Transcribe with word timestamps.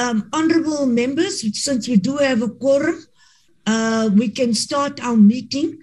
Um, 0.00 0.30
honorable 0.32 0.86
members, 0.86 1.34
since 1.62 1.86
we 1.86 1.96
do 1.96 2.16
have 2.16 2.40
a 2.40 2.48
quorum, 2.48 3.04
uh, 3.66 4.08
we 4.14 4.30
can 4.30 4.54
start 4.54 4.98
our 5.04 5.16
meeting. 5.16 5.78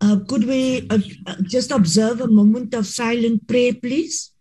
Uh, 0.00 0.18
could 0.28 0.44
we 0.44 0.86
uh, 0.88 0.98
just 1.42 1.72
observe 1.72 2.20
a 2.20 2.28
moment 2.28 2.72
of 2.72 2.86
silent 2.86 3.48
prayer, 3.48 3.72
please? 3.74 4.32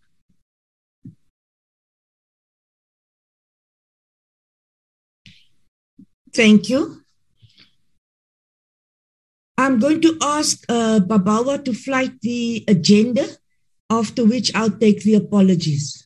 Thank 6.31 6.70
you. 6.70 7.02
I'm 9.58 9.79
going 9.79 10.02
to 10.02 10.15
ask 10.22 10.63
uh, 10.70 10.99
Babawa 10.99 11.65
to 11.65 11.74
flight 11.74 12.22
the 12.22 12.63
agenda, 12.67 13.26
after 13.90 14.26
which 14.26 14.54
I'll 14.54 14.78
take 14.78 15.02
the 15.02 15.15
apologies. 15.15 16.05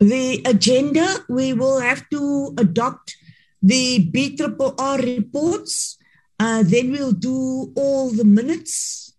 The 0.00 0.42
agenda, 0.46 1.06
we 1.28 1.52
will 1.52 1.78
have 1.78 2.08
to 2.08 2.54
adopt 2.58 3.16
the 3.62 4.10
BRRR 4.10 5.16
reports. 5.16 5.98
Uh, 6.38 6.62
then 6.66 6.90
we'll 6.90 7.12
do 7.12 7.72
all 7.76 8.10
the 8.10 8.24
minutes. 8.24 9.14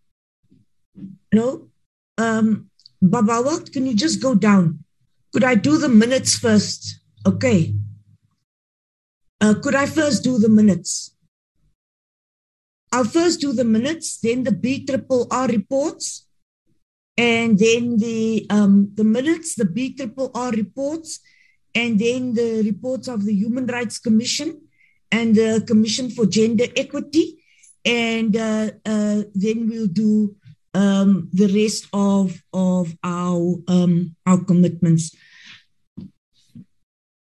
No? 1.31 1.69
Um, 2.17 2.69
Babawa, 3.03 3.71
can 3.71 3.85
you 3.85 3.95
just 3.95 4.21
go 4.21 4.33
down? 4.33 4.83
Could 5.33 5.43
I 5.43 5.55
do 5.55 5.77
the 5.77 5.89
minutes 5.89 6.37
first? 6.37 6.99
Okay. 7.25 7.75
Uh, 9.39 9.53
could 9.61 9.75
I 9.75 9.85
first 9.85 10.23
do 10.23 10.39
the 10.39 10.49
minutes? 10.49 11.15
I'll 12.91 13.05
first 13.05 13.39
do 13.39 13.53
the 13.53 13.63
minutes, 13.63 14.19
then 14.19 14.43
the 14.43 14.51
BRRR 14.51 15.47
reports, 15.47 16.27
and 17.17 17.59
then 17.59 17.97
the 17.97 18.45
um, 18.49 18.91
the 18.95 19.03
minutes, 19.03 19.55
the 19.55 19.65
BRRR 19.65 20.55
reports, 20.55 21.19
and 21.75 21.99
then 21.99 22.33
the 22.33 22.63
reports 22.63 23.07
of 23.07 23.25
the 23.25 23.33
Human 23.33 23.65
Rights 23.65 23.99
Commission 23.99 24.61
and 25.11 25.35
the 25.35 25.63
Commission 25.67 26.09
for 26.09 26.25
Gender 26.25 26.65
Equity, 26.75 27.43
and 27.85 28.35
uh, 28.35 28.71
uh, 28.85 29.23
then 29.33 29.69
we'll 29.69 29.87
do 29.87 30.35
um, 30.73 31.29
the 31.33 31.47
rest 31.47 31.87
of 31.93 32.41
of 32.53 32.95
our 33.03 33.55
um, 33.67 34.15
our 34.25 34.43
commitments. 34.43 35.15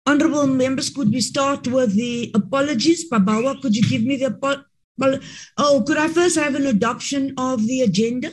Honorable 0.09 0.47
members, 0.47 0.91
could 0.91 1.11
we 1.11 1.21
start 1.21 1.67
with 1.67 1.95
the 1.97 2.31
apologies? 2.34 3.11
Babawa, 3.11 3.61
could 3.61 3.75
you 3.75 3.83
give 3.83 4.05
me 4.05 4.17
the 4.17 4.27
apology? 4.27 4.62
Oh, 5.59 5.83
could 5.87 5.97
I 5.98 6.09
first 6.09 6.37
have 6.37 6.55
an 6.55 6.67
adoption 6.67 7.34
of 7.37 7.67
the 7.67 7.83
agenda? 7.83 8.31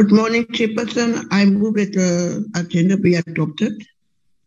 Good 0.00 0.12
morning, 0.12 0.46
Chairperson. 0.46 1.26
I 1.30 1.44
move 1.44 1.74
that 1.74 1.92
the 1.92 2.48
agenda 2.58 2.96
be 2.96 3.16
adopted. 3.16 3.84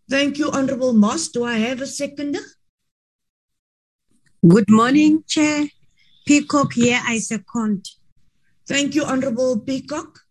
Thank 0.09 0.39
you, 0.39 0.49
Honorable 0.49 0.93
Moss. 0.93 1.27
Do 1.27 1.45
I 1.45 1.57
have 1.57 1.79
a 1.79 1.85
seconder? 1.85 2.39
Good 4.47 4.67
morning, 4.67 5.23
Chair. 5.27 5.67
Peacock 6.25 6.73
here, 6.73 6.99
I 7.05 7.19
second. 7.19 7.87
Thank 8.67 8.95
you, 8.95 9.03
Honorable 9.03 9.59
Peacock. 9.59 10.21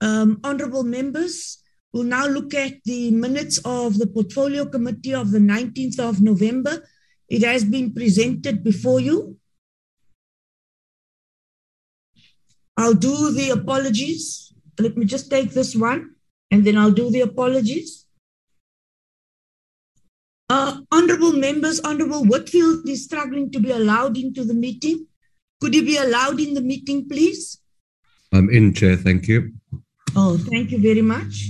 Um, 0.00 0.40
honorable 0.42 0.82
members, 0.82 1.62
We'll 1.92 2.02
now 2.18 2.26
look 2.26 2.52
at 2.52 2.82
the 2.84 3.12
minutes 3.12 3.58
of 3.64 3.98
the 3.98 4.08
Portfolio 4.08 4.64
Committee 4.64 5.14
of 5.14 5.30
the 5.30 5.38
19th 5.38 6.00
of 6.00 6.20
November. 6.20 6.82
It 7.28 7.44
has 7.44 7.62
been 7.62 7.94
presented 7.94 8.64
before 8.64 8.98
you. 8.98 9.36
I'll 12.76 12.94
do 12.94 13.32
the 13.32 13.50
apologies. 13.50 14.52
Let 14.78 14.96
me 14.96 15.04
just 15.04 15.30
take 15.30 15.50
this 15.50 15.76
one 15.76 16.14
and 16.50 16.64
then 16.64 16.76
I'll 16.78 16.92
do 16.92 17.10
the 17.10 17.20
apologies. 17.20 18.06
Uh, 20.48 20.80
honorable 20.90 21.32
members, 21.32 21.80
Honorable 21.80 22.24
Whitfield 22.24 22.86
is 22.86 23.04
struggling 23.04 23.50
to 23.52 23.60
be 23.60 23.70
allowed 23.70 24.18
into 24.18 24.44
the 24.44 24.54
meeting. 24.54 25.06
Could 25.60 25.74
you 25.74 25.84
be 25.84 25.96
allowed 25.96 26.40
in 26.40 26.54
the 26.54 26.60
meeting, 26.60 27.08
please? 27.08 27.58
I'm 28.32 28.50
in, 28.50 28.74
Chair. 28.74 28.96
Thank 28.96 29.28
you. 29.28 29.52
Oh, 30.14 30.36
thank 30.36 30.70
you 30.70 30.78
very 30.78 31.00
much. 31.00 31.48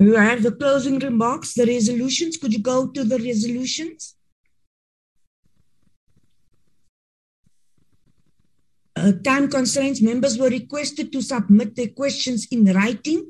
You 0.00 0.14
have 0.16 0.42
the 0.42 0.52
closing 0.52 0.98
remarks, 0.98 1.54
the 1.54 1.64
resolutions. 1.64 2.36
Could 2.36 2.52
you 2.52 2.60
go 2.60 2.88
to 2.88 3.04
the 3.04 3.18
resolutions? 3.18 4.16
Uh, 9.04 9.12
time 9.22 9.50
constraints, 9.50 10.00
members 10.00 10.38
were 10.38 10.48
requested 10.48 11.12
to 11.12 11.20
submit 11.20 11.76
their 11.76 11.88
questions 11.88 12.46
in 12.50 12.64
writing 12.72 13.20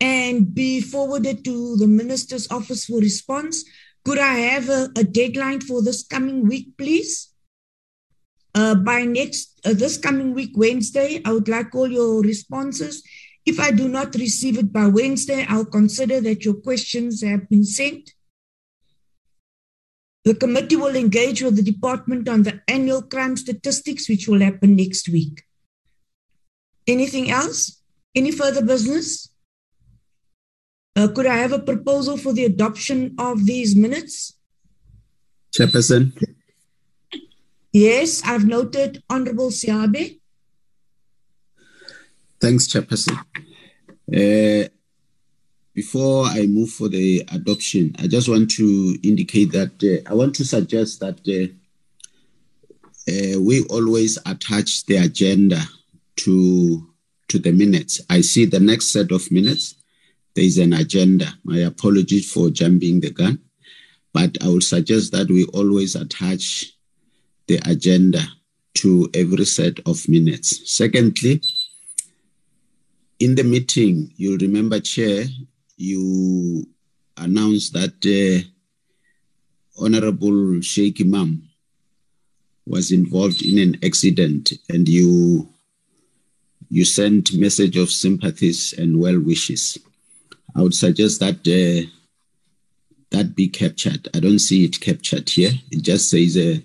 and 0.00 0.54
be 0.54 0.80
forwarded 0.80 1.44
to 1.44 1.76
the 1.76 1.86
minister's 1.86 2.50
office 2.50 2.86
for 2.86 2.98
response. 2.98 3.62
Could 4.04 4.18
I 4.18 4.34
have 4.52 4.68
a, 4.70 4.88
a 4.96 5.04
deadline 5.04 5.60
for 5.60 5.82
this 5.82 6.02
coming 6.02 6.48
week, 6.48 6.68
please? 6.78 7.28
Uh, 8.54 8.74
by 8.74 9.04
next, 9.04 9.60
uh, 9.66 9.74
this 9.74 9.98
coming 9.98 10.34
week, 10.34 10.52
Wednesday, 10.56 11.20
I 11.24 11.32
would 11.32 11.48
like 11.48 11.74
all 11.74 11.90
your 11.90 12.22
responses 12.22 13.02
if 13.44 13.58
I 13.58 13.72
do 13.72 13.88
not 13.88 14.14
receive 14.14 14.56
it 14.56 14.72
by 14.72 14.86
Wednesday, 14.86 15.44
I'll 15.48 15.64
consider 15.64 16.20
that 16.20 16.44
your 16.44 16.54
questions 16.54 17.22
have 17.22 17.48
been 17.48 17.64
sent. 17.64 18.12
The 20.24 20.34
committee 20.34 20.76
will 20.76 20.94
engage 20.94 21.42
with 21.42 21.56
the 21.56 21.62
department 21.62 22.28
on 22.28 22.44
the 22.44 22.60
annual 22.68 23.02
crime 23.02 23.36
statistics, 23.36 24.08
which 24.08 24.28
will 24.28 24.40
happen 24.40 24.76
next 24.76 25.08
week. 25.08 25.42
Anything 26.86 27.30
else? 27.30 27.82
Any 28.14 28.30
further 28.30 28.64
business? 28.64 29.32
Uh, 30.94 31.08
could 31.08 31.26
I 31.26 31.36
have 31.38 31.52
a 31.52 31.58
proposal 31.58 32.16
for 32.16 32.32
the 32.32 32.44
adoption 32.44 33.14
of 33.18 33.46
these 33.46 33.74
minutes? 33.74 34.36
Chairperson. 35.52 36.12
Yes, 37.72 38.22
I've 38.24 38.46
noted 38.46 39.02
Honorable 39.08 39.50
Siabe. 39.50 40.20
Thanks, 42.40 42.68
Chairperson. 42.68 43.18
Uh, 44.14 44.68
before 45.74 46.26
I 46.26 46.46
move 46.46 46.70
for 46.70 46.88
the 46.88 47.26
adoption, 47.32 47.94
I 47.98 48.06
just 48.06 48.28
want 48.28 48.50
to 48.52 48.98
indicate 49.02 49.52
that 49.52 49.72
uh, 49.82 50.10
I 50.10 50.14
want 50.14 50.34
to 50.36 50.44
suggest 50.44 51.00
that 51.00 51.20
uh, 51.26 51.48
uh 53.10 53.40
we 53.40 53.64
always 53.64 54.18
attach 54.26 54.84
the 54.86 54.96
agenda 54.98 55.60
to 56.16 56.86
to 57.28 57.38
the 57.38 57.52
minutes. 57.52 58.00
I 58.10 58.20
see 58.20 58.44
the 58.44 58.60
next 58.60 58.92
set 58.92 59.10
of 59.10 59.30
minutes. 59.30 59.74
There 60.34 60.44
is 60.44 60.58
an 60.58 60.72
agenda. 60.74 61.26
My 61.44 61.58
apologies 61.58 62.30
for 62.30 62.50
jumping 62.50 63.00
the 63.00 63.10
gun, 63.10 63.38
but 64.12 64.36
I 64.42 64.48
would 64.48 64.64
suggest 64.64 65.12
that 65.12 65.28
we 65.28 65.44
always 65.46 65.94
attach 65.94 66.72
the 67.46 67.60
agenda 67.64 68.20
to 68.74 69.10
every 69.14 69.44
set 69.44 69.78
of 69.86 70.08
minutes. 70.08 70.70
Secondly, 70.70 71.42
in 73.18 73.34
the 73.34 73.44
meeting, 73.44 74.12
you'll 74.16 74.38
remember, 74.38 74.80
Chair, 74.80 75.24
you 75.76 76.66
announced 77.16 77.72
that 77.72 77.94
uh, 78.06 78.48
Honorable 79.82 80.60
Shaik 80.60 80.98
Emam 80.98 81.42
was 82.66 82.92
involved 82.92 83.42
in 83.42 83.58
an 83.58 83.78
accident, 83.84 84.52
and 84.68 84.88
you 84.88 85.48
you 86.68 86.84
sent 86.84 87.34
message 87.34 87.76
of 87.76 87.90
sympathies 87.90 88.72
and 88.76 89.00
well 89.00 89.20
wishes. 89.20 89.78
I 90.54 90.62
would 90.62 90.74
suggest 90.74 91.20
that 91.20 91.40
uh, 91.46 91.88
that 93.10 93.34
be 93.34 93.48
captured. 93.48 94.08
I 94.14 94.20
don't 94.20 94.38
see 94.38 94.64
it 94.64 94.80
captured 94.80 95.28
here. 95.28 95.52
It 95.70 95.82
just 95.82 96.10
says 96.10 96.36
uh, 96.36 96.58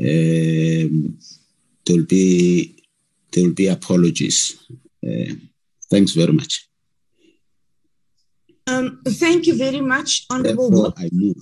um, 0.00 1.18
there'll 1.84 2.06
be 2.06 2.84
there'll 3.32 3.54
be 3.54 3.68
apologies. 3.68 4.62
Uh, 5.06 5.34
Thanks 5.92 6.12
very 6.12 6.32
much. 6.32 6.71
Um, 8.66 9.00
thank 9.06 9.46
you 9.46 9.56
very 9.56 9.80
much, 9.80 10.26
Honorable 10.30 10.70
Therefore, 10.70 10.94
I 10.96 11.08
move. 11.12 11.36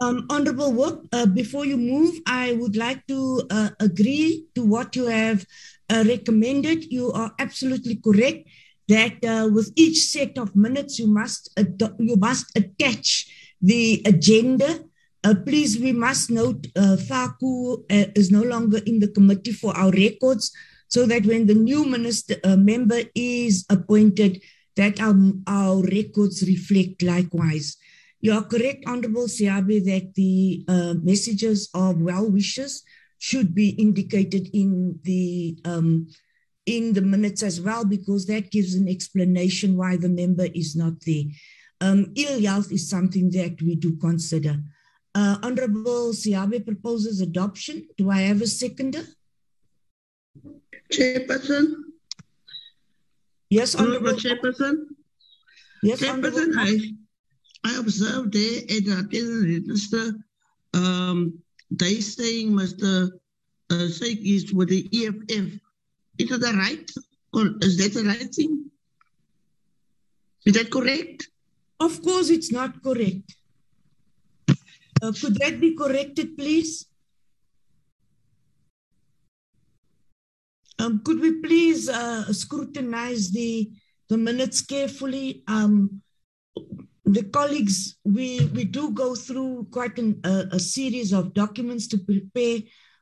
Um, 0.00 0.26
Honorable 0.30 1.02
uh, 1.12 1.26
before 1.26 1.66
you 1.66 1.76
move, 1.76 2.20
I 2.26 2.54
would 2.54 2.74
like 2.74 3.06
to 3.08 3.42
uh, 3.50 3.70
agree 3.78 4.46
to 4.54 4.64
what 4.64 4.96
you 4.96 5.06
have 5.06 5.46
uh, 5.90 6.04
recommended. 6.06 6.90
You 6.90 7.12
are 7.12 7.32
absolutely 7.38 7.96
correct 7.96 8.48
that 8.88 9.22
uh, 9.24 9.48
with 9.52 9.72
each 9.76 10.06
set 10.06 10.38
of 10.38 10.56
minutes, 10.56 10.98
you 10.98 11.06
must 11.06 11.52
you 11.98 12.16
must 12.16 12.46
attach 12.56 13.28
the 13.60 14.02
agenda. 14.06 14.84
Uh, 15.22 15.34
please, 15.46 15.78
we 15.78 15.92
must 15.92 16.30
note 16.30 16.66
uh, 16.76 16.96
Faku 16.96 17.84
uh, 17.90 18.06
is 18.16 18.30
no 18.30 18.42
longer 18.42 18.80
in 18.86 18.98
the 19.00 19.08
committee 19.08 19.52
for 19.52 19.76
our 19.76 19.90
records 19.90 20.50
so 20.88 21.06
that 21.06 21.26
when 21.26 21.46
the 21.46 21.54
new 21.54 21.84
minister 21.84 22.36
uh, 22.42 22.56
member 22.56 23.00
is 23.14 23.66
appointed, 23.70 24.42
that 24.76 25.00
our, 25.00 25.14
our 25.46 25.82
records 25.82 26.42
reflect 26.46 27.02
likewise. 27.02 27.76
You 28.20 28.32
are 28.34 28.44
correct, 28.44 28.84
Honorable 28.86 29.26
Siabe, 29.26 29.84
that 29.84 30.14
the 30.14 30.64
uh, 30.68 30.94
messages 31.02 31.68
of 31.74 32.00
well 32.00 32.30
wishes 32.30 32.82
should 33.18 33.54
be 33.54 33.70
indicated 33.70 34.48
in 34.52 34.98
the 35.02 35.58
um, 35.64 36.08
in 36.66 36.92
the 36.92 37.00
minutes 37.02 37.42
as 37.42 37.60
well, 37.60 37.84
because 37.84 38.26
that 38.26 38.50
gives 38.50 38.74
an 38.74 38.88
explanation 38.88 39.76
why 39.76 39.96
the 39.96 40.08
member 40.08 40.46
is 40.54 40.76
not 40.76 40.94
there. 41.06 41.24
Um, 41.80 42.12
ill 42.14 42.40
health 42.42 42.70
is 42.70 42.88
something 42.88 43.30
that 43.30 43.60
we 43.62 43.74
do 43.74 43.96
consider. 43.96 44.60
Uh, 45.14 45.38
Honorable 45.42 46.12
Siabe 46.12 46.64
proposes 46.64 47.20
adoption. 47.20 47.88
Do 47.96 48.10
I 48.10 48.20
have 48.20 48.42
a 48.42 48.46
seconder? 48.46 49.02
Chairperson, 50.92 51.74
Yes, 53.50 53.74
Honorable. 53.74 54.12
Chairperson, 54.12 54.86
Yes, 55.82 56.00
Chairperson. 56.00 56.54
I, 56.56 56.78
I 57.64 57.78
observed 57.78 58.32
there 58.32 58.58
at 58.62 58.84
the 58.84 59.04
attendance 59.04 59.68
register, 59.68 60.12
um, 60.74 61.42
they 61.70 62.00
saying 62.00 62.52
Mr. 62.52 63.10
Uh, 63.70 63.74
Shaik 63.74 64.20
is 64.24 64.52
with 64.54 64.68
the 64.68 64.88
EFF. 64.92 65.60
Is 66.18 66.28
that 66.30 66.40
the 66.40 66.52
right? 66.56 66.90
Or 67.32 67.54
is 67.60 67.76
that 67.78 67.92
the 67.92 68.04
right 68.04 68.32
thing? 68.34 68.70
Is 70.46 70.54
that 70.54 70.70
correct? 70.70 71.28
Of 71.80 72.02
course, 72.02 72.30
it's 72.30 72.52
not 72.52 72.82
correct. 72.82 73.34
Uh, 75.02 75.12
could 75.20 75.36
that 75.36 75.60
be 75.60 75.74
corrected, 75.74 76.36
please? 76.36 76.86
Um, 80.80 81.02
could 81.04 81.20
we 81.20 81.40
please 81.42 81.90
uh, 81.90 82.32
scrutinize 82.32 83.30
the, 83.30 83.70
the 84.08 84.16
minutes 84.16 84.62
carefully? 84.62 85.42
Um, 85.46 86.00
the 87.04 87.24
colleagues, 87.24 87.96
we, 88.04 88.46
we 88.54 88.64
do 88.64 88.90
go 88.92 89.14
through 89.14 89.66
quite 89.70 89.98
an, 89.98 90.20
a, 90.24 90.46
a 90.52 90.58
series 90.58 91.12
of 91.12 91.34
documents 91.34 91.86
to 91.88 91.98
prepare 91.98 92.60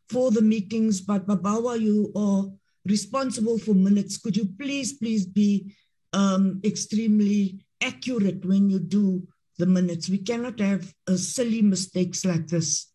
for 0.09 0.33
the 0.33 0.43
meetings, 0.43 1.01
but 1.01 1.27
Babawa, 1.27 1.79
you 1.79 2.11
are 2.17 2.47
responsible 2.85 3.59
for 3.59 3.75
minutes. 3.75 4.17
Could 4.17 4.37
you 4.37 4.49
please, 4.59 4.95
please 4.95 5.25
be 5.25 5.73
um, 6.13 6.61
extremely 6.65 7.65
accurate 7.81 8.45
when 8.45 8.71
you 8.71 8.81
do 8.81 9.23
the 9.59 9.67
minutes? 9.67 10.09
We 10.09 10.19
cannot 10.19 10.59
have 10.59 10.93
uh, 11.07 11.17
silly 11.17 11.63
mistakes 11.63 12.25
like 12.25 12.49
this. 12.49 12.91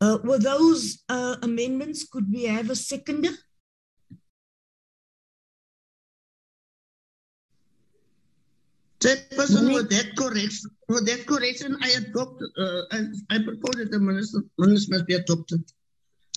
Uh, 0.00 0.18
were 0.24 0.38
those 0.38 1.02
uh, 1.08 1.36
amendments? 1.42 2.04
Could 2.04 2.32
we 2.32 2.44
have 2.44 2.70
a 2.70 2.76
seconder? 2.76 3.32
Chairperson, 9.00 9.72
with 9.72 9.88
that 9.90 10.14
correction, 10.16 10.70
with 10.88 11.06
that 11.06 11.26
correction, 11.26 11.76
I 11.82 11.88
adopt, 11.90 12.42
uh, 12.58 12.82
I, 12.90 12.98
I 13.30 13.38
propose 13.42 13.76
that 13.76 13.90
the 13.90 13.98
minister, 13.98 14.42
minutes 14.58 14.90
must 14.90 15.06
be 15.06 15.14
adopted. 15.14 15.64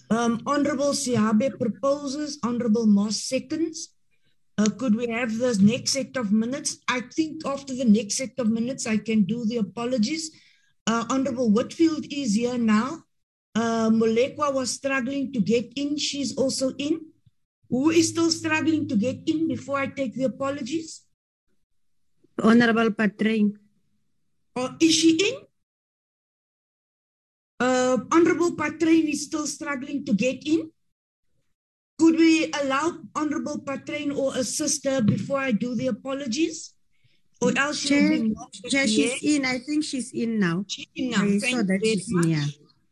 Um, 0.10 0.42
Honorable 0.46 0.92
Siabe 0.92 1.58
proposes, 1.60 2.40
Honorable 2.44 2.86
Moss 2.86 3.18
seconds. 3.18 3.90
Uh, 4.58 4.70
could 4.78 4.96
we 4.96 5.08
have 5.08 5.38
the 5.38 5.58
next 5.62 5.92
set 5.92 6.16
of 6.16 6.32
minutes? 6.32 6.78
I 6.88 7.02
think 7.02 7.46
after 7.46 7.74
the 7.76 7.86
next 7.86 8.16
set 8.16 8.38
of 8.38 8.50
minutes, 8.50 8.88
I 8.88 8.98
can 8.98 9.24
do 9.24 9.46
the 9.46 9.58
apologies. 9.58 10.32
Uh, 10.88 11.06
Honorable 11.10 11.50
Whitfield 11.50 12.06
is 12.12 12.36
here 12.36 12.58
now. 12.58 13.03
Uh, 13.56 13.90
Molekwa 13.90 14.54
was 14.54 14.72
struggling 14.72 15.32
to 15.34 15.40
get 15.40 15.72
in. 15.76 15.98
She's 15.98 16.36
also 16.36 16.72
in. 16.78 17.02
Who 17.70 17.90
is 17.90 18.10
still 18.10 18.32
struggling 18.32 18.88
to 18.88 18.96
get 18.96 19.22
in 19.28 19.48
before 19.48 19.80
I 19.80 19.88
take 19.88 20.16
the 20.16 20.26
apologies? 20.26 21.02
Honorable 22.42 22.92
Patrain. 22.92 23.58
Or 24.56 24.76
is 24.80 24.94
she 24.94 25.12
in? 25.18 25.36
Uh, 27.60 27.98
Honorable 28.12 28.56
Patrain 28.56 29.08
is 29.08 29.26
still 29.26 29.48
struggling 29.48 30.06
to 30.06 30.14
get 30.14 30.46
in. 30.46 30.72
Could 32.00 32.18
we 32.18 32.52
allow 32.62 32.98
Honorable 33.16 33.60
Patrain 33.60 34.12
or 34.12 34.36
a 34.36 34.44
sister 34.44 35.02
before 35.02 35.40
I 35.40 35.52
do 35.52 35.76
the 35.76 35.88
apologies? 35.88 36.74
Or 37.42 37.52
else 37.58 37.84
be 37.88 38.34
Chair, 38.70 38.88
she's 38.88 39.24
in. 39.24 39.46
I 39.46 39.60
think 39.60 39.84
she's 39.84 40.12
in 40.14 40.40
now. 40.40 40.66
She's 40.68 40.88
in 40.96 41.12
now. 41.12 41.24
I 41.24 41.40
Thank 41.40 41.44
saw 41.44 41.50
you 41.50 41.64
that 41.64 41.82
very 41.82 42.04
much. 42.10 42.26
yeah. 42.26 42.46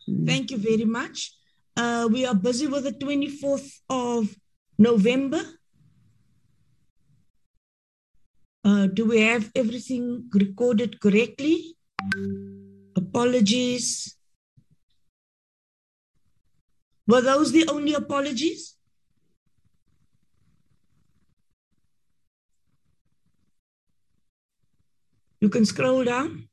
Mm. 0.09 0.25
Thank 0.25 0.51
you 0.51 0.57
very 0.57 0.85
much. 0.85 1.33
Uh, 1.75 2.07
we 2.11 2.25
are 2.25 2.35
busy 2.35 2.67
with 2.67 2.83
the 2.83 2.91
24th 2.91 3.81
of 3.89 4.35
November. 4.77 5.41
Uh, 8.63 8.87
do 8.87 9.05
we 9.05 9.21
have 9.21 9.51
everything 9.55 10.29
recorded 10.33 10.99
correctly? 10.99 11.75
Apologies. 12.95 14.15
Were 17.07 17.21
those 17.21 17.51
the 17.51 17.67
only 17.67 17.93
apologies? 17.93 18.75
You 25.39 25.49
can 25.49 25.65
scroll 25.65 26.03
down. 26.03 26.50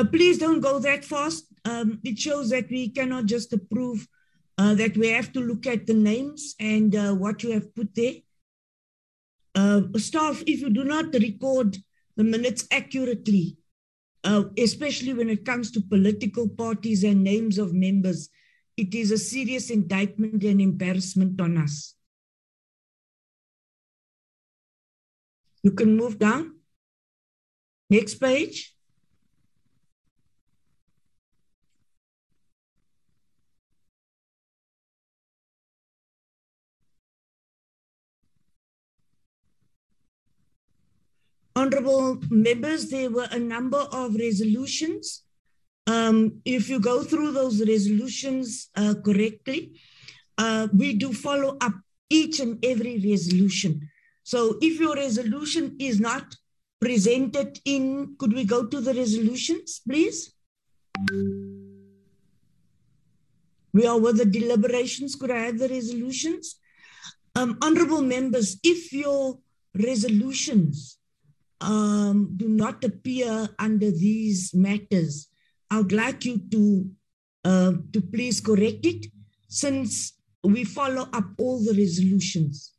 Uh, 0.00 0.04
please 0.04 0.38
don't 0.38 0.60
go 0.60 0.78
that 0.78 1.04
fast. 1.04 1.44
Um, 1.66 2.00
it 2.04 2.18
shows 2.18 2.48
that 2.48 2.70
we 2.70 2.88
cannot 2.88 3.26
just 3.26 3.52
approve, 3.52 4.08
uh, 4.56 4.72
that 4.74 4.96
we 4.96 5.08
have 5.08 5.30
to 5.34 5.40
look 5.40 5.66
at 5.66 5.86
the 5.86 5.92
names 5.92 6.54
and 6.58 6.96
uh, 6.96 7.12
what 7.12 7.42
you 7.42 7.50
have 7.52 7.74
put 7.74 7.94
there. 7.94 8.14
Uh, 9.54 9.82
staff, 9.96 10.42
if 10.46 10.62
you 10.62 10.70
do 10.70 10.84
not 10.84 11.12
record 11.12 11.76
the 12.16 12.24
minutes 12.24 12.66
accurately, 12.70 13.58
uh, 14.24 14.44
especially 14.56 15.12
when 15.12 15.28
it 15.28 15.44
comes 15.44 15.70
to 15.72 15.82
political 15.82 16.48
parties 16.48 17.04
and 17.04 17.22
names 17.22 17.58
of 17.58 17.74
members, 17.74 18.30
it 18.78 18.94
is 18.94 19.10
a 19.10 19.18
serious 19.18 19.68
indictment 19.68 20.42
and 20.44 20.62
embarrassment 20.62 21.38
on 21.42 21.58
us. 21.58 21.94
You 25.62 25.72
can 25.72 25.94
move 25.94 26.18
down. 26.18 26.54
Next 27.90 28.14
page. 28.14 28.74
Honorable 41.60 42.18
members, 42.30 42.88
there 42.88 43.10
were 43.10 43.28
a 43.30 43.38
number 43.38 43.82
of 43.92 44.14
resolutions. 44.14 45.24
Um, 45.86 46.40
if 46.46 46.70
you 46.70 46.80
go 46.80 47.02
through 47.02 47.32
those 47.32 47.60
resolutions 47.60 48.70
uh, 48.76 48.94
correctly, 49.04 49.78
uh, 50.38 50.68
we 50.72 50.94
do 50.94 51.12
follow 51.12 51.58
up 51.60 51.74
each 52.08 52.40
and 52.40 52.64
every 52.64 52.94
resolution. 53.10 53.90
So 54.22 54.56
if 54.62 54.80
your 54.80 54.94
resolution 54.94 55.76
is 55.78 56.00
not 56.00 56.34
presented 56.80 57.58
in, 57.66 58.14
could 58.18 58.32
we 58.32 58.44
go 58.44 58.64
to 58.64 58.80
the 58.80 58.94
resolutions, 58.94 59.82
please? 59.86 60.32
We 63.74 63.86
are 63.86 64.00
with 64.00 64.16
the 64.16 64.24
deliberations. 64.24 65.14
Could 65.14 65.30
I 65.30 65.40
have 65.40 65.58
the 65.58 65.68
resolutions? 65.68 66.56
Um, 67.36 67.58
honorable 67.60 68.00
members, 68.00 68.58
if 68.64 68.94
your 68.94 69.38
resolutions 69.74 70.96
um, 71.60 72.32
do 72.36 72.48
not 72.48 72.82
appear 72.84 73.48
under 73.58 73.90
these 73.90 74.54
matters, 74.54 75.28
I 75.70 75.78
would 75.78 75.92
like 75.92 76.24
you 76.24 76.38
to 76.50 76.90
uh, 77.44 77.72
to 77.92 78.00
please 78.00 78.40
correct 78.40 78.84
it, 78.84 79.06
since 79.48 80.12
we 80.44 80.64
follow 80.64 81.08
up 81.12 81.24
all 81.38 81.64
the 81.64 81.72
resolutions. 81.72 82.74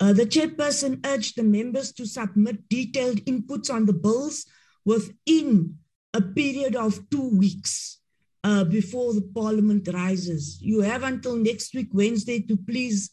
Uh, 0.00 0.12
the 0.12 0.24
chairperson 0.24 1.04
urged 1.06 1.36
the 1.36 1.42
members 1.42 1.92
to 1.92 2.06
submit 2.06 2.68
detailed 2.68 3.18
inputs 3.26 3.72
on 3.72 3.84
the 3.84 3.92
bills 3.92 4.46
within 4.84 5.76
a 6.14 6.22
period 6.22 6.76
of 6.76 7.10
two 7.10 7.36
weeks 7.36 7.98
uh, 8.44 8.64
before 8.64 9.12
the 9.12 9.28
parliament 9.34 9.88
rises. 9.92 10.58
You 10.62 10.80
have 10.82 11.02
until 11.02 11.36
next 11.36 11.74
week, 11.74 11.88
Wednesday, 11.92 12.40
to 12.42 12.56
please 12.56 13.10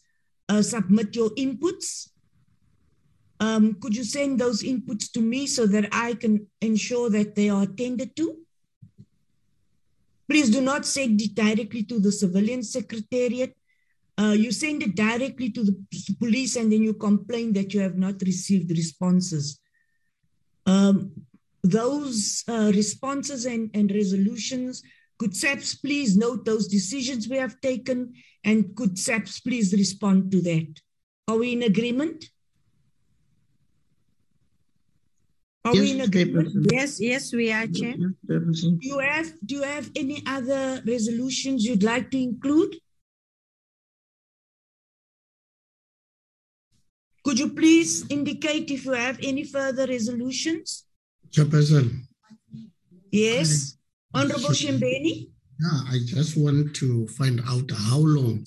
uh, 0.48 0.62
submit 0.62 1.14
your 1.16 1.30
inputs. 1.30 2.08
Um, 3.38 3.74
could 3.80 3.94
you 3.94 4.04
send 4.04 4.38
those 4.38 4.62
inputs 4.62 5.10
to 5.12 5.20
me 5.20 5.46
so 5.46 5.66
that 5.66 5.88
I 5.92 6.14
can 6.14 6.46
ensure 6.60 7.10
that 7.10 7.34
they 7.34 7.50
are 7.50 7.62
attended 7.62 8.16
to? 8.16 8.36
Please 10.28 10.50
do 10.50 10.60
not 10.60 10.86
send 10.86 11.20
it 11.20 11.34
directly 11.34 11.82
to 11.84 12.00
the 12.00 12.10
civilian 12.10 12.62
secretariat. 12.62 13.56
Uh, 14.18 14.34
you 14.36 14.50
send 14.50 14.82
it 14.82 14.96
directly 14.96 15.50
to 15.50 15.62
the 15.62 15.76
police 16.18 16.56
and 16.56 16.72
then 16.72 16.82
you 16.82 16.94
complain 16.94 17.52
that 17.52 17.74
you 17.74 17.80
have 17.80 17.96
not 17.96 18.20
received 18.22 18.70
responses. 18.70 19.60
Um, 20.64 21.12
those 21.62 22.42
uh, 22.48 22.72
responses 22.74 23.44
and, 23.44 23.70
and 23.74 23.90
resolutions 23.92 24.82
Could 25.18 25.34
SAPS 25.34 25.76
please 25.76 26.16
note 26.16 26.44
those 26.44 26.68
decisions 26.68 27.28
we 27.28 27.36
have 27.38 27.60
taken 27.60 28.14
and 28.44 28.74
could 28.76 28.98
SAPS 28.98 29.40
please 29.40 29.72
respond 29.72 30.30
to 30.32 30.42
that? 30.42 30.80
Are 31.28 31.38
we 31.38 31.52
in 31.52 31.62
agreement? 31.62 32.26
Are 35.66 35.72
we 35.72 35.90
in 35.92 36.00
agreement? 36.00 36.48
Yes, 36.70 37.00
yes, 37.00 37.32
we 37.32 37.50
are, 37.52 37.66
Chair. 37.66 37.94
Yes. 37.98 38.60
Do 38.60 38.78
you 38.82 38.98
have 39.00 39.32
do 39.44 39.54
you 39.56 39.62
have 39.62 39.90
any 39.96 40.22
other 40.24 40.80
resolutions 40.86 41.64
you'd 41.64 41.82
like 41.82 42.10
to 42.12 42.18
include? 42.22 42.76
Could 47.24 47.40
you 47.40 47.48
please 47.48 48.06
indicate 48.08 48.70
if 48.70 48.84
you 48.84 48.92
have 48.92 49.18
any 49.22 49.42
further 49.42 49.86
resolutions? 49.86 50.84
Chairperson, 51.30 52.02
Yes, 53.10 53.76
Honorable 54.14 54.52
Sure. 54.52 54.72
Shembeni. 54.72 55.30
yeah, 55.60 55.80
I 55.88 55.98
just 56.06 56.36
want 56.36 56.76
to 56.76 57.08
find 57.08 57.40
out 57.46 57.68
how 57.72 57.98
long 57.98 58.46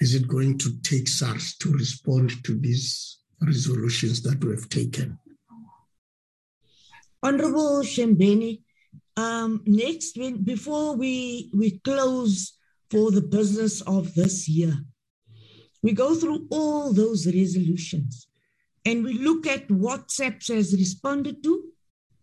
is 0.00 0.14
it 0.14 0.26
going 0.26 0.56
to 0.58 0.68
take 0.82 1.06
SAPS 1.08 1.56
to 1.58 1.70
respond 1.72 2.42
to 2.44 2.58
these 2.58 3.18
resolutions 3.42 4.22
that 4.22 4.42
we 4.42 4.52
have 4.52 4.68
taken? 4.70 5.18
Honorable 7.22 7.82
Shembeni, 7.82 8.62
um, 9.16 9.62
next, 9.66 10.16
when, 10.16 10.42
before 10.42 10.96
we, 10.96 11.50
we 11.54 11.78
close 11.80 12.58
for 12.90 13.10
the 13.10 13.22
business 13.22 13.80
of 13.82 14.14
this 14.14 14.48
year, 14.48 14.74
we 15.82 15.92
go 15.92 16.14
through 16.14 16.46
all 16.50 16.92
those 16.92 17.26
resolutions 17.26 18.28
and 18.84 19.04
we 19.04 19.14
look 19.14 19.46
at 19.46 19.70
what 19.70 20.10
SAPS 20.10 20.48
has 20.48 20.72
responded 20.72 21.42
to 21.42 21.64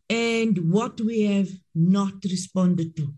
and 0.09 0.71
what 0.71 0.99
we 0.99 1.23
have 1.23 1.49
not 1.75 2.13
responded 2.23 2.95
to. 2.97 3.13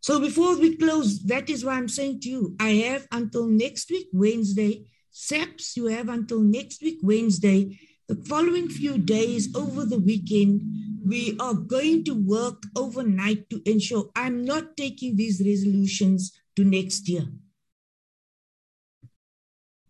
So 0.00 0.20
before 0.20 0.58
we 0.58 0.76
close, 0.76 1.22
that 1.24 1.48
is 1.48 1.64
why 1.64 1.74
I'm 1.74 1.88
saying 1.88 2.20
to 2.20 2.28
you, 2.28 2.56
I 2.60 2.70
have 2.88 3.06
until 3.10 3.46
next 3.46 3.90
week, 3.90 4.08
Wednesday. 4.12 4.84
SAPS, 5.10 5.76
you 5.76 5.86
have 5.86 6.08
until 6.08 6.40
next 6.40 6.82
week, 6.82 6.98
Wednesday. 7.02 7.78
The 8.08 8.16
following 8.16 8.68
few 8.68 8.98
days 8.98 9.54
over 9.56 9.86
the 9.86 9.98
weekend, 9.98 10.60
we 11.06 11.36
are 11.40 11.54
going 11.54 12.04
to 12.04 12.12
work 12.14 12.62
overnight 12.76 13.48
to 13.50 13.62
ensure 13.64 14.10
I'm 14.14 14.44
not 14.44 14.76
taking 14.76 15.16
these 15.16 15.40
resolutions 15.44 16.32
to 16.56 16.64
next 16.64 17.08
year. 17.08 17.26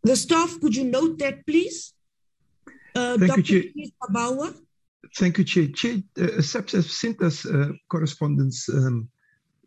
The 0.04 0.14
staff, 0.16 0.60
could 0.60 0.76
you 0.76 0.84
note 0.84 1.18
that, 1.18 1.44
please? 1.46 1.92
Uh, 2.94 3.18
Thank 3.18 3.20
you, 3.20 3.26
Dr. 3.26 3.42
Chair. 3.42 3.62
Keith 3.72 3.92
Babawa? 4.02 4.54
Thank 5.16 5.38
you, 5.38 5.44
Chair. 5.44 5.66
Chair, 5.68 5.96
uh, 6.18 6.40
SAPS 6.40 6.72
have 6.72 6.84
sent 6.84 7.20
us 7.22 7.46
uh, 7.46 7.70
correspondence 7.88 8.68
um, 8.68 9.08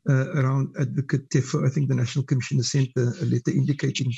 uh, 0.08 0.32
around 0.40 0.74
Advocate 0.80 1.30
Tefo. 1.30 1.66
I 1.66 1.70
think 1.70 1.90
the 1.90 1.96
National 1.96 2.24
Commission 2.24 2.58
has 2.58 2.72
sent 2.72 2.90
a, 2.96 3.02
a 3.22 3.26
letter 3.26 3.52
indicating 3.52 4.14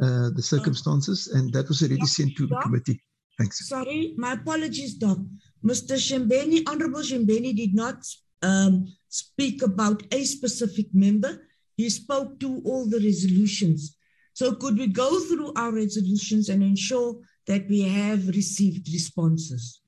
uh, 0.00 0.30
the 0.30 0.42
circumstances, 0.42 1.28
and 1.28 1.52
that 1.52 1.68
was 1.68 1.82
already 1.82 2.06
sent 2.06 2.36
to 2.36 2.46
the 2.46 2.56
committee. 2.62 3.02
Thanks. 3.38 3.68
Sorry, 3.68 4.14
my 4.16 4.32
apologies, 4.32 4.94
Doc. 4.94 5.18
Mr. 5.64 5.96
Shembeni, 5.96 6.62
Honorable 6.66 7.00
Shembeni 7.00 7.54
did 7.54 7.74
not 7.74 8.04
um, 8.42 8.92
speak 9.08 9.62
about 9.62 10.02
a 10.12 10.24
specific 10.24 10.86
member. 10.94 11.46
He 11.76 11.90
spoke 11.90 12.40
to 12.40 12.62
all 12.64 12.88
the 12.88 13.00
resolutions. 13.00 13.96
So 14.32 14.54
could 14.54 14.78
we 14.78 14.86
go 14.86 15.20
through 15.20 15.52
our 15.56 15.72
resolutions 15.72 16.48
and 16.48 16.62
ensure 16.62 17.16
that 17.46 17.68
we 17.68 17.82
have 17.82 18.28
received 18.28 18.88
responses? 18.92 19.80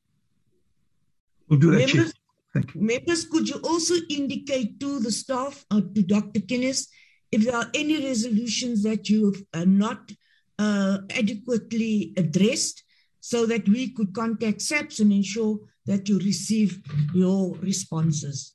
We'll 1.48 1.58
do 1.58 1.70
that. 1.72 1.86
Members, 1.86 2.14
Thank 2.52 2.74
you. 2.74 2.80
members, 2.80 3.24
could 3.26 3.48
you 3.48 3.60
also 3.62 3.94
indicate 4.10 4.80
to 4.80 5.00
the 5.00 5.10
staff 5.10 5.64
or 5.72 5.80
to 5.80 6.02
Dr. 6.02 6.40
Kenneth 6.40 6.86
if 7.30 7.44
there 7.44 7.56
are 7.56 7.70
any 7.74 8.02
resolutions 8.04 8.82
that 8.82 9.08
you 9.08 9.32
have 9.32 9.42
uh, 9.62 9.64
not 9.66 10.10
uh, 10.58 10.98
adequately 11.10 12.14
addressed 12.16 12.82
so 13.30 13.44
that 13.44 13.68
we 13.68 13.90
could 13.90 14.14
contact 14.14 14.62
SAPS 14.62 15.00
and 15.00 15.12
ensure 15.12 15.58
that 15.84 16.08
you 16.08 16.18
receive 16.20 16.80
your 17.12 17.54
responses. 17.56 18.54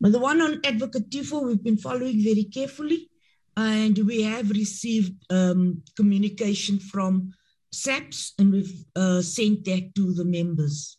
But 0.00 0.12
the 0.12 0.18
one 0.18 0.40
on 0.40 0.62
Advocate 0.64 1.10
Tifo, 1.10 1.44
we've 1.44 1.62
been 1.62 1.76
following 1.76 2.24
very 2.24 2.44
carefully, 2.44 3.10
and 3.54 3.98
we 3.98 4.22
have 4.22 4.48
received 4.48 5.12
um, 5.28 5.82
communication 5.94 6.78
from 6.78 7.32
SAPS, 7.70 8.32
and 8.38 8.50
we've 8.50 8.82
uh, 8.96 9.20
sent 9.20 9.66
that 9.66 9.94
to 9.94 10.14
the 10.14 10.24
members. 10.24 10.96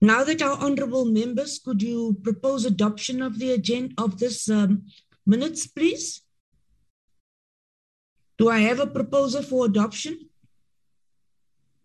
Now 0.00 0.22
that 0.22 0.40
our 0.40 0.58
honorable 0.58 1.06
members, 1.06 1.58
could 1.58 1.82
you 1.82 2.18
propose 2.22 2.64
adoption 2.64 3.20
of 3.20 3.40
the 3.40 3.50
agenda 3.50 3.94
of 3.98 4.20
this 4.20 4.48
um, 4.48 4.84
minutes, 5.26 5.66
please? 5.66 6.22
Do 8.38 8.48
I 8.48 8.60
have 8.60 8.78
a 8.78 8.86
proposal 8.86 9.42
for 9.42 9.66
adoption? 9.66 10.29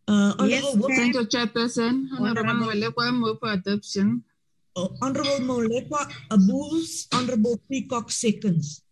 Uh, 0.08 0.36
Yes, 0.46 0.64
Honorable, 0.66 0.90
Thank 0.90 1.16
you, 1.16 1.26
Chairperson. 1.26 2.08
Honorable 2.14 2.50
Honorable- 2.50 2.66
Molekwa, 2.68 3.14
move 3.20 3.40
for 3.40 3.52
adoption. 3.54 4.24
uh, 4.76 4.88
Honorable 5.02 5.40
Molekwa 5.50 6.02
moves, 6.38 7.08
Honorable 7.14 7.58
Peacock 7.70 8.12
seconds. 8.12 8.84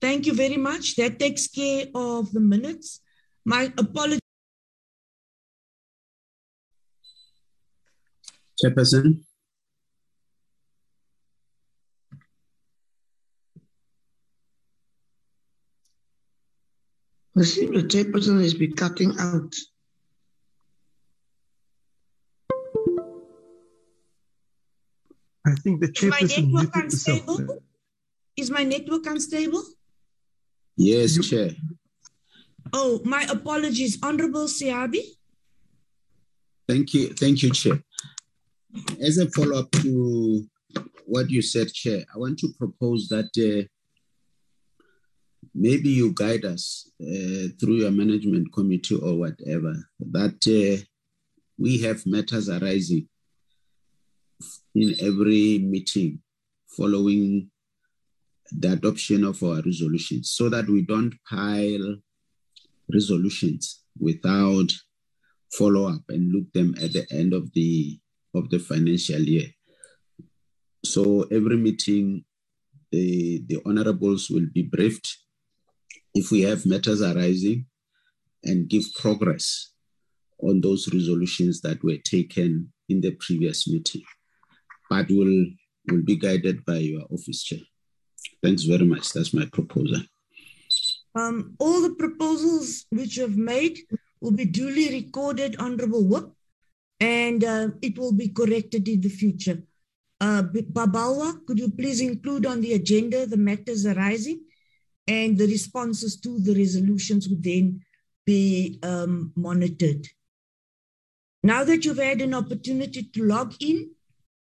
Thank 0.00 0.26
you 0.26 0.34
very 0.34 0.56
much. 0.56 0.96
That 0.96 1.18
takes 1.18 1.46
care 1.48 1.86
of 1.94 2.32
the 2.32 2.40
minutes. 2.40 3.00
My 3.44 3.72
apologies. 3.78 4.20
Chairperson, 8.58 9.24
I 17.36 17.42
see 17.42 17.66
the 17.66 17.82
chairperson 17.82 18.40
has 18.42 18.54
been 18.54 18.74
cutting 18.74 19.18
out. 19.18 19.54
I 25.52 25.54
think 25.56 25.80
the 25.82 25.90
Is 25.94 26.02
my 26.02 26.20
chairperson 26.20 26.52
network 26.52 26.74
muted 26.74 26.82
herself. 26.82 27.18
unstable? 27.28 27.58
Is 28.36 28.50
my 28.50 28.64
network 28.64 29.06
unstable? 29.06 29.64
yes, 30.76 31.16
You- 31.16 31.22
Chair. 31.22 31.50
Oh, 32.72 33.00
my 33.04 33.22
apologies. 33.24 33.98
Honorable 34.02 34.46
Siabi. 34.46 35.02
Thank 36.68 36.94
you, 36.94 37.08
thank 37.22 37.42
you, 37.42 37.50
Chair. 37.50 37.82
As 39.00 39.18
a 39.18 39.28
follow-up 39.30 39.70
to 39.82 40.46
what 41.04 41.28
you 41.28 41.42
said, 41.42 41.68
Chair, 41.80 42.04
I 42.14 42.18
want 42.18 42.38
to 42.38 42.48
propose 42.58 43.08
that 43.08 43.30
uh, 43.36 43.68
maybe 45.54 45.90
you 45.90 46.12
guide 46.14 46.44
us 46.46 46.90
uh, 47.02 47.48
through 47.60 47.74
your 47.82 47.90
management 47.90 48.52
committee 48.54 48.94
or 48.96 49.18
whatever, 49.18 49.74
that 50.00 50.38
uh, 50.48 50.82
we 51.58 51.78
have 51.82 52.06
matters 52.06 52.48
arising 52.48 53.06
in 54.74 54.94
every 55.00 55.58
meeting 55.58 56.20
following 56.66 57.50
the 58.50 58.72
adoption 58.72 59.24
of 59.24 59.42
our 59.42 59.62
resolutions 59.62 60.30
so 60.30 60.48
that 60.48 60.68
we 60.68 60.82
don't 60.82 61.14
pile 61.28 61.96
resolutions 62.92 63.82
without 63.98 64.70
follow 65.52 65.88
up 65.88 66.02
and 66.08 66.32
look 66.32 66.50
them 66.52 66.74
at 66.82 66.92
the 66.92 67.06
end 67.10 67.32
of 67.32 67.52
the 67.52 67.98
of 68.34 68.48
the 68.48 68.58
financial 68.58 69.20
year. 69.20 69.48
So 70.84 71.22
every 71.30 71.56
meeting, 71.56 72.24
the 72.90 73.44
the 73.46 73.60
honorables 73.66 74.30
will 74.30 74.46
be 74.52 74.62
briefed 74.62 75.18
if 76.14 76.30
we 76.30 76.42
have 76.42 76.66
matters 76.66 77.02
arising 77.02 77.66
and 78.44 78.68
give 78.68 78.84
progress 78.94 79.72
on 80.42 80.60
those 80.60 80.92
resolutions 80.92 81.60
that 81.60 81.82
were 81.84 81.98
taken 82.04 82.72
in 82.88 83.00
the 83.00 83.12
previous 83.12 83.68
meeting. 83.68 84.02
But 84.92 85.08
will 85.18 85.46
will 85.88 86.02
be 86.10 86.16
guided 86.16 86.58
by 86.66 86.78
your 86.90 87.04
office 87.16 87.42
chair. 87.48 87.64
Thanks 88.42 88.64
very 88.72 88.86
much. 88.92 89.12
That's 89.12 89.32
my 89.32 89.46
proposal. 89.58 90.02
Um, 91.14 91.36
all 91.58 91.80
the 91.80 91.94
proposals 92.02 92.84
which 92.90 93.16
you've 93.16 93.38
made 93.54 93.78
will 94.20 94.36
be 94.42 94.44
duly 94.44 94.86
recorded, 95.00 95.56
Honorable 95.58 96.04
Whip, 96.12 96.28
and 97.00 97.42
uh, 97.42 97.68
it 97.80 97.98
will 97.98 98.12
be 98.12 98.28
corrected 98.28 98.86
in 98.86 99.00
the 99.00 99.08
future. 99.08 99.62
Uh, 100.20 100.42
B- 100.42 100.68
Babawa, 100.78 101.28
could 101.46 101.58
you 101.58 101.70
please 101.70 102.00
include 102.00 102.44
on 102.46 102.60
the 102.60 102.74
agenda 102.74 103.24
the 103.26 103.42
matters 103.48 103.86
arising 103.86 104.40
and 105.08 105.38
the 105.38 105.46
responses 105.46 106.20
to 106.20 106.38
the 106.38 106.54
resolutions 106.54 107.28
would 107.28 107.42
then 107.42 107.80
be 108.26 108.78
um, 108.82 109.32
monitored. 109.36 110.06
Now 111.42 111.64
that 111.64 111.84
you've 111.84 112.06
had 112.10 112.20
an 112.20 112.34
opportunity 112.34 113.02
to 113.14 113.24
log 113.24 113.54
in, 113.60 113.90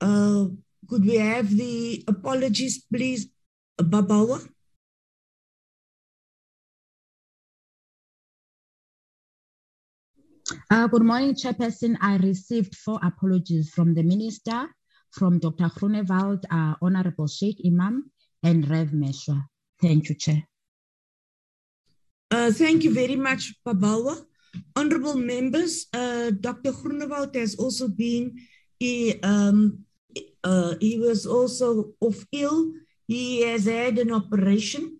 uh, 0.05 0.45
could 0.89 1.05
we 1.05 1.17
have 1.17 1.49
the 1.49 2.05
apologies, 2.07 2.85
please, 2.93 3.29
Babawa? 3.81 4.47
Uh, 10.71 10.87
good 10.89 11.03
morning, 11.03 11.35
Chairperson. 11.35 11.97
I 12.03 12.17
received 12.19 12.75
four 12.77 13.01
apologies 13.03 13.71
from 13.71 13.95
the 13.95 14.03
Minister 14.03 14.69
from 15.11 15.39
Dr. 15.39 15.71
Groenewald, 15.71 16.45
uh, 16.51 16.75
Honorable 16.83 17.27
Shaik 17.27 17.57
Emam, 17.65 18.03
and 18.43 18.69
Rev 18.69 18.89
Meshoe. 18.89 19.43
Thank 19.81 20.11
you, 20.11 20.17
Chair. 20.17 20.43
Uh, 22.31 22.51
thank 22.51 22.85
you 22.85 22.93
very 22.93 23.17
much, 23.17 23.55
Babawa. 23.67 24.21
Honorable 24.77 25.17
members, 25.17 25.87
uh, 25.95 26.31
Dr. 26.31 26.73
Groenewald 26.73 27.35
has 27.35 27.55
also 27.55 27.89
been, 27.89 28.37
he, 28.79 29.19
um, 29.23 29.85
uh, 30.45 30.75
he 30.81 30.99
was 30.99 31.27
also 31.27 31.93
off 32.01 32.25
ill. 32.33 32.73
He 33.09 33.43
has 33.43 33.65
had 33.65 33.99
an 33.99 34.13
operation. 34.13 34.99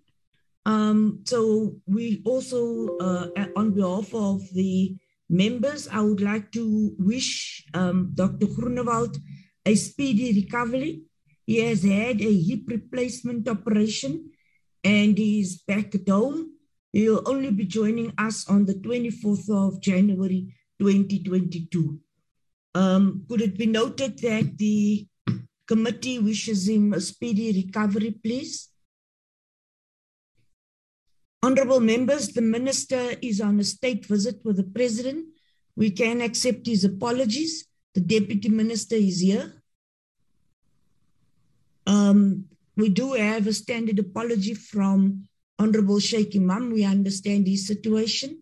Um, 0.67 1.21
so 1.25 1.77
we 1.87 2.23
also, 2.25 2.97
uh, 2.99 3.29
on 3.55 3.73
behalf 3.73 4.15
of 4.15 4.43
the 4.55 4.97
members, 5.29 5.87
I 5.89 6.01
would 6.01 6.23
like 6.23 6.51
to 6.53 6.95
wish 6.99 7.65
um, 7.75 8.13
Dr. 8.15 8.47
Groenewald 8.47 9.19
a 9.67 9.75
speedy 9.75 10.33
recovery. 10.43 11.03
He 11.47 11.59
has 11.59 11.83
had 11.83 12.23
a 12.23 12.43
hip 12.43 12.63
replacement 12.67 13.47
operation 13.49 14.31
and 14.83 15.17
he's 15.17 15.59
back 15.59 15.95
at 15.95 16.09
home. 16.09 16.53
He'll 16.93 17.23
only 17.27 17.51
be 17.51 17.65
joining 17.65 18.13
us 18.17 18.49
on 18.49 18.65
the 18.65 18.75
24th 18.75 19.51
of 19.51 19.81
January 19.83 20.55
2022. 20.81 21.99
Um, 22.75 23.25
could 23.29 23.43
it 23.43 23.59
be 23.59 23.67
noted 23.67 24.19
that 24.21 24.57
the 24.57 25.07
committee 25.67 26.19
wishes 26.19 26.69
him 26.69 26.93
a 26.93 27.01
speedy 27.01 27.65
recovery, 27.65 28.11
please? 28.11 28.69
Honorable 31.43 31.81
members, 31.81 32.29
the 32.29 32.41
minister 32.41 33.15
is 33.21 33.41
on 33.41 33.61
a 33.61 33.65
state 33.65 34.07
visit 34.07 34.41
with 34.45 34.57
the 34.57 34.65
president. 34.65 35.27
We 35.77 35.91
can 35.91 36.23
accept 36.23 36.67
his 36.67 36.85
apologies. 36.85 37.67
The 37.95 38.01
deputy 38.01 38.49
minister 38.49 38.97
is 38.97 39.21
here. 39.21 39.53
Um, 41.87 42.47
we 42.77 42.89
do 42.89 43.13
have 43.13 43.47
a 43.47 43.53
standard 43.53 43.99
apology 43.99 44.55
from 44.55 45.29
Honorable 45.59 45.97
Shaik 45.97 46.33
Emam. 46.33 46.73
We 46.73 46.85
understand 46.85 47.47
his 47.47 47.67
situation. 47.67 48.39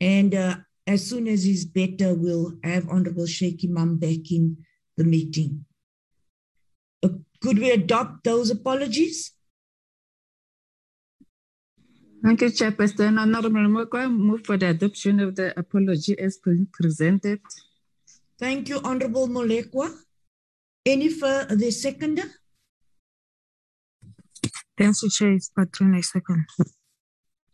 And 0.00 0.34
uh, 0.34 0.56
as 0.86 1.08
soon 1.08 1.28
as 1.28 1.44
he's 1.44 1.64
better, 1.64 2.14
we'll 2.14 2.54
have 2.64 2.88
Honorable 2.88 3.24
Shaik 3.24 3.60
Emam 3.62 3.98
back 3.98 4.30
in 4.30 4.58
the 4.96 5.04
meeting. 5.04 5.64
Uh, 7.02 7.08
could 7.40 7.58
we 7.58 7.70
adopt 7.70 8.24
those 8.24 8.50
apologies? 8.50 9.32
Thank 12.22 12.40
you, 12.40 12.48
Chairperson. 12.48 13.18
Honorable 13.20 13.60
Mokwa, 13.60 14.10
move 14.10 14.44
for 14.44 14.56
the 14.56 14.70
adoption 14.70 15.20
of 15.20 15.36
the 15.36 15.56
apology 15.58 16.18
as 16.18 16.38
presented. 16.72 17.40
Thank 18.38 18.68
you, 18.68 18.80
Honorable 18.82 19.28
Molekwa. 19.28 19.92
Any 20.84 21.08
further, 21.08 21.54
the 21.54 21.70
seconder? 21.70 22.24
Thanks 24.76 25.00
Chair, 25.16 25.32
it's 25.32 25.48
Patrina 25.48 26.02
second. 26.02 26.44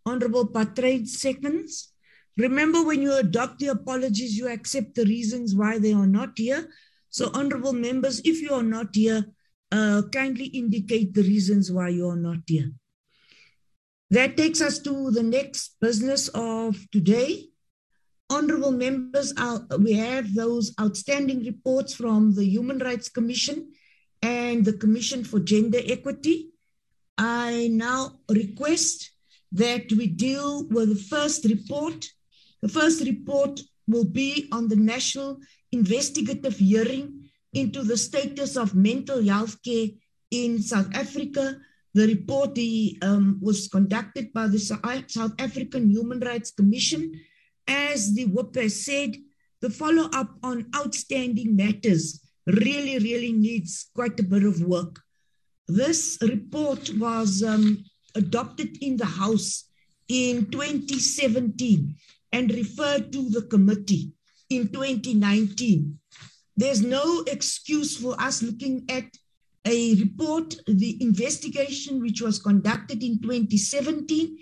Honorable 0.04 0.48
Patrade 0.48 1.06
seconds. 1.06 1.92
Remember, 2.36 2.82
when 2.82 3.02
you 3.02 3.14
adopt 3.14 3.58
the 3.58 3.68
apologies, 3.68 4.36
you 4.36 4.48
accept 4.48 4.94
the 4.94 5.04
reasons 5.04 5.54
why 5.54 5.78
they 5.78 5.92
are 5.92 6.06
not 6.06 6.30
here. 6.36 6.68
So, 7.12 7.30
honorable 7.34 7.74
members, 7.74 8.20
if 8.24 8.40
you 8.40 8.54
are 8.54 8.62
not 8.62 8.94
here, 8.94 9.26
uh, 9.70 10.02
kindly 10.10 10.46
indicate 10.46 11.12
the 11.12 11.22
reasons 11.22 11.70
why 11.70 11.90
you 11.90 12.08
are 12.08 12.16
not 12.16 12.38
here. 12.46 12.72
That 14.10 14.36
takes 14.38 14.62
us 14.62 14.78
to 14.80 15.10
the 15.10 15.22
next 15.22 15.76
business 15.78 16.28
of 16.28 16.76
today. 16.90 17.50
Honorable 18.30 18.72
members, 18.72 19.34
uh, 19.36 19.58
we 19.78 19.92
have 19.92 20.34
those 20.34 20.74
outstanding 20.80 21.44
reports 21.44 21.94
from 21.94 22.34
the 22.34 22.46
Human 22.46 22.78
Rights 22.78 23.10
Commission 23.10 23.72
and 24.22 24.64
the 24.64 24.72
Commission 24.72 25.22
for 25.22 25.38
Gender 25.38 25.80
Equity. 25.84 26.48
I 27.18 27.68
now 27.72 28.20
request 28.30 29.10
that 29.52 29.92
we 29.92 30.06
deal 30.06 30.66
with 30.68 30.88
the 30.88 31.04
first 31.14 31.44
report. 31.44 32.08
The 32.62 32.68
first 32.68 33.04
report 33.04 33.60
will 33.86 34.06
be 34.06 34.48
on 34.50 34.68
the 34.68 34.76
National 34.76 35.40
Investigative 35.72 36.56
Hearing 36.56 37.30
into 37.52 37.82
the 37.82 37.96
status 37.96 38.56
of 38.56 38.74
mental 38.74 39.22
health 39.24 39.62
care 39.62 39.88
in 40.30 40.62
South 40.62 40.94
Africa. 40.94 41.58
The 41.94 42.06
report 42.06 42.58
um, 43.02 43.38
was 43.42 43.68
conducted 43.68 44.32
by 44.32 44.48
the 44.48 44.58
South 44.58 45.34
African 45.38 45.90
Human 45.90 46.20
Rights 46.20 46.50
Commission. 46.50 47.12
As 47.66 48.14
the 48.14 48.26
WHIP 48.26 48.54
has 48.56 48.84
said, 48.84 49.16
the 49.60 49.70
follow 49.70 50.08
up 50.12 50.30
on 50.42 50.66
outstanding 50.74 51.54
matters 51.54 52.20
really, 52.46 52.98
really 52.98 53.32
needs 53.32 53.90
quite 53.94 54.18
a 54.18 54.24
bit 54.24 54.44
of 54.44 54.62
work. 54.62 55.00
This 55.68 56.18
report 56.22 56.90
was 56.98 57.42
um, 57.42 57.84
adopted 58.14 58.78
in 58.82 58.96
the 58.96 59.06
House 59.06 59.68
in 60.08 60.50
2017 60.50 61.94
and 62.32 62.50
referred 62.50 63.12
to 63.12 63.28
the 63.30 63.42
committee 63.42 64.12
in 64.56 64.68
2019. 64.68 65.98
There's 66.56 66.82
no 66.82 67.24
excuse 67.26 67.96
for 67.96 68.20
us 68.20 68.42
looking 68.42 68.84
at 68.88 69.04
a 69.64 69.94
report, 69.94 70.56
the 70.66 70.98
investigation 71.00 72.00
which 72.00 72.20
was 72.20 72.38
conducted 72.38 73.02
in 73.02 73.20
2017. 73.20 74.38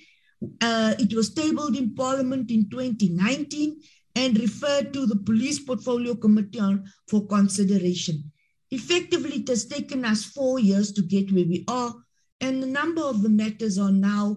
Uh, 0.61 0.94
it 0.99 1.14
was 1.14 1.35
tabled 1.35 1.77
in 1.77 1.94
Parliament 1.94 2.51
in 2.51 2.68
2019 2.70 3.81
and 4.16 4.38
referred 4.38 4.92
to 4.92 5.07
the 5.07 5.16
Police 5.16 5.61
Portfolio 5.61 6.14
Committee 6.14 6.61
for 7.09 7.27
consideration. 7.27 8.33
Effectively, 8.70 9.37
it 9.37 9.49
has 9.49 9.66
taken 9.66 10.05
us 10.05 10.25
four 10.25 10.59
years 10.59 10.92
to 10.92 11.03
get 11.03 11.33
where 11.33 11.44
we 11.44 11.64
are, 11.68 11.94
and 12.40 12.62
a 12.62 12.66
number 12.66 13.03
of 13.03 13.23
the 13.23 13.29
matters 13.29 13.79
are 13.79 13.92
now 13.92 14.37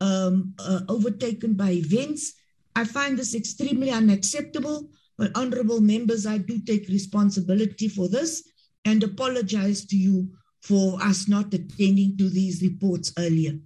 um, 0.00 0.54
uh, 0.58 0.80
overtaken 0.88 1.54
by 1.54 1.70
events. 1.70 2.34
I 2.76 2.84
find 2.84 3.18
this 3.18 3.34
extremely 3.34 3.90
unacceptable, 3.90 4.90
honorable 5.34 5.80
members, 5.80 6.26
I 6.26 6.38
do 6.38 6.60
take 6.60 6.88
responsibility 6.88 7.88
for 7.88 8.08
this 8.08 8.48
and 8.84 9.02
apologize 9.02 9.84
to 9.86 9.96
you 9.96 10.30
for 10.62 11.00
us 11.02 11.28
not 11.28 11.52
attending 11.52 12.16
to 12.18 12.28
these 12.28 12.62
reports 12.62 13.12
earlier. 13.18 13.58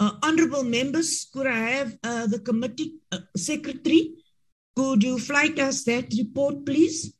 Uh, 0.00 0.12
honorable 0.22 0.64
members, 0.64 1.28
could 1.32 1.46
I 1.46 1.58
have 1.58 1.96
uh, 2.02 2.26
the 2.26 2.40
committee 2.40 2.96
uh, 3.12 3.18
secretary? 3.36 4.14
Could 4.76 5.02
you 5.02 5.18
flight 5.18 5.58
us 5.58 5.84
that 5.84 6.12
report, 6.18 6.66
please? 6.66 7.14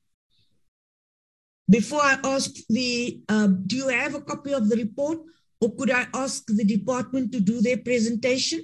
Before 1.71 2.03
I 2.03 2.19
ask 2.25 2.51
the, 2.69 3.21
uh, 3.29 3.47
do 3.47 3.77
you 3.77 3.89
have 3.89 4.15
a 4.15 4.21
copy 4.21 4.53
of 4.53 4.69
the 4.69 4.77
report 4.77 5.19
or 5.61 5.75
could 5.77 5.91
I 5.91 6.07
ask 6.13 6.45
the 6.47 6.65
department 6.65 7.33
to 7.33 7.41
do 7.41 7.61
their 7.61 7.79
presentation? 7.79 8.61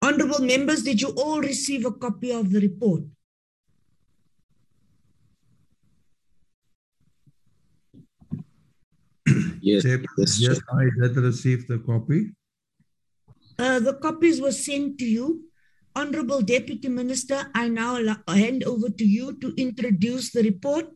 Honorable 0.00 0.40
members, 0.40 0.82
did 0.82 1.00
you 1.00 1.08
all 1.16 1.40
receive 1.40 1.84
a 1.84 1.90
copy 1.90 2.30
of 2.32 2.50
the 2.50 2.60
report? 2.60 3.02
Yes, 9.60 9.84
yes, 9.84 10.40
yes, 10.40 10.60
I 10.72 10.84
did 11.00 11.16
receive 11.16 11.66
the 11.66 11.78
copy. 11.80 12.30
Uh, 13.58 13.80
the 13.80 13.94
copies 13.94 14.40
were 14.40 14.52
sent 14.52 14.98
to 14.98 15.04
you. 15.04 15.44
Honorable 15.96 16.42
Deputy 16.42 16.88
Minister, 16.88 17.50
I 17.54 17.68
now 17.68 17.98
hand 18.28 18.62
over 18.62 18.88
to 18.88 19.04
you 19.04 19.36
to 19.40 19.52
introduce 19.56 20.30
the 20.30 20.44
report 20.44 20.86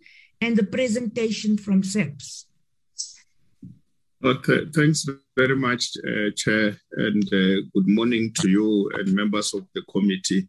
and 0.41 0.57
the 0.57 0.63
presentation 0.63 1.59
from 1.59 1.83
SAPS. 1.83 2.47
Thanks 4.23 5.05
very 5.37 5.57
much, 5.57 5.97
uh, 6.07 6.31
Chair, 6.37 6.77
and 6.93 7.25
uh, 7.25 7.67
good 7.75 7.89
morning 7.89 8.33
to 8.37 8.49
you 8.49 8.89
and 8.95 9.13
members 9.13 9.53
of 9.53 9.67
the 9.75 9.83
committee. 9.91 10.49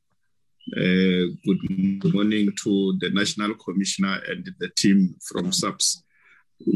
Uh, 0.77 1.33
good 1.43 2.13
morning 2.13 2.51
to 2.63 2.95
the 2.99 3.09
National 3.09 3.55
Commissioner 3.55 4.21
and 4.29 4.47
the 4.59 4.69
team 4.77 5.15
from 5.25 5.51
SAPS. 5.51 6.03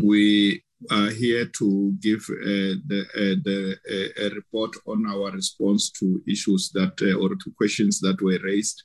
We 0.04 0.64
are 0.90 1.12
here 1.12 1.46
to 1.60 1.96
give 2.02 2.26
uh, 2.32 2.82
the, 2.88 3.06
uh, 3.14 3.36
the 3.44 3.78
uh, 3.88 4.26
a 4.26 4.30
report 4.34 4.76
on 4.88 5.06
our 5.06 5.30
response 5.30 5.92
to 6.00 6.20
issues 6.28 6.72
that 6.72 7.00
or 7.22 7.30
to 7.30 7.52
questions 7.56 8.00
that 8.00 8.20
were 8.24 8.40
raised. 8.44 8.82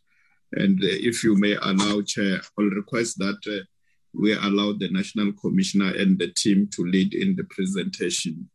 And 0.53 0.79
if 0.83 1.25
you 1.25 1.35
may 1.35 1.55
allow, 1.63 2.03
Chair, 2.03 2.43
I'll 2.59 2.67
request 2.67 3.17
that 3.21 3.67
we 4.15 4.35
allow 4.35 4.73
the 4.73 4.89
National 4.91 5.33
Commissioner 5.33 5.93
and 5.97 6.19
the 6.19 6.29
team 6.29 6.69
to 6.73 6.83
lead 6.85 7.15
in 7.15 7.37
the 7.37 7.45
presentation. 7.45 8.49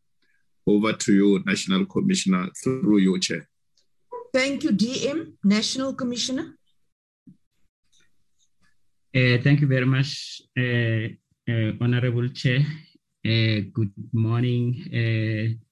Over 0.65 0.93
to 0.93 1.13
you, 1.13 1.43
National 1.45 1.85
Commissioner, 1.85 2.49
through 2.61 2.97
your 2.97 3.19
chair. 3.19 3.47
Thank 4.33 4.63
you, 4.63 4.71
DM, 4.71 5.33
National 5.43 5.93
Commissioner. 5.93 6.57
Uh, 9.15 9.37
thank 9.41 9.61
you 9.61 9.67
very 9.67 9.85
much, 9.85 10.41
uh, 10.59 11.07
uh, 11.51 11.71
Honorable 11.81 12.27
Chair. 12.29 12.59
good 13.23 13.91
morning, 14.13 14.73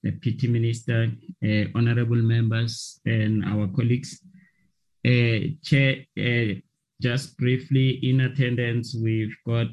Deputy 0.02 0.48
Minister, 0.48 1.10
honorable 1.74 2.22
members, 2.34 3.00
and 3.06 3.44
our 3.44 3.68
colleagues. 3.68 4.20
Uh, 5.06 5.54
Chair, 5.62 6.04
uh, 6.18 6.54
just 7.00 7.36
briefly 7.36 8.00
in 8.02 8.20
attendance, 8.20 8.96
we've 9.00 9.36
got 9.46 9.68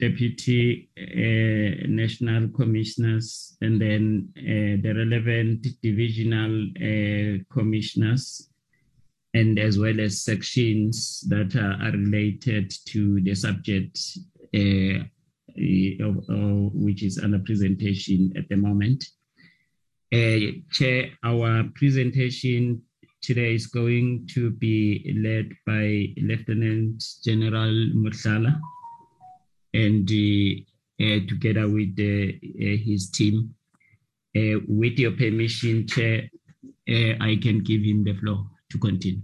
deputy 0.00 0.90
uh, 0.98 1.86
national 1.88 2.48
commissioners 2.48 3.56
and 3.60 3.80
then 3.80 4.28
uh, 4.38 4.76
the 4.82 4.92
relevant 4.96 5.66
divisional 5.82 6.66
uh, 6.76 7.38
commissioners 7.52 8.50
and 9.34 9.58
as 9.58 9.78
well 9.78 9.98
as 10.00 10.22
sections 10.22 11.24
that 11.28 11.56
are, 11.56 11.90
related 11.92 12.72
to 12.86 13.20
the 13.22 13.34
subject 13.34 13.98
uh, 14.54 14.98
of, 16.04 16.16
of 16.28 16.72
which 16.74 17.02
is 17.02 17.18
under 17.18 17.38
presentation 17.40 18.32
at 18.36 18.48
the 18.48 18.56
moment. 18.56 19.04
Uh, 20.12 20.54
Chair, 20.70 21.10
our 21.24 21.64
presentation 21.74 22.80
today 23.24 23.54
is 23.54 23.66
going 23.66 24.28
to 24.34 24.50
be 24.50 25.16
led 25.16 25.48
by 25.66 26.12
Lieutenant 26.22 27.02
General 27.24 27.72
Mursala 27.96 28.60
and 29.72 30.06
uh, 31.00 31.18
together 31.26 31.66
with 31.68 31.96
uh, 31.98 32.36
his 32.84 33.10
team. 33.10 33.54
Uh, 34.36 34.58
with 34.68 34.98
your 34.98 35.12
permission, 35.12 35.86
Chair, 35.86 36.28
uh, 36.90 37.14
I 37.20 37.38
can 37.40 37.62
give 37.62 37.82
him 37.82 38.04
the 38.04 38.14
floor 38.14 38.44
to 38.70 38.78
continue. 38.78 39.22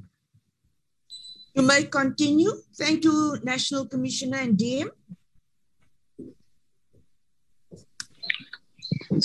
You 1.54 1.62
may 1.62 1.82
continue. 1.84 2.52
Thank 2.78 3.04
you, 3.04 3.36
National 3.42 3.86
Commissioner 3.86 4.38
and 4.38 4.56
DM. 4.56 4.88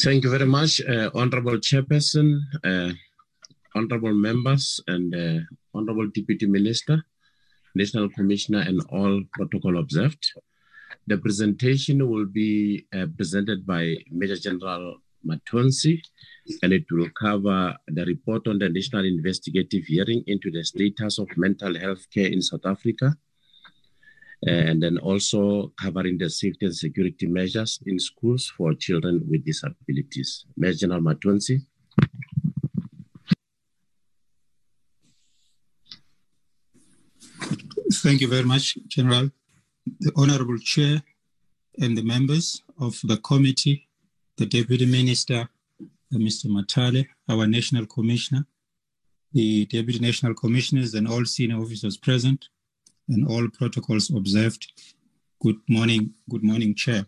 Thank 0.04 0.24
you 0.24 0.32
very 0.32 0.48
much, 0.48 0.82
uh, 0.82 1.12
Honorable 1.14 1.58
Chairperson, 1.60 2.40
uh, 2.64 2.92
Honorable 3.76 4.14
members, 4.14 4.80
and 4.88 5.14
uh, 5.14 5.40
Honorable 5.74 6.08
Deputy 6.08 6.48
Minister, 6.48 7.04
National 7.76 8.10
Commissioner, 8.10 8.62
and 8.62 8.82
all 8.90 9.22
protocol 9.34 9.78
observed. 9.78 10.26
The 11.08 11.18
presentation 11.18 12.10
will 12.10 12.26
be 12.26 12.86
uh, 12.96 13.08
presented 13.18 13.66
by 13.66 13.96
Major 14.10 14.38
General 14.38 14.98
Matonsi, 15.28 16.00
and 16.64 16.72
it 16.72 16.86
will 16.90 17.10
cover 17.20 17.76
the 17.88 18.06
report 18.06 18.48
on 18.48 18.60
the 18.60 18.70
National 18.70 19.06
Investigative 19.06 19.84
Hearing 19.84 20.24
into 20.28 20.50
the 20.52 20.64
status 20.64 21.20
of 21.20 21.28
mental 21.36 21.78
health 21.78 22.08
care 22.14 22.28
in 22.28 22.42
South 22.42 22.66
Africa, 22.66 23.16
and 24.48 24.82
then 24.82 24.98
also 25.00 25.74
covering 25.82 26.18
the 26.18 26.30
safety 26.30 26.68
and 26.68 26.76
security 26.76 27.26
measures 27.26 27.80
in 27.86 28.00
schools 28.00 28.52
for 28.56 28.74
children 28.74 29.22
with 29.28 29.44
disabilities. 29.44 30.46
Major 30.56 30.78
General 30.78 31.02
Matonsi. 31.02 31.66
Thank 37.94 38.22
you 38.22 38.28
very 38.28 38.44
much, 38.44 38.78
General. 38.88 39.30
The 40.00 40.12
Honorable 40.16 40.58
Chair 40.58 41.04
and 41.80 41.96
the 41.96 42.02
members 42.02 42.64
of 42.80 43.00
the 43.04 43.18
committee, 43.18 43.88
the 44.38 44.48
Deputy 44.48 44.88
Minister, 44.88 45.48
uh, 45.82 46.18
Mr. 46.18 46.48
Mathale, 46.48 47.06
our 47.30 47.46
National 47.46 47.86
Commissioner, 47.86 48.48
the 49.34 49.68
Deputy 49.68 50.00
National 50.00 50.34
Commissioners 50.34 50.96
and 50.96 51.08
all 51.08 51.26
senior 51.26 51.58
officers 51.58 51.96
present, 51.96 52.48
and 53.08 53.28
all 53.28 53.48
protocols 53.50 54.10
observed. 54.10 54.66
Good 55.40 55.58
morning, 55.70 56.16
good 56.28 56.44
morning, 56.44 56.74
Chair. 56.74 57.06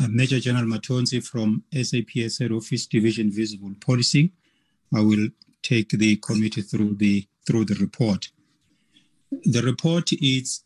I'm 0.00 0.16
Major 0.16 0.40
General 0.40 0.64
Matonzi 0.64 1.22
from 1.22 1.64
SAPS 1.74 2.38
Head 2.38 2.52
Office 2.52 2.86
Division 2.86 3.30
Visible 3.30 3.74
Policing. 3.80 4.30
I 4.94 5.02
will 5.02 5.28
take 5.62 5.90
the 5.90 6.16
committee 6.16 6.62
through 6.62 6.94
the 6.94 7.26
through 7.46 7.66
the 7.66 7.74
report. 7.74 8.30
The 9.30 9.62
report 9.62 10.12
is 10.12 10.62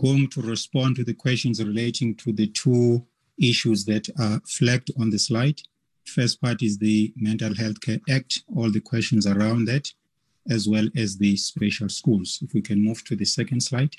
going 0.00 0.28
to 0.30 0.42
respond 0.42 0.96
to 0.96 1.04
the 1.04 1.14
questions 1.14 1.62
relating 1.62 2.14
to 2.16 2.32
the 2.32 2.48
two 2.48 3.06
issues 3.40 3.84
that 3.86 4.08
are 4.18 4.40
flagged 4.46 4.90
on 4.98 5.10
the 5.10 5.18
slide. 5.18 5.60
First 6.04 6.40
part 6.40 6.62
is 6.62 6.78
the 6.78 7.12
Mental 7.16 7.54
Health 7.54 7.80
Care 7.80 8.00
Act, 8.10 8.42
all 8.54 8.70
the 8.70 8.80
questions 8.80 9.26
around 9.26 9.66
that, 9.66 9.92
as 10.50 10.68
well 10.68 10.88
as 10.96 11.16
the 11.16 11.36
special 11.36 11.88
schools. 11.88 12.40
If 12.42 12.52
we 12.54 12.60
can 12.60 12.84
move 12.84 13.04
to 13.04 13.16
the 13.16 13.24
second 13.24 13.62
slide. 13.62 13.94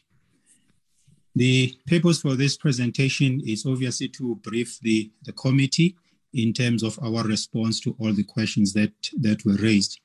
The 1.36 1.76
purpose 1.88 2.22
for 2.22 2.36
this 2.36 2.58
presentation 2.58 3.42
is 3.46 3.66
obviously 3.66 4.10
to 4.10 4.36
brief 4.44 4.80
the, 4.82 5.10
the 5.24 5.32
committee 5.32 5.96
in 6.34 6.54
terms 6.54 6.84
of 6.84 7.00
our 7.02 7.24
response 7.24 7.80
to 7.82 7.96
all 8.00 8.14
the 8.14 8.24
questions 8.24 8.74
that, 8.74 8.92
that 9.22 9.44
were 9.46 9.56
raised. 9.56 10.00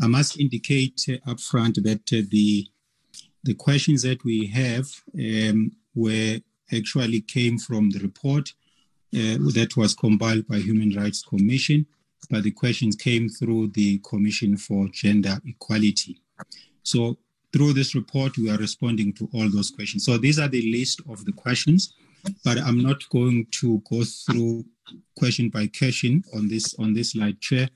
I 0.00 0.06
must 0.06 0.40
indicate 0.40 0.96
upfront 1.26 1.82
that 1.82 2.12
uh, 2.12 2.26
the, 2.30 2.66
the 3.44 3.54
questions 3.54 4.02
that 4.02 4.22
we 4.24 4.46
have 4.46 4.86
um, 5.18 5.72
were 5.94 6.38
actually 6.72 7.20
came 7.20 7.58
from 7.58 7.90
the 7.90 7.98
report 8.00 8.52
uh, 9.14 9.36
that 9.54 9.74
was 9.76 9.94
compiled 9.94 10.46
by 10.46 10.56
Human 10.56 10.96
Rights 10.96 11.22
Commission, 11.22 11.86
but 12.30 12.44
the 12.44 12.50
questions 12.50 12.96
came 12.96 13.28
through 13.28 13.68
the 13.68 13.98
Commission 13.98 14.56
for 14.56 14.88
Gender 14.88 15.38
Equality. 15.46 16.20
So 16.82 17.18
through 17.52 17.74
this 17.74 17.94
report, 17.94 18.38
we 18.38 18.50
are 18.50 18.56
responding 18.56 19.12
to 19.14 19.28
all 19.34 19.50
those 19.50 19.70
questions. 19.70 20.04
So 20.06 20.16
these 20.16 20.38
are 20.38 20.48
the 20.48 20.72
list 20.72 21.02
of 21.08 21.24
the 21.24 21.32
questions, 21.32 21.92
but 22.44 22.58
I'm 22.58 22.82
not 22.82 23.06
going 23.10 23.46
to 23.60 23.82
go 23.90 24.02
through 24.04 24.64
question 25.16 25.48
by 25.50 25.66
question 25.66 26.22
on 26.34 26.48
this 26.48 26.74
on 26.78 26.94
this 26.94 27.12
slide, 27.12 27.40
Chair, 27.40 27.68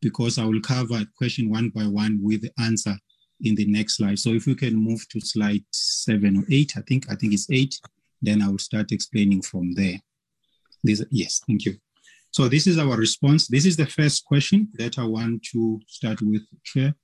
because 0.00 0.38
I 0.38 0.44
will 0.44 0.60
cover 0.60 1.02
question 1.16 1.48
one 1.50 1.70
by 1.70 1.84
one 1.84 2.20
with 2.22 2.42
the 2.42 2.52
answer 2.58 2.96
in 3.44 3.54
the 3.54 3.66
next 3.66 3.96
slide. 3.96 4.18
So 4.18 4.30
if 4.30 4.46
we 4.46 4.54
can 4.54 4.74
move 4.74 5.06
to 5.10 5.20
slide 5.20 5.64
seven 5.70 6.38
or 6.38 6.44
eight, 6.50 6.72
I 6.76 6.80
think 6.82 7.10
I 7.10 7.14
think 7.14 7.34
it's 7.34 7.50
eight, 7.50 7.78
then 8.20 8.42
I 8.42 8.48
will 8.48 8.58
start 8.58 8.92
explaining 8.92 9.42
from 9.42 9.72
there. 9.74 9.98
This, 10.82 11.04
yes, 11.10 11.40
thank 11.46 11.64
you. 11.64 11.76
So 12.30 12.48
this 12.48 12.66
is 12.66 12.78
our 12.78 12.96
response. 12.96 13.46
This 13.46 13.64
is 13.64 13.76
the 13.76 13.86
first 13.86 14.24
question 14.24 14.68
that 14.74 14.98
I 14.98 15.04
want 15.04 15.44
to 15.52 15.80
start 15.86 16.20
with, 16.20 16.42
Chair. 16.64 16.94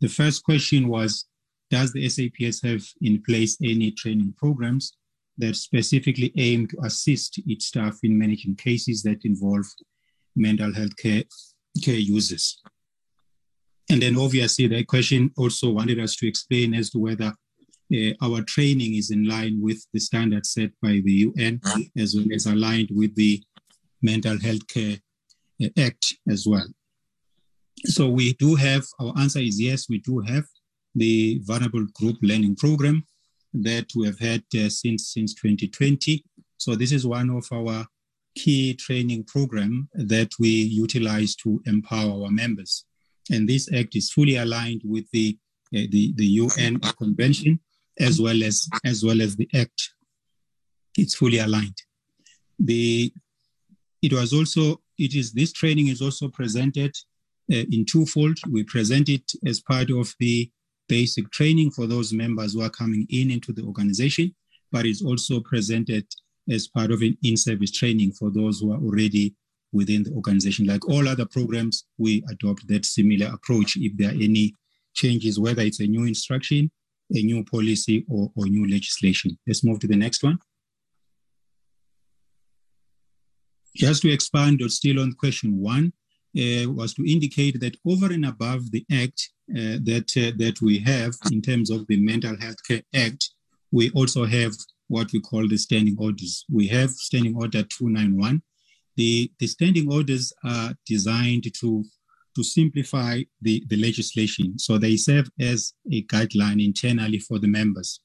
The 0.00 0.08
first 0.08 0.44
question 0.44 0.88
was, 0.88 1.24
does 1.70 1.92
the 1.92 2.08
SAPS 2.08 2.62
have 2.62 2.84
in 3.00 3.22
place 3.22 3.56
any 3.62 3.92
training 3.92 4.34
programs 4.36 4.96
that 5.38 5.56
specifically 5.56 6.32
aim 6.36 6.66
to 6.68 6.76
assist 6.84 7.40
its 7.46 7.66
staff 7.66 7.98
in 8.02 8.18
managing 8.18 8.56
cases 8.56 9.02
that 9.04 9.24
involve 9.24 9.66
mental 10.36 10.72
health 10.72 10.96
care, 10.96 11.24
care 11.82 11.94
users? 11.94 12.60
And 13.90 14.02
then 14.02 14.18
obviously 14.18 14.66
the 14.66 14.84
question 14.84 15.30
also 15.36 15.70
wanted 15.70 15.98
us 15.98 16.14
to 16.16 16.28
explain 16.28 16.74
as 16.74 16.90
to 16.90 16.98
whether 16.98 17.32
uh, 17.94 18.12
our 18.20 18.42
training 18.42 18.94
is 18.96 19.10
in 19.10 19.26
line 19.26 19.58
with 19.60 19.86
the 19.92 20.00
standards 20.00 20.50
set 20.50 20.70
by 20.82 21.00
the 21.04 21.32
UN 21.36 21.60
as 21.96 22.14
well 22.14 22.26
as 22.34 22.46
aligned 22.46 22.90
with 22.90 23.14
the 23.14 23.42
Mental 24.02 24.38
Health 24.38 24.66
Care 24.68 24.98
uh, 25.62 25.68
Act 25.78 26.14
as 26.28 26.46
well. 26.46 26.66
So 27.84 28.08
we 28.08 28.34
do 28.34 28.56
have, 28.56 28.84
our 29.00 29.16
answer 29.18 29.38
is 29.38 29.60
yes, 29.60 29.88
we 29.88 29.98
do 29.98 30.20
have 30.20 30.44
the 30.94 31.40
Vulnerable 31.44 31.86
Group 31.94 32.16
Learning 32.22 32.56
Program 32.56 33.04
that 33.54 33.86
we 33.96 34.06
have 34.06 34.18
had 34.18 34.42
uh, 34.54 34.68
since, 34.68 35.12
since 35.14 35.32
2020. 35.34 36.24
So 36.58 36.74
this 36.74 36.92
is 36.92 37.06
one 37.06 37.30
of 37.30 37.46
our 37.52 37.86
key 38.34 38.74
training 38.74 39.24
program 39.24 39.88
that 39.94 40.30
we 40.38 40.48
utilize 40.48 41.34
to 41.36 41.62
empower 41.66 42.24
our 42.24 42.30
members. 42.30 42.84
And 43.30 43.48
this 43.48 43.68
act 43.72 43.96
is 43.96 44.10
fully 44.10 44.36
aligned 44.36 44.82
with 44.84 45.10
the, 45.12 45.36
uh, 45.74 45.86
the, 45.90 46.12
the 46.16 46.26
UN 46.26 46.80
Convention 46.80 47.60
as 47.98 48.20
well 48.20 48.42
as 48.42 48.68
as 48.84 49.04
well 49.04 49.20
as 49.20 49.36
the 49.36 49.48
act. 49.54 49.94
It's 50.96 51.14
fully 51.14 51.38
aligned. 51.38 51.82
The 52.58 53.12
it 54.02 54.12
was 54.12 54.32
also 54.32 54.80
it 54.98 55.14
is 55.14 55.32
this 55.32 55.52
training 55.52 55.88
is 55.88 56.00
also 56.00 56.28
presented 56.28 56.94
uh, 57.52 57.64
in 57.70 57.84
twofold. 57.84 58.38
We 58.50 58.64
present 58.64 59.08
it 59.08 59.30
as 59.46 59.60
part 59.60 59.90
of 59.90 60.14
the 60.20 60.50
basic 60.88 61.30
training 61.30 61.70
for 61.72 61.86
those 61.86 62.12
members 62.12 62.54
who 62.54 62.62
are 62.62 62.70
coming 62.70 63.06
in 63.10 63.30
into 63.30 63.52
the 63.52 63.62
organization, 63.62 64.34
but 64.72 64.86
it's 64.86 65.02
also 65.02 65.40
presented 65.40 66.06
as 66.50 66.66
part 66.66 66.90
of 66.90 67.02
an 67.02 67.16
in-service 67.22 67.72
training 67.72 68.12
for 68.12 68.30
those 68.30 68.60
who 68.60 68.72
are 68.72 68.80
already 68.80 69.34
within 69.72 70.02
the 70.02 70.12
organization. 70.12 70.66
Like 70.66 70.88
all 70.88 71.08
other 71.08 71.26
programs, 71.26 71.84
we 71.98 72.24
adopt 72.30 72.66
that 72.68 72.86
similar 72.86 73.26
approach. 73.32 73.76
If 73.76 73.96
there 73.96 74.10
are 74.10 74.22
any 74.22 74.54
changes, 74.94 75.38
whether 75.38 75.62
it's 75.62 75.80
a 75.80 75.86
new 75.86 76.04
instruction 76.04 76.70
a 77.14 77.22
new 77.22 77.44
policy 77.44 78.04
or, 78.08 78.30
or 78.36 78.46
new 78.46 78.68
legislation. 78.68 79.38
Let's 79.46 79.64
move 79.64 79.80
to 79.80 79.86
the 79.86 79.96
next 79.96 80.22
one. 80.22 80.38
Just 83.76 84.02
to 84.02 84.10
expand 84.10 84.60
or 84.62 84.68
still 84.68 85.00
on 85.00 85.12
question 85.12 85.58
one, 85.60 85.92
uh, 86.36 86.70
was 86.70 86.94
to 86.94 87.10
indicate 87.10 87.60
that 87.60 87.76
over 87.86 88.12
and 88.12 88.26
above 88.26 88.70
the 88.70 88.84
act 88.92 89.30
uh, 89.50 89.80
that 89.82 90.12
uh, 90.16 90.36
that 90.36 90.60
we 90.60 90.78
have 90.80 91.14
in 91.32 91.40
terms 91.40 91.70
of 91.70 91.86
the 91.86 91.96
Mental 91.96 92.36
Health 92.38 92.62
Care 92.66 92.82
Act, 92.94 93.30
we 93.72 93.90
also 93.90 94.26
have 94.26 94.52
what 94.88 95.10
we 95.12 95.20
call 95.20 95.48
the 95.48 95.56
standing 95.56 95.96
orders. 95.98 96.44
We 96.50 96.66
have 96.68 96.90
Standing 96.90 97.34
Order 97.34 97.62
291. 97.62 98.42
The, 98.98 99.30
the 99.38 99.46
standing 99.46 99.90
orders 99.90 100.32
are 100.44 100.74
designed 100.84 101.46
to 101.60 101.84
to 102.34 102.44
simplify 102.44 103.22
the, 103.42 103.64
the 103.68 103.76
legislation. 103.76 104.58
So 104.58 104.78
they 104.78 104.96
serve 104.96 105.28
as 105.40 105.72
a 105.90 106.04
guideline 106.04 106.64
internally 106.64 107.18
for 107.18 107.40
the 107.40 107.48
members. 107.48 108.00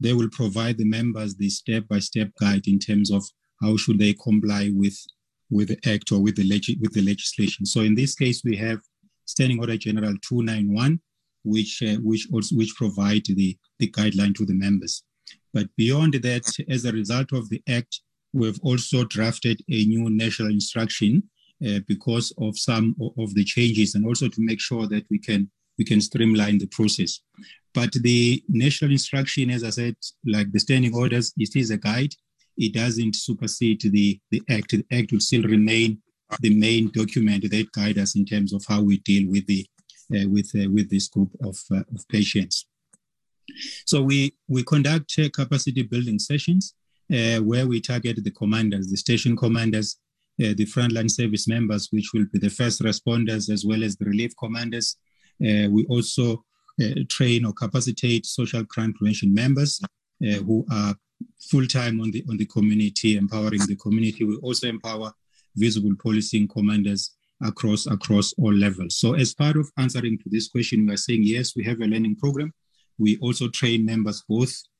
They 0.00 0.12
will 0.12 0.28
provide 0.30 0.78
the 0.78 0.84
members 0.84 1.36
the 1.36 1.48
step-by-step 1.48 2.30
guide 2.40 2.66
in 2.66 2.80
terms 2.80 3.12
of 3.12 3.24
how 3.62 3.76
should 3.76 4.00
they 4.00 4.14
comply 4.14 4.70
with, 4.74 4.98
with 5.50 5.68
the 5.68 5.78
act 5.92 6.10
or 6.10 6.20
with 6.20 6.34
the, 6.36 6.48
leg- 6.48 6.80
with 6.80 6.94
the 6.94 7.02
legislation. 7.02 7.64
So 7.64 7.82
in 7.82 7.94
this 7.94 8.16
case, 8.16 8.42
we 8.44 8.56
have 8.56 8.80
Standing 9.24 9.60
Order 9.60 9.76
General 9.76 10.14
291, 10.20 11.00
which, 11.44 11.82
uh, 11.82 11.96
which, 12.02 12.26
also, 12.32 12.56
which 12.56 12.74
provide 12.74 13.22
the, 13.26 13.56
the 13.78 13.88
guideline 13.90 14.34
to 14.34 14.44
the 14.44 14.54
members. 14.54 15.04
But 15.54 15.68
beyond 15.76 16.14
that, 16.14 16.50
as 16.68 16.84
a 16.84 16.92
result 16.92 17.32
of 17.32 17.48
the 17.50 17.62
act, 17.68 18.00
we 18.32 18.46
have 18.46 18.58
also 18.62 19.04
drafted 19.04 19.60
a 19.70 19.84
new 19.84 20.10
national 20.10 20.50
instruction 20.50 21.22
uh, 21.66 21.80
because 21.86 22.32
of 22.38 22.58
some 22.58 22.94
of 23.18 23.34
the 23.34 23.44
changes 23.44 23.94
and 23.94 24.04
also 24.04 24.28
to 24.28 24.40
make 24.40 24.60
sure 24.60 24.86
that 24.86 25.04
we 25.10 25.18
can 25.18 25.50
we 25.78 25.84
can 25.84 26.00
streamline 26.00 26.58
the 26.58 26.66
process. 26.66 27.20
But 27.74 27.92
the 27.92 28.42
national 28.48 28.92
instruction, 28.92 29.50
as 29.50 29.62
I 29.62 29.70
said, 29.70 29.96
like 30.24 30.50
the 30.50 30.60
standing 30.60 30.94
orders, 30.94 31.32
it 31.36 31.54
is 31.54 31.70
a 31.70 31.76
guide. 31.76 32.14
It 32.56 32.72
doesn't 32.72 33.16
supersede 33.16 33.82
the, 33.82 34.18
the 34.30 34.42
act. 34.48 34.70
The 34.70 34.86
act 34.90 35.12
will 35.12 35.20
still 35.20 35.42
remain 35.42 36.00
the 36.40 36.58
main 36.58 36.90
document 36.90 37.50
that 37.50 37.72
guide 37.72 37.98
us 37.98 38.16
in 38.16 38.24
terms 38.24 38.54
of 38.54 38.64
how 38.66 38.82
we 38.82 38.98
deal 39.00 39.30
with 39.30 39.46
the 39.46 39.66
uh, 40.14 40.28
with 40.28 40.50
uh, 40.54 40.70
with 40.70 40.88
this 40.88 41.08
group 41.08 41.30
of, 41.42 41.58
uh, 41.70 41.82
of 41.94 42.08
patients. 42.08 42.66
So 43.84 44.02
we 44.02 44.34
we 44.48 44.62
conduct 44.62 45.12
uh, 45.18 45.28
capacity 45.34 45.82
building 45.82 46.18
sessions 46.18 46.74
where 47.08 47.66
we 47.66 47.80
target 47.80 48.22
the 48.22 48.30
commanders, 48.30 48.88
the 48.88 48.96
station 48.96 49.36
commanders, 49.36 49.98
uh, 50.42 50.52
the 50.56 50.66
frontline 50.66 51.10
service 51.10 51.48
members, 51.48 51.88
which 51.90 52.10
will 52.12 52.26
be 52.32 52.38
the 52.38 52.50
first 52.50 52.82
responders 52.82 53.50
as 53.50 53.64
well 53.64 53.82
as 53.82 53.96
the 53.96 54.04
relief 54.04 54.32
commanders. 54.38 54.96
we 55.40 55.86
also 55.88 56.44
train 57.08 57.44
or 57.46 57.54
capacitate 57.54 58.26
social 58.26 58.64
crime 58.66 58.92
prevention 58.92 59.32
members 59.32 59.80
who 60.20 60.66
are 60.70 60.94
full 61.50 61.66
time 61.66 62.00
on 62.00 62.10
the 62.10 62.24
on 62.28 62.36
the 62.36 62.46
community, 62.46 63.16
empowering 63.16 63.60
the 63.66 63.76
community. 63.76 64.24
We 64.24 64.36
also 64.36 64.66
empower 64.68 65.12
visible 65.56 65.94
policing 65.98 66.48
commanders 66.48 67.16
across 67.42 67.86
across 67.86 68.32
all 68.34 68.52
levels. 68.52 68.96
So 68.96 69.14
as 69.14 69.34
part 69.34 69.56
of 69.56 69.70
answering 69.78 70.18
to 70.18 70.28
this 70.30 70.48
question, 70.48 70.86
we 70.86 70.94
are 70.94 70.98
saying 70.98 71.22
yes, 71.24 71.54
we 71.56 71.64
have 71.64 71.80
a 71.80 71.86
learning 71.86 72.16
program. 72.16 72.52
We 72.98 73.18
also 73.18 73.48
train 73.48 73.84
members 73.84 74.22
both 74.28 74.52
uh, 74.52 74.75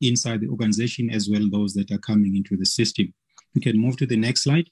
inside 0.00 0.40
the 0.40 0.48
organization 0.48 1.10
as 1.10 1.28
well 1.28 1.48
those 1.50 1.74
that 1.74 1.90
are 1.90 1.98
coming 1.98 2.36
into 2.36 2.56
the 2.56 2.66
system. 2.66 3.12
We 3.54 3.60
can 3.60 3.78
move 3.78 3.96
to 3.98 4.06
the 4.06 4.16
next 4.16 4.44
slide. 4.44 4.68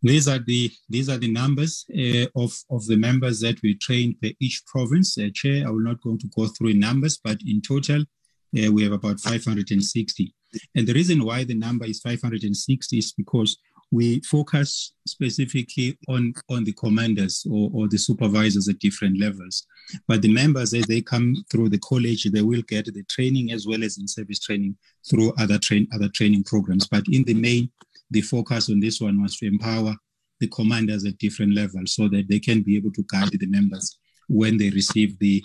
These 0.00 0.28
are 0.28 0.38
the 0.38 0.70
these 0.88 1.08
are 1.08 1.18
the 1.18 1.30
numbers 1.30 1.84
uh, 1.90 2.26
of 2.36 2.52
of 2.70 2.86
the 2.86 2.96
members 2.96 3.40
that 3.40 3.60
we 3.62 3.74
train 3.74 4.16
per 4.22 4.30
each 4.40 4.62
province. 4.66 5.18
Uh, 5.18 5.28
Chair, 5.34 5.66
I 5.66 5.70
will 5.70 5.82
not 5.82 6.00
going 6.02 6.18
to 6.18 6.28
go 6.28 6.46
through 6.46 6.74
numbers, 6.74 7.18
but 7.22 7.38
in 7.44 7.60
total, 7.60 8.02
uh, 8.02 8.72
we 8.72 8.84
have 8.84 8.92
about 8.92 9.18
560. 9.18 10.34
And 10.76 10.86
the 10.86 10.94
reason 10.94 11.24
why 11.24 11.44
the 11.44 11.54
number 11.54 11.84
is 11.84 12.00
560 12.00 12.96
is 12.96 13.12
because 13.12 13.58
we 13.90 14.20
focus 14.20 14.92
specifically 15.06 15.98
on, 16.08 16.34
on 16.50 16.64
the 16.64 16.72
commanders 16.72 17.46
or, 17.50 17.70
or 17.72 17.88
the 17.88 17.96
supervisors 17.98 18.68
at 18.68 18.78
different 18.78 19.18
levels. 19.18 19.66
But 20.06 20.22
the 20.22 20.32
members, 20.32 20.74
as 20.74 20.84
they 20.84 21.00
come 21.00 21.34
through 21.50 21.70
the 21.70 21.78
college, 21.78 22.24
they 22.24 22.42
will 22.42 22.62
get 22.62 22.86
the 22.86 23.02
training 23.04 23.52
as 23.52 23.66
well 23.66 23.82
as 23.82 23.96
in 23.98 24.06
service 24.06 24.40
training 24.40 24.76
through 25.08 25.32
other 25.38 25.58
train 25.58 25.88
other 25.94 26.08
training 26.14 26.44
programs. 26.44 26.86
But 26.86 27.04
in 27.10 27.24
the 27.24 27.34
main, 27.34 27.70
the 28.10 28.20
focus 28.20 28.68
on 28.68 28.80
this 28.80 29.00
one 29.00 29.22
was 29.22 29.36
to 29.38 29.46
empower 29.46 29.94
the 30.40 30.48
commanders 30.48 31.04
at 31.04 31.18
different 31.18 31.54
levels 31.54 31.94
so 31.94 32.08
that 32.08 32.28
they 32.28 32.38
can 32.38 32.62
be 32.62 32.76
able 32.76 32.92
to 32.92 33.04
guide 33.10 33.30
the 33.32 33.46
members 33.46 33.98
when 34.28 34.58
they 34.58 34.70
receive 34.70 35.18
the 35.18 35.42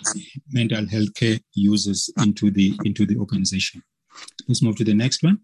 mental 0.52 0.86
health 0.86 1.12
care 1.14 1.38
users 1.54 2.10
into 2.18 2.50
the 2.50 2.78
into 2.84 3.06
the 3.06 3.16
organization. 3.16 3.82
Let's 4.46 4.62
move 4.62 4.76
to 4.76 4.84
the 4.84 4.94
next 4.94 5.22
one. 5.22 5.40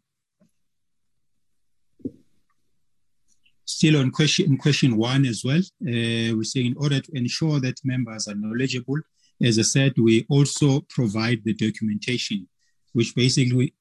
Still 3.76 3.98
on 4.00 4.10
question, 4.10 4.58
question 4.58 4.96
one 4.96 5.24
as 5.24 5.42
well, 5.44 5.60
uh, 5.60 6.36
we 6.36 6.44
say 6.44 6.62
in 6.66 6.74
order 6.76 7.00
to 7.00 7.10
ensure 7.16 7.60
that 7.60 7.76
members 7.84 8.26
are 8.26 8.34
knowledgeable, 8.34 8.98
as 9.40 9.60
I 9.60 9.62
said, 9.62 9.92
we 9.96 10.26
also 10.28 10.80
provide 10.88 11.40
the 11.44 11.54
documentation, 11.54 12.48
which 12.94 13.14
basically 13.14 13.72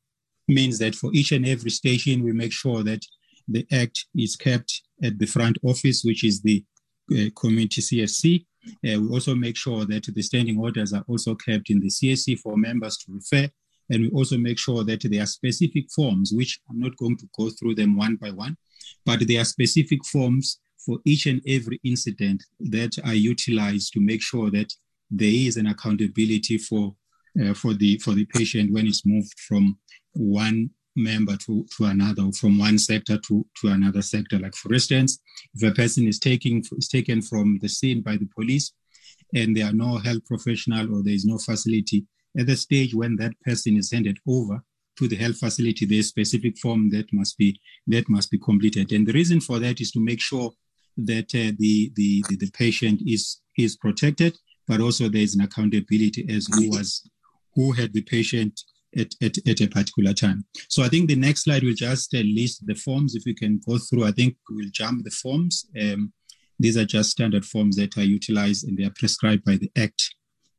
means 0.47 0.77
that 0.77 0.93
for 0.93 1.09
each 1.11 1.31
and 1.31 1.45
every 1.45 1.71
station, 1.71 2.23
we 2.23 2.31
make 2.33 2.53
sure 2.53 2.83
that 2.83 3.03
the 3.47 3.65
act 3.71 4.05
is 4.15 4.35
kept 4.35 4.83
at 5.03 5.17
the 5.17 5.25
front 5.25 5.57
office, 5.63 6.03
which 6.03 6.23
is 6.23 6.39
the 6.41 6.63
uh, 7.11 7.29
community 7.35 7.81
CSC. 7.81 8.45
Uh, 8.67 9.01
we 9.01 9.09
also 9.09 9.33
make 9.33 9.57
sure 9.57 9.85
that 9.85 10.05
the 10.13 10.21
standing 10.21 10.59
orders 10.59 10.93
are 10.93 11.03
also 11.07 11.33
kept 11.33 11.71
in 11.71 11.79
the 11.79 11.89
CSC 11.89 12.37
for 12.39 12.55
members 12.55 12.95
to 12.97 13.11
refer 13.11 13.49
and 13.89 14.03
we 14.03 14.09
also 14.09 14.37
make 14.37 14.59
sure 14.59 14.83
that 14.83 15.01
there 15.03 15.23
are 15.23 15.27
specific 15.27 15.85
forms, 15.91 16.31
which 16.33 16.59
I'm 16.69 16.79
not 16.79 16.97
going 16.97 17.17
to 17.17 17.29
go 17.37 17.49
through 17.49 17.75
them 17.75 17.97
one 17.97 18.15
by 18.15 18.31
one, 18.31 18.57
but 19.05 19.27
there 19.27 19.41
are 19.41 19.45
specific 19.45 20.05
forms 20.05 20.59
for 20.85 20.99
each 21.05 21.25
and 21.25 21.41
every 21.47 21.79
incident 21.83 22.43
that 22.59 22.97
are 23.03 23.13
utilized 23.13 23.93
to 23.93 23.99
make 23.99 24.21
sure 24.21 24.49
that 24.51 24.73
there 25.11 25.31
is 25.31 25.57
an 25.57 25.67
accountability 25.67 26.57
for 26.57 26.95
uh, 27.43 27.53
for 27.53 27.73
the 27.73 27.97
for 27.99 28.13
the 28.13 28.25
patient 28.25 28.71
when 28.71 28.87
it's 28.87 29.05
moved 29.05 29.37
from 29.39 29.77
one 30.13 30.69
member 30.95 31.37
to, 31.37 31.65
to 31.77 31.85
another 31.85 32.23
or 32.23 32.33
from 32.33 32.57
one 32.57 32.77
sector 32.77 33.17
to, 33.17 33.45
to 33.55 33.67
another 33.67 34.01
sector. 34.01 34.37
Like 34.39 34.55
for 34.55 34.73
instance, 34.73 35.19
if 35.53 35.63
a 35.63 35.73
person 35.73 36.07
is 36.07 36.19
taking 36.19 36.63
is 36.77 36.87
taken 36.87 37.21
from 37.21 37.59
the 37.61 37.69
scene 37.69 38.01
by 38.01 38.17
the 38.17 38.27
police 38.35 38.73
and 39.33 39.55
there 39.55 39.67
are 39.67 39.73
no 39.73 39.97
health 39.97 40.25
professional 40.25 40.93
or 40.93 41.03
there 41.03 41.13
is 41.13 41.25
no 41.25 41.37
facility 41.37 42.05
at 42.37 42.47
the 42.47 42.55
stage 42.55 42.93
when 42.93 43.15
that 43.17 43.33
person 43.41 43.77
is 43.77 43.91
handed 43.91 44.17
over 44.27 44.61
to 44.97 45.07
the 45.07 45.15
health 45.15 45.37
facility, 45.37 45.85
there's 45.85 46.05
a 46.05 46.09
specific 46.09 46.57
form 46.57 46.89
that 46.91 47.07
must 47.13 47.37
be 47.37 47.59
that 47.87 48.09
must 48.09 48.29
be 48.29 48.37
completed. 48.37 48.91
And 48.91 49.07
the 49.07 49.13
reason 49.13 49.39
for 49.39 49.59
that 49.59 49.79
is 49.79 49.91
to 49.91 49.99
make 49.99 50.21
sure 50.21 50.51
that 50.97 51.33
uh, 51.33 51.55
the, 51.57 51.91
the, 51.95 52.23
the 52.29 52.37
the 52.37 52.51
patient 52.51 53.01
is 53.05 53.41
is 53.57 53.77
protected, 53.77 54.37
but 54.67 54.81
also 54.81 55.07
there 55.07 55.21
is 55.21 55.35
an 55.35 55.41
accountability 55.41 56.25
as 56.29 56.47
who 56.51 56.69
was 56.69 57.09
who 57.55 57.71
had 57.71 57.93
the 57.93 58.01
patient 58.01 58.61
at, 58.97 59.13
at, 59.21 59.37
at 59.47 59.61
a 59.61 59.67
particular 59.67 60.13
time. 60.13 60.45
So 60.67 60.83
I 60.83 60.87
think 60.87 61.07
the 61.07 61.15
next 61.15 61.43
slide 61.43 61.63
will 61.63 61.73
just 61.73 62.13
uh, 62.13 62.19
list 62.19 62.65
the 62.65 62.75
forms. 62.75 63.15
If 63.15 63.23
we 63.25 63.33
can 63.33 63.61
go 63.67 63.77
through, 63.77 64.05
I 64.05 64.11
think 64.11 64.35
we'll 64.49 64.69
jump 64.71 65.03
the 65.03 65.11
forms. 65.11 65.65
Um, 65.79 66.13
these 66.59 66.77
are 66.77 66.85
just 66.85 67.11
standard 67.11 67.45
forms 67.45 67.75
that 67.77 67.97
are 67.97 68.03
utilized 68.03 68.67
and 68.67 68.77
they 68.77 68.83
are 68.83 68.93
prescribed 68.95 69.45
by 69.45 69.55
the 69.55 69.71
Act 69.77 70.15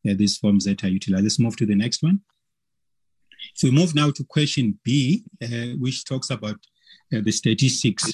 uh, 0.08 0.14
these 0.16 0.36
forms 0.36 0.64
that 0.64 0.82
are 0.84 0.88
utilized. 0.88 1.24
Let's 1.24 1.38
move 1.38 1.56
to 1.56 1.66
the 1.66 1.74
next 1.74 2.02
one. 2.02 2.20
So 3.54 3.68
we 3.68 3.74
move 3.74 3.94
now 3.94 4.10
to 4.10 4.24
question 4.24 4.78
B, 4.84 5.24
uh, 5.42 5.76
which 5.78 6.04
talks 6.04 6.30
about 6.30 6.56
uh, 7.14 7.20
the 7.22 7.32
statistics. 7.32 8.04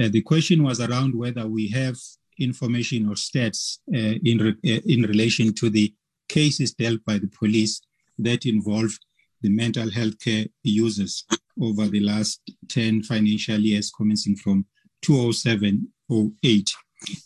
Uh, 0.00 0.08
the 0.10 0.22
question 0.22 0.62
was 0.62 0.80
around 0.80 1.14
whether 1.14 1.46
we 1.46 1.68
have 1.68 1.96
information 2.38 3.08
or 3.08 3.14
stats 3.14 3.78
uh, 3.94 4.18
in, 4.24 4.38
re 4.38 4.50
uh, 4.74 4.80
in 4.86 5.02
relation 5.02 5.52
to 5.54 5.70
the 5.70 5.94
cases 6.28 6.72
dealt 6.72 7.04
by 7.04 7.18
the 7.18 7.28
police 7.28 7.80
that 8.18 8.46
involve 8.46 8.90
the 9.42 9.50
mental 9.50 9.90
health 9.90 10.18
care 10.18 10.46
users 10.62 11.24
over 11.60 11.86
the 11.88 12.00
last 12.00 12.40
10 12.68 13.02
financial 13.02 13.58
years 13.58 13.90
commencing 13.90 14.36
from 14.36 14.64
2007 15.02 15.88
08 16.42 16.74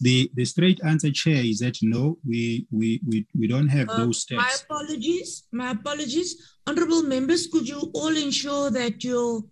the 0.00 0.30
the 0.34 0.44
straight 0.44 0.80
answer, 0.84 1.10
chair, 1.10 1.42
is 1.44 1.58
that 1.60 1.78
no, 1.82 2.18
we 2.26 2.66
we 2.70 3.00
we, 3.06 3.26
we 3.38 3.46
don't 3.46 3.68
have 3.68 3.88
uh, 3.88 3.96
those 3.98 4.20
steps. 4.20 4.42
My 4.42 4.56
apologies. 4.64 5.44
My 5.52 5.70
apologies, 5.70 6.36
honourable 6.66 7.02
members. 7.02 7.46
Could 7.46 7.68
you 7.68 7.90
all 7.94 8.16
ensure 8.16 8.70
that 8.70 9.02
your 9.04 9.44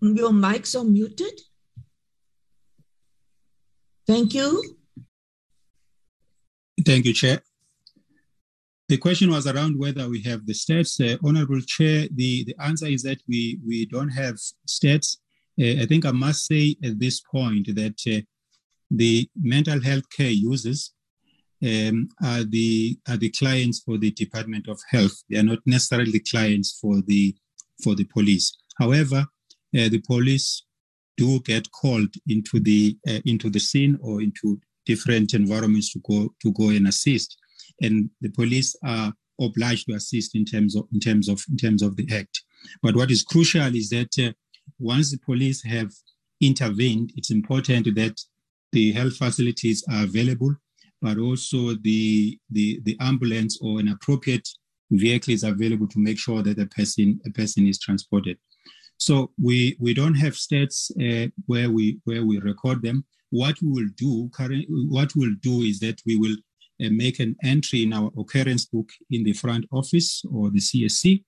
your 0.00 0.30
mics 0.30 0.78
are 0.78 0.84
muted? 0.84 1.40
Thank 4.06 4.34
you. 4.34 4.76
Thank 6.84 7.06
you, 7.06 7.12
Chair. 7.12 7.42
The 8.88 8.98
question 8.98 9.30
was 9.30 9.46
around 9.46 9.78
whether 9.78 10.08
we 10.08 10.20
have 10.22 10.44
the 10.44 10.52
stats. 10.52 11.00
Uh, 11.00 11.16
Honorable 11.24 11.60
Chair, 11.60 12.08
the, 12.14 12.44
the 12.44 12.54
answer 12.60 12.86
is 12.86 13.02
that 13.04 13.22
we, 13.26 13.58
we 13.66 13.86
don't 13.86 14.10
have 14.10 14.34
stats. 14.68 15.16
Uh, 15.58 15.80
I 15.82 15.86
think 15.86 16.04
I 16.04 16.10
must 16.10 16.46
say 16.46 16.76
at 16.84 16.98
this 16.98 17.20
point 17.20 17.68
that 17.74 17.98
uh, 18.06 18.20
the 18.94 19.28
mental 19.34 19.80
health 19.82 20.04
care 20.14 20.30
users 20.30 20.92
um, 21.64 22.08
are 22.22 22.44
the 22.44 22.98
are 23.08 23.16
the 23.16 23.30
clients 23.30 23.80
for 23.80 23.96
the 23.96 24.10
Department 24.10 24.68
of 24.68 24.78
Health. 24.90 25.22
They 25.30 25.38
are 25.38 25.44
not 25.44 25.60
necessarily 25.64 26.20
clients 26.20 26.78
for 26.80 27.00
the 27.06 27.34
for 27.82 27.94
the 27.94 28.04
police. 28.04 28.52
However, 28.78 29.26
uh, 29.78 29.88
the 29.88 30.02
police 30.06 30.64
do 31.16 31.40
get 31.40 31.70
called 31.70 32.14
into 32.28 32.60
the 32.60 32.96
uh, 33.08 33.20
into 33.24 33.48
the 33.48 33.60
scene 33.60 33.98
or 34.02 34.20
into 34.22 34.60
different 34.84 35.34
environments 35.34 35.92
to 35.92 36.00
go 36.00 36.34
to 36.42 36.52
go 36.52 36.70
and 36.70 36.88
assist, 36.88 37.36
and 37.80 38.10
the 38.20 38.30
police 38.30 38.74
are 38.84 39.12
obliged 39.40 39.86
to 39.86 39.94
assist 39.94 40.34
in 40.34 40.44
terms 40.44 40.76
of 40.76 40.86
in 40.92 41.00
terms 41.00 41.28
of 41.28 41.42
in 41.50 41.56
terms 41.56 41.82
of 41.82 41.96
the 41.96 42.06
act. 42.12 42.42
But 42.82 42.96
what 42.96 43.10
is 43.10 43.22
crucial 43.22 43.74
is 43.74 43.88
that 43.90 44.18
uh, 44.18 44.32
once 44.78 45.10
the 45.10 45.18
police 45.18 45.62
have 45.64 45.92
intervened, 46.40 47.12
it's 47.16 47.30
important 47.30 47.94
that 47.94 48.20
the 48.72 48.92
health 48.92 49.16
facilities 49.16 49.84
are 49.90 50.04
available, 50.04 50.54
but 51.00 51.18
also 51.18 51.74
the, 51.82 52.38
the, 52.50 52.80
the 52.84 52.96
ambulance 53.00 53.58
or 53.62 53.80
an 53.80 53.88
appropriate 53.88 54.48
vehicle 54.90 55.32
is 55.32 55.44
available 55.44 55.88
to 55.88 55.98
make 55.98 56.18
sure 56.18 56.42
that 56.42 56.58
a 56.58 56.66
person, 56.66 57.20
a 57.26 57.30
person 57.30 57.66
is 57.66 57.78
transported. 57.78 58.38
So 58.98 59.32
we, 59.40 59.76
we 59.80 59.94
don't 59.94 60.14
have 60.14 60.34
stats 60.34 60.90
uh, 61.00 61.28
where, 61.46 61.70
we, 61.70 61.98
where 62.04 62.24
we 62.24 62.38
record 62.38 62.82
them. 62.82 63.04
What 63.30 63.56
we 63.62 63.68
will 63.68 63.88
do, 63.96 64.30
current, 64.32 64.66
what 64.68 65.12
we'll 65.16 65.34
do 65.40 65.62
is 65.62 65.80
that 65.80 66.00
we 66.06 66.16
will 66.16 66.36
uh, 66.84 66.90
make 66.90 67.18
an 67.20 67.36
entry 67.42 67.82
in 67.82 67.92
our 67.92 68.10
occurrence 68.18 68.66
book 68.66 68.88
in 69.10 69.24
the 69.24 69.32
front 69.32 69.66
office 69.72 70.22
or 70.30 70.50
the 70.50 70.58
CSC 70.58 71.24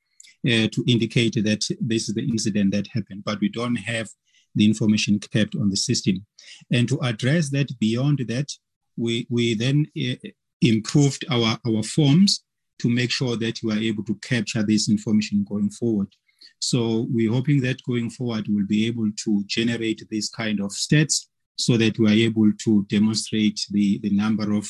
uh, 0.46 0.68
to 0.68 0.84
indicate 0.86 1.34
that 1.34 1.64
this 1.80 2.08
is 2.08 2.14
the 2.14 2.22
incident 2.22 2.72
that 2.72 2.86
happened, 2.88 3.22
but 3.24 3.40
we 3.40 3.48
don't 3.48 3.76
have 3.76 4.08
the 4.54 4.64
information 4.64 5.18
kept 5.18 5.54
on 5.54 5.70
the 5.70 5.76
system. 5.76 6.24
And 6.72 6.88
to 6.88 6.98
address 7.00 7.50
that, 7.50 7.78
beyond 7.78 8.24
that, 8.28 8.48
we, 8.96 9.26
we 9.30 9.54
then 9.54 9.86
uh, 9.98 10.28
improved 10.60 11.24
our, 11.30 11.58
our 11.66 11.82
forms 11.82 12.44
to 12.80 12.88
make 12.88 13.10
sure 13.10 13.36
that 13.36 13.62
you 13.62 13.70
are 13.70 13.78
able 13.78 14.04
to 14.04 14.14
capture 14.16 14.62
this 14.62 14.88
information 14.88 15.44
going 15.48 15.70
forward. 15.70 16.08
So 16.58 17.06
we're 17.10 17.32
hoping 17.32 17.60
that 17.62 17.82
going 17.86 18.10
forward, 18.10 18.46
we'll 18.48 18.66
be 18.66 18.86
able 18.86 19.10
to 19.24 19.44
generate 19.46 20.02
this 20.10 20.28
kind 20.30 20.60
of 20.60 20.70
stats 20.70 21.26
so 21.56 21.76
that 21.76 21.98
we 21.98 22.06
are 22.06 22.28
able 22.28 22.50
to 22.64 22.84
demonstrate 22.88 23.60
the, 23.70 23.98
the 23.98 24.10
number 24.10 24.52
of 24.52 24.64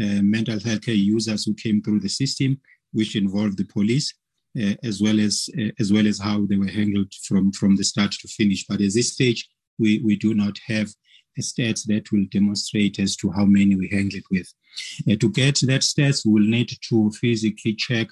uh, 0.00 0.22
mental 0.22 0.60
health 0.60 0.82
care 0.82 0.94
users 0.94 1.44
who 1.44 1.54
came 1.54 1.82
through 1.82 2.00
the 2.00 2.08
system, 2.08 2.60
which 2.92 3.16
involved 3.16 3.56
the 3.56 3.64
police, 3.64 4.14
as 4.82 5.00
well 5.00 5.20
as 5.20 5.48
uh, 5.58 5.70
as 5.78 5.92
well 5.92 6.06
as 6.06 6.18
how 6.18 6.46
they 6.46 6.56
were 6.56 6.74
handled 6.80 7.12
from 7.26 7.52
from 7.52 7.76
the 7.76 7.84
start 7.84 8.12
to 8.12 8.28
finish. 8.28 8.64
But 8.66 8.80
at 8.80 8.94
this 8.94 9.12
stage, 9.12 9.48
we 9.78 10.00
we 10.04 10.16
do 10.16 10.34
not 10.34 10.58
have 10.66 10.88
a 11.38 11.40
stats 11.40 11.84
that 11.86 12.10
will 12.10 12.26
demonstrate 12.30 12.98
as 12.98 13.16
to 13.16 13.30
how 13.30 13.44
many 13.44 13.76
we 13.76 13.88
handled 13.88 14.24
with. 14.30 14.52
Uh, 15.10 15.16
to 15.16 15.30
get 15.30 15.60
that 15.62 15.82
stats, 15.82 16.24
we 16.24 16.32
will 16.32 16.48
need 16.48 16.70
to 16.88 17.10
physically 17.12 17.74
check 17.74 18.08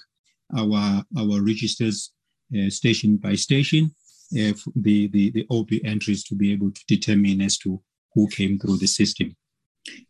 our 0.57 1.03
our 1.17 1.41
registers 1.41 2.11
uh, 2.57 2.69
station 2.69 3.17
by 3.17 3.35
station, 3.35 3.91
uh, 4.33 4.53
the, 4.75 5.07
the 5.07 5.31
the 5.31 5.45
OB 5.49 5.69
entries 5.83 6.23
to 6.23 6.35
be 6.35 6.53
able 6.53 6.71
to 6.71 6.81
determine 6.87 7.41
as 7.41 7.57
to 7.57 7.81
who 8.13 8.27
came 8.29 8.57
through 8.57 8.77
the 8.77 8.87
system. 8.87 9.35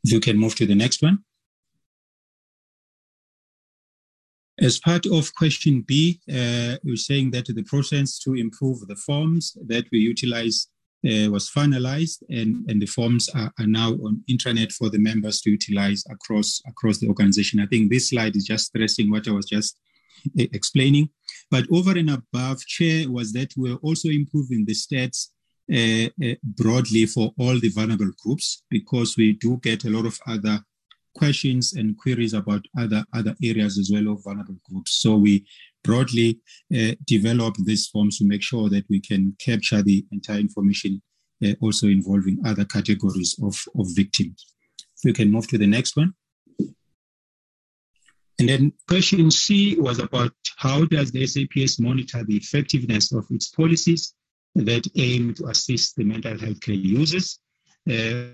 If 0.03 0.11
you 0.11 0.19
can 0.19 0.37
move 0.37 0.55
to 0.55 0.65
the 0.65 0.75
next 0.75 1.01
one. 1.01 1.19
As 4.59 4.79
part 4.79 5.05
of 5.05 5.35
question 5.35 5.81
B, 5.81 6.19
uh, 6.29 6.77
we're 6.83 6.95
saying 6.95 7.29
that 7.31 7.45
the 7.45 7.63
process 7.63 8.17
to 8.19 8.33
improve 8.33 8.79
the 8.87 8.95
forms 8.95 9.55
that 9.67 9.85
we 9.91 9.99
utilize 9.99 10.67
uh, 11.05 11.29
was 11.29 11.49
finalized 11.49 12.23
and, 12.29 12.67
and 12.67 12.81
the 12.81 12.87
forms 12.87 13.29
are, 13.29 13.51
are, 13.59 13.67
now 13.67 13.91
on 13.91 14.23
intranet 14.27 14.73
for 14.73 14.89
the 14.89 14.97
members 14.97 15.41
to 15.41 15.51
utilize 15.51 16.03
across, 16.09 16.59
across 16.67 16.97
the 16.97 17.07
organization. 17.07 17.59
I 17.59 17.67
think 17.67 17.91
this 17.91 18.09
slide 18.09 18.35
is 18.35 18.45
just 18.45 18.65
stressing 18.65 19.11
what 19.11 19.27
I 19.27 19.31
was 19.31 19.45
just 19.45 19.77
uh, 20.39 20.45
explaining. 20.51 21.09
But 21.51 21.65
over 21.71 21.91
and 21.91 22.09
above, 22.09 22.65
Chair, 22.65 23.11
was 23.11 23.31
that 23.33 23.53
we're 23.55 23.75
also 23.83 24.09
improving 24.09 24.65
the 24.65 24.73
stats 24.73 25.27
uh, 25.71 26.09
uh, 26.25 26.35
broadly 26.43 27.05
for 27.05 27.31
all 27.37 27.59
the 27.59 27.69
vulnerable 27.69 28.11
groups 28.23 28.63
because 28.69 29.15
we 29.17 29.33
do 29.33 29.57
get 29.61 29.85
a 29.85 29.89
lot 29.89 30.05
of 30.07 30.19
other 30.25 30.63
questions 31.17 31.73
and 31.73 31.97
queries 31.97 32.33
about 32.33 32.63
other, 32.77 33.03
other 33.13 33.35
areas 33.43 33.77
as 33.77 33.89
well 33.91 34.13
of 34.13 34.23
vulnerable 34.23 34.57
groups. 34.69 34.93
So 35.01 35.17
we 35.17 35.45
broadly 35.83 36.39
uh, 36.75 36.95
develop 37.05 37.55
these 37.65 37.87
forms 37.87 38.17
to 38.17 38.25
make 38.25 38.43
sure 38.43 38.69
that 38.69 38.85
we 38.89 38.99
can 38.99 39.35
capture 39.39 39.81
the 39.81 40.05
entire 40.11 40.39
information 40.39 41.01
uh, 41.45 41.53
also 41.61 41.87
involving 41.87 42.39
other 42.45 42.65
categories 42.65 43.35
of, 43.43 43.55
of 43.79 43.87
victims. 43.95 44.53
We 45.03 45.13
can 45.13 45.31
move 45.31 45.47
to 45.49 45.57
the 45.57 45.67
next 45.67 45.95
one. 45.95 46.13
And 48.39 48.49
then 48.49 48.73
question 48.87 49.31
C 49.31 49.75
was 49.79 49.99
about 49.99 50.33
how 50.57 50.85
does 50.85 51.11
the 51.11 51.25
SAPS 51.25 51.79
monitor 51.79 52.23
the 52.23 52.37
effectiveness 52.37 53.11
of 53.11 53.25
its 53.31 53.49
policies 53.49 54.13
that 54.55 54.87
aim 54.95 55.33
to 55.35 55.47
assist 55.47 55.95
the 55.95 56.03
mental 56.03 56.37
health 56.37 56.61
care 56.61 56.75
users? 56.75 57.39
Uh, 57.89 58.33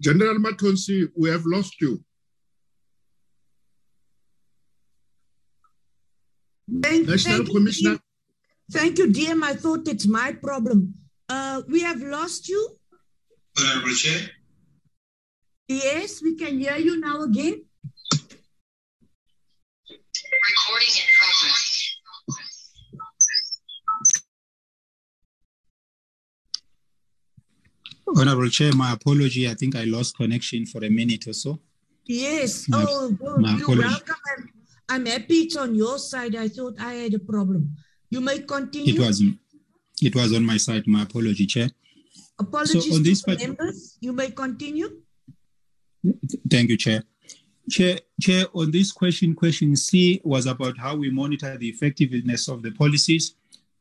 General 0.00 0.36
Matonsi, 0.36 1.08
we 1.16 1.30
have 1.30 1.44
lost 1.46 1.80
you. 1.80 2.04
Thank, 6.82 7.08
National 7.08 7.36
thank 7.38 7.50
Commissioner. 7.50 7.90
You, 7.92 8.00
thank 8.72 8.98
you, 8.98 9.06
DM. 9.08 9.42
I 9.42 9.54
thought 9.54 9.86
it's 9.88 10.06
my 10.06 10.32
problem. 10.32 10.94
Uh, 11.28 11.62
we 11.68 11.82
have 11.82 12.00
lost 12.00 12.48
you. 12.48 12.76
Honorable 13.58 13.94
Chair. 13.94 14.30
Yes, 15.68 16.22
we 16.22 16.34
can 16.36 16.58
hear 16.58 16.76
you 16.76 17.00
now 17.00 17.22
again. 17.22 17.64
Honorable 28.16 28.48
Chair, 28.48 28.72
my 28.74 28.92
apology. 28.92 29.48
I 29.48 29.54
think 29.54 29.76
I 29.76 29.84
lost 29.84 30.16
connection 30.16 30.66
for 30.66 30.84
a 30.84 30.88
minute 30.88 31.26
or 31.26 31.32
so. 31.32 31.58
Yes. 32.06 32.68
My- 32.68 32.84
oh, 32.88 33.10
good. 33.10 33.40
my 33.40 33.56
You're 33.56 33.76
welcome. 33.76 34.16
I'm, 34.36 34.50
I'm 34.88 35.06
happy 35.06 35.34
it's 35.42 35.56
on 35.56 35.74
your 35.74 35.98
side. 35.98 36.36
I 36.36 36.48
thought 36.48 36.74
I 36.78 36.92
had 36.94 37.14
a 37.14 37.18
problem. 37.18 37.76
You 38.10 38.20
may 38.20 38.40
continue. 38.40 38.94
It 38.94 39.00
was 39.00 39.22
it 40.02 40.14
was 40.14 40.32
on 40.34 40.44
my 40.44 40.56
side. 40.56 40.86
My 40.86 41.02
apology, 41.02 41.46
Chair. 41.46 41.68
Apologies 42.38 42.90
on 42.92 42.98
to 42.98 43.02
this 43.02 43.22
part- 43.22 43.40
members. 43.40 43.96
You 44.00 44.12
may 44.12 44.30
continue. 44.30 45.00
Thank 46.50 46.70
you, 46.70 46.76
Chair. 46.76 47.02
Chair, 47.70 47.98
Chair, 48.20 48.44
on 48.52 48.70
this 48.70 48.92
question, 48.92 49.34
question 49.34 49.74
C 49.74 50.20
was 50.22 50.44
about 50.46 50.76
how 50.76 50.96
we 50.96 51.10
monitor 51.10 51.56
the 51.56 51.68
effectiveness 51.68 52.48
of 52.48 52.62
the 52.62 52.70
policies. 52.72 53.36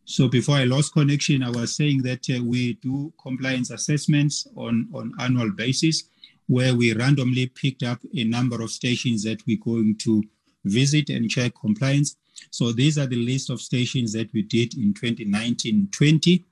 So 0.05 0.27
before 0.27 0.55
I 0.55 0.65
lost 0.65 0.93
connection, 0.93 1.43
I 1.43 1.49
was 1.49 1.75
saying 1.75 2.03
that 2.03 2.29
uh, 2.29 2.43
we 2.43 2.73
do 2.73 3.13
compliance 3.21 3.71
assessments 3.71 4.47
on, 4.55 4.89
on 4.93 5.13
annual 5.19 5.51
basis, 5.51 6.03
where 6.47 6.75
we 6.75 6.93
randomly 6.93 7.47
picked 7.47 7.83
up 7.83 7.99
a 8.13 8.23
number 8.25 8.61
of 8.61 8.69
stations 8.69 9.23
that 9.23 9.45
we're 9.47 9.63
going 9.63 9.95
to 9.99 10.23
visit 10.65 11.09
and 11.09 11.29
check 11.29 11.53
compliance. 11.59 12.17
So 12.51 12.73
these 12.73 12.97
are 12.97 13.05
the 13.05 13.15
list 13.15 13.49
of 13.49 13.61
stations 13.61 14.11
that 14.13 14.31
we 14.33 14.41
did 14.41 14.75
in 14.75 14.93
2019-20 14.93 16.43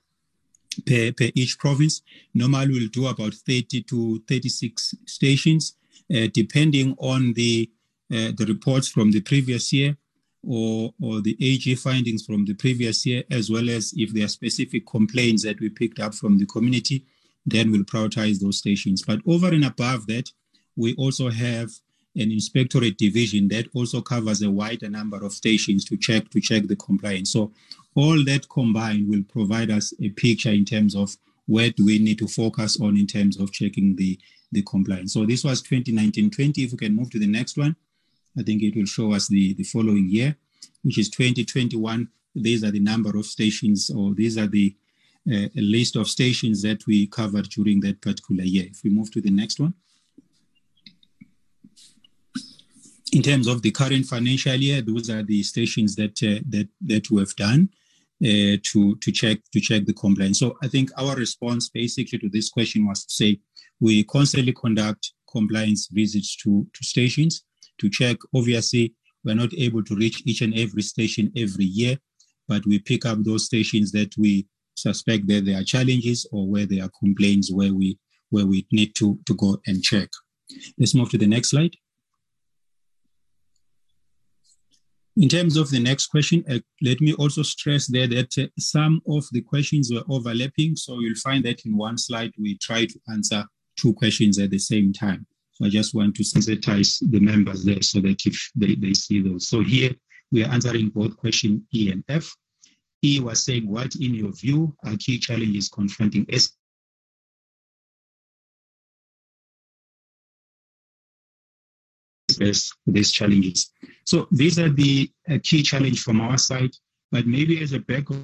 per, 0.85 1.11
per 1.11 1.31
each 1.35 1.59
province. 1.59 2.01
Normally, 2.33 2.69
we'll 2.69 2.87
do 2.87 3.07
about 3.07 3.33
30 3.33 3.83
to 3.83 4.23
36 4.27 4.95
stations, 5.05 5.75
uh, 6.13 6.27
depending 6.33 6.95
on 6.99 7.33
the 7.33 7.69
uh, 8.13 8.29
the 8.35 8.45
reports 8.45 8.89
from 8.89 9.11
the 9.11 9.21
previous 9.21 9.71
year 9.71 9.95
or 10.43 10.93
or 11.01 11.21
the 11.21 11.37
AG 11.39 11.75
findings 11.75 12.25
from 12.25 12.45
the 12.45 12.53
previous 12.53 13.05
year, 13.05 13.23
as 13.29 13.49
well 13.49 13.69
as 13.69 13.93
if 13.95 14.13
there 14.13 14.25
are 14.25 14.29
specific 14.29 14.87
complaints 14.87 15.43
that 15.43 15.59
we 15.59 15.69
picked 15.69 15.99
up 15.99 16.13
from 16.13 16.37
the 16.37 16.45
community, 16.45 17.05
then 17.45 17.71
we'll 17.71 17.83
prioritize 17.83 18.39
those 18.39 18.57
stations. 18.57 19.03
But 19.05 19.19
over 19.27 19.47
and 19.47 19.65
above 19.65 20.07
that, 20.07 20.29
we 20.75 20.95
also 20.95 21.29
have 21.29 21.69
an 22.15 22.31
inspectorate 22.31 22.97
division 22.97 23.47
that 23.47 23.67
also 23.73 24.01
covers 24.01 24.41
a 24.41 24.51
wider 24.51 24.89
number 24.89 25.23
of 25.23 25.31
stations 25.31 25.85
to 25.85 25.97
check 25.97 26.29
to 26.29 26.41
check 26.41 26.67
the 26.67 26.75
compliance. 26.75 27.31
So 27.31 27.51
all 27.95 28.23
that 28.25 28.49
combined 28.49 29.09
will 29.09 29.23
provide 29.23 29.69
us 29.69 29.93
a 30.01 30.09
picture 30.09 30.51
in 30.51 30.65
terms 30.65 30.95
of 30.95 31.15
where 31.47 31.69
do 31.69 31.85
we 31.85 31.99
need 31.99 32.17
to 32.19 32.27
focus 32.27 32.79
on 32.79 32.97
in 32.97 33.07
terms 33.07 33.39
of 33.39 33.51
checking 33.51 33.95
the, 33.95 34.17
the 34.51 34.61
compliance. 34.63 35.13
So 35.13 35.25
this 35.25 35.43
was 35.43 35.61
2019-20. 35.63 36.65
If 36.65 36.71
we 36.71 36.77
can 36.77 36.95
move 36.95 37.09
to 37.11 37.19
the 37.19 37.27
next 37.27 37.57
one, 37.57 37.75
I 38.37 38.43
think 38.43 38.63
it 38.63 38.75
will 38.75 38.85
show 38.85 39.13
us 39.13 39.27
the, 39.27 39.53
the 39.53 39.63
following 39.63 40.07
year, 40.09 40.35
which 40.83 40.97
is 40.97 41.09
2021. 41.09 42.07
These 42.35 42.63
are 42.63 42.71
the 42.71 42.79
number 42.79 43.17
of 43.17 43.25
stations, 43.25 43.89
or 43.89 44.13
these 44.13 44.37
are 44.37 44.47
the 44.47 44.75
uh, 45.31 45.47
list 45.55 45.95
of 45.95 46.07
stations 46.07 46.61
that 46.61 46.85
we 46.87 47.07
covered 47.07 47.49
during 47.49 47.81
that 47.81 48.01
particular 48.01 48.43
year. 48.43 48.65
If 48.69 48.83
we 48.83 48.89
move 48.89 49.11
to 49.11 49.21
the 49.21 49.31
next 49.31 49.59
one. 49.59 49.73
in 53.11 53.21
terms 53.21 53.47
of 53.47 53.61
the 53.61 53.71
current 53.71 54.05
financial 54.05 54.55
year, 54.55 54.81
those 54.81 55.09
are 55.09 55.23
the 55.23 55.43
stations 55.43 55.95
that 55.95 56.21
uh, 56.23 56.39
that 56.49 56.67
that 56.81 57.09
we 57.11 57.19
have 57.19 57.35
done 57.35 57.69
uh, 58.23 58.57
to 58.63 58.95
to 59.01 59.11
check 59.11 59.39
to 59.51 59.59
check 59.59 59.85
the 59.85 59.93
compliance. 59.93 60.39
So 60.39 60.57
I 60.63 60.67
think 60.67 60.89
our 60.97 61.15
response 61.15 61.69
basically 61.69 62.19
to 62.19 62.29
this 62.29 62.49
question 62.49 62.87
was 62.87 63.05
to 63.05 63.13
say 63.13 63.39
we 63.79 64.03
constantly 64.03 64.53
conduct 64.53 65.13
compliance 65.29 65.87
visits 65.91 66.35
to 66.37 66.67
to 66.73 66.83
stations 66.85 67.43
to 67.81 67.89
check. 67.89 68.17
Obviously, 68.33 68.93
we're 69.23 69.35
not 69.35 69.53
able 69.57 69.83
to 69.83 69.95
reach 69.95 70.23
each 70.25 70.41
and 70.41 70.57
every 70.57 70.81
station 70.81 71.31
every 71.35 71.65
year, 71.65 71.97
but 72.47 72.65
we 72.65 72.79
pick 72.79 73.05
up 73.05 73.19
those 73.21 73.45
stations 73.45 73.91
that 73.91 74.17
we 74.17 74.47
suspect 74.75 75.27
that 75.27 75.45
there 75.45 75.59
are 75.59 75.63
challenges 75.63 76.27
or 76.31 76.47
where 76.47 76.65
there 76.65 76.83
are 76.85 76.91
complaints 76.99 77.51
where 77.51 77.73
we 77.73 77.97
where 78.29 78.45
we 78.45 78.65
need 78.71 78.95
to 78.95 79.19
to 79.25 79.33
go 79.35 79.57
and 79.67 79.83
check. 79.83 80.09
Let's 80.77 80.95
move 80.95 81.09
to 81.11 81.17
the 81.17 81.27
next 81.27 81.49
slide. 81.49 81.75
In 85.17 85.27
terms 85.27 85.57
of 85.57 85.69
the 85.69 85.79
next 85.79 86.07
question, 86.07 86.43
uh, 86.49 86.59
let 86.81 87.01
me 87.01 87.13
also 87.13 87.43
stress 87.43 87.87
there 87.87 88.07
that 88.07 88.37
uh, 88.37 88.47
some 88.57 89.01
of 89.09 89.25
the 89.33 89.41
questions 89.41 89.91
were 89.93 90.03
overlapping. 90.09 90.77
So 90.77 90.99
you'll 90.99 91.15
find 91.15 91.43
that 91.43 91.65
in 91.65 91.75
one 91.75 91.97
slide, 91.97 92.31
we 92.39 92.57
try 92.59 92.85
to 92.85 92.99
answer 93.09 93.43
two 93.77 93.93
questions 93.93 94.39
at 94.39 94.51
the 94.51 94.59
same 94.59 94.93
time. 94.93 95.25
I 95.63 95.69
just 95.69 95.93
want 95.93 96.15
to 96.15 96.23
sensitize 96.23 96.97
the 97.11 97.19
members 97.19 97.63
there 97.63 97.81
so 97.81 97.99
that 98.01 98.25
if 98.25 98.51
they, 98.55 98.75
they 98.75 98.93
see 98.93 99.21
those. 99.21 99.47
So 99.47 99.61
here 99.61 99.91
we 100.31 100.43
are 100.43 100.51
answering 100.51 100.89
both 100.89 101.17
question 101.17 101.65
E 101.73 101.91
and 101.91 102.03
F. 102.09 102.33
E 103.03 103.19
was 103.19 103.43
saying, 103.43 103.67
what 103.67 103.95
in 103.95 104.13
your 104.15 104.31
view 104.31 104.75
are 104.85 104.95
key 104.97 105.19
challenges 105.19 105.69
confronting 105.69 106.25
S 106.29 106.53
these 112.87 113.11
challenges. 113.11 113.71
So 114.05 114.27
these 114.31 114.57
are 114.57 114.69
the 114.69 115.11
uh, 115.29 115.37
key 115.43 115.63
challenge 115.63 116.01
from 116.01 116.21
our 116.21 116.37
side, 116.37 116.71
but 117.11 117.27
maybe 117.27 117.61
as 117.61 117.73
a 117.73 117.79
backup. 117.79 118.17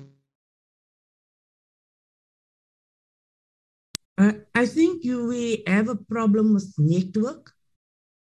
Uh, 4.18 4.34
I 4.56 4.66
think 4.66 5.04
you 5.04 5.28
we 5.28 5.64
have 5.68 5.90
a 5.90 5.96
problem 5.96 6.56
with 6.56 6.74
network. 6.78 7.52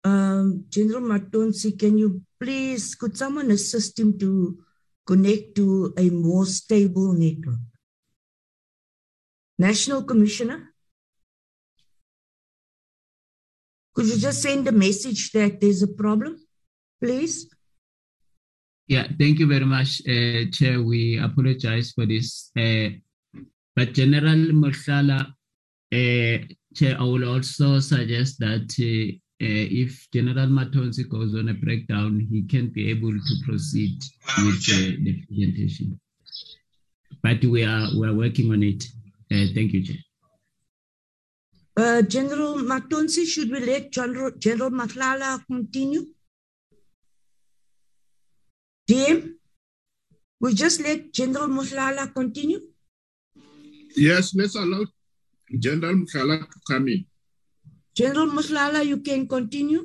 Um, 0.04 0.66
General 0.70 1.02
Matonsi, 1.02 1.80
can 1.80 1.98
you 1.98 2.22
please, 2.40 2.96
could 2.96 3.18
someone 3.18 3.52
assist 3.52 3.98
him 3.98 4.20
to 4.20 4.58
connect 5.06 5.56
to 5.56 5.94
a 5.98 6.10
more 6.10 6.46
stable 6.46 7.14
network? 7.14 7.60
National 9.58 10.04
Commissioner? 10.04 10.74
Could 13.96 14.08
you 14.08 14.18
just 14.18 14.42
send 14.42 14.68
a 14.68 14.72
message 14.72 15.32
that 15.32 15.60
there's 15.60 15.82
a 15.82 15.88
problem, 15.88 16.38
please? 17.02 17.50
Yeah, 18.88 19.08
thank 19.20 19.40
you 19.40 19.48
very 19.48 19.66
much, 19.66 20.02
uh, 20.08 20.52
Chair. 20.52 20.82
We 20.84 21.18
apologize 21.18 21.92
for 21.94 22.06
this. 22.06 22.52
Uh, 22.56 22.90
but 23.76 23.94
General 23.94 24.54
Mursala, 24.54 25.34
Chair, 25.92 26.98
I 27.00 27.04
will 27.04 27.28
also 27.28 27.80
suggest 27.80 28.40
that 28.40 28.68
uh, 28.80 29.16
uh, 29.40 29.66
if 29.84 30.08
General 30.12 30.48
Matonsi 30.48 31.08
goes 31.08 31.36
on 31.36 31.50
a 31.50 31.54
breakdown, 31.54 32.28
he 32.30 32.44
can 32.44 32.70
be 32.70 32.90
able 32.90 33.12
to 33.14 33.34
proceed 33.46 33.98
with 34.40 34.64
uh, 34.70 34.98
the 35.04 35.24
presentation. 35.28 36.00
But 37.24 37.44
we 37.46 37.64
are 37.64 37.88
we 37.98 38.08
are 38.08 38.14
working 38.14 38.52
on 38.52 38.64
it. 38.64 38.84
Uh, 39.32 39.48
thank 39.54 39.74
you, 39.74 39.84
Chair. 39.84 39.98
Uh, 41.78 42.02
General 42.02 42.56
Matonsi, 42.56 43.26
should 43.26 43.52
we 43.52 43.60
let 43.60 43.92
General, 43.92 44.32
General 44.40 44.72
Matlala 44.72 45.46
continue? 45.46 46.06
DM, 48.90 49.34
we 50.40 50.54
just 50.54 50.82
let 50.82 51.14
General 51.14 51.48
Matlala 51.48 52.12
continue? 52.12 52.62
Yes, 53.96 54.34
let's 54.34 54.56
allow 54.56 54.86
General 55.60 55.96
Mukhala 55.96 56.40
to 56.40 56.60
come 56.70 56.88
in. 56.90 57.06
General 57.96 58.28
Matlala, 58.28 58.86
you 58.86 58.98
can 58.98 59.28
continue. 59.28 59.84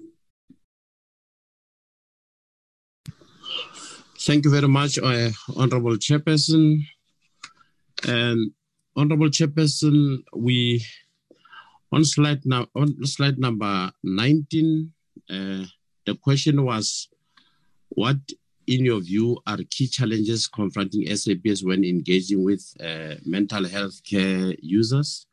Thank 4.21 4.45
you 4.45 4.51
very 4.51 4.69
much, 4.69 4.99
uh, 4.99 5.31
Honorable 5.57 5.97
Chairperson. 5.97 6.83
And 8.07 8.53
Honorable 8.95 9.31
Chairperson, 9.31 10.19
we 10.37 10.85
on 11.91 12.05
slide 12.05 12.45
now 12.45 12.67
on 12.75 13.05
slide 13.07 13.39
number 13.39 13.91
19, 14.03 14.93
uh, 15.31 15.65
the 16.05 16.15
question 16.21 16.65
was, 16.65 17.09
what 17.89 18.17
in 18.67 18.85
your 18.85 19.01
view 19.01 19.41
are 19.47 19.59
key 19.71 19.87
challenges 19.87 20.49
confronting 20.49 21.07
SAPS 21.17 21.65
when 21.65 21.85
engaging 21.85 22.45
with 22.45 22.63
uh, 22.81 23.15
mental 23.25 23.67
health 23.67 24.03
care 24.05 24.55
users? 24.61 25.27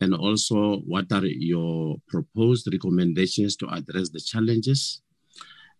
And 0.00 0.14
also, 0.14 0.78
what 0.86 1.10
are 1.12 1.26
your 1.26 1.96
proposed 2.06 2.68
recommendations 2.72 3.56
to 3.56 3.68
address 3.68 4.10
the 4.10 4.20
challenges? 4.20 5.02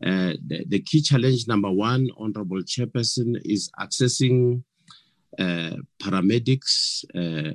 Uh, 0.04 0.34
the, 0.46 0.64
the, 0.68 0.80
key 0.80 1.00
challenge 1.00 1.46
number 1.48 1.70
one, 1.70 2.08
Honorable 2.18 2.62
Chairperson, 2.62 3.36
is 3.44 3.70
accessing 3.80 4.62
uh, 5.38 5.76
paramedics, 6.00 7.04
uh, 7.14 7.52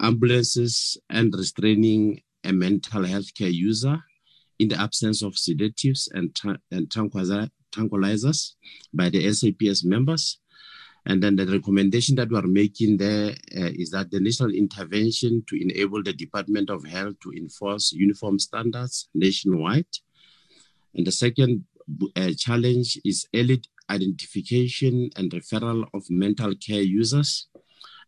ambulances, 0.00 0.96
and 1.10 1.32
restraining 1.34 2.20
a 2.44 2.52
mental 2.52 3.04
health 3.04 3.32
care 3.34 3.48
user 3.48 4.00
in 4.58 4.68
the 4.68 4.80
absence 4.80 5.22
of 5.22 5.36
sedatives 5.36 6.08
and, 6.12 6.34
tra- 6.34 6.58
and 6.70 6.88
tranquilizers 6.88 8.54
by 8.92 9.08
the 9.08 9.32
SAPS 9.32 9.84
members. 9.84 10.38
And 11.06 11.22
then 11.22 11.36
the 11.36 11.46
recommendation 11.46 12.16
that 12.16 12.30
we 12.30 12.36
are 12.36 12.46
making 12.46 12.96
there 12.96 13.30
uh, 13.30 13.70
is 13.74 13.90
that 13.90 14.10
the 14.10 14.18
national 14.18 14.50
intervention 14.50 15.44
to 15.48 15.62
enable 15.62 16.02
the 16.02 16.12
Department 16.12 16.68
of 16.68 16.84
Health 16.84 17.14
to 17.22 17.32
enforce 17.32 17.92
uniform 17.92 18.40
standards 18.40 19.08
nationwide. 19.14 19.86
And 20.94 21.06
the 21.06 21.12
second 21.12 21.64
uh, 22.16 22.30
challenge 22.36 22.98
is 23.04 23.28
early 23.34 23.62
identification 23.88 25.10
and 25.14 25.30
referral 25.30 25.86
of 25.94 26.02
mental 26.10 26.52
care 26.56 26.82
users. 26.82 27.46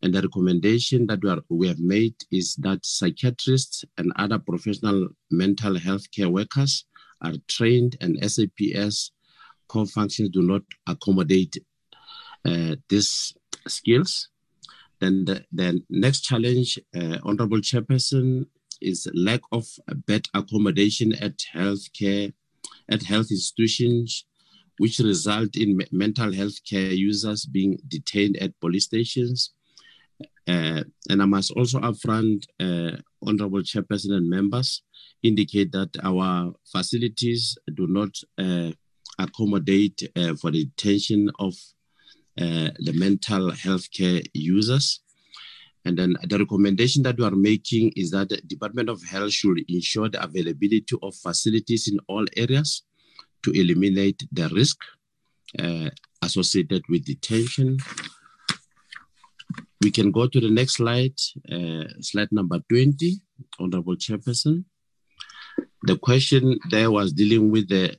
And 0.03 0.13
the 0.13 0.23
recommendation 0.23 1.07
that 1.07 1.21
we, 1.23 1.31
are, 1.31 1.41
we 1.49 1.69
have 1.69 1.79
made 1.79 2.17
is 2.33 2.57
that 2.57 2.85
psychiatrists 2.85 3.85
and 3.97 4.13
other 4.17 4.41
professional 4.41 5.09
mental 5.31 5.79
health 5.79 6.11
care 6.11 6.29
workers 6.29 6.85
are 7.23 7.35
trained 7.47 7.97
and 8.01 8.19
SAPS 8.29 9.13
core 9.69 9.87
functions 9.87 10.31
do 10.31 10.43
not 10.43 10.63
accommodate 10.87 11.57
these 12.89 13.35
skills. 13.67 14.29
Then 15.01 15.25
the, 15.27 15.45
the 15.53 15.83
next 15.89 16.23
challenge, 16.23 16.79
uh, 16.97 17.19
Honorable 17.23 17.59
Chairperson, 17.59 18.47
is 18.81 19.09
lack 19.15 19.41
of 19.53 19.67
bed 20.07 20.27
accommodation 20.35 21.13
at 21.15 21.39
healthcare, 21.55 22.33
at 22.89 23.03
health 23.03 23.31
institutions, 23.31 24.25
which 24.79 24.99
result 24.99 25.57
in 25.57 25.81
mental 25.91 26.33
health 26.33 26.65
care 26.69 26.93
users 26.93 27.45
being 27.45 27.79
detained 27.89 28.37
at 28.37 28.59
police 28.61 28.85
stations. 28.85 29.53
Uh, 30.47 30.83
and 31.11 31.23
I 31.23 31.27
must 31.27 31.51
also 31.53 31.81
upfront, 31.81 32.45
uh, 32.61 32.97
Honorable 33.23 33.61
Chairperson 33.61 34.13
and 34.13 34.31
members, 34.31 34.83
indicate 35.23 35.73
that 35.73 35.97
our 36.03 36.53
facilities 36.73 37.59
do 37.75 37.87
not 37.87 38.11
uh, 38.39 38.71
accommodate 39.19 40.11
uh, 40.17 40.35
for 40.37 40.51
the 40.51 40.65
detention 40.65 41.31
of 41.39 41.55
uh, 42.41 42.71
the 42.79 42.93
mental 42.95 43.51
health 43.51 43.91
care 43.91 44.21
users. 44.33 45.01
And 45.85 45.99
then 45.99 46.17
the 46.25 46.39
recommendation 46.39 47.03
that 47.05 47.19
we 47.19 47.25
are 47.25 47.31
making 47.31 47.93
is 47.97 48.11
that 48.11 48.29
the 48.29 48.41
Department 48.43 48.89
of 48.89 49.03
Health 49.03 49.33
should 49.33 49.59
ensure 49.69 50.09
the 50.09 50.23
availability 50.23 50.97
of 51.03 51.15
facilities 51.15 51.89
in 51.89 51.99
all 52.09 52.27
areas 52.37 52.83
to 53.45 53.51
eliminate 53.53 54.23
the 54.31 54.49
risk 54.51 54.77
uh, 55.59 55.91
associated 56.23 56.83
with 56.89 57.05
detention. 57.05 57.79
We 59.81 59.91
can 59.91 60.11
go 60.11 60.27
to 60.27 60.41
the 60.41 60.51
next 60.51 60.77
slide, 60.77 61.15
uh, 61.51 61.85
slide 62.01 62.29
number 62.33 62.61
20, 62.69 63.21
Honorable 63.59 63.97
Chairperson. 63.97 64.65
The 65.83 65.97
question 65.97 66.59
there 66.71 66.91
was 66.91 67.13
dealing 67.13 67.51
with 67.51 67.69
the 67.69 67.97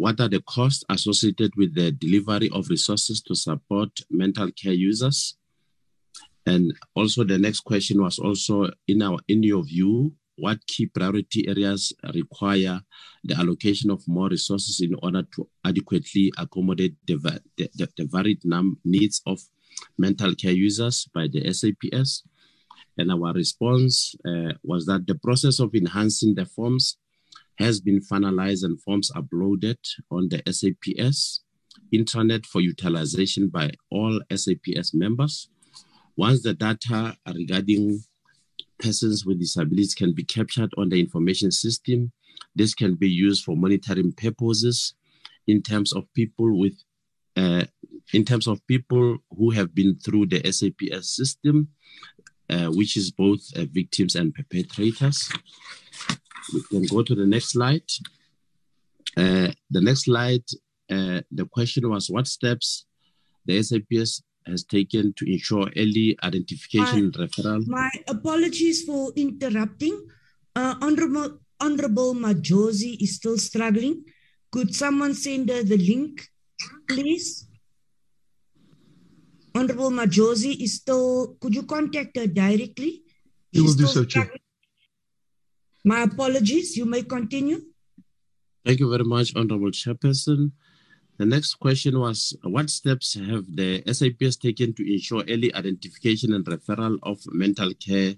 what 0.00 0.18
are 0.18 0.30
the 0.30 0.40
costs 0.40 0.82
associated 0.88 1.52
with 1.58 1.74
the 1.74 1.92
delivery 1.92 2.48
of 2.54 2.70
resources 2.70 3.20
to 3.20 3.34
support 3.34 3.90
mental 4.10 4.50
care 4.52 4.72
users? 4.72 5.36
And 6.46 6.72
also 6.96 7.22
the 7.22 7.36
next 7.36 7.60
question 7.60 8.00
was 8.02 8.18
also 8.18 8.70
in 8.88 9.02
our 9.02 9.18
in 9.28 9.42
your 9.42 9.62
view, 9.62 10.14
what 10.38 10.66
key 10.66 10.86
priority 10.86 11.46
areas 11.46 11.92
require 12.14 12.80
the 13.24 13.36
allocation 13.36 13.90
of 13.90 14.02
more 14.08 14.30
resources 14.30 14.80
in 14.80 14.94
order 15.02 15.22
to 15.34 15.46
adequately 15.66 16.32
accommodate 16.38 16.94
the, 17.06 17.42
the, 17.58 17.88
the 17.98 18.08
varied 18.10 18.40
needs 18.86 19.20
of 19.26 19.38
mental 19.98 20.34
care 20.34 20.52
users 20.52 21.10
by 21.12 21.28
the 21.30 21.52
SAPS? 21.52 22.22
And 22.96 23.12
our 23.12 23.34
response 23.34 24.14
uh, 24.26 24.54
was 24.62 24.86
that 24.86 25.06
the 25.06 25.16
process 25.16 25.60
of 25.60 25.74
enhancing 25.74 26.36
the 26.36 26.46
forms 26.46 26.96
has 27.60 27.80
been 27.80 28.00
finalized 28.00 28.64
and 28.64 28.80
forms 28.82 29.10
uploaded 29.14 29.78
on 30.10 30.28
the 30.28 30.42
SAPS 30.50 31.42
intranet 31.94 32.46
for 32.46 32.60
utilization 32.60 33.48
by 33.48 33.70
all 33.90 34.20
SAPS 34.34 34.94
members. 34.94 35.48
Once 36.16 36.42
the 36.42 36.54
data 36.54 37.16
regarding 37.34 38.00
persons 38.78 39.24
with 39.24 39.38
disabilities 39.38 39.94
can 39.94 40.12
be 40.12 40.24
captured 40.24 40.70
on 40.78 40.88
the 40.88 40.98
information 40.98 41.50
system, 41.50 42.12
this 42.54 42.74
can 42.74 42.94
be 42.94 43.08
used 43.08 43.44
for 43.44 43.56
monitoring 43.56 44.12
purposes 44.12 44.94
in 45.46 45.62
terms 45.62 45.92
of 45.92 46.04
people 46.14 46.58
with 46.58 46.74
uh, 47.36 47.64
in 48.12 48.24
terms 48.24 48.46
of 48.46 48.66
people 48.66 49.18
who 49.36 49.50
have 49.50 49.74
been 49.74 49.96
through 50.04 50.26
the 50.26 50.40
SAPS 50.50 51.14
system, 51.14 51.68
uh, 52.48 52.66
which 52.66 52.96
is 52.96 53.10
both 53.12 53.40
uh, 53.56 53.64
victims 53.70 54.16
and 54.16 54.34
perpetrators. 54.34 55.30
We 56.52 56.62
can 56.62 56.84
go 56.86 57.02
to 57.02 57.14
the 57.14 57.26
next 57.26 57.52
slide. 57.52 57.88
Uh, 59.16 59.48
the 59.70 59.80
next 59.80 60.04
slide, 60.04 60.44
uh, 60.90 61.20
the 61.30 61.46
question 61.50 61.88
was 61.88 62.10
what 62.10 62.26
steps 62.26 62.86
the 63.46 63.62
SAPS 63.62 64.22
has 64.46 64.64
taken 64.64 65.12
to 65.14 65.30
ensure 65.30 65.68
early 65.76 66.16
identification 66.22 66.98
and 66.98 67.12
referral. 67.14 67.66
My 67.66 67.90
apologies 68.08 68.84
for 68.84 69.12
interrupting. 69.16 70.06
Uh, 70.56 70.74
Honorable, 70.80 71.38
Honorable 71.60 72.14
Majosi 72.14 72.96
is 73.00 73.16
still 73.16 73.38
struggling. 73.38 74.04
Could 74.50 74.74
someone 74.74 75.14
send 75.14 75.48
her 75.50 75.62
the 75.62 75.76
link, 75.76 76.26
please? 76.88 77.46
Honorable 79.54 79.90
Majosi 79.90 80.60
is 80.60 80.76
still, 80.76 81.36
could 81.40 81.54
you 81.54 81.64
contact 81.64 82.16
her 82.16 82.26
directly? 82.26 83.02
We 83.52 83.62
will 83.62 83.74
do 83.74 83.86
so, 83.86 84.04
Chair. 84.04 84.30
My 85.84 86.02
apologies. 86.02 86.76
You 86.76 86.84
may 86.84 87.02
continue. 87.02 87.60
Thank 88.64 88.80
you 88.80 88.90
very 88.90 89.04
much, 89.04 89.34
Honorable 89.34 89.70
Chairperson. 89.70 90.52
The 91.18 91.26
next 91.26 91.54
question 91.54 91.98
was 91.98 92.36
What 92.42 92.70
steps 92.70 93.14
have 93.14 93.44
the 93.54 93.82
SAPS 93.86 94.36
taken 94.36 94.72
to 94.74 94.92
ensure 94.92 95.24
early 95.28 95.54
identification 95.54 96.32
and 96.32 96.44
referral 96.44 96.98
of 97.02 97.20
mental 97.32 97.72
care 97.74 98.14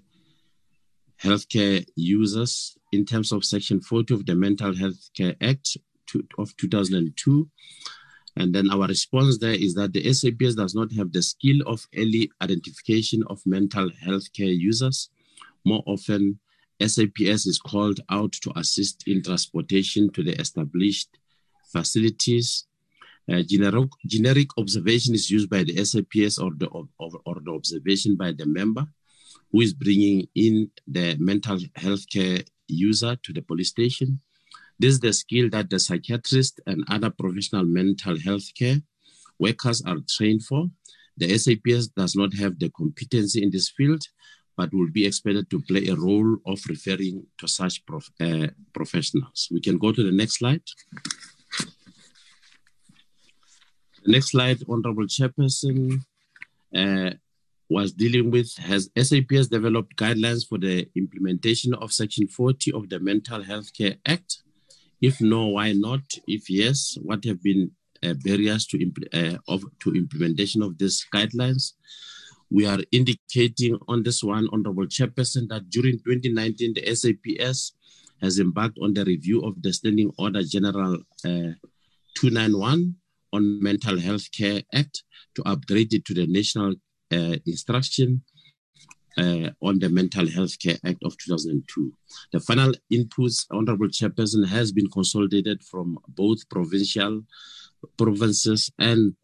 healthcare 1.21 1.85
users 1.95 2.77
in 2.91 3.05
terms 3.05 3.31
of 3.31 3.45
Section 3.45 3.79
40 3.81 4.13
of 4.13 4.25
the 4.25 4.35
Mental 4.35 4.75
Health 4.75 5.09
Care 5.15 5.35
Act 5.41 5.77
to- 6.07 6.27
of 6.37 6.55
2002? 6.57 7.49
And 8.35 8.53
then 8.53 8.69
our 8.71 8.87
response 8.87 9.37
there 9.37 9.53
is 9.53 9.75
that 9.75 9.93
the 9.93 10.11
SAPS 10.11 10.55
does 10.55 10.73
not 10.73 10.91
have 10.93 11.11
the 11.11 11.21
skill 11.21 11.61
of 11.65 11.87
early 11.95 12.31
identification 12.41 13.23
of 13.27 13.45
mental 13.45 13.89
health 14.01 14.33
care 14.33 14.47
users. 14.51 15.09
More 15.63 15.83
often, 15.85 16.39
SAPS 16.81 17.45
is 17.45 17.59
called 17.59 17.99
out 18.09 18.33
to 18.33 18.51
assist 18.57 19.03
in 19.07 19.23
transportation 19.23 20.11
to 20.11 20.23
the 20.23 20.33
established 20.39 21.09
facilities. 21.71 22.65
Uh, 23.31 23.41
generic, 23.47 23.89
generic 24.05 24.47
observation 24.57 25.13
is 25.13 25.31
used 25.31 25.49
by 25.49 25.63
the 25.63 25.83
SAPS 25.83 26.39
or 26.39 26.51
the, 26.57 26.67
or, 26.67 26.87
or 26.99 27.35
the 27.41 27.51
observation 27.51 28.15
by 28.15 28.31
the 28.31 28.45
member 28.45 28.85
who 29.51 29.61
is 29.61 29.73
bringing 29.73 30.27
in 30.35 30.69
the 30.87 31.15
mental 31.19 31.59
health 31.75 32.03
care 32.11 32.39
user 32.67 33.15
to 33.23 33.31
the 33.31 33.41
police 33.41 33.69
station. 33.69 34.19
This 34.79 34.95
is 34.95 34.99
the 34.99 35.13
skill 35.13 35.49
that 35.51 35.69
the 35.69 35.79
psychiatrist 35.79 36.59
and 36.65 36.83
other 36.89 37.11
professional 37.11 37.63
mental 37.63 38.19
health 38.19 38.49
care 38.57 38.77
workers 39.39 39.81
are 39.85 39.97
trained 40.09 40.43
for. 40.43 40.65
The 41.17 41.37
SAPS 41.37 41.87
does 41.87 42.15
not 42.15 42.33
have 42.35 42.57
the 42.59 42.69
competency 42.69 43.43
in 43.43 43.51
this 43.51 43.69
field, 43.69 44.03
but 44.57 44.73
will 44.73 44.89
be 44.91 45.05
expected 45.05 45.49
to 45.49 45.59
play 45.61 45.87
a 45.87 45.95
role 45.95 46.37
of 46.45 46.59
referring 46.69 47.25
to 47.37 47.47
such 47.47 47.85
prof- 47.85 48.11
uh, 48.19 48.47
professionals. 48.73 49.47
We 49.51 49.61
can 49.61 49.77
go 49.77 49.91
to 49.91 50.03
the 50.03 50.11
next 50.11 50.39
slide. 50.39 50.61
The 54.03 54.11
next 54.11 54.31
slide, 54.31 54.59
Honorable 54.67 55.05
Chairperson, 55.05 56.01
uh, 56.75 57.11
was 57.69 57.93
dealing 57.93 58.29
with 58.29 58.53
has 58.57 58.89
SAPS 58.95 59.47
developed 59.47 59.95
guidelines 59.95 60.47
for 60.47 60.57
the 60.57 60.87
implementation 60.95 61.73
of 61.73 61.93
Section 61.93 62.27
40 62.27 62.73
of 62.73 62.89
the 62.89 62.99
Mental 62.99 63.41
Health 63.41 63.73
Care 63.75 63.95
Act? 64.05 64.43
If 65.01 65.19
no, 65.21 65.47
why 65.47 65.73
not? 65.73 66.01
If 66.27 66.49
yes, 66.49 66.97
what 67.01 67.23
have 67.25 67.41
been 67.41 67.71
uh, 68.03 68.13
barriers 68.23 68.67
to, 68.67 68.91
uh, 69.13 69.37
of, 69.47 69.63
to 69.79 69.93
implementation 69.95 70.61
of 70.61 70.77
these 70.77 71.05
guidelines? 71.13 71.73
We 72.53 72.67
are 72.67 72.77
indicating 72.91 73.79
on 73.87 74.03
this 74.03 74.23
one, 74.23 74.47
Honorable 74.53 74.85
Chairperson, 74.85 75.49
that 75.49 75.71
during 75.71 75.97
2019, 75.97 76.75
the 76.75 76.95
SAPS 76.95 77.73
has 78.21 78.37
embarked 78.37 78.77
on 78.79 78.93
the 78.93 79.03
review 79.03 79.41
of 79.41 79.59
the 79.63 79.73
Standing 79.73 80.11
Order 80.19 80.43
General 80.43 80.97
uh, 81.25 81.57
291 82.15 82.95
on 83.33 83.63
Mental 83.63 83.99
Health 83.99 84.31
Care 84.31 84.61
Act 84.71 85.03
to 85.33 85.41
upgrade 85.47 85.93
it 85.93 86.05
to 86.05 86.13
the 86.13 86.27
National 86.27 86.75
uh, 87.11 87.37
Instruction 87.47 88.21
uh, 89.17 89.49
on 89.63 89.79
the 89.79 89.89
Mental 89.89 90.29
Health 90.29 90.59
Care 90.59 90.77
Act 90.85 91.03
of 91.03 91.17
2002. 91.17 91.91
The 92.33 92.39
final 92.39 92.71
inputs, 92.91 93.47
Honorable 93.49 93.87
Chairperson, 93.87 94.45
has 94.45 94.71
been 94.71 94.91
consolidated 94.91 95.63
from 95.63 95.97
both 96.07 96.47
provincial 96.49 97.23
provinces 97.97 98.71
and 98.77 99.15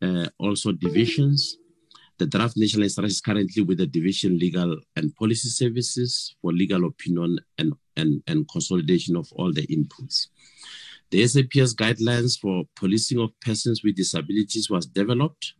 uh, 0.00 0.28
also 0.38 0.72
divisions. 0.72 1.58
The 2.20 2.26
draft 2.26 2.54
national 2.58 2.82
instruction 2.82 3.10
is 3.10 3.20
currently 3.22 3.62
with 3.62 3.78
the 3.78 3.86
Division 3.86 4.38
Legal 4.38 4.76
and 4.94 5.16
Policy 5.16 5.48
Services 5.48 6.34
for 6.42 6.52
legal 6.52 6.84
opinion 6.84 7.38
and, 7.56 7.72
and, 7.96 8.22
and 8.26 8.46
consolidation 8.46 9.16
of 9.16 9.32
all 9.32 9.54
the 9.54 9.66
inputs. 9.68 10.26
The 11.08 11.26
SAPS 11.26 11.74
guidelines 11.74 12.38
for 12.38 12.64
policing 12.76 13.20
of 13.20 13.30
persons 13.40 13.82
with 13.82 13.96
disabilities 13.96 14.68
was 14.68 14.84
developed 14.84 15.54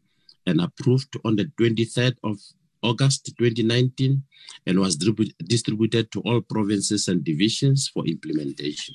and 0.46 0.60
approved 0.60 1.16
on 1.24 1.36
the 1.36 1.46
23rd 1.58 2.16
of 2.24 2.38
August 2.82 3.32
2019 3.38 4.22
and 4.66 4.78
was 4.78 4.98
distribu- 4.98 5.32
distributed 5.46 6.12
to 6.12 6.20
all 6.26 6.42
provinces 6.42 7.08
and 7.08 7.24
divisions 7.24 7.88
for 7.88 8.06
implementation. 8.06 8.94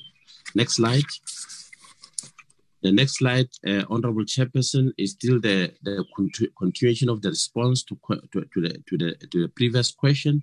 Next 0.54 0.76
slide. 0.76 1.02
The 2.82 2.92
next 2.92 3.18
slide, 3.18 3.48
uh, 3.66 3.84
Honorable 3.88 4.24
Chairperson, 4.24 4.92
is 4.98 5.12
still 5.12 5.40
the, 5.40 5.72
the 5.82 6.04
contu- 6.16 6.52
continuation 6.58 7.08
of 7.08 7.22
the 7.22 7.30
response 7.30 7.82
to, 7.84 7.98
to, 8.32 8.44
to, 8.52 8.60
the, 8.60 8.82
to, 8.88 8.98
the, 8.98 9.26
to 9.30 9.42
the 9.42 9.48
previous 9.48 9.90
question, 9.90 10.42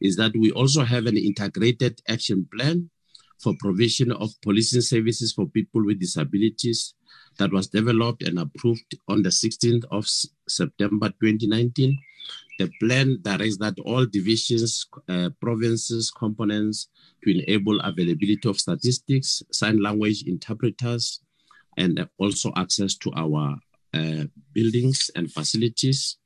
is 0.00 0.16
that 0.16 0.32
we 0.36 0.50
also 0.52 0.84
have 0.84 1.06
an 1.06 1.16
integrated 1.16 2.00
action 2.08 2.46
plan 2.54 2.90
for 3.38 3.54
provision 3.58 4.12
of 4.12 4.30
policing 4.42 4.82
services 4.82 5.32
for 5.32 5.46
people 5.46 5.84
with 5.84 5.98
disabilities 5.98 6.94
that 7.38 7.52
was 7.52 7.68
developed 7.68 8.22
and 8.22 8.38
approved 8.38 8.96
on 9.08 9.22
the 9.22 9.30
16th 9.30 9.84
of 9.90 10.04
S- 10.04 10.26
September 10.48 11.08
2019. 11.22 11.98
The 12.58 12.70
plan 12.78 13.18
directs 13.22 13.56
that 13.58 13.78
all 13.86 14.04
divisions, 14.04 14.86
uh, 15.08 15.30
provinces, 15.40 16.10
components 16.10 16.88
to 17.24 17.30
enable 17.30 17.80
availability 17.80 18.46
of 18.46 18.60
statistics, 18.60 19.42
sign 19.50 19.82
language 19.82 20.24
interpreters, 20.26 21.20
and 21.76 22.08
also 22.18 22.52
access 22.56 22.94
to 22.96 23.12
our 23.16 23.56
uh, 23.94 24.24
buildings 24.52 25.10
and 25.16 25.32
facilities. 25.32 26.16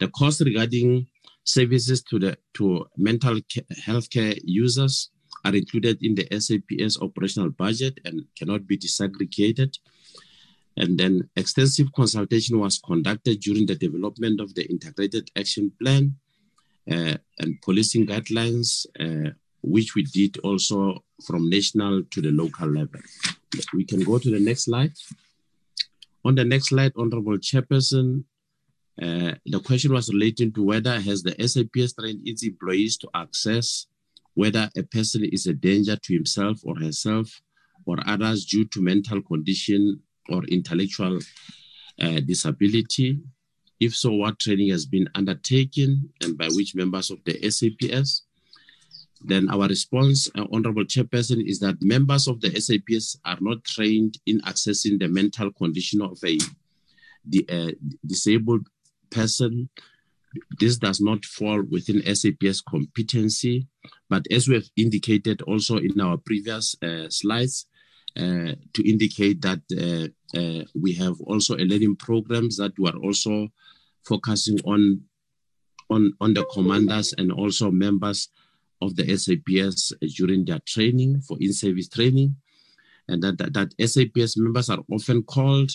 The 0.00 0.08
cost 0.08 0.40
regarding 0.40 1.06
services 1.44 2.02
to 2.02 2.18
the 2.18 2.38
to 2.54 2.86
mental 2.96 3.38
health 3.84 4.10
care 4.10 4.34
users 4.42 5.10
are 5.44 5.54
included 5.54 6.02
in 6.02 6.14
the 6.14 6.26
SAPS 6.30 7.00
operational 7.00 7.50
budget 7.50 8.00
and 8.04 8.24
cannot 8.38 8.66
be 8.66 8.78
disaggregated. 8.78 9.76
And 10.76 10.98
then 10.98 11.28
extensive 11.36 11.92
consultation 11.92 12.58
was 12.58 12.78
conducted 12.78 13.40
during 13.40 13.66
the 13.66 13.76
development 13.76 14.40
of 14.40 14.54
the 14.54 14.68
integrated 14.68 15.30
action 15.36 15.70
plan 15.80 16.16
uh, 16.90 17.16
and 17.38 17.60
policing 17.62 18.06
guidelines, 18.06 18.86
uh, 18.98 19.30
which 19.64 19.94
we 19.94 20.02
did 20.04 20.38
also 20.38 21.02
from 21.26 21.48
national 21.48 22.02
to 22.10 22.20
the 22.20 22.30
local 22.30 22.68
level. 22.68 23.00
We 23.72 23.84
can 23.84 24.02
go 24.04 24.18
to 24.18 24.30
the 24.30 24.40
next 24.40 24.64
slide. 24.64 24.92
On 26.24 26.34
the 26.34 26.44
next 26.44 26.68
slide, 26.68 26.92
Honorable 26.96 27.38
Chairperson, 27.38 28.24
uh, 29.00 29.32
the 29.46 29.60
question 29.64 29.92
was 29.92 30.12
relating 30.12 30.52
to 30.52 30.62
whether 30.62 31.00
has 31.00 31.22
the 31.22 31.34
SAPS 31.38 31.94
trained 31.94 32.20
its 32.24 32.44
employees 32.44 32.96
to 32.98 33.08
access 33.14 33.86
whether 34.34 34.68
a 34.76 34.82
person 34.82 35.24
is 35.24 35.46
a 35.46 35.54
danger 35.54 35.96
to 35.96 36.12
himself 36.12 36.60
or 36.64 36.76
herself 36.78 37.40
or 37.86 37.96
others 38.06 38.44
due 38.44 38.64
to 38.66 38.82
mental 38.82 39.22
condition 39.22 40.00
or 40.28 40.44
intellectual 40.44 41.18
uh, 42.00 42.20
disability. 42.20 43.20
If 43.80 43.94
so, 43.94 44.12
what 44.12 44.38
training 44.38 44.70
has 44.70 44.86
been 44.86 45.08
undertaken 45.14 46.10
and 46.20 46.36
by 46.36 46.48
which 46.48 46.74
members 46.74 47.10
of 47.10 47.18
the 47.24 47.38
SAPS? 47.50 48.23
Then 49.26 49.48
our 49.48 49.66
response, 49.66 50.28
uh, 50.34 50.44
Honorable 50.52 50.84
Chairperson, 50.84 51.42
is 51.46 51.58
that 51.60 51.80
members 51.80 52.28
of 52.28 52.40
the 52.40 52.50
SAPS 52.60 53.18
are 53.24 53.38
not 53.40 53.64
trained 53.64 54.18
in 54.26 54.40
accessing 54.42 54.98
the 54.98 55.08
mental 55.08 55.50
condition 55.52 56.02
of 56.02 56.18
a 56.24 56.38
the, 57.26 57.46
uh, 57.48 57.72
disabled 58.04 58.68
person. 59.10 59.70
This 60.60 60.76
does 60.76 61.00
not 61.00 61.24
fall 61.24 61.62
within 61.62 62.02
SAPS 62.14 62.60
competency, 62.60 63.66
But 64.10 64.26
as 64.30 64.46
we 64.48 64.56
have 64.56 64.68
indicated 64.76 65.40
also 65.42 65.78
in 65.78 65.98
our 66.00 66.18
previous 66.18 66.76
uh, 66.82 67.08
slides, 67.08 67.66
uh, 68.16 68.54
to 68.72 68.88
indicate 68.88 69.42
that 69.42 69.60
uh, 69.74 70.38
uh, 70.38 70.64
we 70.74 70.92
have 70.94 71.20
also 71.22 71.56
a 71.56 71.64
learning 71.64 71.96
programs 71.96 72.56
that 72.58 72.72
we 72.78 72.88
are 72.88 72.96
also 72.96 73.48
focusing 74.04 74.58
on, 74.64 75.00
on, 75.90 76.12
on 76.20 76.34
the 76.34 76.44
commanders 76.52 77.12
and 77.18 77.32
also 77.32 77.72
members 77.72 78.28
of 78.84 78.96
the 78.96 79.04
SAPS 79.16 79.92
during 80.16 80.44
their 80.44 80.60
training 80.66 81.20
for 81.26 81.36
in-service 81.40 81.88
training. 81.88 82.36
And 83.08 83.22
that, 83.22 83.38
that, 83.38 83.52
that 83.54 83.88
SAPS 83.88 84.36
members 84.36 84.70
are 84.70 84.82
often 84.90 85.22
called 85.22 85.72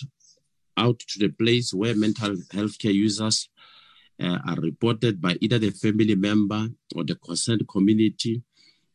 out 0.76 0.98
to 1.00 1.18
the 1.18 1.28
place 1.28 1.72
where 1.74 1.94
mental 1.94 2.34
health 2.52 2.78
care 2.78 2.90
users 2.92 3.48
uh, 4.22 4.38
are 4.48 4.56
reported 4.60 5.20
by 5.20 5.36
either 5.40 5.58
the 5.58 5.70
family 5.70 6.14
member 6.14 6.68
or 6.96 7.04
the 7.04 7.14
concerned 7.16 7.66
community. 7.68 8.42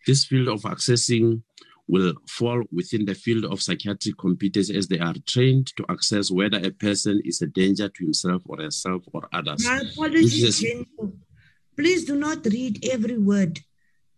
This 0.07 0.25
field 0.25 0.47
of 0.49 0.61
accessing 0.63 1.41
will 1.87 2.13
fall 2.27 2.63
within 2.71 3.05
the 3.05 3.13
field 3.13 3.45
of 3.45 3.61
psychiatric 3.61 4.17
competence 4.17 4.69
as 4.71 4.87
they 4.87 4.99
are 4.99 5.13
trained 5.27 5.67
to 5.77 5.85
access 5.89 6.31
whether 6.31 6.57
a 6.57 6.71
person 6.71 7.21
is 7.23 7.41
a 7.41 7.47
danger 7.47 7.87
to 7.89 8.03
himself 8.03 8.41
or 8.45 8.57
herself 8.61 9.03
or 9.13 9.27
others. 9.31 9.63
My 9.65 9.81
apologies, 9.91 10.43
is- 10.43 10.65
Please 11.77 12.05
do 12.05 12.15
not 12.15 12.45
read 12.45 12.85
every 12.89 13.17
word. 13.17 13.59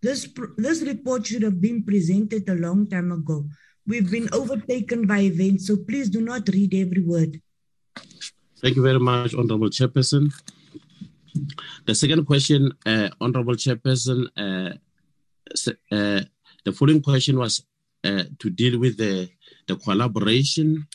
This, 0.02 0.28
this 0.58 0.82
report 0.82 1.26
should 1.26 1.44
have 1.44 1.60
been 1.60 1.84
presented 1.84 2.48
a 2.50 2.56
long 2.56 2.88
time 2.88 3.12
ago. 3.12 3.46
We've 3.86 4.10
been 4.10 4.30
overtaken 4.34 5.08
by 5.08 5.22
events, 5.22 5.68
so 5.68 5.78
please 5.78 6.10
do 6.10 6.22
not 6.22 6.48
read 6.50 6.74
every 6.76 7.02
word. 7.02 7.42
Thank 8.62 8.76
you 8.76 8.84
very 8.84 9.00
much, 9.00 9.34
Honorable 9.34 9.70
Chairperson. 9.70 10.32
The 11.86 11.96
second 11.96 12.26
question, 12.26 12.72
uh, 12.86 13.10
Honorable 13.22 13.56
Chairperson, 13.56 14.28
uh, 14.36 14.74
uh, 15.92 16.22
the 16.66 16.72
following 16.74 17.02
question 17.02 17.38
was 17.40 17.64
uh, 18.04 18.24
to 18.40 18.50
deal 18.50 18.80
with 18.80 18.98
the, 18.98 19.30
the 19.68 19.78
collaboration 19.78 20.88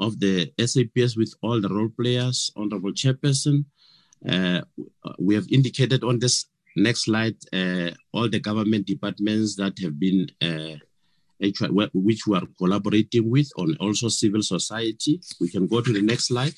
of 0.00 0.18
the 0.20 0.52
SAPS 0.58 1.16
with 1.16 1.34
all 1.42 1.60
the 1.60 1.68
role 1.68 1.90
players. 1.90 2.50
Honorable 2.56 2.92
Chairperson, 2.92 3.64
uh, 4.28 4.62
we 5.18 5.34
have 5.34 5.46
indicated 5.50 6.02
on 6.04 6.18
this 6.18 6.46
next 6.76 7.04
slide 7.04 7.36
uh, 7.52 7.90
all 8.12 8.28
the 8.28 8.40
government 8.40 8.86
departments 8.86 9.56
that 9.56 9.78
have 9.80 9.98
been 9.98 10.26
uh, 10.42 10.76
which 11.40 12.26
we 12.26 12.36
are 12.36 12.46
collaborating 12.58 13.30
with, 13.30 13.50
and 13.56 13.76
also 13.78 14.08
civil 14.08 14.42
society. 14.42 15.20
We 15.40 15.48
can 15.48 15.66
go 15.66 15.80
to 15.80 15.92
the 15.92 16.02
next 16.02 16.28
slide. 16.28 16.54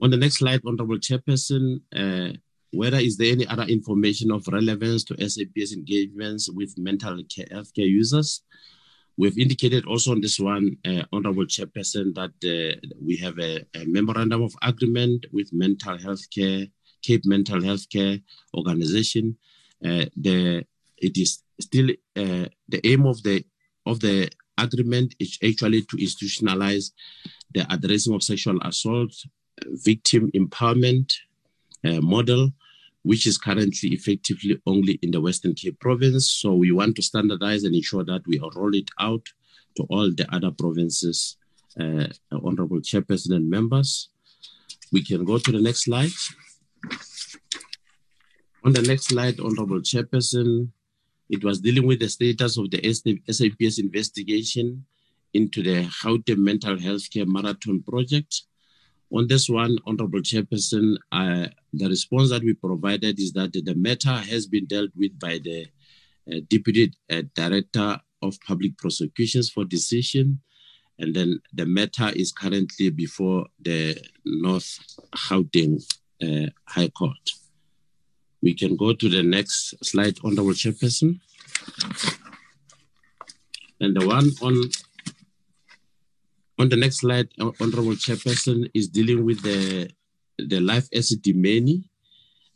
On 0.00 0.10
the 0.10 0.16
next 0.16 0.38
slide, 0.38 0.60
Honorable 0.64 0.98
Chairperson, 0.98 1.80
uh, 1.94 2.36
whether 2.72 2.98
is 2.98 3.16
there 3.16 3.32
any 3.32 3.46
other 3.46 3.64
information 3.64 4.30
of 4.30 4.46
relevance 4.48 5.04
to 5.04 5.28
SAPS 5.28 5.72
engagements 5.72 6.48
with 6.50 6.78
mental 6.78 7.20
health 7.50 7.74
care 7.74 7.86
users? 7.86 8.42
We've 9.16 9.36
indicated 9.36 9.84
also 9.84 10.12
on 10.12 10.20
this 10.20 10.38
one, 10.38 10.76
uh, 10.86 11.02
Honorable 11.12 11.46
Chairperson, 11.46 12.14
that 12.14 12.30
uh, 12.46 12.78
we 13.04 13.16
have 13.16 13.38
a, 13.40 13.66
a 13.74 13.84
memorandum 13.84 14.42
of 14.42 14.54
agreement 14.62 15.26
with 15.32 15.52
Mental 15.52 15.98
Health 15.98 16.30
Care, 16.30 16.66
Cape 17.02 17.24
Mental 17.24 17.62
Health 17.62 17.88
Care 17.88 18.18
Organization. 18.54 19.36
Uh, 19.84 20.06
the 20.16 20.64
it 20.98 21.16
is 21.16 21.42
still 21.60 21.90
uh, 22.16 22.46
the 22.68 22.80
aim 22.84 23.06
of 23.06 23.22
the 23.22 23.44
of 23.86 24.00
the 24.00 24.28
agreement 24.58 25.14
is 25.18 25.38
actually 25.44 25.82
to 25.82 25.96
institutionalize 25.96 26.90
the 27.54 27.66
addressing 27.72 28.14
of 28.14 28.22
sexual 28.22 28.58
assault, 28.62 29.12
victim 29.66 30.30
empowerment 30.32 31.12
uh, 31.84 32.00
model, 32.00 32.50
which 33.02 33.26
is 33.26 33.38
currently 33.38 33.90
effectively 33.90 34.60
only 34.66 34.98
in 35.02 35.10
the 35.10 35.20
Western 35.20 35.54
Cape 35.54 35.78
province. 35.80 36.28
So 36.30 36.54
we 36.54 36.72
want 36.72 36.96
to 36.96 37.02
standardize 37.02 37.64
and 37.64 37.74
ensure 37.74 38.04
that 38.04 38.26
we 38.26 38.40
roll 38.54 38.74
it 38.74 38.90
out 38.98 39.24
to 39.76 39.84
all 39.84 40.10
the 40.10 40.26
other 40.34 40.50
provinces, 40.50 41.36
uh, 41.80 42.08
honorable 42.32 42.80
chairperson 42.80 43.34
and 43.36 43.48
members. 43.48 44.10
We 44.92 45.04
can 45.04 45.24
go 45.24 45.38
to 45.38 45.52
the 45.52 45.60
next 45.60 45.84
slide. 45.84 46.10
On 48.64 48.72
the 48.72 48.82
next 48.82 49.06
slide, 49.06 49.40
honorable 49.40 49.80
chairperson, 49.80 50.68
it 51.30 51.44
was 51.44 51.60
dealing 51.60 51.86
with 51.86 52.00
the 52.00 52.08
status 52.08 52.56
of 52.56 52.70
the 52.70 52.80
SAPS 53.30 53.78
investigation 53.78 54.84
into 55.34 55.62
the 55.62 55.84
Gauteng 56.02 56.38
Mental 56.38 56.78
Health 56.78 57.10
Care 57.10 57.26
Marathon 57.26 57.82
project. 57.82 58.42
On 59.10 59.26
this 59.26 59.48
one, 59.48 59.78
Honorable 59.86 60.20
Chairperson, 60.20 60.96
uh, 61.12 61.46
the 61.72 61.88
response 61.88 62.30
that 62.30 62.42
we 62.42 62.54
provided 62.54 63.18
is 63.18 63.32
that 63.32 63.52
the 63.52 63.74
matter 63.74 64.10
has 64.10 64.46
been 64.46 64.66
dealt 64.66 64.90
with 64.96 65.18
by 65.18 65.38
the 65.42 65.66
uh, 66.30 66.40
Deputy 66.48 66.92
uh, 67.10 67.22
Director 67.34 68.00
of 68.22 68.38
Public 68.46 68.76
Prosecutions 68.76 69.50
for 69.50 69.64
decision. 69.64 70.40
And 70.98 71.14
then 71.14 71.40
the 71.52 71.64
matter 71.64 72.10
is 72.14 72.32
currently 72.32 72.90
before 72.90 73.46
the 73.60 73.96
North 74.24 74.78
Gauteng 75.14 75.82
uh, 76.22 76.46
High 76.66 76.88
Court. 76.88 77.30
We 78.42 78.54
can 78.54 78.76
go 78.76 78.92
to 78.92 79.08
the 79.08 79.22
next 79.22 79.74
slide, 79.84 80.18
Honorable 80.22 80.52
Chairperson. 80.52 81.20
And 83.80 83.96
the 83.96 84.06
one 84.06 84.30
on 84.42 84.70
on 86.58 86.68
the 86.68 86.76
next 86.76 87.00
slide, 87.00 87.28
Hon- 87.38 87.54
Honorable 87.60 87.92
Chairperson 87.92 88.70
is 88.74 88.88
dealing 88.88 89.24
with 89.24 89.42
the 89.42 89.90
the 90.38 90.60
Life 90.60 90.88
Esidimeni 90.90 91.84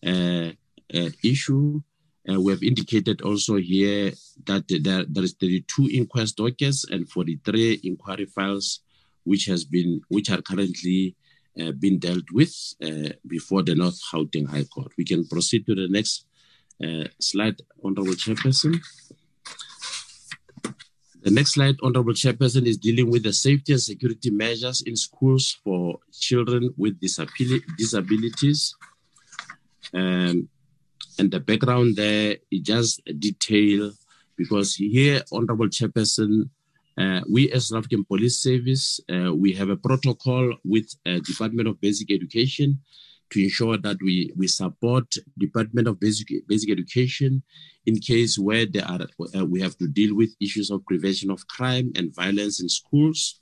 uh, 0.06 0.52
uh, 0.94 1.10
issue. 1.22 1.80
Uh, 2.28 2.40
we 2.40 2.52
have 2.52 2.62
indicated 2.62 3.20
also 3.22 3.56
here 3.56 4.12
that 4.46 4.64
there, 4.68 5.04
there 5.08 5.24
is 5.24 5.34
32 5.40 5.88
inquest 5.92 6.36
dockets 6.36 6.84
and 6.88 7.08
43 7.08 7.80
inquiry 7.82 8.26
files, 8.26 8.80
which 9.24 9.46
has 9.46 9.64
been 9.64 10.00
which 10.08 10.30
are 10.30 10.42
currently 10.42 11.16
uh, 11.61 11.72
being 11.72 11.98
dealt 11.98 12.24
with 12.32 12.55
uh, 12.82 13.11
before 13.26 13.62
the 13.62 13.74
North 13.74 14.00
Gauteng 14.12 14.48
High 14.48 14.64
Court. 14.64 14.92
We 14.96 15.05
can 15.05 15.26
proceed 15.26 15.66
to 15.66 15.74
the 15.74 15.88
next 15.88 16.26
uh, 16.82 17.05
slide, 17.20 17.61
Honorable 17.84 18.14
Chairperson. 18.14 18.80
The 21.22 21.30
next 21.30 21.55
slide, 21.55 21.76
Honorable 21.82 22.14
Chairperson, 22.14 22.66
is 22.66 22.78
dealing 22.78 23.11
with 23.11 23.22
the 23.22 23.32
safety 23.32 23.72
and 23.72 23.80
security 23.80 24.30
measures 24.30 24.82
in 24.82 24.96
schools 24.96 25.57
for 25.62 25.98
children 26.12 26.74
with 26.76 27.00
disabili- 27.00 27.62
disabilities. 27.78 28.74
Um, 29.94 30.48
and 31.18 31.30
the 31.30 31.38
background 31.38 31.96
there 31.96 32.38
is 32.50 32.61
just 32.62 33.03
a 33.07 33.12
detail 33.12 33.92
because 34.36 34.74
here, 34.74 35.22
Honorable 35.30 35.68
Chairperson, 35.68 36.48
uh, 36.99 37.20
we 37.28 37.51
as 37.53 37.68
South 37.68 37.78
African 37.78 38.05
Police 38.05 38.40
Service, 38.40 39.01
uh, 39.11 39.34
we 39.34 39.53
have 39.55 39.70
a 39.70 39.76
protocol 39.76 40.55
with 40.64 40.95
uh, 41.07 41.20
Department 41.24 41.68
of 41.68 41.80
Basic 41.80 42.11
Education 42.11 42.80
to 43.30 43.43
ensure 43.43 43.78
that 43.78 43.97
we, 44.03 44.30
we 44.36 44.47
support 44.47 45.14
Department 45.38 45.88
of 45.88 45.99
Basic, 45.99 46.28
Basic 46.47 46.70
Education 46.70 47.43
in 47.86 47.99
case 47.99 48.38
where 48.38 48.66
there 48.66 48.84
are, 48.86 49.01
uh, 49.34 49.45
we 49.47 49.61
have 49.61 49.76
to 49.78 49.88
deal 49.88 50.14
with 50.14 50.36
issues 50.40 50.70
of 50.70 50.84
prevention 50.84 51.30
of 51.30 51.47
crime 51.49 51.93
and 51.97 52.14
violence 52.14 52.61
in 52.61 52.68
schools. 52.68 53.40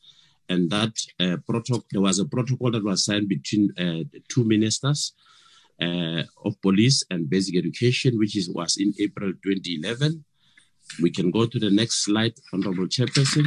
And 0.49 0.71
that 0.71 0.95
uh, 1.19 1.37
protocol, 1.47 1.85
there 1.91 2.01
was 2.01 2.19
a 2.21 2.25
protocol 2.25 2.71
that 2.71 2.85
was 2.85 3.05
signed 3.05 3.29
between 3.29 3.71
uh, 3.79 4.07
the 4.13 4.23
two 4.29 4.45
ministers 4.45 5.13
of 6.45 6.61
police 6.61 7.03
and 7.11 7.31
basic 7.31 7.57
education, 7.57 8.19
which 8.19 8.37
is, 8.37 8.51
was 8.51 8.77
in 8.77 8.93
April 9.01 9.33
2011. 9.43 10.25
We 11.01 11.11
can 11.11 11.31
go 11.31 11.47
to 11.47 11.59
the 11.59 11.71
next 11.71 12.05
slide, 12.05 12.35
Honorable 12.53 12.87
Chairperson. 12.87 13.47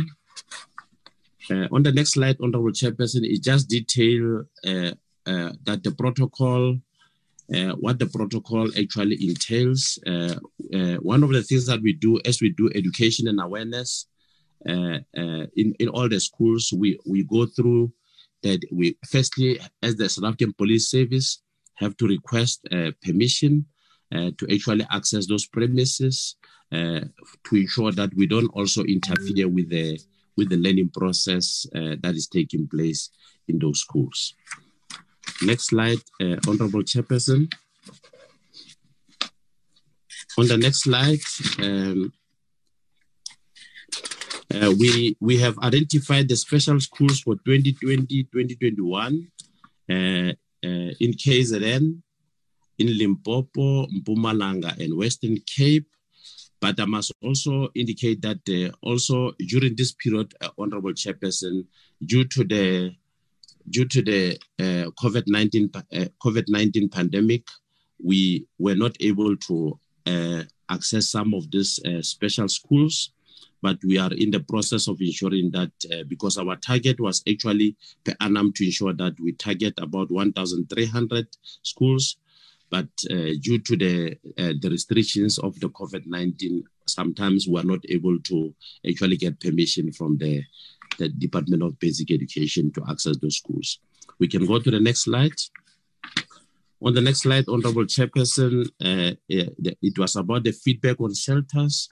Uh, 1.52 1.68
on 1.72 1.84
the 1.84 1.92
next 1.92 2.14
slide, 2.14 2.38
Honorable 2.42 2.72
Chairperson, 2.72 3.24
it 3.24 3.44
just 3.44 3.68
detail 3.68 4.44
uh, 4.66 4.92
uh, 5.26 5.52
that 5.64 5.84
the 5.84 5.92
protocol, 5.92 6.78
uh, 7.54 7.72
what 7.80 8.00
the 8.00 8.08
protocol 8.08 8.68
actually 8.78 9.18
entails. 9.28 10.00
Uh, 10.06 10.36
uh, 10.74 10.96
one 10.96 11.24
of 11.24 11.32
the 11.32 11.44
things 11.44 11.66
that 11.66 11.82
we 11.82 11.94
do 11.94 12.20
as 12.26 12.42
we 12.42 12.50
do 12.50 12.70
education 12.76 13.28
and 13.28 13.42
awareness 13.42 14.08
in, 14.66 15.76
in 15.80 15.88
all 15.90 16.08
the 16.08 16.20
schools, 16.20 16.74
we, 16.74 16.98
we 17.06 17.24
go 17.24 17.46
through 17.46 17.92
that 18.42 18.60
we 18.72 18.98
firstly, 19.10 19.60
as 19.82 19.96
the 19.96 20.10
South 20.10 20.26
African 20.26 20.54
Police 20.54 20.90
Service, 20.90 21.42
have 21.76 21.96
to 21.98 22.08
request 22.08 22.66
permission 23.02 23.66
to 24.12 24.48
actually 24.52 24.86
access 24.92 25.28
those 25.28 25.46
premises 25.48 26.36
uh, 26.74 27.02
to 27.44 27.56
ensure 27.56 27.92
that 27.92 28.14
we 28.16 28.26
don't 28.28 28.50
also 28.54 28.84
interfere 28.84 29.48
with 29.48 29.70
the 29.70 30.00
with 30.36 30.50
the 30.50 30.58
learning 30.58 30.90
process 30.90 31.68
uh, 31.76 31.96
that 32.02 32.16
is 32.16 32.28
taking 32.28 32.68
place 32.68 33.10
in 33.48 33.60
those 33.60 33.80
schools. 33.82 34.34
Next 35.44 35.68
slide, 35.68 36.02
uh, 36.22 36.38
Honorable 36.48 36.82
Chairperson. 36.82 37.54
On 40.40 40.48
the 40.48 40.58
next 40.58 40.84
slide, 40.84 41.20
um, 41.60 42.12
uh, 44.54 44.72
we, 44.80 45.16
we 45.20 45.38
have 45.38 45.58
identified 45.60 46.28
the 46.28 46.36
special 46.36 46.80
schools 46.80 47.20
for 47.20 47.36
2020-2021 47.48 49.28
uh, 49.90 50.34
in 50.64 51.14
KZN. 51.14 52.02
in 52.80 52.98
Limpopo, 52.98 53.88
Mpumalanga, 53.88 54.78
and 54.80 54.98
Western 54.98 55.38
Cape. 55.46 55.88
But 56.64 56.80
I 56.80 56.86
must 56.86 57.12
also 57.22 57.68
indicate 57.76 58.22
that 58.22 58.40
uh, 58.48 58.72
also 58.82 59.34
during 59.50 59.76
this 59.76 59.92
period, 59.92 60.34
uh, 60.40 60.48
Honorable 60.58 60.94
Chairperson, 60.94 61.66
due 62.06 62.24
to 62.24 62.46
the 62.46 62.96
due 63.70 63.84
to 63.84 64.02
the 64.02 64.40
uh, 64.58 64.90
COVID 64.92 65.24
nineteen 65.28 65.70
uh, 65.76 66.06
COVID 66.24 66.46
nineteen 66.48 66.88
pandemic, 66.88 67.44
we 68.02 68.48
were 68.60 68.76
not 68.76 68.96
able 69.02 69.36
to 69.36 69.78
uh, 70.08 70.44
access 70.70 71.10
some 71.10 71.34
of 71.34 71.52
these 71.52 71.82
uh, 71.86 72.02
special 72.02 72.48
schools. 72.48 73.12
But 73.62 73.80
we 73.84 73.98
are 73.98 74.14
in 74.14 74.32
the 74.32 74.40
process 74.40 74.88
of 74.88 75.02
ensuring 75.02 75.52
that 75.52 75.72
because 76.08 76.38
our 76.38 76.56
target 76.58 77.00
was 77.00 77.24
actually 77.30 77.76
per 78.06 78.14
annum 78.22 78.54
to 78.54 78.66
ensure 78.66 78.94
that 78.94 79.20
we 79.20 79.34
target 79.34 79.74
about 79.80 80.12
1,300 80.12 81.28
schools, 81.62 82.18
but 82.74 82.90
uh, 83.12 83.38
due 83.46 83.60
to 83.68 83.74
the 83.84 83.96
uh, 84.42 84.54
the 84.64 84.70
restrictions 84.76 85.38
of 85.38 85.54
the 85.60 85.70
COVID 85.80 86.04
nineteen, 86.08 86.56
sometimes 86.88 87.48
we 87.48 87.60
are 87.62 87.70
not 87.74 87.84
able 87.98 88.18
to 88.30 88.38
actually 88.90 89.18
get 89.18 89.40
permission 89.40 89.86
from 89.98 90.18
the 90.18 90.34
the 90.98 91.10
Department 91.26 91.62
of 91.62 91.78
Basic 91.78 92.10
Education 92.10 92.72
to 92.74 92.82
access 92.90 93.16
those 93.18 93.38
schools. 93.38 93.80
We 94.20 94.28
can 94.28 94.48
go 94.48 94.58
to 94.60 94.72
the 94.72 94.80
next 94.80 95.02
slide. 95.04 95.40
On 96.86 96.94
the 96.96 97.02
next 97.08 97.22
slide, 97.26 97.46
Honorable 97.48 97.86
Chairperson, 97.86 98.66
uh, 98.90 99.14
it 99.30 99.98
was 99.98 100.16
about 100.16 100.44
the 100.44 100.52
feedback 100.52 101.00
on 101.00 101.14
shelters. 101.14 101.90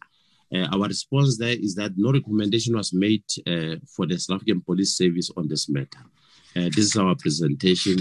Uh, 0.54 0.68
our 0.74 0.88
response 0.88 1.38
there 1.38 1.58
is 1.68 1.76
that 1.76 1.94
no 1.96 2.12
recommendation 2.12 2.76
was 2.76 2.92
made 2.92 3.24
uh, 3.48 3.76
for 3.96 4.06
the 4.08 4.18
South 4.18 4.38
African 4.38 4.62
Police 4.62 4.98
Service 4.98 5.30
on 5.38 5.48
this 5.48 5.70
matter. 5.70 6.04
Uh, 6.56 6.70
this 6.76 6.86
is 6.90 6.98
our 6.98 7.16
presentation. 7.16 7.98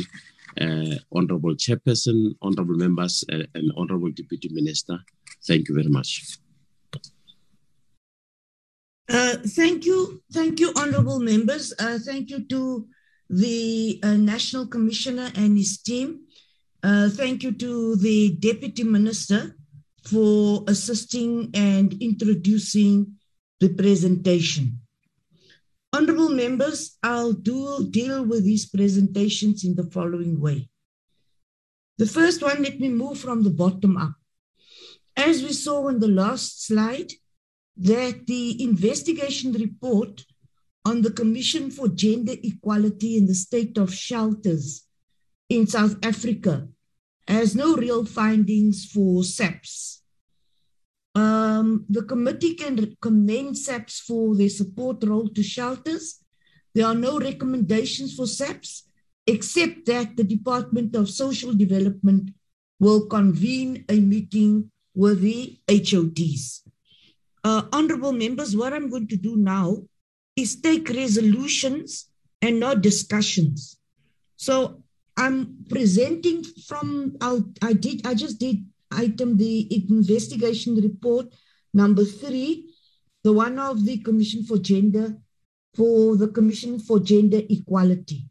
Uh, 0.58 0.96
Honorable 1.12 1.54
Chairperson, 1.54 2.34
Honorable 2.42 2.74
Members, 2.74 3.24
and 3.28 3.72
Honorable 3.76 4.10
Deputy 4.10 4.48
Minister, 4.52 4.98
thank 5.46 5.68
you 5.68 5.74
very 5.74 5.88
much. 5.88 6.38
Uh, 9.08 9.36
thank 9.44 9.84
you, 9.84 10.22
thank 10.32 10.60
you, 10.60 10.72
honorable 10.76 11.18
members. 11.18 11.74
Uh, 11.80 11.98
thank 11.98 12.30
you 12.30 12.46
to 12.46 12.86
the 13.28 13.98
uh, 14.04 14.14
National 14.14 14.66
Commissioner 14.66 15.32
and 15.34 15.58
his 15.58 15.78
team. 15.78 16.20
Uh, 16.82 17.08
thank 17.08 17.42
you 17.42 17.50
to 17.52 17.96
the 17.96 18.36
Deputy 18.38 18.84
Minister 18.84 19.56
for 20.04 20.64
assisting 20.68 21.50
and 21.54 21.92
introducing 22.00 23.14
the 23.58 23.68
presentation. 23.70 24.80
Honorable 25.92 26.28
members, 26.28 26.96
I'll 27.02 27.32
do, 27.32 27.88
deal 27.90 28.24
with 28.24 28.44
these 28.44 28.68
presentations 28.68 29.64
in 29.64 29.74
the 29.74 29.84
following 29.90 30.40
way. 30.40 30.68
The 31.98 32.06
first 32.06 32.42
one, 32.42 32.62
let 32.62 32.78
me 32.78 32.88
move 32.88 33.18
from 33.18 33.42
the 33.42 33.50
bottom 33.50 33.96
up. 33.96 34.14
As 35.16 35.42
we 35.42 35.52
saw 35.52 35.88
in 35.88 35.98
the 35.98 36.08
last 36.08 36.64
slide, 36.64 37.12
that 37.76 38.26
the 38.26 38.62
investigation 38.62 39.52
report 39.52 40.24
on 40.84 41.02
the 41.02 41.10
Commission 41.10 41.70
for 41.70 41.88
Gender 41.88 42.34
Equality 42.42 43.16
in 43.16 43.26
the 43.26 43.34
State 43.34 43.76
of 43.76 43.92
Shelters 43.92 44.86
in 45.48 45.66
South 45.66 45.96
Africa 46.04 46.68
has 47.26 47.54
no 47.54 47.76
real 47.76 48.04
findings 48.04 48.86
for 48.86 49.22
SAPS. 49.22 49.99
Um, 51.14 51.86
the 51.88 52.02
committee 52.02 52.54
can 52.54 52.96
commend 53.00 53.58
SAPS 53.58 54.00
for 54.00 54.36
their 54.36 54.48
support 54.48 55.02
role 55.04 55.28
to 55.28 55.42
shelters. 55.42 56.20
There 56.74 56.86
are 56.86 56.94
no 56.94 57.18
recommendations 57.18 58.14
for 58.14 58.26
SAPS, 58.26 58.88
except 59.26 59.86
that 59.86 60.16
the 60.16 60.24
Department 60.24 60.94
of 60.94 61.10
Social 61.10 61.52
Development 61.52 62.30
will 62.78 63.06
convene 63.06 63.84
a 63.88 63.98
meeting 64.00 64.70
with 64.94 65.20
the 65.20 65.58
HODs. 65.68 66.62
Uh, 67.42 67.62
honorable 67.72 68.12
members, 68.12 68.56
what 68.56 68.72
I'm 68.72 68.90
going 68.90 69.08
to 69.08 69.16
do 69.16 69.36
now 69.36 69.82
is 70.36 70.60
take 70.60 70.88
resolutions 70.88 72.10
and 72.42 72.60
not 72.60 72.82
discussions. 72.82 73.78
So 74.36 74.82
I'm 75.16 75.56
presenting 75.68 76.44
from, 76.66 77.16
I'll, 77.20 77.44
I 77.62 77.72
did, 77.72 78.06
I 78.06 78.14
just 78.14 78.38
did 78.38 78.64
item 78.90 79.36
the 79.36 79.68
investigation 79.88 80.76
report 80.76 81.26
number 81.72 82.04
three, 82.04 82.74
the 83.22 83.32
one 83.32 83.58
of 83.58 83.84
the 83.84 83.98
Commission 83.98 84.44
for 84.44 84.58
Gender, 84.58 85.16
for 85.74 86.16
the 86.16 86.28
Commission 86.28 86.78
for 86.78 86.98
Gender 86.98 87.40
Equality. 87.48 88.28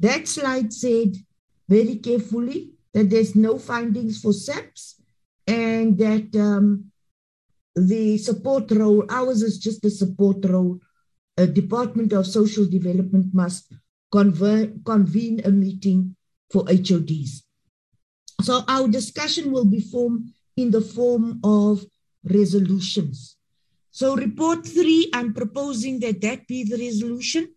That 0.00 0.28
slide 0.28 0.72
said 0.72 1.16
very 1.68 1.96
carefully 1.96 2.72
that 2.92 3.10
there's 3.10 3.34
no 3.34 3.58
findings 3.58 4.20
for 4.20 4.32
SAPS 4.32 5.00
and 5.46 5.96
that 5.98 6.34
um, 6.36 6.90
the 7.74 8.18
support 8.18 8.70
role, 8.70 9.04
ours 9.08 9.42
is 9.42 9.58
just 9.58 9.84
a 9.84 9.90
support 9.90 10.44
role. 10.44 10.78
A 11.36 11.46
Department 11.46 12.12
of 12.12 12.26
Social 12.26 12.66
Development 12.66 13.26
must 13.32 13.72
convene 14.12 15.40
a 15.44 15.50
meeting 15.50 16.16
for 16.50 16.64
HODs. 16.68 17.43
So 18.44 18.62
our 18.68 18.86
discussion 18.88 19.52
will 19.52 19.64
be 19.64 19.80
formed 19.80 20.30
in 20.58 20.70
the 20.70 20.82
form 20.82 21.40
of 21.42 21.82
resolutions. 22.24 23.36
So 23.90 24.16
report 24.16 24.66
three, 24.66 25.08
I'm 25.14 25.32
proposing 25.32 25.98
that 26.00 26.20
that 26.20 26.46
be 26.46 26.62
the 26.64 26.76
resolution. 26.76 27.54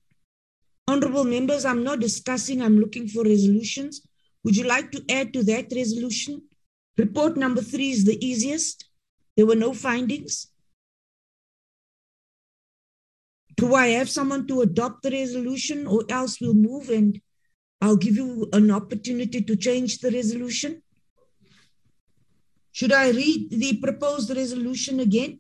Honorable 0.88 1.26
members, 1.26 1.66
I'm 1.66 1.84
not 1.84 2.00
discussing, 2.00 2.62
I'm 2.62 2.80
looking 2.80 3.10
for 3.10 3.24
resolutions. 3.26 4.08
Would 4.46 4.56
you 4.56 4.64
like 4.64 4.92
to 4.94 5.04
add 5.10 5.34
to 5.34 5.44
that 5.44 5.74
resolution? 5.76 6.44
Report 6.98 7.36
number 7.36 7.62
three 7.62 7.92
is 7.92 8.06
the 8.06 8.26
easiest. 8.26 8.90
There 9.36 9.46
were 9.46 9.56
no 9.56 9.74
findings. 9.74 10.48
Do 13.58 13.76
I 13.76 13.88
have 13.88 14.10
someone 14.10 14.48
to 14.48 14.62
adopt 14.62 15.04
the 15.04 15.12
resolution 15.12 15.86
or 15.86 16.06
else 16.10 16.40
we'll 16.40 16.54
move 16.54 16.90
and 16.90 17.20
I'll 17.82 17.98
give 17.98 18.16
you 18.16 18.50
an 18.54 18.72
opportunity 18.72 19.42
to 19.42 19.56
change 19.56 20.00
the 20.00 20.12
resolution? 20.12 20.82
Should 22.72 22.92
I 22.92 23.10
read 23.10 23.50
the 23.52 23.78
proposed 23.78 24.36
resolution 24.36 25.00
again? 25.00 25.40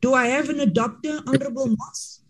Do 0.00 0.14
I 0.14 0.26
have 0.28 0.48
an 0.48 0.58
adopter, 0.58 1.22
Honorable 1.26 1.66
Moss? 1.68 2.22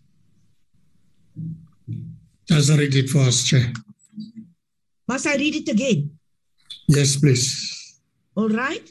Just 2.45 2.69
read 2.69 2.93
it 2.95 3.09
for 3.09 3.19
us, 3.19 3.43
Chair. 3.43 3.71
Must 5.07 5.27
I 5.27 5.35
read 5.35 5.55
it 5.55 5.69
again? 5.69 6.11
Yes, 6.87 7.15
please. 7.15 7.99
All 8.35 8.49
right. 8.49 8.89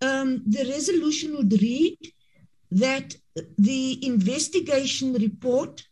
Um, 0.00 0.42
the 0.46 0.64
resolution 0.64 1.36
would 1.36 1.52
read 1.60 1.98
that 2.70 3.14
the 3.58 4.06
investigation 4.06 5.12
report 5.14 5.87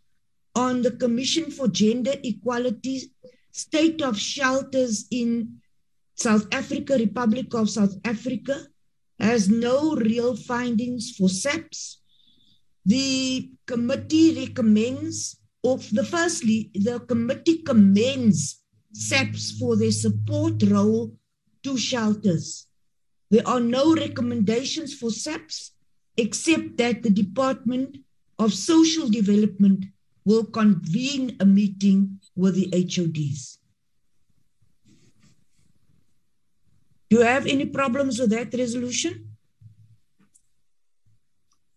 on 0.57 0.81
the 0.81 0.91
Commission 0.91 1.51
for 1.51 1.69
Gender 1.69 2.15
Equality 2.25 3.13
state 3.53 4.01
of 4.03 4.19
shelters 4.19 5.07
in 5.11 5.61
South 6.15 6.47
Africa, 6.53 6.97
Republic 6.97 7.53
of 7.55 7.69
South 7.69 7.95
Africa, 8.05 8.67
has 9.21 9.49
no 9.49 9.95
real 9.95 10.35
findings 10.35 11.15
for 11.17 11.29
SAPS. 11.29 12.01
The 12.87 13.51
committee 13.67 14.47
recommends, 14.47 15.39
or 15.63 15.77
the 15.93 16.05
firstly, 16.05 16.71
the 16.75 17.01
committee 17.01 17.59
commends 17.63 18.63
SAPS 18.93 19.59
for 19.59 19.77
their 19.77 19.91
support 19.91 20.63
role 20.63 21.15
to 21.65 21.77
shelters. 21.77 22.67
There 23.31 23.47
are 23.47 23.61
no 23.61 23.95
recommendations 23.95 24.95
for 24.95 25.11
SAPS 25.11 25.73
except 26.17 26.79
that 26.79 27.03
the 27.03 27.11
Department 27.11 27.99
of 28.39 28.55
Social 28.55 29.09
Development 29.09 29.85
will 30.27 30.45
convene 30.45 31.37
a 31.39 31.47
meeting 31.47 32.19
with 32.35 32.57
the 32.57 32.69
HODs. 32.73 33.59
Do 37.09 37.19
you 37.19 37.23
have 37.23 37.47
any 37.47 37.67
problems 37.67 38.19
with 38.19 38.31
that 38.31 38.53
resolution? 38.53 39.29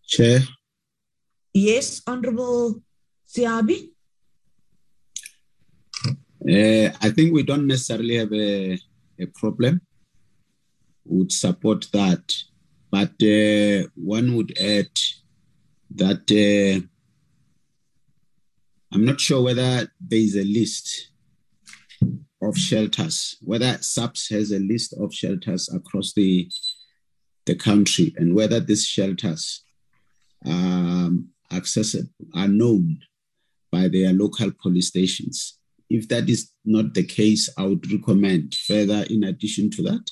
Chair. 0.07 0.39
Yes, 1.53 2.01
Honorable 2.07 2.81
Siabi. 3.27 3.91
Uh, 6.41 6.89
I 7.05 7.11
think 7.11 7.31
we 7.31 7.43
don't 7.43 7.67
necessarily 7.67 8.15
have 8.15 8.33
a, 8.33 8.79
a 9.19 9.27
problem. 9.27 9.81
Would 11.05 11.31
support 11.31 11.87
that, 11.93 12.33
but 12.89 13.13
uh, 13.21 13.87
one 13.95 14.35
would 14.35 14.57
add 14.57 14.89
that 15.95 16.25
uh, 16.31 16.87
I'm 18.91 19.05
not 19.05 19.21
sure 19.21 19.43
whether 19.43 19.91
there 19.99 20.19
is 20.19 20.35
a 20.35 20.43
list 20.43 21.11
of 22.41 22.57
shelters, 22.57 23.37
whether 23.41 23.77
SAPS 23.81 24.29
has 24.29 24.51
a 24.51 24.59
list 24.59 24.93
of 24.99 25.13
shelters 25.13 25.69
across 25.73 26.13
the 26.13 26.49
the 27.45 27.55
country, 27.55 28.13
and 28.17 28.35
whether 28.35 28.59
these 28.59 28.85
shelters 28.85 29.63
um, 30.45 31.29
accessible 31.51 32.09
are 32.35 32.47
known 32.47 32.99
by 33.71 33.87
their 33.87 34.13
local 34.13 34.51
police 34.61 34.87
stations. 34.87 35.57
if 35.89 36.07
that 36.09 36.29
is 36.29 36.51
not 36.65 36.93
the 36.93 37.03
case, 37.03 37.49
I 37.57 37.63
would 37.65 37.91
recommend 37.91 38.53
further, 38.53 39.05
in 39.09 39.23
addition 39.23 39.71
to 39.71 39.81
that, 39.83 40.05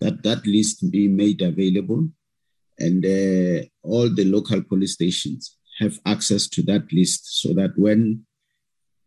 that 0.00 0.22
that 0.22 0.46
list 0.46 0.90
be 0.90 1.08
made 1.08 1.42
available 1.42 2.08
and 2.78 3.04
uh, 3.04 3.66
all 3.82 4.08
the 4.08 4.24
local 4.24 4.62
police 4.62 4.94
stations 4.94 5.58
have 5.78 5.98
access 6.06 6.46
to 6.48 6.62
that 6.62 6.92
list 6.92 7.40
so 7.40 7.52
that 7.54 7.72
when 7.76 8.24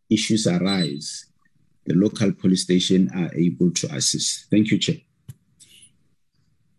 issues 0.10 0.48
arise, 0.48 1.26
the 1.86 1.96
local 1.96 2.32
police 2.34 2.64
station 2.64 3.10
are 3.16 3.34
able 3.34 3.72
to 3.72 3.94
assist. 3.96 4.48
Thank 4.52 4.72
you, 4.72 4.78
Chair. 4.78 4.98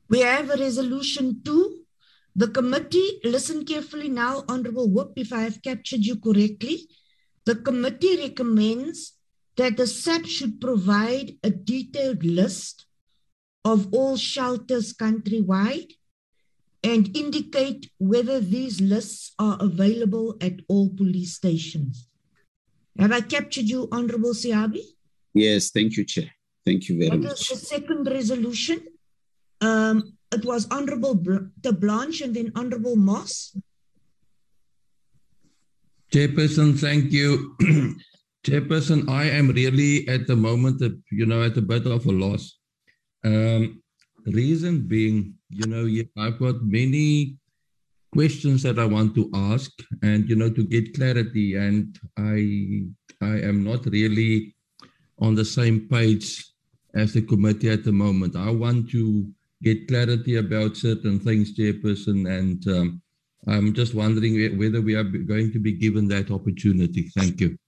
We 0.09 0.21
have 0.21 0.51
a 0.51 0.57
resolution 0.57 1.41
two. 1.45 1.81
The 2.37 2.49
committee, 2.49 3.21
listen 3.25 3.65
carefully 3.65 4.09
now, 4.09 4.45
Honorable 4.49 4.89
Whip, 4.89 5.13
if 5.17 5.33
I 5.33 5.41
have 5.41 5.61
captured 5.63 6.05
you 6.05 6.21
correctly. 6.21 6.89
The 7.45 7.57
committee 7.57 8.17
recommends 8.17 9.15
that 9.57 9.77
the 9.77 9.87
SAP 9.87 10.27
should 10.27 10.61
provide 10.61 11.33
a 11.43 11.51
detailed 11.51 12.23
list 12.25 12.87
of 13.65 13.93
all 13.93 14.17
shelters 14.17 14.95
countrywide 14.95 15.93
and 16.83 17.17
indicate 17.17 17.91
whether 17.99 18.41
these 18.41 18.81
lists 18.81 19.33
are 19.39 19.57
available 19.61 20.37
at 20.41 20.55
all 20.69 20.91
police 20.91 21.35
stations. 21.35 22.09
Have 22.99 23.13
I 23.13 23.21
captured 23.21 23.65
you, 23.67 23.89
Honorable 23.93 24.33
Siabi? 24.35 24.83
Yes, 25.35 25.71
thank 25.71 25.97
you, 25.97 26.05
Chair. 26.05 26.31
Thank 26.65 26.89
you 26.89 26.99
very 26.99 27.11
That 27.11 27.23
much. 27.23 27.51
is 27.53 27.61
the 27.61 27.67
second 27.67 28.07
resolution. 28.07 28.81
Um, 29.61 30.15
it 30.33 30.45
was 30.45 30.67
Honorable 30.71 31.15
Bl- 31.15 31.47
Terblanche 31.63 32.23
and 32.23 32.35
then 32.35 32.53
Honorable 32.55 32.97
Moss. 32.97 33.57
Chairperson, 36.13 36.79
thank 36.79 37.13
you. 37.13 37.57
Chairperson, 38.45 39.09
I 39.09 39.25
am 39.25 39.49
really 39.51 40.09
at 40.09 40.27
the 40.27 40.37
moment, 40.37 40.81
you 41.11 41.27
know, 41.27 41.43
at 41.43 41.57
a 41.57 41.63
bit 41.63 41.87
of 41.87 42.07
a 42.07 42.13
loss. 42.13 42.59
Um, 43.25 43.83
reason 44.27 44.87
being, 44.87 45.35
you 45.51 45.67
know, 45.67 45.89
I've 46.17 46.39
got 46.39 46.63
many 46.63 47.37
questions 48.13 48.63
that 48.63 48.79
I 48.79 48.85
want 48.85 49.15
to 49.15 49.31
ask, 49.35 49.71
and 50.03 50.29
you 50.29 50.37
know, 50.37 50.51
to 50.51 50.65
get 50.65 50.95
clarity, 50.95 51.57
and 51.57 51.99
I, 52.17 52.87
I 53.25 53.41
am 53.41 53.65
not 53.65 53.87
really 53.87 54.55
on 55.19 55.35
the 55.35 55.45
same 55.45 55.89
page 55.89 56.47
as 56.95 57.13
the 57.13 57.23
committee 57.23 57.71
at 57.71 57.85
the 57.85 57.93
moment. 57.93 58.37
I 58.37 58.51
want 58.51 58.91
to 58.91 59.29
get 59.63 59.89
clarity 59.89 60.37
about 60.37 60.77
certain 60.77 61.19
things, 61.19 61.57
Chairperson, 61.57 62.29
and 62.29 62.67
um, 62.69 63.03
I'm 63.47 63.73
just 63.75 63.95
wondering 63.95 64.59
whether 64.59 64.81
we 64.81 64.95
are 64.95 65.05
going 65.05 65.53
to 65.53 65.59
be 65.59 65.73
given 65.73 66.09
that 66.09 66.31
opportunity. 66.31 67.11
Thank 67.15 67.41
you. 67.41 67.59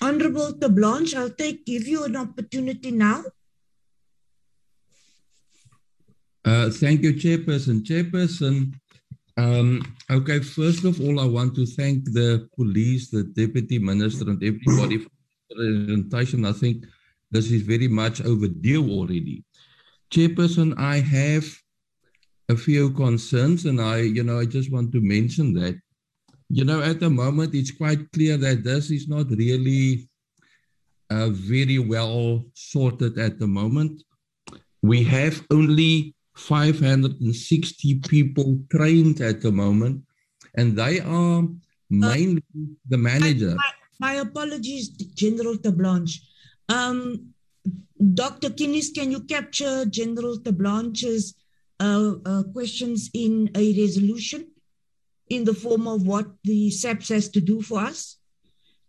Honorable 0.00 0.52
Terblanche, 0.54 1.14
I'll 1.14 1.30
take 1.30 1.64
give 1.64 1.86
you 1.86 2.04
an 2.04 2.16
opportunity 2.16 2.90
now. 2.90 3.22
Uh, 6.44 6.70
thank 6.70 7.02
you, 7.02 7.14
Chairperson. 7.14 7.82
Chairperson, 7.82 8.72
um, 9.36 9.82
okay, 10.10 10.40
first 10.40 10.84
of 10.84 11.00
all, 11.00 11.20
I 11.20 11.24
want 11.24 11.54
to 11.54 11.66
thank 11.66 12.04
the 12.04 12.48
police, 12.56 13.10
the 13.10 13.22
Deputy 13.24 13.78
Minister, 13.78 14.28
and 14.28 14.42
everybody 14.42 14.98
for 14.98 15.10
the 15.50 15.86
presentation. 15.86 16.44
I 16.44 16.52
think 16.52 16.84
this 17.30 17.50
is 17.50 17.62
very 17.62 17.88
much 17.88 18.20
overdue 18.22 18.90
already. 18.90 19.44
Chairperson, 20.10 20.76
I 20.78 20.98
have 20.98 21.44
a 22.48 22.56
few 22.56 22.90
concerns, 22.90 23.64
and 23.64 23.80
I, 23.80 23.98
you 23.98 24.24
know, 24.24 24.40
I 24.40 24.44
just 24.44 24.72
want 24.72 24.92
to 24.92 25.00
mention 25.00 25.54
that. 25.54 25.80
You 26.50 26.64
know, 26.64 26.82
at 26.82 27.00
the 27.00 27.08
moment, 27.08 27.54
it's 27.54 27.70
quite 27.70 28.10
clear 28.12 28.36
that 28.36 28.64
this 28.64 28.90
is 28.90 29.08
not 29.08 29.30
really 29.30 30.08
uh, 31.08 31.28
very 31.30 31.78
well 31.78 32.44
sorted 32.54 33.16
at 33.18 33.38
the 33.38 33.46
moment. 33.46 34.02
We 34.82 35.04
have 35.04 35.46
only 35.50 36.14
560 36.34 37.94
people 38.08 38.58
trained 38.70 39.20
at 39.20 39.40
the 39.40 39.52
moment, 39.52 40.02
and 40.54 40.76
they 40.76 41.00
are 41.00 41.46
mainly 41.90 42.42
the 42.88 42.98
manager. 42.98 43.54
My, 43.54 43.72
my 44.00 44.14
apologies, 44.14 44.88
General 44.88 45.56
Terblanche. 45.56 46.20
Um, 46.68 47.32
Dr. 48.14 48.50
Kinnes, 48.50 48.94
can 48.94 49.10
you 49.10 49.20
capture 49.20 49.84
General 49.84 50.38
Terblanche's 50.38 51.34
uh, 51.78 52.14
uh, 52.24 52.42
questions 52.52 53.10
in 53.14 53.50
a 53.54 53.80
resolution 53.80 54.46
in 55.28 55.44
the 55.44 55.54
form 55.54 55.86
of 55.86 56.06
what 56.06 56.26
the 56.44 56.70
SAPS 56.70 57.08
has 57.10 57.28
to 57.30 57.40
do 57.40 57.62
for 57.62 57.80
us? 57.80 58.16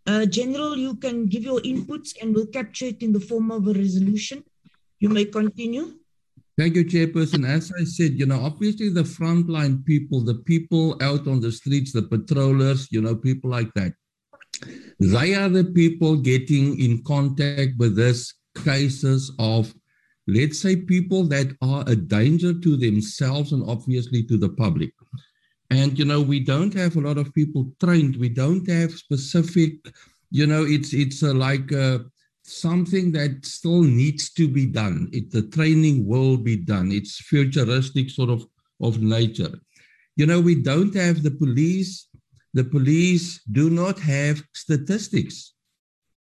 Uh, 0.06 0.26
General, 0.26 0.76
you 0.76 0.96
can 0.96 1.26
give 1.26 1.44
your 1.44 1.60
inputs 1.60 2.14
and 2.20 2.34
we'll 2.34 2.46
capture 2.46 2.86
it 2.86 3.02
in 3.02 3.12
the 3.12 3.20
form 3.20 3.50
of 3.50 3.66
a 3.68 3.72
resolution. 3.72 4.44
You 4.98 5.08
may 5.08 5.24
continue. 5.26 5.94
Thank 6.56 6.76
you, 6.76 6.84
Chairperson. 6.84 7.44
As 7.44 7.72
I 7.80 7.82
said, 7.82 8.12
you 8.12 8.26
know, 8.26 8.40
obviously 8.40 8.88
the 8.88 9.02
frontline 9.02 9.84
people, 9.84 10.20
the 10.20 10.36
people 10.36 10.96
out 11.02 11.26
on 11.26 11.40
the 11.40 11.50
streets, 11.50 11.92
the 11.92 12.02
patrollers, 12.02 12.86
you 12.92 13.02
know, 13.02 13.16
people 13.16 13.50
like 13.50 13.72
that, 13.74 13.92
they 15.00 15.34
are 15.34 15.48
the 15.48 15.64
people 15.64 16.16
getting 16.16 16.78
in 16.78 17.02
contact 17.02 17.72
with 17.78 17.96
this 17.96 18.34
cases 18.64 19.32
of, 19.40 19.74
let's 20.28 20.60
say, 20.60 20.76
people 20.76 21.24
that 21.24 21.48
are 21.60 21.82
a 21.88 21.96
danger 21.96 22.54
to 22.60 22.76
themselves 22.76 23.50
and 23.52 23.68
obviously 23.68 24.22
to 24.22 24.36
the 24.36 24.50
public. 24.50 24.92
And, 25.70 25.98
you 25.98 26.04
know, 26.04 26.20
we 26.20 26.38
don't 26.38 26.72
have 26.74 26.94
a 26.94 27.00
lot 27.00 27.18
of 27.18 27.34
people 27.34 27.72
trained. 27.80 28.14
We 28.14 28.28
don't 28.28 28.68
have 28.70 28.92
specific, 28.92 29.72
you 30.30 30.46
know, 30.46 30.64
it's, 30.64 30.94
it's 30.94 31.24
uh, 31.24 31.34
like, 31.34 31.72
uh, 31.72 31.98
something 32.44 33.12
that 33.12 33.44
still 33.44 33.82
needs 33.82 34.30
to 34.32 34.46
be 34.46 34.66
done. 34.66 35.08
It, 35.12 35.30
the 35.30 35.42
training 35.42 36.06
will 36.06 36.36
be 36.36 36.56
done. 36.56 36.92
It's 36.92 37.16
futuristic 37.18 38.10
sort 38.10 38.30
of 38.30 38.46
of 38.80 39.00
nature. 39.00 39.58
You 40.16 40.26
know, 40.26 40.40
we 40.40 40.54
don't 40.54 40.94
have 40.94 41.22
the 41.22 41.30
police. 41.30 42.08
The 42.52 42.64
police 42.64 43.40
do 43.50 43.70
not 43.70 43.98
have 43.98 44.42
statistics. 44.52 45.54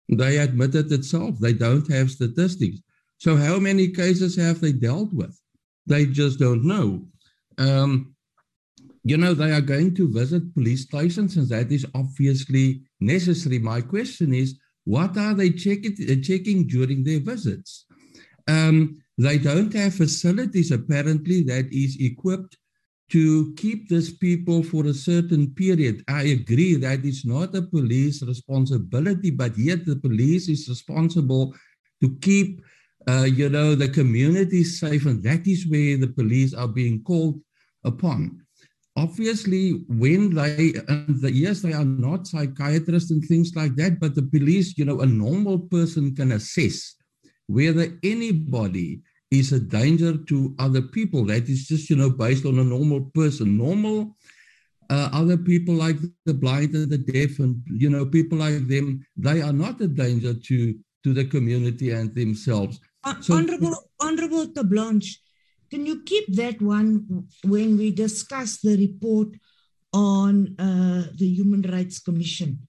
They 0.07 0.37
admit 0.37 0.75
admitted 0.75 0.91
itself. 0.91 1.39
They 1.39 1.53
don't 1.53 1.89
have 1.91 2.11
statistics. 2.11 2.79
So 3.17 3.35
how 3.35 3.59
many 3.59 3.89
cases 3.89 4.35
have 4.37 4.59
they 4.61 4.71
dealt 4.71 5.13
with? 5.13 5.37
They 5.87 6.05
just 6.05 6.39
don't 6.39 6.63
know. 6.65 7.05
Um, 7.57 8.15
you 9.03 9.17
know, 9.17 9.33
they 9.33 9.51
are 9.51 9.61
going 9.61 9.95
to 9.95 10.11
visit 10.11 10.53
police 10.53 10.83
stations, 10.83 11.35
and 11.37 11.49
that 11.49 11.71
is 11.71 11.85
obviously 11.95 12.83
necessary. 12.99 13.59
My 13.59 13.81
question 13.81 14.33
is, 14.33 14.59
what 14.85 15.17
are 15.17 15.33
they 15.33 15.51
checking, 15.51 15.95
checking 16.21 16.67
during 16.67 17.03
their 17.03 17.19
visits? 17.19 17.85
Um, 18.47 19.01
they 19.17 19.37
don't 19.37 19.73
have 19.73 19.93
facilities 19.93 20.71
apparently 20.71 21.43
that 21.43 21.67
is 21.71 21.97
equipped 21.99 22.57
to 23.11 23.53
keep 23.55 23.89
these 23.89 24.11
people 24.17 24.63
for 24.63 24.85
a 24.85 24.93
certain 24.93 25.53
period. 25.53 26.03
I 26.07 26.23
agree 26.23 26.75
that 26.75 27.05
it's 27.05 27.25
not 27.25 27.55
a 27.55 27.61
police 27.61 28.23
responsibility, 28.23 29.31
but 29.31 29.57
yet 29.57 29.85
the 29.85 29.97
police 29.97 30.47
is 30.47 30.69
responsible 30.69 31.53
to 32.01 32.17
keep, 32.21 32.61
uh, 33.07 33.23
you 33.23 33.49
know, 33.49 33.75
the 33.75 33.89
community 33.89 34.63
safe, 34.63 35.05
and 35.05 35.21
that 35.23 35.45
is 35.45 35.67
where 35.67 35.97
the 35.97 36.07
police 36.07 36.53
are 36.53 36.69
being 36.69 37.03
called 37.03 37.41
upon 37.83 38.41
obviously 38.97 39.83
when 39.87 40.33
they 40.35 40.73
and 40.87 41.21
the, 41.21 41.31
yes 41.31 41.61
they 41.61 41.73
are 41.73 41.85
not 41.85 42.27
psychiatrists 42.27 43.11
and 43.11 43.23
things 43.25 43.53
like 43.55 43.75
that 43.75 43.99
but 43.99 44.15
the 44.15 44.21
police 44.21 44.77
you 44.77 44.83
know 44.83 44.99
a 44.99 45.05
normal 45.05 45.59
person 45.59 46.13
can 46.13 46.33
assess 46.33 46.95
whether 47.47 47.87
anybody 48.03 49.01
is 49.31 49.53
a 49.53 49.59
danger 49.59 50.17
to 50.17 50.53
other 50.59 50.81
people. 50.81 51.25
That 51.25 51.49
is 51.49 51.67
just 51.67 51.89
you 51.89 51.95
know 51.95 52.09
based 52.09 52.45
on 52.45 52.59
a 52.59 52.63
normal 52.63 53.01
person. 53.15 53.57
Normal 53.57 54.15
uh, 54.89 55.09
other 55.13 55.37
people 55.37 55.73
like 55.73 55.97
the 56.25 56.33
blind 56.33 56.75
and 56.75 56.89
the 56.89 56.97
deaf 56.97 57.39
and 57.39 57.63
you 57.67 57.89
know 57.89 58.05
people 58.05 58.37
like 58.37 58.67
them 58.67 59.05
they 59.15 59.41
are 59.41 59.53
not 59.53 59.79
a 59.81 59.87
danger 59.87 60.33
to 60.33 60.75
to 61.03 61.13
the 61.13 61.25
community 61.25 61.91
and 61.91 62.13
themselves. 62.13 62.79
So, 63.21 63.33
honorable 63.33 63.75
honorable 63.99 64.45
De 64.47 64.63
Blanche 64.63 65.19
can 65.71 65.85
you 65.85 66.03
keep 66.03 66.35
that 66.35 66.61
one 66.61 67.27
when 67.45 67.77
we 67.77 67.91
discuss 67.91 68.59
the 68.59 68.75
report 68.77 69.29
on 69.93 70.55
uh, 70.59 71.07
the 71.15 71.27
Human 71.27 71.61
Rights 71.61 71.99
Commission? 71.99 72.67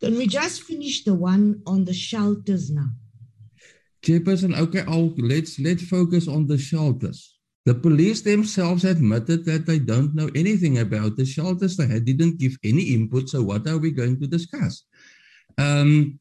Can 0.00 0.16
we 0.16 0.26
just 0.26 0.62
finish 0.62 1.04
the 1.04 1.14
one 1.14 1.62
on 1.66 1.84
the 1.84 1.94
shelters 1.94 2.70
now? 2.70 2.90
Chairperson, 4.04 4.58
okay, 4.58 4.82
I'll, 4.86 5.14
let's 5.16 5.58
let's 5.60 5.84
focus 5.84 6.28
on 6.28 6.46
the 6.46 6.58
shelters. 6.58 7.38
The 7.64 7.74
police 7.74 8.20
themselves 8.22 8.84
admitted 8.84 9.44
that 9.44 9.64
they 9.66 9.78
don't 9.78 10.14
know 10.14 10.28
anything 10.34 10.78
about 10.78 11.16
the 11.16 11.24
shelters. 11.24 11.76
They 11.76 12.00
didn't 12.00 12.40
give 12.40 12.56
any 12.64 12.82
input. 12.94 13.28
So 13.28 13.42
what 13.44 13.66
are 13.68 13.78
we 13.78 13.92
going 13.92 14.18
to 14.20 14.26
discuss? 14.26 14.82
Um, 15.56 16.18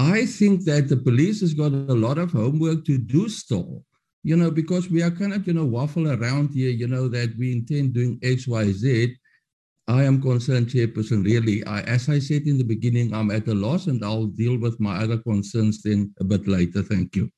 I 0.00 0.26
think 0.26 0.64
that 0.64 0.88
the 0.88 0.96
police 0.96 1.40
has 1.40 1.54
got 1.54 1.72
a 1.72 1.94
lot 1.94 2.18
of 2.18 2.32
homework 2.32 2.84
to 2.86 2.98
do 2.98 3.28
still 3.28 3.84
you 4.26 4.36
know, 4.36 4.50
because 4.50 4.90
we 4.90 5.04
are 5.04 5.10
kind 5.12 5.32
of, 5.32 5.46
you 5.46 5.52
know, 5.52 5.64
waffle 5.64 6.10
around 6.10 6.50
here, 6.50 6.70
you 6.70 6.88
know, 6.88 7.06
that 7.06 7.32
we 7.38 7.52
intend 7.52 7.94
doing 7.94 8.18
X, 8.24 8.48
Y, 8.48 8.72
Z. 8.72 9.16
I 9.86 10.02
am 10.02 10.20
concerned, 10.20 10.66
Chairperson, 10.66 11.24
really. 11.24 11.64
I, 11.64 11.82
as 11.82 12.08
I 12.08 12.18
said 12.18 12.42
in 12.42 12.58
the 12.58 12.64
beginning, 12.64 13.14
I'm 13.14 13.30
at 13.30 13.46
a 13.46 13.54
loss 13.54 13.86
and 13.86 14.04
I'll 14.04 14.26
deal 14.26 14.58
with 14.58 14.80
my 14.80 14.96
other 14.96 15.18
concerns 15.18 15.80
then 15.80 16.12
a 16.18 16.24
bit 16.24 16.48
later. 16.48 16.82
Thank 16.82 17.14
you. 17.14 17.30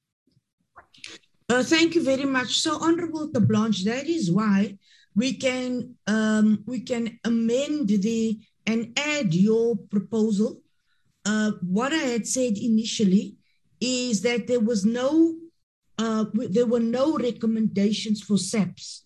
Uh, 1.51 1.63
thank 1.63 1.95
you 1.95 2.03
very 2.03 2.25
much. 2.25 2.59
So, 2.61 2.79
Honorable 2.81 3.29
Terblanche, 3.29 3.85
that 3.85 4.07
is 4.07 4.33
why 4.33 4.79
we 5.15 5.35
can 5.35 5.95
um, 6.07 6.65
we 6.67 6.81
can 6.81 7.21
amend 7.23 7.91
the 7.91 8.41
and 8.65 8.99
add 8.99 9.35
your 9.35 9.77
proposal. 9.77 10.63
Uh, 11.27 11.51
what 11.61 11.93
I 11.93 12.05
had 12.15 12.27
said 12.27 12.57
initially 12.57 13.37
is 13.79 14.23
that 14.23 14.47
there 14.47 14.61
was 14.61 14.87
no 14.87 15.35
uh, 15.99 16.25
there 16.33 16.67
were 16.67 16.81
no 16.81 17.17
recommendations 17.17 18.23
for 18.23 18.39
SAPS. 18.39 19.05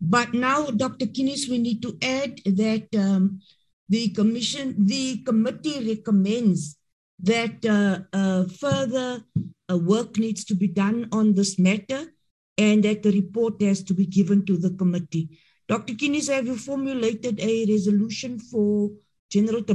But 0.00 0.34
now, 0.34 0.66
Dr. 0.66 1.06
Kinnes, 1.06 1.48
we 1.48 1.58
need 1.58 1.82
to 1.82 1.96
add 2.02 2.40
that 2.44 2.88
um, 2.96 3.40
the 3.88 4.08
commission, 4.10 4.74
the 4.78 5.22
committee 5.24 5.94
recommends 5.94 6.76
that 7.20 7.64
uh, 7.64 8.00
uh, 8.16 8.44
further 8.44 9.24
uh, 9.70 9.78
work 9.78 10.18
needs 10.18 10.44
to 10.44 10.54
be 10.54 10.68
done 10.68 11.08
on 11.12 11.34
this 11.34 11.58
matter 11.58 12.12
and 12.58 12.84
that 12.84 13.02
the 13.02 13.12
report 13.12 13.60
has 13.62 13.82
to 13.84 13.94
be 13.94 14.06
given 14.06 14.44
to 14.46 14.56
the 14.56 14.70
committee. 14.70 15.38
Dr. 15.68 15.94
Kinnes, 15.94 16.28
have 16.28 16.46
you 16.46 16.56
formulated 16.56 17.40
a 17.40 17.64
resolution 17.66 18.38
for 18.38 18.90
General 19.30 19.62
de 19.62 19.74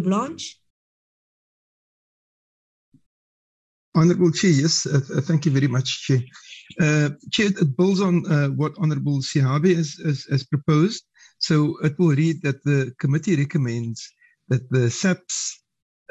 Honorable 3.96 4.32
Chair, 4.32 4.52
yes, 4.52 4.86
uh, 4.86 5.00
thank 5.22 5.46
you 5.46 5.52
very 5.52 5.68
much, 5.68 6.06
Chair. 6.06 6.20
Uh, 6.80 7.10
Chair, 7.32 7.48
it 7.48 7.78
builds 7.78 8.02
on 8.02 8.24
uh, 8.32 8.48
what 8.50 8.74
Honorable 8.78 9.20
Sihabe 9.20 9.76
has, 9.76 9.96
has, 10.06 10.26
has, 10.26 10.44
proposed. 10.44 11.04
So 11.40 11.78
it 11.80 11.98
will 11.98 12.16
read 12.16 12.42
that 12.44 12.64
the 12.64 12.94
committee 13.00 13.36
recommends 13.36 14.08
that 14.50 14.70
the 14.70 14.90
SAPS, 14.90 15.64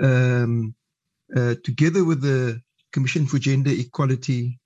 um, 0.02 0.74
uh, 1.36 1.54
together 1.62 2.04
with 2.04 2.22
the 2.22 2.60
Commission 2.92 3.26
for 3.26 3.38
Gender 3.38 3.70
Equality, 3.70 4.58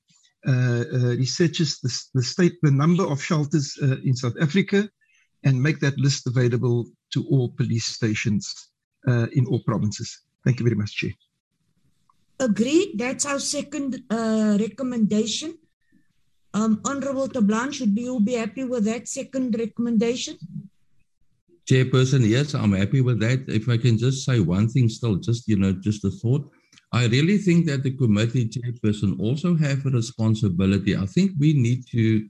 uh, 0.47 0.85
uh, 0.93 1.17
researches 1.17 1.79
the, 1.81 2.03
the, 2.15 2.23
state, 2.23 2.55
the 2.63 2.71
number 2.71 3.05
of 3.05 3.23
shelters 3.23 3.77
in 4.05 4.17
South 4.17 4.35
Africa, 4.41 4.89
and 5.45 5.63
make 5.63 5.81
that 5.81 5.99
list 5.99 6.27
available 6.27 6.87
to 7.13 7.25
all 7.29 7.51
police 7.51 7.87
stations 7.87 8.71
in 9.07 9.47
all 9.47 9.61
provinces. 9.67 10.23
Thank 10.45 10.61
you 10.61 10.65
very 10.65 10.77
much, 10.77 10.97
Chair. 10.97 11.11
Agreed. 12.43 12.99
That's 12.99 13.25
our 13.25 13.39
second 13.39 14.03
recommendation. 14.11 15.55
Um, 16.55 16.81
Honorable 16.85 17.29
Terblanche, 17.29 17.75
should 17.75 17.97
you 17.97 18.21
be 18.21 18.35
happy 18.35 18.65
with 18.65 18.85
that 18.85 19.09
second 19.09 19.57
recommendation? 19.59 20.37
Chairperson, 21.67 22.29
yes, 22.29 22.55
I'm 22.55 22.73
happy 22.73 23.01
with 23.01 23.21
that. 23.21 23.45
If 23.49 23.69
I 23.69 23.79
can 23.79 23.97
just 23.97 24.27
say 24.27 24.41
one 24.41 24.69
thing 24.69 24.89
still, 24.89 25.17
just, 25.17 25.47
you 25.47 25.57
know, 25.57 25.73
just 25.73 26.05
a 26.05 26.11
thought. 26.11 26.51
I 26.93 27.07
really 27.07 27.39
think 27.39 27.67
that 27.67 27.85
the 27.85 27.97
committee 27.97 28.51
chairperson 28.55 29.19
also 29.21 29.57
have 29.57 29.87
a 29.87 29.91
responsibility. 29.91 30.97
I 30.97 31.07
think 31.07 31.31
we 31.39 31.55
need 31.55 31.87
to, 31.93 32.29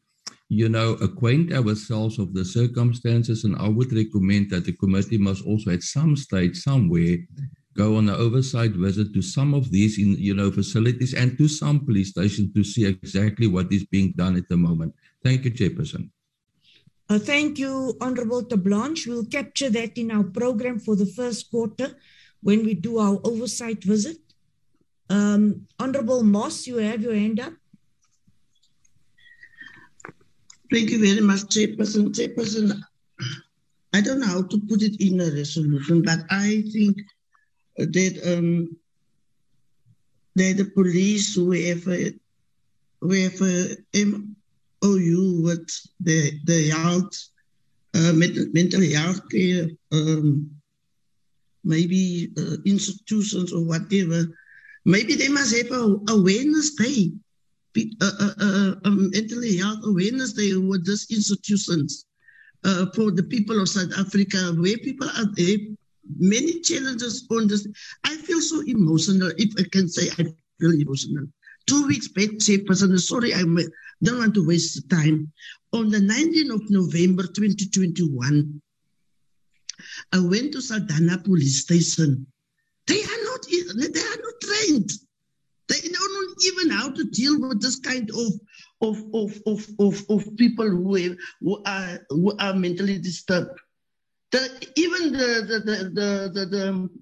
you 0.51 0.69
know, 0.69 0.93
acquaint 1.09 1.53
ourselves 1.53 2.19
of 2.19 2.35
the 2.35 2.45
circumstances, 2.45 3.45
and 3.45 3.57
I 3.57 3.69
would 3.69 3.93
recommend 3.93 4.51
that 4.51 4.67
the 4.67 4.73
committee 4.73 5.19
must 5.19 5.45
also, 5.47 5.71
at 5.71 5.83
some 5.83 6.15
stage, 6.15 6.59
somewhere, 6.59 7.17
go 7.75 7.97
on 7.97 8.09
an 8.09 8.15
oversight 8.15 8.73
visit 8.73 9.15
to 9.15 9.23
some 9.23 9.55
of 9.55 9.71
these 9.71 9.99
in 9.99 10.17
you 10.19 10.35
know 10.35 10.51
facilities 10.51 11.15
and 11.15 11.37
to 11.39 11.49
some 11.49 11.85
police 11.85 12.11
stations 12.11 12.53
to 12.55 12.65
see 12.65 12.85
exactly 12.85 13.47
what 13.47 13.73
is 13.73 13.85
being 13.85 14.13
done 14.17 14.37
at 14.37 14.49
the 14.49 14.57
moment. 14.57 14.95
Thank 15.25 15.45
you, 15.45 15.51
Chairperson. 15.51 16.11
Uh, 17.09 17.19
thank 17.19 17.59
you, 17.59 17.97
Honorable 18.01 18.43
Blanche. 18.43 19.07
We'll 19.07 19.27
capture 19.27 19.71
that 19.71 19.99
in 19.99 20.11
our 20.11 20.25
program 20.25 20.79
for 20.79 20.97
the 20.97 21.07
first 21.07 21.51
quarter 21.51 21.97
when 22.43 22.65
we 22.65 22.75
do 22.75 22.99
our 22.99 23.21
oversight 23.25 23.85
visit. 23.85 24.19
Um, 25.11 25.67
Honorable 25.79 26.23
Moss, 26.23 26.67
you 26.67 26.77
have 26.77 27.03
your 27.03 27.15
hand 27.15 27.41
up. 27.41 27.53
Thank 30.73 30.89
you 30.91 31.05
very 31.05 31.21
much, 31.21 31.43
Chairperson. 31.55 32.15
Chairperson, 32.17 32.81
I 33.93 34.01
don't 34.01 34.21
know 34.21 34.27
how 34.27 34.43
to 34.43 34.59
put 34.61 34.81
it 34.81 34.99
in 35.01 35.21
a 35.21 35.31
resolution, 35.31 36.03
but 36.03 36.21
I 36.31 36.65
think 36.73 36.97
that 37.77 38.37
um, 38.39 38.77
that 40.35 40.57
the 40.57 40.71
police 40.75 41.35
who 41.35 41.53
have 41.53 41.87
a, 41.89 42.13
who 43.01 43.13
have 43.13 43.41
a 43.43 43.77
MOU 43.95 45.43
with 45.43 45.69
the 46.01 46.33
the 46.45 46.71
health 46.71 47.13
uh, 47.95 48.13
mental, 48.13 48.83
health 48.95 49.21
care 49.31 49.69
um, 49.93 50.51
maybe 51.65 52.31
uh, 52.39 52.57
institutions 52.65 53.53
or 53.53 53.65
whatever. 53.65 54.25
Maybe 54.85 55.15
they 55.15 55.29
must 55.29 55.57
have 55.57 55.71
a 55.71 55.97
awareness 56.11 56.75
day. 56.75 57.13
Uh, 58.03 58.11
uh, 58.39 58.75
um, 58.85 59.11
mental 59.11 59.43
health 59.59 59.79
awareness 59.85 60.35
day 60.35 60.55
with 60.57 60.85
these 60.85 61.07
institutions 61.11 62.05
uh, 62.65 62.85
for 62.95 63.11
the 63.11 63.23
people 63.23 63.59
of 63.61 63.69
South 63.69 63.93
Africa 63.99 64.53
where 64.59 64.77
people 64.79 65.09
are 65.09 65.33
there 65.35 65.57
many 66.19 66.61
challenges 66.61 67.27
on 67.31 67.49
this. 67.49 67.67
I 68.05 68.17
feel 68.17 68.41
so 68.41 68.63
emotional, 68.67 69.33
if 69.37 69.53
I 69.59 69.69
can 69.71 69.89
say 69.89 70.09
I 70.19 70.25
feel 70.61 70.73
emotional. 70.81 71.27
Two 71.67 71.87
weeks 71.87 72.09
back, 72.09 72.31
Chairperson, 72.31 72.99
sorry, 72.99 73.35
I 73.35 73.43
don't 74.03 74.19
want 74.19 74.35
to 74.35 74.47
waste 74.47 74.89
time. 74.91 75.33
On 75.73 75.89
the 75.91 75.99
19th 75.99 76.55
of 76.55 76.71
November 76.71 77.23
2021, 77.23 78.61
I 80.13 80.19
went 80.19 80.53
to 80.53 80.59
Saldanha 80.59 81.25
police 81.25 81.63
station. 81.63 82.27
They 82.87 83.01
are 83.03 83.23
not 83.25 83.47
they 83.49 84.01
are 84.01 84.23
not 84.23 84.41
trained. 84.43 84.91
They 85.69 85.89
don't 85.89 86.13
know 86.13 86.35
even 86.47 86.71
how 86.71 86.91
to 86.91 87.05
deal 87.05 87.41
with 87.41 87.63
this 87.63 87.79
kind 87.79 88.11
of 88.11 88.33
of 88.83 89.03
of 89.15 89.41
of 89.47 89.67
of, 89.79 90.05
of 90.11 90.37
people 90.37 90.69
who, 90.69 91.17
who 91.41 91.63
are 91.65 92.01
who 92.11 92.37
are 92.39 92.55
mentally 92.55 92.99
disturbed. 92.99 93.59
The, 94.33 94.73
even 94.77 95.13
the, 95.13 95.45
the, 95.47 95.59
the, 95.61 96.31
the, 96.33 96.47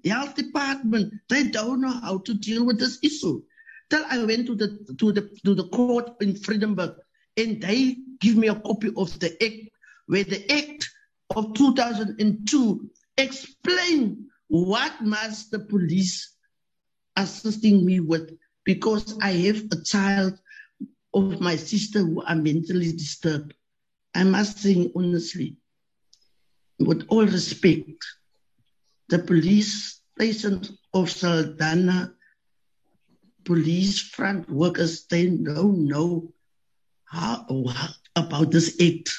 the, 0.03 0.09
health 0.09 0.35
department, 0.35 1.13
they 1.29 1.43
don't 1.47 1.79
know 1.79 1.99
how 2.01 2.17
to 2.19 2.33
deal 2.33 2.65
with 2.65 2.77
this 2.77 2.99
issue. 3.01 3.41
Till 3.89 4.03
I 4.09 4.23
went 4.25 4.47
to 4.47 4.55
the, 4.55 4.95
to 4.99 5.11
the, 5.13 5.29
to 5.45 5.55
the 5.55 5.67
court 5.69 6.11
in 6.21 6.33
Vredenburg 6.33 6.95
and 7.37 7.61
they 7.61 7.97
give 8.19 8.35
me 8.35 8.49
a 8.49 8.55
copy 8.55 8.91
of 8.97 9.17
the 9.19 9.31
act 9.43 9.69
where 10.07 10.25
the 10.25 10.51
act 10.51 10.89
of 11.35 11.53
2002 11.53 12.89
explain 13.17 14.27
what 14.49 15.01
must 15.01 15.51
the 15.51 15.59
police 15.59 16.35
assisting 17.15 17.85
me 17.85 18.01
with 18.01 18.37
because 18.65 19.17
I 19.21 19.31
have 19.31 19.63
a 19.71 19.81
child 19.83 20.37
of 21.13 21.39
my 21.39 21.55
sister 21.55 21.99
who 21.99 22.23
are 22.23 22.35
mentally 22.35 22.91
disturbed. 22.91 23.53
I 24.13 24.23
must 24.25 24.59
say 24.59 24.91
honestly, 24.95 25.57
with 26.85 27.05
all 27.09 27.25
respect, 27.25 28.05
the 29.09 29.19
police 29.19 30.01
station 30.15 30.61
of 30.93 31.09
Saldanha 31.09 32.13
police 33.43 33.99
front 33.99 34.49
workers, 34.49 35.05
they 35.05 35.27
don't 35.27 35.87
know 35.87 36.31
how, 37.05 37.45
how, 37.69 37.89
about 38.15 38.51
this 38.51 38.79
act. 38.81 39.09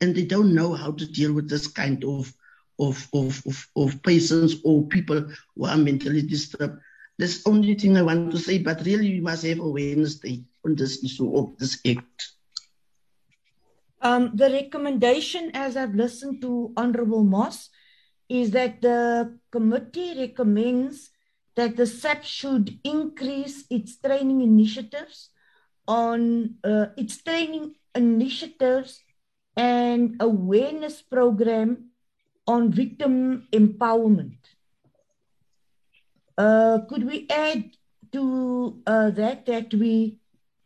And 0.00 0.14
they 0.14 0.24
don't 0.24 0.54
know 0.54 0.74
how 0.74 0.92
to 0.92 1.06
deal 1.06 1.32
with 1.32 1.48
this 1.48 1.66
kind 1.66 2.04
of, 2.04 2.32
of, 2.78 3.06
of, 3.14 3.42
of, 3.46 3.68
of 3.76 4.02
patients 4.02 4.56
or 4.64 4.86
people 4.86 5.30
who 5.56 5.64
are 5.64 5.76
mentally 5.76 6.22
disturbed. 6.22 6.80
That's 7.18 7.42
the 7.42 7.50
only 7.50 7.74
thing 7.74 7.96
I 7.96 8.02
want 8.02 8.32
to 8.32 8.38
say, 8.38 8.58
but 8.58 8.84
really 8.84 9.10
we 9.12 9.20
must 9.20 9.44
have 9.44 9.60
awareness 9.60 10.20
on 10.64 10.74
this 10.74 11.04
issue 11.04 11.36
of 11.36 11.56
this 11.58 11.78
act. 11.86 12.33
Um, 14.04 14.32
the 14.34 14.50
recommendation, 14.50 15.50
as 15.54 15.78
I've 15.78 15.94
listened 15.94 16.42
to 16.42 16.74
Honorable 16.76 17.24
Moss, 17.24 17.70
is 18.28 18.50
that 18.50 18.82
the 18.82 19.38
committee 19.50 20.14
recommends 20.18 21.10
that 21.56 21.76
the 21.76 21.86
SAP 21.86 22.22
should 22.22 22.78
increase 22.84 23.64
its 23.70 23.96
training 23.96 24.42
initiatives 24.42 25.30
on 25.88 26.56
uh, 26.64 26.86
its 26.98 27.22
training 27.22 27.76
initiatives 27.94 29.00
and 29.56 30.16
awareness 30.20 31.00
program 31.00 31.90
on 32.46 32.70
victim 32.72 33.48
empowerment. 33.52 34.36
Uh, 36.36 36.80
could 36.90 37.04
we 37.06 37.26
add 37.30 37.70
to 38.12 38.82
uh, 38.86 39.10
that 39.10 39.46
that 39.46 39.72
we 39.72 40.18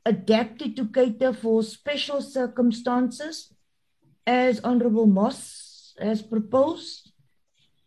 adapted 0.08 0.74
to 0.76 0.88
cater 0.88 1.32
for 1.32 1.62
special 1.62 2.22
circumstances, 2.22 3.52
as 4.26 4.60
Honorable 4.60 5.06
Moss 5.06 5.94
has 6.00 6.22
proposed. 6.22 7.12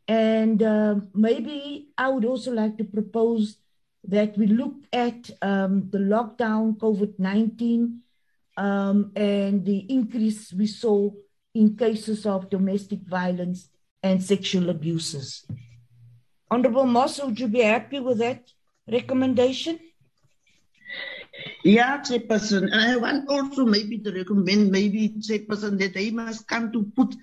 And 0.08 0.62
uh, 0.62 0.96
maybe 1.14 1.90
I 1.98 2.10
would 2.10 2.26
also 2.26 2.52
like 2.52 2.78
to 2.78 2.84
propose 2.84 3.58
that 4.04 4.38
we 4.38 4.48
look 4.48 4.76
at 4.94 5.30
um, 5.42 5.90
the 5.90 6.00
lockdown, 6.00 6.78
COVID 6.78 7.18
19, 7.18 8.00
um, 8.58 9.12
and 9.16 9.66
the 9.66 9.80
increase 9.90 10.54
we 10.54 10.68
saw 10.68 11.10
in 11.54 11.76
cases 11.76 12.26
of 12.26 12.50
domestic 12.50 13.02
violence 13.02 13.70
and 14.04 14.24
sexual 14.24 14.70
abuses. 14.70 15.46
Honorable 16.50 16.86
Moss, 16.86 17.22
would 17.24 17.40
you 17.40 17.48
be 17.48 17.62
happy 17.62 18.00
with 18.00 18.20
that 18.20 18.52
recommendation? 18.88 19.80
Yeah, 21.64 22.00
Chairperson. 22.00 22.64
And 22.72 22.82
I 22.82 22.96
want 22.98 23.30
also 23.30 23.66
maybe 23.66 24.00
to 24.00 24.12
recommend 24.12 24.72
maybe 24.72 25.10
Chairperson 25.10 25.78
that 25.80 25.94
they 25.94 26.10
must 26.10 26.48
come 26.48 26.72
to 26.72 26.84
put 26.96 27.16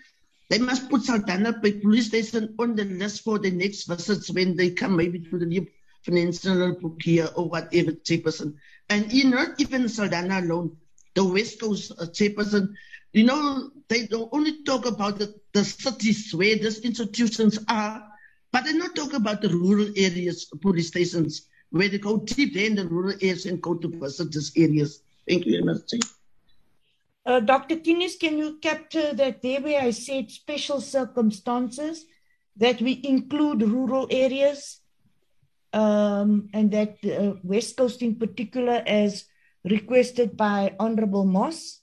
they 0.51 0.59
must 0.59 0.89
put 0.89 1.03
Saldanha 1.03 1.61
police 1.61 2.07
station 2.07 2.55
on 2.59 2.74
the 2.74 2.84
list 2.84 3.22
for 3.22 3.39
the 3.39 3.51
next 3.51 3.84
visits 3.84 4.30
when 4.30 4.57
they 4.57 4.70
come 4.70 4.97
maybe 4.97 5.20
to 5.20 5.39
the 5.39 5.45
new 5.45 5.66
financial 6.03 6.74
book 6.76 7.03
here 7.03 7.28
or 7.36 7.49
whatever 7.51 7.93
Chairperson. 7.93 8.55
And 8.89 9.12
you 9.12 9.28
not 9.28 9.61
even 9.61 9.84
Saldanha 9.84 10.43
alone, 10.43 10.78
the 11.14 11.24
West 11.24 11.61
Coast 11.61 11.93
uh, 11.99 12.07
Chairperson, 12.07 12.74
you 13.12 13.24
know, 13.24 13.70
they 13.89 14.07
don't 14.07 14.30
only 14.32 14.62
talk 14.62 14.86
about 14.86 15.18
the, 15.18 15.34
the 15.53 15.64
cities 15.64 16.32
where 16.34 16.57
these 16.57 16.80
institutions 16.80 17.59
are, 17.68 18.03
but 18.51 18.64
they 18.64 18.72
not 18.72 18.95
talk 18.97 19.12
about 19.12 19.43
the 19.43 19.51
rural 19.51 19.89
areas, 19.97 20.47
police 20.62 20.89
stations 20.89 21.47
where 21.71 21.89
they 21.89 21.99
go 21.99 22.19
deep 22.19 22.55
there 22.55 22.66
in 22.66 22.75
the 22.75 22.87
rural 22.87 23.14
areas 23.21 23.47
and 23.47 23.61
go 23.62 23.75
to 23.75 23.89
visit 23.89 24.33
these 24.33 24.53
areas. 24.57 25.03
Thank 25.29 25.47
you 25.47 25.53
very 25.53 25.64
much. 25.64 25.93
Uh, 27.27 27.41
Dr. 27.41 27.77
Kinnes, 27.77 28.19
can 28.19 28.39
you 28.39 28.59
capture 28.62 29.12
that 29.12 29.43
there 29.43 29.61
where 29.61 29.83
I 29.83 29.91
said 29.91 30.31
special 30.31 30.81
circumstances, 30.81 32.07
that 32.57 32.81
we 32.81 33.01
include 33.05 33.62
rural 33.62 34.07
areas 34.11 34.81
um, 35.73 36.49
and 36.55 36.71
that 36.71 36.97
uh, 37.05 37.39
West 37.43 37.77
Coast 37.77 38.03
in 38.03 38.16
particular 38.16 38.83
as 38.87 39.27
requested 39.64 40.37
by 40.37 40.75
Honorable 40.81 41.27
Moss, 41.27 41.81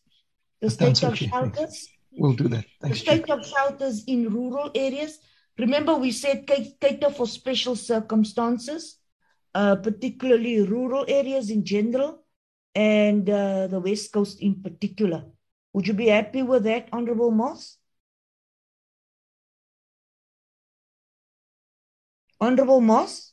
the 0.61 0.69
state 0.69 1.03
of 1.03 1.13
okay. 1.13 1.27
shelters, 1.27 1.89
We'll 2.17 2.33
do 2.33 2.47
that. 2.47 2.65
the 2.81 2.87
Thanks, 2.87 3.01
Chair. 3.01 3.17
state 3.17 3.29
of 3.29 3.45
shelters 3.45 4.03
in 4.05 4.29
rural 4.29 4.71
areas. 4.73 5.19
Remember 5.57 5.95
we 5.95 6.11
said 6.11 6.47
cater 6.47 7.09
for 7.09 7.27
special 7.27 7.75
circumstances, 7.75 8.97
uh, 9.55 9.77
particularly 9.77 10.61
rural 10.61 11.05
areas 11.07 11.49
in 11.49 11.63
general 11.63 12.21
and 12.75 13.29
uh, 13.29 13.67
the 13.67 13.79
West 13.79 14.11
Coast 14.11 14.41
in 14.41 14.61
particular. 14.61 15.23
Would 15.71 15.87
you 15.87 15.93
be 15.93 16.07
happy 16.07 16.43
with 16.43 16.65
that, 16.65 16.89
Honorable 16.91 17.31
Moss? 17.31 17.77
Honorable 22.39 22.81
Moss? 22.81 23.31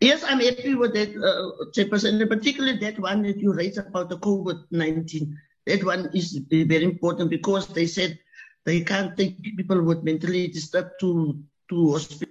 Yes, 0.00 0.24
I'm 0.24 0.40
happy 0.40 0.74
with 0.74 0.94
that, 0.94 1.12
uh, 1.12 1.64
Chairperson, 1.72 2.20
and 2.20 2.30
particularly 2.30 2.78
that 2.78 2.98
one 2.98 3.22
that 3.22 3.36
you 3.36 3.52
raised 3.52 3.78
about 3.78 4.08
the 4.08 4.18
COVID-19. 4.18 5.34
That 5.66 5.84
one 5.84 6.08
is 6.14 6.40
very 6.50 6.84
important 6.84 7.28
because 7.28 7.66
they 7.68 7.86
said 7.86 8.18
they 8.64 8.80
can't 8.80 9.16
take 9.16 9.42
people 9.42 9.82
with 9.82 10.04
mentally 10.04 10.48
disturbed 10.48 10.92
to, 11.00 11.38
to 11.68 11.92
hospital. 11.92 12.25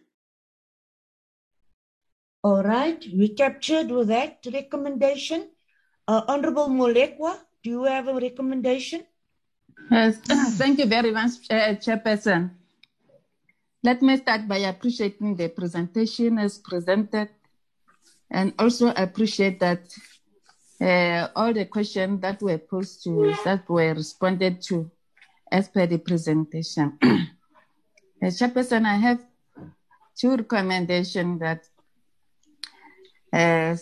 All 2.46 2.62
right, 2.62 3.04
we 3.12 3.30
captured 3.30 3.90
with 3.90 4.10
that 4.10 4.46
recommendation. 4.54 5.50
Uh, 6.08 6.22
Honorable 6.28 6.68
Molekwa, 6.68 7.40
do 7.64 7.72
you 7.72 7.84
have 7.86 8.08
a 8.08 8.14
recommendation? 8.14 9.04
Yes, 9.90 10.20
thank 10.60 10.78
you 10.78 10.86
very 10.86 11.10
much, 11.10 11.32
Chairperson. 11.50 12.52
Let 13.82 14.04
me 14.04 14.16
start 14.18 14.48
by 14.48 14.58
appreciating 14.58 15.36
the 15.36 15.48
presentation 15.50 16.38
as 16.38 16.60
presented 16.60 17.30
and 18.30 18.54
also 18.60 18.94
appreciate 18.96 19.60
that 19.62 19.92
uh, 20.80 21.30
all 21.36 21.52
the 21.52 21.66
questions 21.66 22.22
that 22.22 22.44
were 22.44 22.60
posed 22.60 23.04
to, 23.06 23.34
that 23.44 23.68
were 23.68 23.96
responded 23.96 24.62
to 24.70 24.92
as 25.52 25.68
per 25.68 25.88
the 25.88 25.98
presentation. 25.98 27.00
uh, 27.02 27.26
Chairperson, 28.22 28.86
I 28.86 28.98
have 28.98 29.26
two 30.16 30.36
recommendations 30.36 31.40
that 31.40 31.66
uh, 33.36 33.76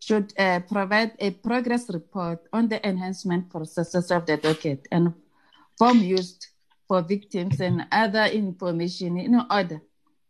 should 0.00 0.32
uh, 0.38 0.60
provide 0.60 1.12
a 1.18 1.30
progress 1.30 1.88
report 1.90 2.40
on 2.52 2.68
the 2.68 2.86
enhancement 2.86 3.48
processes 3.50 4.10
of 4.10 4.26
the 4.26 4.36
docket 4.36 4.86
and 4.92 5.12
form 5.78 5.98
used 5.98 6.46
for 6.86 7.02
victims 7.02 7.60
and 7.60 7.86
other 7.92 8.24
information 8.24 9.18
in 9.18 9.40
order 9.50 9.80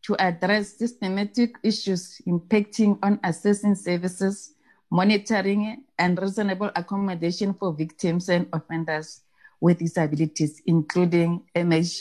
to 0.03 0.17
address 0.19 0.79
systematic 0.79 1.57
issues 1.63 2.21
impacting 2.27 2.99
on 3.03 3.21
assessing 3.25 3.75
services, 3.75 4.55
monitoring, 4.91 5.85
and 5.99 6.21
reasonable 6.21 6.71
accommodation 6.75 7.53
for 7.55 7.73
victims 7.73 8.29
and 8.29 8.49
offenders 8.53 9.23
with 9.61 9.79
disabilities, 9.79 10.63
including 10.67 11.43
MHCUs. 11.55 11.99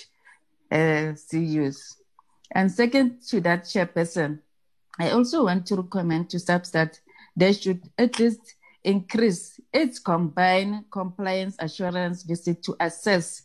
And 2.51 2.71
second 2.71 3.21
to 3.29 3.41
that, 3.41 3.63
Chairperson, 3.65 4.39
I 4.99 5.11
also 5.11 5.45
want 5.45 5.65
to 5.67 5.75
recommend 5.75 6.29
to 6.31 6.39
SAPS 6.39 6.71
that 6.71 6.99
they 7.35 7.53
should 7.53 7.83
at 7.97 8.19
least 8.19 8.55
increase 8.83 9.59
its 9.73 9.99
combined 9.99 10.85
compliance 10.91 11.55
assurance 11.59 12.23
visit 12.23 12.63
to 12.63 12.75
assess 12.79 13.43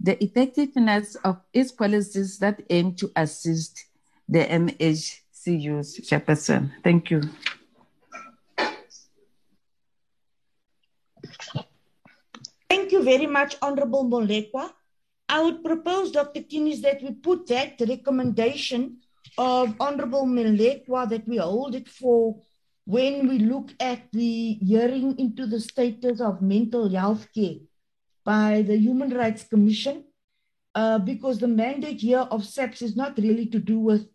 the 0.00 0.22
effectiveness 0.22 1.14
of 1.16 1.40
its 1.52 1.72
policies 1.72 2.38
that 2.38 2.62
aim 2.70 2.94
to 2.94 3.10
assist 3.16 3.84
the 4.28 4.44
MHCUs. 4.44 6.00
Chairperson, 6.08 6.70
thank 6.82 7.10
you. 7.10 7.22
Thank 12.68 12.92
you 12.92 13.02
very 13.02 13.26
much, 13.26 13.56
Honorable 13.62 14.04
Molekwa. 14.04 14.70
I 15.28 15.42
would 15.42 15.62
propose, 15.62 16.10
Dr. 16.10 16.42
Kinnes, 16.42 16.80
that 16.82 17.02
we 17.02 17.12
put 17.12 17.46
that 17.48 17.80
recommendation 17.86 18.98
of 19.36 19.74
Honorable 19.80 20.26
Molekwa 20.26 21.08
that 21.08 21.26
we 21.28 21.36
hold 21.36 21.74
it 21.74 21.88
for 21.88 22.40
when 22.84 23.28
we 23.28 23.38
look 23.38 23.70
at 23.80 24.10
the 24.12 24.54
hearing 24.62 25.18
into 25.18 25.46
the 25.46 25.60
status 25.60 26.20
of 26.20 26.40
mental 26.40 26.88
health 26.88 27.26
care 27.34 27.56
by 28.24 28.62
the 28.62 28.78
Human 28.78 29.10
Rights 29.10 29.44
Commission, 29.44 30.04
uh, 30.74 30.98
because 30.98 31.38
the 31.38 31.48
mandate 31.48 32.00
here 32.00 32.26
of 32.30 32.46
SAPS 32.46 32.82
is 32.82 32.96
not 32.96 33.18
really 33.18 33.46
to 33.46 33.58
do 33.58 33.78
with 33.78 34.08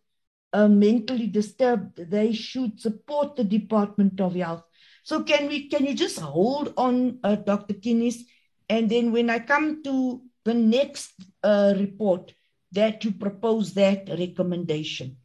uh, 0.54 0.68
mentally 0.68 1.28
disturbed. 1.28 1.98
They 1.98 2.32
should 2.32 2.80
support 2.80 3.36
the 3.36 3.44
Department 3.44 4.20
of 4.20 4.36
Health. 4.36 4.64
So 5.04 5.24
can 5.24 5.48
we? 5.48 5.68
Can 5.68 5.86
you 5.86 5.94
just 5.94 6.20
hold 6.20 6.74
on, 6.78 7.20
uh, 7.24 7.36
Dr. 7.36 7.74
Kinnes, 7.74 8.24
and 8.70 8.90
then 8.90 9.12
when 9.12 9.30
I 9.30 9.40
come 9.40 9.84
to 9.84 10.22
the 10.46 10.54
next 10.54 11.14
uh, 11.44 11.74
report, 11.78 12.34
that 12.74 13.04
you 13.04 13.12
propose 13.12 13.74
that 13.74 14.10
recommendation. 14.10 15.18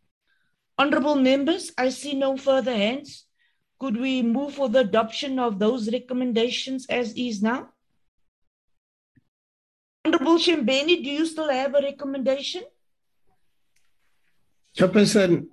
Honorable 0.77 1.17
members, 1.17 1.73
I 1.77 1.89
see 1.89 2.15
no 2.15 2.37
further 2.37 2.75
hands. 2.75 3.25
Could 3.81 3.97
we 3.97 4.23
move 4.23 4.55
for 4.55 4.69
the 4.69 4.81
adoption 4.81 5.39
of 5.39 5.59
those 5.59 5.91
recommendations 5.93 6.87
as 6.87 7.13
is 7.15 7.43
now? 7.43 7.69
Honorable 10.05 10.39
Shembeni, 10.39 11.03
do 11.03 11.11
you 11.11 11.27
still 11.27 11.51
have 11.51 11.75
a 11.75 11.83
recommendation? 11.83 12.63
Chairperson, 14.77 15.49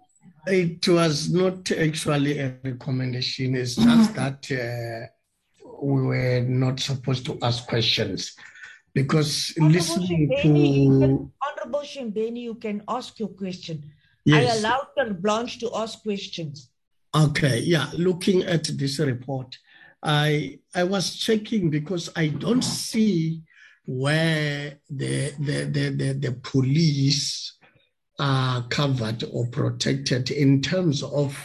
it 0.48 0.88
was 0.88 1.32
not 1.32 1.72
actually 1.72 2.40
a 2.40 2.56
recommendation. 2.64 3.56
It's 3.56 3.76
just 3.76 4.14
that 4.16 4.52
uh, 4.52 5.08
we 5.82 6.02
were 6.04 6.42
not 6.42 6.80
supposed 6.80 7.26
to 7.26 7.38
ask 7.42 7.68
questions 7.68 8.36
because 8.96 9.54
listening 9.58 10.30
Shembeni, 10.30 10.86
you 10.86 11.00
to 11.00 11.00
can, 11.00 11.32
Honorable 11.44 11.82
Shembeni, 11.82 12.42
you 12.42 12.56
can 12.56 12.82
ask 12.88 13.20
your 13.20 13.28
question. 13.28 13.84
Yes. 14.24 14.56
I 14.56 14.58
allowed 14.58 14.88
Sir 14.98 15.14
Blanche 15.14 15.60
to 15.60 15.70
ask 15.76 16.02
questions. 16.02 16.72
Okay, 17.14 17.60
yeah, 17.60 17.88
looking 17.98 18.44
at 18.44 18.64
this 18.64 19.00
report, 19.00 19.58
I 20.02 20.60
I 20.74 20.86
was 20.86 21.18
checking 21.18 21.70
because 21.70 22.10
I 22.16 22.28
don't 22.30 22.64
see 22.64 23.42
where 23.86 24.80
the 24.90 25.34
the 25.40 25.66
the 25.66 25.90
the, 25.90 26.14
the 26.14 26.32
police 26.42 27.54
are 28.18 28.64
covered 28.70 29.26
or 29.34 29.46
protected 29.48 30.32
in 30.32 30.62
terms 30.62 31.04
of 31.04 31.36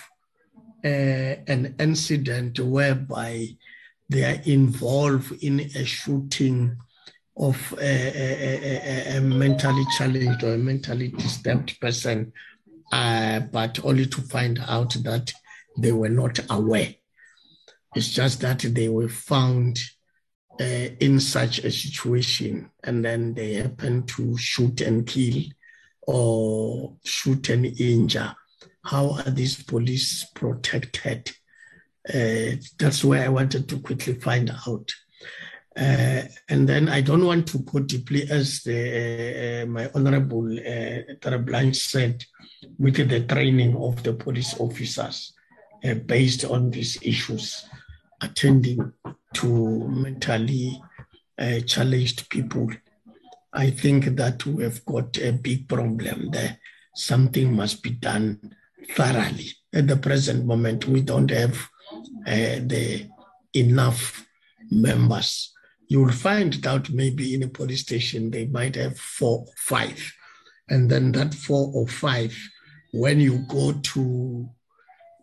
uh, 0.85 1.35
an 1.55 1.75
incident 1.81 2.61
whereby 2.61 3.49
they 4.09 4.25
are 4.25 4.41
involved 4.45 5.33
in 5.43 5.59
a 5.61 5.85
shooting 5.85 6.77
of 7.41 7.75
a, 7.81 9.15
a, 9.15 9.17
a, 9.17 9.21
mentally 9.21 9.85
challenged 9.97 10.45
or 10.45 10.55
a 10.55 10.59
mentally 10.59 11.09
disturbed 11.09 11.81
person, 11.81 12.33
uh, 12.93 13.41
but 13.41 13.83
only 13.83 14.05
to 14.05 14.21
find 14.21 14.61
out 14.69 14.93
that 15.03 15.33
they 15.79 15.91
were 15.91 16.11
not 16.11 16.39
aware. 16.51 16.95
It's 17.97 18.11
just 18.11 18.43
that 18.43 18.59
they 18.61 18.91
were 18.91 19.09
found 19.09 19.79
uh, 20.61 20.91
in 21.01 21.19
such 21.19 21.61
a 21.61 21.71
situation 21.71 22.71
and 22.85 23.03
then 23.03 23.33
they 23.33 23.55
happen 23.55 24.05
to 24.07 24.37
shoot 24.37 24.83
and 24.83 25.07
kill 25.07 25.45
or 26.03 26.95
shoot 27.05 27.49
and 27.49 27.65
injure. 27.81 28.35
How 28.85 29.13
are 29.13 29.31
these 29.31 29.63
police 29.63 30.27
protected? 30.35 31.31
Uh, 32.07 32.57
that's 32.79 33.03
where 33.03 33.25
I 33.25 33.29
wanted 33.29 33.67
to 33.71 33.81
quickly 33.81 34.15
find 34.15 34.51
out. 34.67 34.91
Uh, 35.77 36.23
and 36.49 36.69
then 36.69 36.89
I 36.89 37.01
don't 37.01 37.25
want 37.25 37.47
to 37.49 37.59
go 37.59 37.79
deeply, 37.79 38.29
as 38.29 38.63
the, 38.63 39.63
uh, 39.63 39.67
my 39.67 39.89
honorable 39.95 40.59
uh, 40.59 41.39
Blanche 41.39 41.77
said, 41.77 42.25
with 42.79 42.97
the 43.09 43.21
training 43.21 43.77
of 43.77 44.03
the 44.03 44.13
police 44.15 44.59
officers 44.59 45.33
uh, 45.85 45.95
based 45.95 46.45
on 46.45 46.71
these 46.71 46.99
issues, 47.03 47.67
attending 48.21 48.93
to 49.35 49.89
mentally 49.89 50.83
uh, 51.39 51.61
challenged 51.61 52.29
people. 52.29 52.69
I 53.53 53.71
think 53.71 54.17
that 54.17 54.45
we 54.47 54.65
have 54.65 54.85
got 54.85 55.19
a 55.19 55.33
big 55.33 55.69
problem 55.69 56.31
there. 56.31 56.59
Something 56.95 57.55
must 57.55 57.83
be 57.83 57.91
done 57.91 58.55
thoroughly. 58.91 59.51
At 59.73 59.87
the 59.87 59.97
present 59.97 60.45
moment, 60.45 60.87
we 60.87 61.01
don't 61.01 61.31
have 61.31 61.57
uh, 62.27 62.59
the 62.67 63.09
enough 63.55 64.27
members 64.71 65.53
you 65.91 66.01
will 66.01 66.13
find 66.13 66.53
that 66.53 66.89
maybe 66.91 67.35
in 67.35 67.43
a 67.43 67.49
police 67.49 67.81
station 67.81 68.31
they 68.31 68.47
might 68.47 68.77
have 68.77 68.97
four, 68.97 69.41
or 69.41 69.53
five. 69.57 70.15
And 70.69 70.89
then 70.89 71.11
that 71.13 71.35
four 71.35 71.73
or 71.75 71.89
five, 71.89 72.33
when 72.93 73.19
you 73.19 73.39
go 73.49 73.73
to 73.73 74.49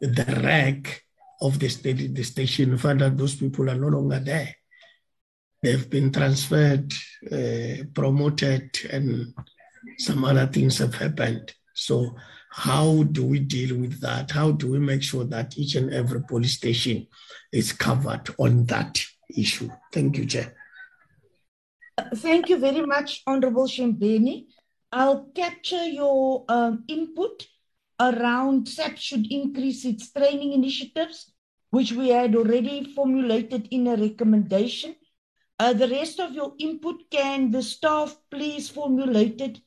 the 0.02 0.42
rack 0.44 1.04
of 1.42 1.58
the, 1.60 1.70
state, 1.70 2.14
the 2.14 2.24
station, 2.24 2.72
you 2.72 2.78
find 2.78 3.00
that 3.00 3.18
those 3.18 3.36
people 3.36 3.70
are 3.70 3.78
no 3.78 3.88
longer 3.88 4.20
there. 4.20 4.54
They've 5.64 5.90
been 5.90 6.12
transferred, 6.12 6.94
uh, 7.32 7.86
promoted, 7.94 8.78
and 8.92 9.34
some 10.00 10.26
other 10.26 10.48
things 10.48 10.80
have 10.80 10.96
happened. 10.96 11.54
So, 11.76 12.14
how 12.52 13.04
do 13.04 13.26
we 13.26 13.40
deal 13.40 13.78
with 13.78 14.02
that? 14.02 14.32
How 14.32 14.52
do 14.52 14.72
we 14.72 14.80
make 14.80 15.02
sure 15.02 15.24
that 15.24 15.58
each 15.58 15.76
and 15.76 15.94
every 15.94 16.24
police 16.24 16.56
station 16.56 17.08
is 17.54 17.72
covered 17.72 18.30
on 18.38 18.66
that 18.66 19.00
issue? 19.36 19.70
Thank 19.92 20.18
you, 20.18 20.26
Chair. 20.26 20.56
Thank 22.16 22.50
you 22.50 22.58
very 22.58 22.86
much, 22.86 23.24
Honorable 23.26 23.68
Shembeni. 23.68 24.46
I'll 24.92 25.26
capture 25.36 25.84
your 25.84 26.46
um, 26.48 26.84
input 26.88 27.48
around 28.00 28.68
SAP 28.70 28.98
should 28.98 29.32
increase 29.32 29.84
its 29.84 30.12
training 30.12 30.54
initiatives, 30.54 31.34
which 31.72 31.92
we 31.92 32.10
had 32.10 32.36
already 32.36 32.94
formulated 32.94 33.68
in 33.72 33.88
a 33.88 33.98
recommendation. 33.98 34.96
Uh, 35.60 35.74
the 35.74 35.88
rest 35.88 36.20
of 36.20 36.34
your 36.34 36.54
input, 36.60 36.96
can 37.10 37.50
the 37.52 37.64
staff 37.64 38.16
please 38.30 38.70
formulate 38.70 39.42
it 39.42 39.60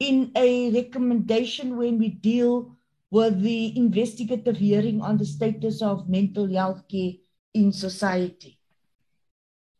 in 0.00 0.32
a 0.36 0.70
recommendation 0.72 1.76
when 1.76 1.98
we 1.98 2.08
deal 2.08 2.76
with 3.10 3.40
the 3.40 3.76
investigative 3.78 4.56
hearing 4.56 5.00
on 5.00 5.16
the 5.16 5.24
status 5.24 5.80
of 5.80 6.08
mental 6.08 6.52
health 6.52 6.82
care 6.90 7.12
in 7.54 7.72
society? 7.72 8.55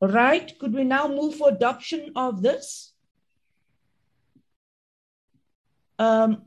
All 0.01 0.09
right, 0.09 0.59
could 0.59 0.75
we 0.75 0.85
now 0.85 1.09
move 1.09 1.37
for 1.37 1.49
adoption 1.49 2.13
of 2.17 2.43
this? 2.43 2.93
Um, 5.99 6.43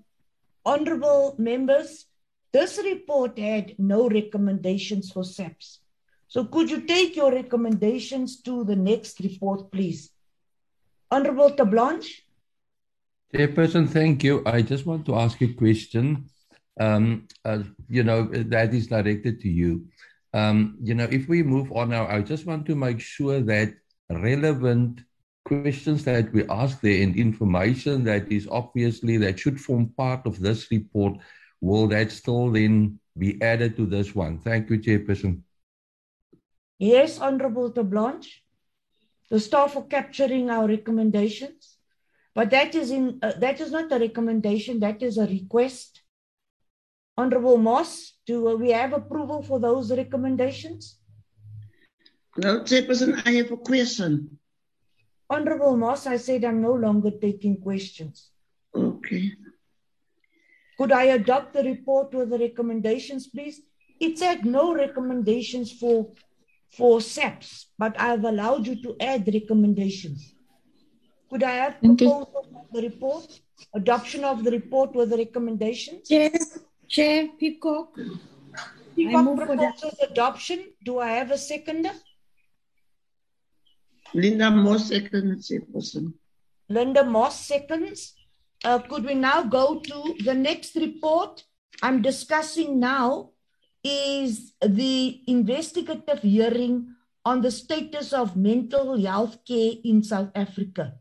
honorable 0.64 1.36
members, 1.40 2.06
this 2.52 2.80
report 2.84 3.40
had 3.40 3.74
no 3.80 4.08
recommendations 4.08 5.12
for 5.12 5.24
SAPS. 5.24 5.80
So 6.28 6.46
could 6.46 6.70
you 6.70 6.82
take 6.82 7.16
your 7.16 7.32
recommendations 7.32 8.40
to 8.42 8.64
the 8.64 8.76
next 8.76 9.20
report, 9.20 9.72
please? 9.72 10.12
Honorable 11.10 11.50
Terblanche. 11.52 12.22
Chairperson, 13.34 13.90
thank 13.90 14.24
you. 14.24 14.44
I 14.46 14.62
just 14.62 14.86
want 14.86 15.08
to 15.08 15.16
ask 15.16 15.42
a 15.42 15.54
question. 15.54 16.30
Um, 16.80 17.28
uh, 17.44 17.64
you 17.90 18.04
know, 18.04 18.26
that 18.26 18.76
is 18.76 18.88
directed 18.88 19.42
to 19.42 19.50
you 19.50 19.88
um, 20.34 20.78
you 20.82 20.94
know, 20.94 21.08
if 21.10 21.28
we 21.28 21.44
move 21.44 21.72
on 21.72 21.90
now, 21.90 22.08
I 22.08 22.22
just 22.22 22.46
want 22.46 22.66
to 22.68 22.76
make 22.76 23.00
sure 23.00 23.42
that 23.42 23.74
relevant 24.10 25.02
questions 25.46 26.04
that 26.04 26.32
we 26.32 26.48
ask 26.48 26.82
there 26.82 27.02
and 27.02 27.16
information 27.16 28.04
that 28.04 28.32
is 28.32 28.48
obviously 28.52 29.18
that 29.18 29.40
should 29.40 29.60
form 29.60 29.90
part 29.98 30.26
of 30.26 30.40
this 30.40 30.70
report, 30.70 31.18
will 31.62 31.88
that 31.88 32.12
still 32.12 32.52
then 32.52 33.00
be 33.18 33.42
added 33.42 33.76
to 33.78 33.86
this 33.86 34.14
one? 34.14 34.40
Thank 34.40 34.70
you, 34.70 34.78
Chairperson. 34.78 35.42
Yes, 36.78 37.20
Honorable 37.20 37.72
Terblanche. 37.72 38.42
The 39.30 39.40
staff 39.40 39.74
for 39.74 39.86
capturing 39.86 40.50
our 40.50 40.68
recommendations. 40.68 41.78
But 42.36 42.52
that 42.52 42.74
is 42.76 42.92
in 42.92 43.20
uh, 43.22 43.34
that 43.40 43.60
is 43.60 43.72
not 43.72 43.92
a 43.92 44.00
recommendation, 44.00 44.80
that 44.80 45.02
is 45.02 45.18
a 45.18 45.26
request 45.26 46.02
Honorable 47.20 47.58
Moss, 47.58 48.14
do 48.30 48.56
we 48.64 48.70
have 48.70 48.94
approval 48.94 49.42
for 49.42 49.60
those 49.60 49.92
recommendations? 49.92 51.00
No, 52.38 52.52
Chairperson, 52.62 53.12
I 53.26 53.32
have 53.40 53.52
a 53.52 53.58
question. 53.58 54.38
Honorable 55.32 55.76
Moss, 55.76 56.06
I 56.06 56.18
said 56.18 56.46
I'm 56.46 56.62
no 56.62 56.74
longer 56.74 57.12
taking 57.28 57.56
questions. 57.58 58.30
Okay. 58.76 59.32
Could 60.78 60.92
I 60.92 61.06
adopt 61.20 61.54
the 61.54 61.64
report 61.64 62.14
with 62.14 62.30
the 62.30 62.38
recommendations, 62.38 63.28
please? 63.28 63.62
It 64.00 64.20
said 64.20 64.46
no 64.46 64.66
recommendations 64.76 65.72
for 65.82 65.98
for 66.78 67.02
SAPS, 67.02 67.50
but 67.80 68.00
I've 68.00 68.26
allowed 68.32 68.68
you 68.68 68.76
to 68.84 68.96
add 69.12 69.30
recommendations. 69.40 70.36
Could 71.32 71.44
I 71.52 71.56
have 71.62 71.82
proposal 71.82 72.46
of 72.62 72.68
the 72.76 72.84
report? 72.90 73.42
Adoption 73.74 74.24
of 74.24 74.44
the 74.44 74.52
report 74.52 74.94
with 74.94 75.10
the 75.10 75.18
recommendations? 75.18 76.12
Yes. 76.12 76.60
Chair 76.90 77.30
Peacock. 77.40 77.98
Peacock 78.96 79.36
proposes 79.38 80.00
adoption. 80.02 80.74
Do 80.84 81.00
I 81.00 81.12
have 81.12 81.32
a 81.32 81.38
seconder? 81.38 81.92
Linda 84.14 84.50
Moss 84.50 84.88
seconds, 84.88 85.50
Chairperson. 85.50 86.14
Linda 86.68 87.04
Moss 87.04 87.40
seconds. 87.46 88.16
Uh, 88.64 88.80
could 88.80 89.06
we 89.06 89.14
now 89.14 89.44
go 89.44 89.80
to 89.80 90.16
the 90.26 90.34
next 90.34 90.76
report 90.76 91.44
I'm 91.82 92.02
discussing 92.02 92.80
now 92.80 93.32
is 93.84 94.54
the 94.62 95.22
investigative 95.28 96.22
hearing 96.22 96.96
on 97.24 97.42
the 97.42 97.52
status 97.52 98.12
of 98.12 98.36
mental 98.36 99.00
health 99.00 99.38
care 99.48 99.74
in 99.84 100.04
South 100.04 100.32
Africa. 100.36 100.94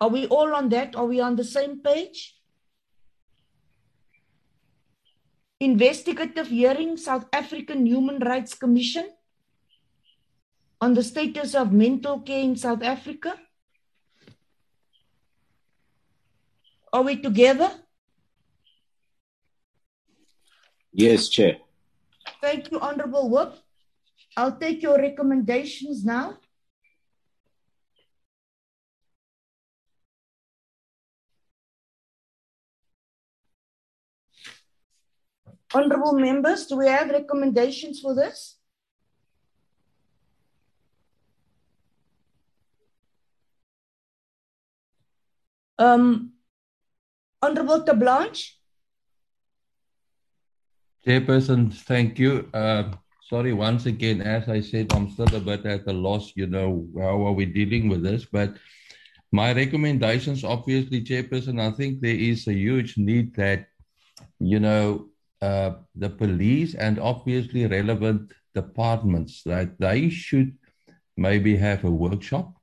Are 0.00 0.08
we 0.08 0.26
all 0.26 0.54
on 0.54 0.68
that? 0.70 0.96
Are 0.96 1.06
we 1.06 1.20
on 1.20 1.36
the 1.36 1.44
same 1.44 1.80
page? 1.80 2.34
Investigative 5.60 6.48
hearing, 6.48 6.96
South 6.96 7.26
African 7.32 7.86
Human 7.86 8.18
Rights 8.20 8.54
Commission 8.54 9.08
on 10.80 10.94
the 10.94 11.02
status 11.02 11.54
of 11.54 11.72
mental 11.72 12.20
care 12.20 12.40
in 12.40 12.56
South 12.56 12.82
Africa? 12.82 13.34
Are 16.92 17.02
we 17.02 17.20
together? 17.20 17.70
Yes, 20.92 21.28
Chair. 21.28 21.58
Thank 22.40 22.70
you, 22.70 22.80
Honorable 22.80 23.28
Whip. 23.30 23.54
I'll 24.36 24.56
take 24.56 24.82
your 24.82 24.98
recommendations 24.98 26.04
now. 26.04 26.38
Honorable 35.74 36.14
members, 36.14 36.66
do 36.66 36.76
we 36.76 36.86
have 36.86 37.10
recommendations 37.10 38.00
for 38.00 38.14
this? 38.14 38.56
Um, 45.78 46.32
Honorable 47.42 47.84
Terblanche? 47.84 48.54
Chairperson, 51.06 51.72
thank 51.72 52.18
you. 52.18 52.48
Uh, 52.52 52.92
sorry, 53.22 53.52
once 53.52 53.86
again, 53.86 54.20
as 54.22 54.48
I 54.48 54.60
said, 54.60 54.92
I'm 54.92 55.10
still 55.10 55.34
a 55.36 55.40
bit 55.40 55.64
at 55.66 55.86
a 55.86 55.92
loss, 55.92 56.32
you 56.34 56.46
know, 56.46 56.88
how 56.96 57.26
are 57.26 57.32
we 57.32 57.46
dealing 57.46 57.88
with 57.88 58.02
this? 58.02 58.24
But 58.24 58.56
my 59.30 59.52
recommendations, 59.52 60.42
obviously, 60.44 61.04
Chairperson, 61.04 61.60
I 61.60 61.70
think 61.76 62.00
there 62.00 62.16
is 62.16 62.48
a 62.48 62.54
huge 62.54 62.96
need 62.96 63.36
that, 63.36 63.68
you 64.40 64.58
know, 64.58 65.08
uh, 65.40 65.72
the 65.94 66.10
police 66.10 66.74
and 66.74 66.98
obviously 66.98 67.66
relevant 67.66 68.32
departments 68.54 69.42
that 69.44 69.78
they 69.78 70.08
should 70.10 70.56
maybe 71.16 71.56
have 71.56 71.84
a 71.84 71.90
workshop 71.90 72.54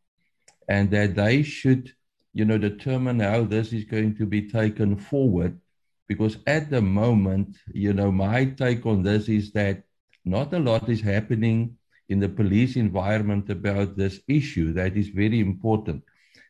and 0.67 0.91
that 0.91 1.15
they 1.15 1.43
should 1.43 1.91
you 2.33 2.45
know 2.45 2.57
determine 2.57 3.19
how 3.19 3.43
this 3.43 3.71
is 3.73 3.83
going 3.85 4.15
to 4.15 4.25
be 4.25 4.49
taken 4.49 4.95
forward. 4.97 5.59
Because 6.07 6.37
at 6.47 6.69
the 6.69 6.81
moment 6.81 7.57
you 7.73 7.93
know 7.93 8.11
my 8.11 8.45
take 8.45 8.85
on 8.85 9.03
this 9.03 9.29
is 9.29 9.51
that 9.53 9.83
not 10.25 10.53
a 10.53 10.59
lot 10.59 10.89
is 10.89 11.01
happening 11.01 11.77
in 12.09 12.19
the 12.19 12.29
police 12.29 12.75
environment 12.75 13.49
about 13.49 13.95
this 13.97 14.19
issue. 14.27 14.73
That 14.73 14.95
is 14.97 15.09
very 15.09 15.39
important. 15.39 16.03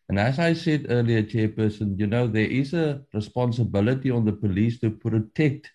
And 0.09 0.19
as 0.19 0.39
i 0.39 0.53
said 0.53 0.85
earlier 0.89 1.23
chairperson 1.23 1.97
you 1.99 2.07
know 2.07 2.27
there 2.27 2.51
is 2.61 2.73
a 2.73 3.01
responsibility 3.13 4.11
on 4.11 4.25
the 4.25 4.33
police 4.33 4.79
to 4.79 4.89
protect 4.91 5.71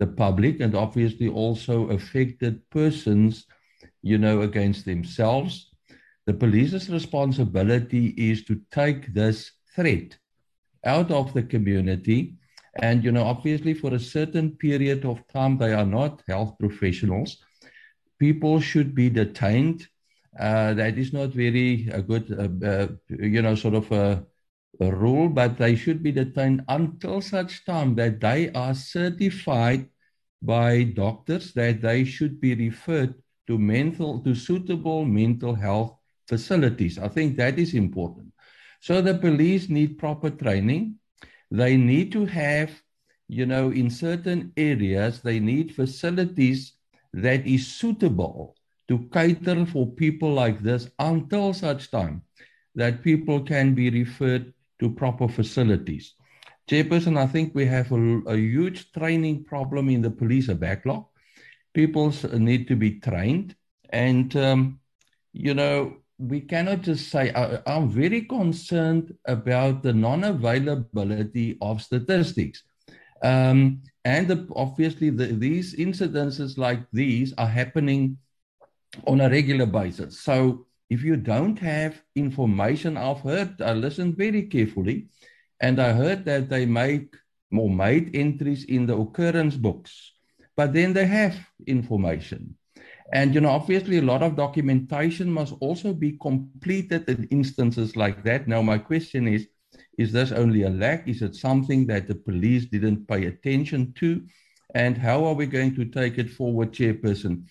the 0.00 0.06
public 0.06 0.60
and 0.60 0.74
obviously 0.74 1.28
also 1.28 1.90
affected 1.90 2.68
persons, 2.70 3.46
you 4.02 4.18
know, 4.18 4.40
against 4.40 4.86
themselves. 4.86 5.70
The 6.26 6.34
police's 6.34 6.88
responsibility 6.88 8.06
is 8.16 8.44
to 8.44 8.60
take 8.70 9.12
this 9.12 9.52
threat 9.76 10.18
out 10.84 11.10
of 11.10 11.32
the 11.34 11.42
community. 11.42 12.36
And, 12.82 13.04
you 13.04 13.12
know, 13.12 13.24
obviously, 13.24 13.74
for 13.74 13.92
a 13.94 14.00
certain 14.00 14.52
period 14.56 15.04
of 15.04 15.26
time, 15.28 15.58
they 15.58 15.72
are 15.74 15.86
not 15.86 16.22
health 16.26 16.56
professionals. 16.58 17.36
People 18.18 18.60
should 18.60 18.94
be 18.94 19.10
detained. 19.10 19.86
Uh, 20.38 20.72
that 20.74 20.96
is 20.96 21.12
not 21.12 21.30
very 21.30 21.88
a 21.92 22.00
good, 22.00 22.26
uh, 22.32 22.66
uh, 22.66 22.86
you 23.08 23.42
know, 23.42 23.54
sort 23.54 23.74
of 23.74 23.90
a, 23.92 24.04
a 24.06 24.24
rule, 24.88 25.28
but 25.28 25.58
they 25.58 25.76
should 25.76 26.02
be 26.02 26.12
detained 26.12 26.64
until 26.68 27.20
such 27.20 27.64
time 27.66 27.94
that 27.96 28.20
they 28.20 28.50
are 28.52 28.74
certified 28.74 29.88
by 30.40 30.84
doctors 30.84 31.52
that 31.52 31.82
they 31.82 32.04
should 32.04 32.40
be 32.40 32.54
referred 32.54 33.14
to 33.46 33.58
mental 33.58 34.20
to 34.20 34.34
suitable 34.34 35.04
mental 35.04 35.54
health 35.54 35.98
facilities. 36.26 36.98
I 36.98 37.08
think 37.08 37.36
that 37.36 37.58
is 37.58 37.74
important. 37.74 38.32
So 38.80 39.02
the 39.02 39.18
police 39.18 39.68
need 39.68 39.98
proper 39.98 40.30
training. 40.30 40.96
They 41.50 41.76
need 41.76 42.12
to 42.12 42.24
have, 42.24 42.70
you 43.28 43.44
know, 43.44 43.70
in 43.70 43.90
certain 43.90 44.52
areas, 44.56 45.20
they 45.20 45.40
need 45.40 45.74
facilities 45.74 46.72
that 47.12 47.46
is 47.46 47.66
suitable 47.66 48.56
to 48.88 49.10
cater 49.12 49.66
for 49.66 49.92
people 49.92 50.32
like 50.32 50.62
this 50.62 50.88
until 50.98 51.52
such 51.52 51.90
time 51.90 52.22
that 52.74 53.02
people 53.02 53.40
can 53.42 53.74
be 53.74 53.90
referred 53.90 54.54
to 54.80 54.90
proper 54.90 55.28
facilities. 55.28 56.14
Chairperson, 56.68 57.18
I 57.18 57.26
think 57.26 57.54
we 57.54 57.66
have 57.66 57.90
a, 57.92 58.18
a 58.26 58.36
huge 58.36 58.92
training 58.92 59.44
problem 59.44 59.88
in 59.88 60.02
the 60.02 60.10
police, 60.10 60.48
a 60.48 60.54
backlog. 60.54 61.06
People 61.74 62.12
need 62.32 62.68
to 62.68 62.76
be 62.76 63.00
trained. 63.00 63.54
And, 63.90 64.34
um, 64.36 64.80
you 65.32 65.54
know, 65.54 65.96
we 66.18 66.40
cannot 66.40 66.82
just 66.82 67.10
say, 67.10 67.32
I, 67.32 67.60
I'm 67.66 67.88
very 67.88 68.22
concerned 68.22 69.14
about 69.24 69.82
the 69.82 69.92
non 69.92 70.24
availability 70.24 71.58
of 71.60 71.82
statistics. 71.82 72.62
Um, 73.22 73.82
and 74.04 74.28
the, 74.28 74.46
obviously, 74.54 75.10
the, 75.10 75.26
these 75.26 75.76
incidences 75.76 76.56
like 76.56 76.80
these 76.92 77.34
are 77.36 77.46
happening 77.46 78.18
on 79.06 79.20
a 79.20 79.30
regular 79.30 79.66
basis. 79.66 80.20
So, 80.20 80.66
if 80.90 81.04
you 81.04 81.16
don't 81.16 81.58
have 81.60 82.02
information, 82.16 82.96
I've 82.96 83.20
heard, 83.20 83.62
I 83.62 83.72
listened 83.72 84.16
very 84.16 84.42
carefully, 84.42 85.06
and 85.60 85.80
I 85.80 85.92
heard 85.92 86.24
that 86.24 86.48
they 86.50 86.66
make 86.66 87.14
more 87.50 87.70
made 87.70 88.14
entries 88.14 88.64
in 88.64 88.86
the 88.86 88.96
occurrence 88.96 89.56
books, 89.56 90.12
but 90.56 90.72
then 90.72 90.92
they 90.92 91.06
have 91.06 91.38
information. 91.66 92.56
And, 93.12 93.34
you 93.34 93.40
know, 93.40 93.50
obviously 93.50 93.98
a 93.98 94.02
lot 94.02 94.22
of 94.22 94.36
documentation 94.36 95.30
must 95.30 95.54
also 95.60 95.92
be 95.92 96.18
completed 96.18 97.08
in 97.08 97.24
instances 97.24 97.96
like 97.96 98.22
that. 98.24 98.46
Now, 98.46 98.62
my 98.62 98.78
question 98.78 99.26
is, 99.26 99.48
is 99.98 100.12
this 100.12 100.32
only 100.32 100.62
a 100.62 100.70
lack? 100.70 101.08
Is 101.08 101.22
it 101.22 101.34
something 101.34 101.86
that 101.86 102.06
the 102.08 102.14
police 102.14 102.66
didn't 102.66 103.06
pay 103.06 103.26
attention 103.26 103.92
to? 103.94 104.22
And 104.74 104.96
how 104.96 105.24
are 105.24 105.34
we 105.34 105.46
going 105.46 105.74
to 105.74 105.84
take 105.84 106.18
it 106.18 106.30
forward, 106.30 106.72
Chairperson? 106.72 107.46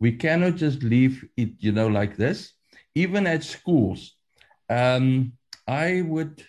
We 0.00 0.12
cannot 0.12 0.56
just 0.56 0.82
leave 0.82 1.24
it, 1.36 1.50
you 1.58 1.72
know, 1.72 1.88
like 1.88 2.16
this. 2.16 2.52
Even 2.94 3.26
at 3.26 3.42
schools, 3.44 4.16
um, 4.68 5.32
I 5.66 6.02
would 6.02 6.44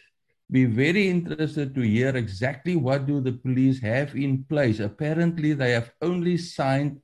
be 0.52 0.66
very 0.66 1.10
interested 1.10 1.74
to 1.74 1.82
hear 1.82 2.16
exactly 2.16 2.76
what 2.76 3.08
do 3.08 3.22
the 3.22 3.32
police 3.32 3.80
have 3.82 4.16
in 4.16 4.44
place. 4.44 4.80
Apparently, 4.80 5.54
they 5.54 5.72
have 5.72 5.92
only 6.02 6.38
signed 6.38 7.02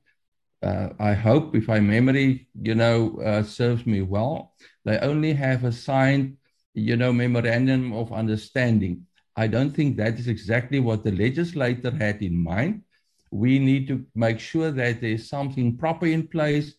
uh, 0.62 0.90
I 0.98 1.14
hope, 1.14 1.54
if 1.54 1.68
my 1.68 1.80
memory, 1.80 2.48
you 2.60 2.74
know, 2.74 3.18
uh, 3.24 3.42
serves 3.42 3.86
me 3.86 4.02
well, 4.02 4.54
they 4.84 4.98
only 4.98 5.32
have 5.32 5.64
a 5.64 5.72
signed, 5.72 6.36
you 6.74 6.96
know, 6.96 7.12
memorandum 7.12 7.92
of 7.92 8.12
understanding. 8.12 9.06
I 9.36 9.46
don't 9.46 9.70
think 9.70 9.96
that 9.96 10.18
is 10.18 10.28
exactly 10.28 10.80
what 10.80 11.02
the 11.02 11.12
legislator 11.12 11.90
had 11.90 12.22
in 12.22 12.36
mind. 12.36 12.82
We 13.30 13.58
need 13.58 13.88
to 13.88 14.04
make 14.14 14.38
sure 14.38 14.70
that 14.70 15.00
there's 15.00 15.28
something 15.28 15.76
proper 15.78 16.06
in 16.06 16.28
place. 16.28 16.74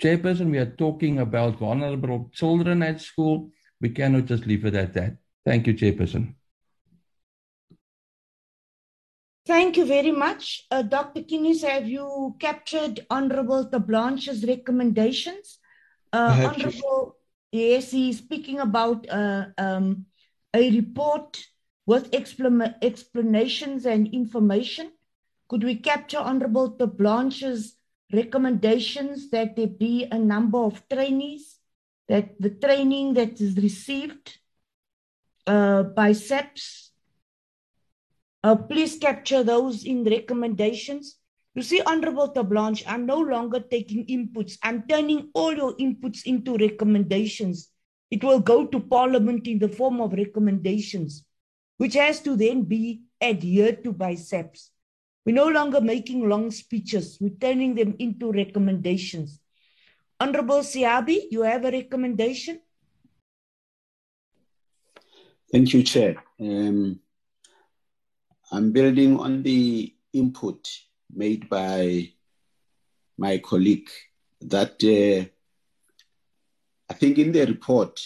Chairperson, 0.00 0.50
we 0.50 0.58
are 0.58 0.70
talking 0.70 1.18
about 1.18 1.58
vulnerable 1.58 2.30
children 2.32 2.82
at 2.82 3.00
school. 3.00 3.50
We 3.80 3.90
cannot 3.90 4.26
just 4.26 4.46
leave 4.46 4.64
it 4.64 4.74
at 4.74 4.94
that. 4.94 5.16
Thank 5.44 5.66
you, 5.66 5.74
Chairperson. 5.74 6.34
Thank 9.46 9.76
you 9.76 9.84
very 9.84 10.10
much. 10.10 10.66
Uh, 10.70 10.82
Dr. 10.82 11.20
Kinnes, 11.22 11.62
have 11.62 11.86
you 11.86 12.34
captured 12.40 13.06
Honorable 13.10 13.64
Blanche's 13.64 14.44
recommendations? 14.46 15.58
Uh, 16.12 16.50
Honorable, 16.50 17.16
yes, 17.52 17.90
he's 17.90 18.18
speaking 18.18 18.60
about 18.60 19.06
uh, 19.10 19.46
um, 19.58 20.06
a 20.54 20.70
report 20.70 21.44
with 21.84 22.10
explan 22.12 22.74
explanations 22.80 23.84
and 23.84 24.08
information. 24.14 24.92
Could 25.48 25.62
we 25.62 25.76
capture 25.76 26.18
Honorable 26.18 26.70
Blanche's 26.70 27.76
recommendations 28.14 29.30
that 29.30 29.56
there 29.56 29.66
be 29.66 30.06
a 30.10 30.18
number 30.18 30.58
of 30.58 30.82
trainees, 30.88 31.58
that 32.08 32.40
the 32.40 32.50
training 32.50 33.14
that 33.14 33.40
is 33.40 33.56
received 33.56 34.38
uh, 35.46 35.82
by 35.82 36.12
SAPS, 36.12 36.92
uh, 38.42 38.56
please 38.56 38.98
capture 38.98 39.42
those 39.42 39.84
in 39.84 40.04
the 40.04 40.10
recommendations. 40.10 41.16
You 41.54 41.62
see, 41.62 41.80
Honorable 41.80 42.32
Terblanche, 42.32 42.82
I'm 42.86 43.06
no 43.06 43.18
longer 43.18 43.60
taking 43.60 44.06
inputs. 44.06 44.58
I'm 44.62 44.84
turning 44.88 45.30
all 45.34 45.54
your 45.54 45.74
inputs 45.76 46.26
into 46.26 46.56
recommendations. 46.56 47.70
It 48.10 48.22
will 48.22 48.40
go 48.40 48.66
to 48.66 48.80
Parliament 48.80 49.46
in 49.46 49.58
the 49.58 49.68
form 49.68 50.00
of 50.00 50.12
recommendations, 50.12 51.24
which 51.78 51.94
has 51.94 52.20
to 52.20 52.36
then 52.36 52.62
be 52.62 53.02
adhered 53.20 53.82
to 53.84 53.92
by 53.92 54.14
SAPS. 54.14 54.70
We're 55.24 55.34
no 55.34 55.48
longer 55.48 55.80
making 55.80 56.28
long 56.28 56.50
speeches. 56.50 57.18
We're 57.20 57.38
turning 57.40 57.74
them 57.74 57.96
into 57.98 58.30
recommendations. 58.30 59.40
Honorable 60.20 60.60
Siabi, 60.60 61.28
you 61.30 61.42
have 61.42 61.64
a 61.64 61.70
recommendation? 61.70 62.60
Thank 65.50 65.72
you, 65.72 65.82
Chair. 65.82 66.16
Um, 66.38 67.00
I'm 68.52 68.72
building 68.72 69.18
on 69.18 69.42
the 69.42 69.94
input 70.12 70.68
made 71.12 71.48
by 71.48 72.10
my 73.16 73.38
colleague 73.38 73.88
that 74.40 74.82
uh, 74.82 75.28
I 76.90 76.94
think 76.94 77.18
in 77.18 77.32
the 77.32 77.46
report, 77.46 78.00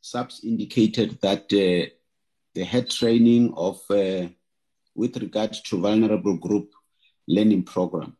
SAPS 0.00 0.44
indicated 0.44 1.18
that 1.20 1.44
uh, 1.52 1.90
they 2.54 2.64
had 2.64 2.90
training 2.90 3.52
of 3.56 3.80
uh, 3.90 4.28
with 4.94 5.16
regard 5.16 5.52
to 5.52 5.80
vulnerable 5.80 6.36
group 6.36 6.70
learning 7.26 7.64
program. 7.64 8.16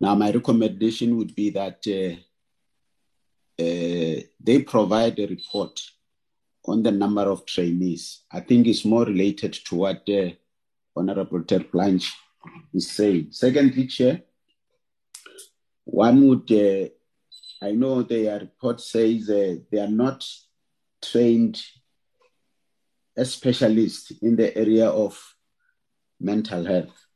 Now, 0.00 0.14
my 0.14 0.30
recommendation 0.30 1.16
would 1.16 1.34
be 1.34 1.50
that 1.50 1.84
uh, 1.86 2.16
uh, 3.60 4.20
they 4.40 4.62
provide 4.62 5.18
a 5.18 5.26
report 5.26 5.80
on 6.64 6.82
the 6.82 6.92
number 6.92 7.22
of 7.22 7.46
trainees. 7.46 8.22
I 8.30 8.40
think 8.40 8.66
it's 8.66 8.84
more 8.84 9.04
related 9.04 9.54
to 9.66 9.76
what 9.76 10.08
uh, 10.08 10.30
Honorable 10.96 11.42
Terblanche 11.42 12.12
is 12.74 12.90
saying. 12.90 13.28
Secondly, 13.30 13.86
Chair, 13.86 14.22
one 15.84 16.28
would, 16.28 16.52
uh, 16.52 16.88
I 17.64 17.72
know 17.72 18.02
their 18.02 18.40
report 18.40 18.80
says 18.80 19.28
uh, 19.30 19.56
they 19.70 19.78
are 19.78 19.88
not 19.88 20.24
trained 21.02 21.60
as 23.18 23.32
specialists 23.32 24.12
in 24.22 24.36
the 24.36 24.56
area 24.56 24.88
of 24.88 25.20
mental 26.20 26.64
health. 26.64 27.06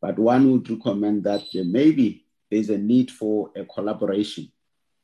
But 0.00 0.18
one 0.18 0.50
would 0.50 0.70
recommend 0.70 1.24
that 1.24 1.42
maybe 1.52 2.24
there's 2.50 2.70
a 2.70 2.78
need 2.78 3.10
for 3.10 3.50
a 3.54 3.64
collaboration 3.66 4.50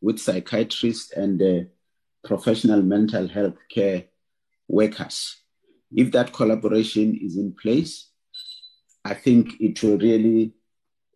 with 0.01 0.19
psychiatrists 0.19 1.13
and 1.13 1.41
uh, 1.43 1.65
professional 2.25 2.83
mental 2.83 3.29
health 3.29 3.59
care 3.71 4.05
workers. 4.69 5.37
If 5.95 6.13
that 6.13 6.33
collaboration 6.33 7.19
is 7.23 7.37
in 7.37 7.53
place, 7.53 8.11
I 9.05 9.15
think 9.15 9.61
it 9.61 9.83
will 9.83 9.99
really, 9.99 10.55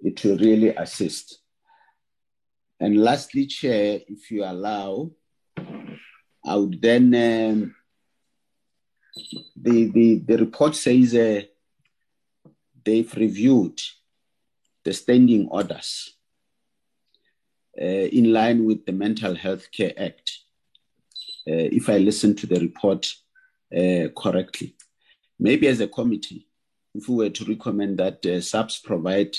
it 0.00 0.22
will 0.22 0.38
really 0.38 0.68
assist. 0.68 1.40
And 2.78 3.02
lastly, 3.02 3.46
Chair, 3.46 4.00
if 4.06 4.30
you 4.30 4.44
allow, 4.44 5.10
I 6.44 6.56
would 6.56 6.80
then, 6.80 7.14
um, 7.14 7.74
the, 9.56 9.90
the, 9.90 10.22
the 10.26 10.38
report 10.38 10.74
says 10.76 11.14
uh, 11.14 11.42
they've 12.84 13.14
reviewed 13.14 13.80
the 14.84 14.92
standing 14.92 15.48
orders 15.48 16.14
uh, 17.80 17.84
in 17.84 18.32
line 18.32 18.64
with 18.64 18.84
the 18.86 18.92
Mental 18.92 19.34
Health 19.34 19.70
Care 19.72 19.92
Act. 19.96 20.38
Uh, 21.48 21.68
if 21.72 21.88
I 21.88 21.98
listen 21.98 22.34
to 22.36 22.46
the 22.46 22.60
report 22.60 23.12
uh, 23.76 24.08
correctly. 24.16 24.74
Maybe 25.38 25.68
as 25.68 25.80
a 25.80 25.88
committee, 25.88 26.46
if 26.94 27.08
we 27.08 27.16
were 27.16 27.30
to 27.30 27.44
recommend 27.44 27.98
that 27.98 28.24
uh, 28.26 28.40
SAPS 28.40 28.78
provide, 28.78 29.36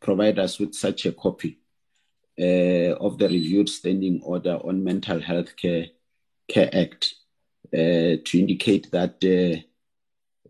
provide 0.00 0.38
us 0.38 0.58
with 0.58 0.74
such 0.74 1.06
a 1.06 1.12
copy, 1.12 1.58
uh, 2.40 2.96
of 3.00 3.18
the 3.18 3.28
reviewed 3.28 3.68
standing 3.68 4.20
order 4.22 4.58
on 4.64 4.84
Mental 4.84 5.20
Health 5.20 5.56
Care, 5.56 5.86
care 6.48 6.70
Act 6.72 7.14
uh, 7.74 8.20
to 8.24 8.38
indicate 8.38 8.90
that 8.90 9.14
uh, 9.24 9.60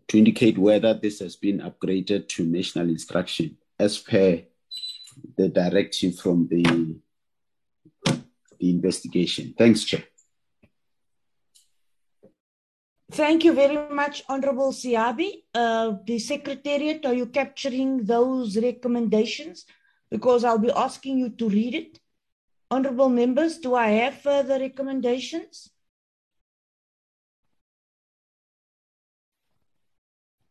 to 0.07 0.17
indicate 0.17 0.57
whether 0.57 0.93
this 0.93 1.19
has 1.19 1.35
been 1.35 1.59
upgraded 1.59 2.27
to 2.27 2.43
national 2.45 2.89
instruction 2.89 3.57
as 3.79 3.97
per 3.97 4.43
the 5.37 5.47
directive 5.47 6.15
from 6.17 6.47
the, 6.47 6.95
the 8.59 8.69
investigation. 8.69 9.53
Thanks, 9.57 9.83
Chair. 9.83 10.03
Thank 13.11 13.43
you 13.43 13.53
very 13.53 13.77
much, 13.93 14.23
Honorable 14.27 14.71
Siabi. 14.71 15.43
Uh, 15.53 15.97
the 16.05 16.17
Secretariat, 16.17 17.05
are 17.05 17.13
you 17.13 17.27
capturing 17.27 18.03
those 18.05 18.57
recommendations? 18.57 19.65
Because 20.09 20.43
I'll 20.43 20.57
be 20.57 20.71
asking 20.71 21.19
you 21.19 21.29
to 21.29 21.49
read 21.49 21.75
it. 21.75 21.99
Honorable 22.71 23.09
members, 23.09 23.59
do 23.59 23.75
I 23.75 23.89
have 23.89 24.21
further 24.21 24.57
recommendations? 24.59 25.69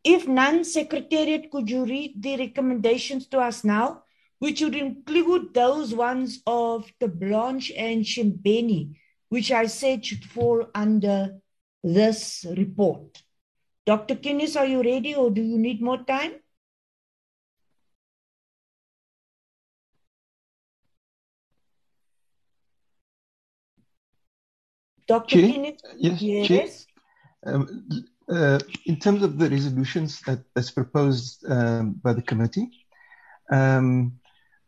If 0.04 0.26
none, 0.26 0.64
Secretariat, 0.64 1.50
could 1.50 1.70
you 1.70 1.84
read 1.84 2.22
the 2.22 2.36
recommendations 2.36 3.26
to 3.28 3.38
us 3.38 3.62
now, 3.62 4.02
which 4.40 4.60
would 4.60 4.74
include 4.74 5.54
those 5.54 5.94
ones 5.94 6.42
of 6.46 6.90
the 6.98 7.06
Blanche 7.06 7.70
and 7.76 8.04
Shimbeni, 8.04 8.96
which 9.28 9.52
I 9.52 9.66
said 9.66 10.04
should 10.04 10.24
fall 10.24 10.66
under 10.74 11.40
this 11.84 12.44
report. 12.56 13.22
Dr. 13.86 14.16
Kinnes, 14.16 14.56
are 14.56 14.66
you 14.66 14.82
ready 14.82 15.14
or 15.14 15.30
do 15.30 15.42
you 15.42 15.58
need 15.58 15.82
more 15.82 16.02
time? 16.04 16.32
Dr. 25.08 25.36
Chair? 25.36 25.48
Kinnes? 25.48 25.80
Yes, 25.96 26.50
yes. 26.50 26.86
Um, 27.44 27.86
uh, 28.28 28.58
in 28.86 28.98
terms 28.98 29.22
of 29.22 29.38
the 29.38 29.48
resolutions 29.48 30.20
that, 30.22 30.40
that's 30.54 30.70
proposed 30.70 31.44
um, 31.50 31.92
by 32.02 32.12
the 32.12 32.22
committee, 32.22 32.68
um, 33.50 34.18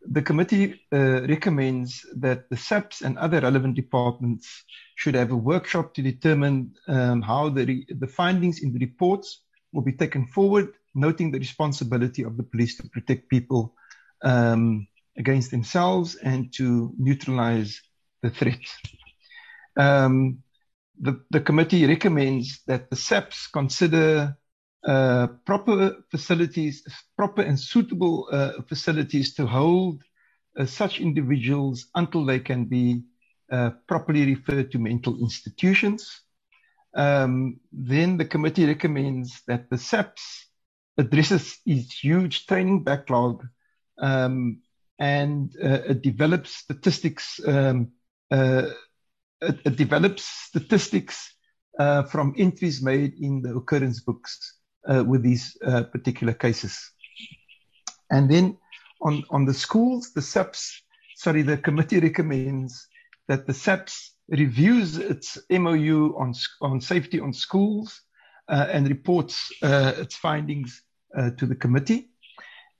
the 0.06 0.22
committee 0.22 0.82
uh, 0.92 1.22
recommends 1.22 2.04
that 2.16 2.50
the 2.50 2.56
SAPS 2.56 3.00
and 3.00 3.16
other 3.18 3.40
relevant 3.40 3.74
departments 3.74 4.64
should 4.96 5.14
have 5.14 5.30
a 5.30 5.36
workshop 5.36 5.94
to 5.94 6.02
determine 6.02 6.74
um, 6.88 7.22
how 7.22 7.48
the, 7.48 7.64
re- 7.64 7.86
the 7.88 8.06
findings 8.06 8.62
in 8.62 8.72
the 8.72 8.78
reports 8.78 9.40
will 9.72 9.82
be 9.82 9.92
taken 9.92 10.26
forward, 10.26 10.74
noting 10.94 11.30
the 11.30 11.38
responsibility 11.38 12.22
of 12.22 12.36
the 12.36 12.42
police 12.42 12.76
to 12.76 12.88
protect 12.90 13.28
people 13.28 13.74
um, 14.22 14.86
against 15.16 15.50
themselves 15.50 16.16
and 16.16 16.52
to 16.52 16.92
neutralize 16.98 17.80
the 18.22 18.30
threat. 18.30 18.60
Um, 19.76 20.43
the, 21.00 21.20
the 21.30 21.40
committee 21.40 21.86
recommends 21.86 22.60
that 22.66 22.90
the 22.90 22.96
SAPS 22.96 23.48
consider 23.48 24.36
uh, 24.86 25.28
proper 25.44 26.04
facilities, 26.10 26.86
proper 27.16 27.42
and 27.42 27.58
suitable 27.58 28.28
uh, 28.30 28.52
facilities 28.68 29.34
to 29.34 29.46
hold 29.46 30.02
uh, 30.58 30.66
such 30.66 31.00
individuals 31.00 31.86
until 31.94 32.24
they 32.24 32.38
can 32.38 32.66
be 32.66 33.02
uh, 33.50 33.70
properly 33.88 34.26
referred 34.26 34.70
to 34.72 34.78
mental 34.78 35.18
institutions. 35.18 36.20
Um, 36.94 37.60
then 37.72 38.16
the 38.16 38.24
committee 38.24 38.66
recommends 38.66 39.42
that 39.46 39.68
the 39.70 39.78
SAPS 39.78 40.46
addresses 40.96 41.58
its 41.66 41.98
huge 41.98 42.46
training 42.46 42.84
backlog 42.84 43.44
um, 43.98 44.60
and 44.98 45.52
uh, 45.62 45.94
develops 45.94 46.54
statistics. 46.54 47.40
Um, 47.44 47.92
uh, 48.30 48.70
it, 49.40 49.60
it 49.64 49.76
develops 49.76 50.24
statistics 50.24 51.34
from 52.10 52.34
entries 52.38 52.82
made 52.82 53.14
in 53.20 53.42
the 53.42 53.54
occurrence 53.54 54.00
books 54.00 54.54
uh, 54.88 55.02
with 55.02 55.22
these 55.22 55.56
uh, 55.64 55.82
particular 55.84 56.32
cases. 56.32 56.92
And 58.10 58.30
then 58.30 58.58
on, 59.00 59.24
on 59.30 59.44
the 59.44 59.54
schools, 59.54 60.12
the 60.12 60.22
SAPS, 60.22 60.82
sorry, 61.16 61.42
the 61.42 61.56
committee 61.56 62.00
recommends 62.00 62.86
that 63.28 63.46
the 63.46 63.54
SAPS 63.54 64.14
reviews 64.28 64.98
its 64.98 65.38
MOU 65.50 66.14
on, 66.18 66.34
on 66.60 66.80
safety 66.80 67.20
on 67.20 67.32
schools 67.32 68.00
uh, 68.48 68.66
and 68.70 68.88
reports 68.88 69.50
uh, 69.62 69.92
its 69.96 70.16
findings 70.16 70.82
uh, 71.16 71.30
to 71.38 71.46
the 71.46 71.56
committee. 71.56 72.10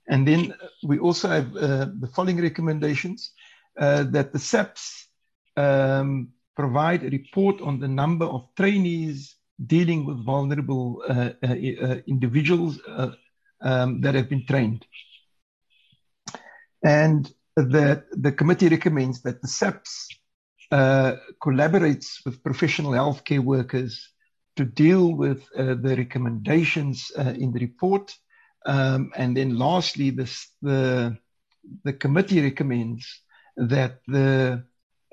And 0.07 0.27
then 0.27 0.53
we 0.83 0.99
also 0.99 1.29
have 1.29 1.55
uh, 1.55 1.87
the 1.99 2.11
following 2.13 2.41
recommendations 2.41 3.31
that 3.75 4.31
the 4.31 4.39
SAPS 4.39 5.07
um, 5.57 6.29
provide 6.55 7.03
a 7.03 7.09
report 7.09 7.61
on 7.61 7.79
the 7.79 7.87
number 7.87 8.25
of 8.25 8.47
trainees 8.55 9.35
dealing 9.65 10.05
with 10.05 10.25
vulnerable 10.25 11.03
uh, 11.07 11.31
uh, 11.43 11.47
uh, 11.47 11.97
individuals 12.07 12.79
um, 13.61 14.01
that 14.01 14.15
have 14.15 14.29
been 14.29 14.45
trained. 14.45 14.85
And 16.83 17.31
that 17.55 18.05
the 18.11 18.31
committee 18.31 18.67
recommends 18.69 19.21
that 19.21 19.41
the 19.41 19.47
SAPS 19.47 20.09
collaborates 20.71 22.25
with 22.25 22.43
professional 22.43 22.91
healthcare 22.91 23.39
workers 23.39 24.09
to 24.57 24.65
deal 24.65 25.13
with 25.15 25.47
the 25.55 25.95
recommendations 25.97 27.11
in 27.15 27.53
the 27.53 27.59
report. 27.59 28.13
Um, 28.65 29.11
and 29.15 29.37
then 29.37 29.57
lastly, 29.57 30.09
this, 30.09 30.49
the, 30.61 31.17
the 31.83 31.93
committee 31.93 32.41
recommends 32.41 33.21
that 33.55 34.01
the 34.07 34.65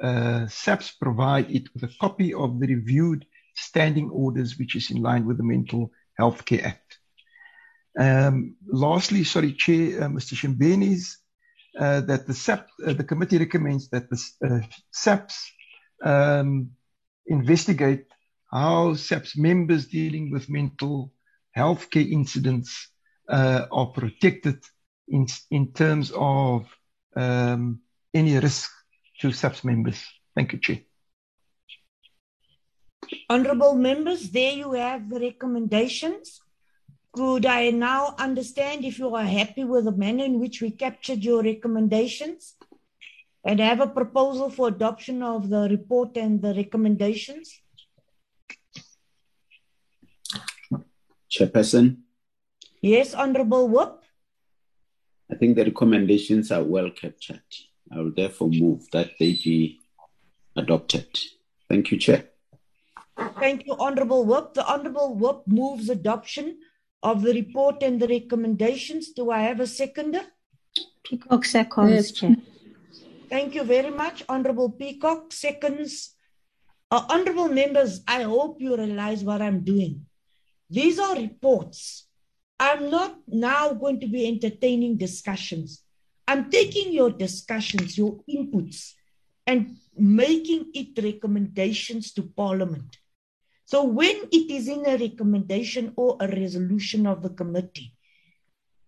uh, 0.02 0.46
SAPS 0.48 0.92
provide 0.92 1.50
it 1.50 1.72
with 1.72 1.84
a 1.84 1.94
copy 2.00 2.34
of 2.34 2.58
the 2.60 2.66
reviewed 2.66 3.24
standing 3.54 4.10
orders, 4.10 4.58
which 4.58 4.74
is 4.74 4.90
in 4.90 5.00
line 5.00 5.26
with 5.26 5.36
the 5.36 5.44
Mental 5.44 5.90
Health 6.18 6.44
Care 6.44 6.66
Act. 6.66 6.98
Um, 7.98 8.56
lastly, 8.66 9.24
sorry, 9.24 9.52
Chair, 9.52 10.04
uh, 10.04 10.08
Mr. 10.08 10.34
Shimbenis, 10.34 11.16
uh, 11.78 12.00
that 12.02 12.26
the 12.26 12.34
SAP, 12.34 12.68
uh, 12.86 12.92
the 12.94 13.04
committee 13.04 13.38
recommends 13.38 13.88
that 13.90 14.10
the 14.10 14.22
uh, 14.44 14.60
SAPS 14.90 15.52
um, 16.02 16.70
investigate 17.26 18.06
how 18.50 18.94
SAPS 18.94 19.36
members 19.36 19.86
dealing 19.86 20.30
with 20.30 20.50
mental 20.50 21.12
health 21.52 21.90
care 21.90 22.06
incidents 22.06 22.90
uh, 23.28 23.66
are 23.70 23.86
protected 23.86 24.58
in, 25.08 25.26
in 25.50 25.72
terms 25.72 26.12
of 26.14 26.66
um, 27.16 27.80
any 28.12 28.36
risk 28.38 28.70
to 29.22 29.30
SAPS 29.30 29.62
members. 29.62 30.04
Thank 30.34 30.52
you, 30.52 30.58
Chair. 30.58 30.80
Honorable 33.30 33.74
members, 33.74 34.30
there 34.30 34.52
you 34.52 34.72
have 34.72 35.08
the 35.08 35.20
recommendations. 35.20 36.40
Could 37.12 37.46
I 37.46 37.70
now 37.70 38.14
understand 38.18 38.84
if 38.84 38.98
you 38.98 39.14
are 39.14 39.24
happy 39.24 39.64
with 39.64 39.84
the 39.84 39.92
manner 39.92 40.24
in 40.24 40.40
which 40.40 40.60
we 40.60 40.70
captured 40.72 41.22
your 41.22 41.42
recommendations 41.42 42.54
and 43.44 43.60
have 43.60 43.80
a 43.80 43.86
proposal 43.86 44.50
for 44.50 44.68
adoption 44.68 45.22
of 45.22 45.48
the 45.48 45.68
report 45.70 46.16
and 46.16 46.42
the 46.42 46.54
recommendations? 46.54 47.60
Chairperson? 51.30 51.98
Yes, 52.80 53.14
Honorable 53.14 53.68
Whoop. 53.68 54.02
I 55.30 55.36
think 55.36 55.56
the 55.56 55.64
recommendations 55.64 56.50
are 56.50 56.64
well 56.64 56.90
captured. 56.90 57.42
I 57.94 57.98
will 57.98 58.12
therefore 58.16 58.48
move 58.48 58.90
that 58.92 59.10
they 59.18 59.32
be 59.32 59.80
adopted. 60.56 61.06
Thank 61.68 61.90
you, 61.90 61.98
Chair. 61.98 62.24
Thank 63.38 63.66
you, 63.66 63.76
Honorable 63.78 64.24
Whoop. 64.24 64.54
The 64.54 64.66
Honorable 64.66 65.14
Whoop 65.14 65.42
moves 65.46 65.90
adoption 65.90 66.58
of 67.02 67.22
the 67.22 67.34
report 67.34 67.82
and 67.82 68.00
the 68.00 68.08
recommendations. 68.08 69.10
Do 69.10 69.30
I 69.30 69.40
have 69.40 69.60
a 69.60 69.66
seconder? 69.66 70.22
Peacock 71.04 71.44
seconds, 71.44 72.12
Chair. 72.12 72.36
Thank 73.28 73.54
you 73.54 73.64
very 73.64 73.90
much, 73.90 74.24
Honorable 74.28 74.70
Peacock. 74.70 75.32
Seconds. 75.32 76.14
Uh, 76.90 77.04
honorable 77.08 77.48
members, 77.48 78.02
I 78.06 78.22
hope 78.22 78.60
you 78.60 78.76
realize 78.76 79.24
what 79.24 79.40
I'm 79.40 79.64
doing. 79.64 80.06
These 80.68 80.98
are 80.98 81.16
reports. 81.16 82.06
I'm 82.60 82.90
not 82.90 83.16
now 83.26 83.72
going 83.72 84.00
to 84.00 84.06
be 84.06 84.28
entertaining 84.28 84.96
discussions. 84.96 85.82
I'm 86.26 86.50
taking 86.50 86.92
your 86.92 87.10
discussions, 87.10 87.98
your 87.98 88.18
inputs, 88.28 88.92
and 89.46 89.76
making 89.96 90.70
it 90.74 91.02
recommendations 91.02 92.12
to 92.14 92.22
Parliament. 92.22 92.96
So 93.64 93.84
when 93.84 94.16
it 94.30 94.50
is 94.50 94.68
in 94.68 94.86
a 94.86 94.96
recommendation 94.96 95.92
or 95.96 96.16
a 96.20 96.28
resolution 96.28 97.06
of 97.06 97.22
the 97.22 97.30
committee, 97.30 97.94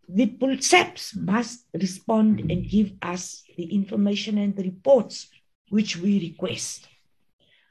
the 0.09 0.37
SAPS 0.61 1.17
must 1.17 1.67
respond 1.73 2.41
and 2.41 2.69
give 2.69 2.93
us 3.03 3.43
the 3.57 3.65
information 3.65 4.39
and 4.39 4.55
the 4.55 4.65
reports 4.65 5.29
which 5.71 5.97
we 5.97 6.21
request. 6.21 6.87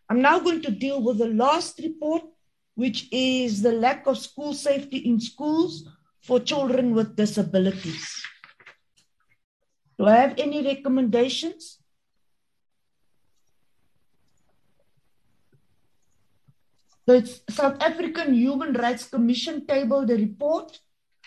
I'm 0.09 0.21
now 0.21 0.39
going 0.39 0.61
to 0.63 0.71
deal 0.71 1.01
with 1.01 1.19
the 1.19 1.27
last 1.27 1.79
report, 1.79 2.23
which 2.75 3.07
is 3.11 3.61
the 3.61 3.71
lack 3.71 4.07
of 4.07 4.17
school 4.17 4.53
safety 4.53 4.97
in 4.97 5.19
schools 5.19 5.87
for 6.21 6.39
children 6.39 6.93
with 6.93 7.15
disabilities. 7.15 8.23
Do 9.97 10.05
I 10.05 10.15
have 10.15 10.35
any 10.37 10.63
recommendations? 10.63 11.79
The 17.05 17.29
South 17.49 17.81
African 17.81 18.33
Human 18.33 18.73
Rights 18.73 19.09
Commission 19.09 19.67
tabled 19.67 20.07
the 20.07 20.15
report, 20.15 20.79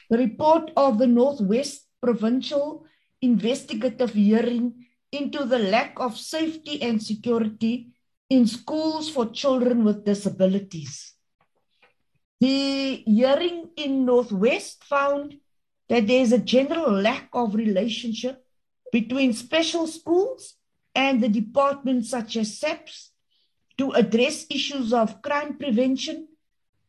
the 0.08 0.16
report 0.16 0.70
of 0.76 0.98
the 0.98 1.06
Northwest 1.06 1.86
Provincial 2.02 2.86
Investigative 3.20 4.14
Hearing 4.14 4.86
into 5.12 5.44
the 5.44 5.58
lack 5.58 5.98
of 6.00 6.16
safety 6.16 6.80
and 6.82 7.02
security 7.02 7.92
in 8.30 8.46
schools 8.46 9.08
for 9.08 9.30
children 9.30 9.84
with 9.84 10.04
disabilities. 10.04 11.12
The 12.40 13.02
hearing 13.06 13.70
in 13.76 14.04
Northwest 14.04 14.84
found 14.84 15.36
that 15.88 16.06
there 16.06 16.20
is 16.20 16.32
a 16.32 16.38
general 16.38 16.90
lack 16.90 17.28
of 17.32 17.54
relationship 17.54 18.45
between 18.98 19.30
special 19.34 19.86
schools 19.86 20.54
and 20.94 21.22
the 21.22 21.28
departments 21.28 22.08
such 22.08 22.34
as 22.42 22.58
SAPS 22.58 23.12
to 23.76 23.90
address 23.92 24.46
issues 24.48 24.90
of 25.00 25.20
crime 25.20 25.58
prevention, 25.58 26.28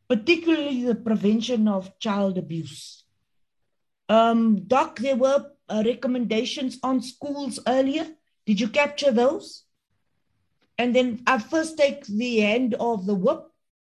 particularly 0.07 0.83
the 0.83 0.95
prevention 0.95 1.67
of 1.67 1.99
child 1.99 2.37
abuse. 2.37 3.03
Um, 4.07 4.39
Doc, 4.73 4.99
there 4.99 5.17
were 5.17 5.51
uh, 5.67 5.83
recommendations 5.85 6.79
on 6.81 7.01
schools 7.01 7.59
earlier. 7.67 8.07
Did 8.45 8.61
you 8.61 8.69
capture 8.69 9.11
those? 9.11 9.63
And 10.77 10.95
then 10.95 11.23
I 11.27 11.39
first 11.39 11.77
take 11.77 12.05
the 12.05 12.41
end 12.41 12.73
of 12.75 13.05
the 13.05 13.15
whip 13.15 13.43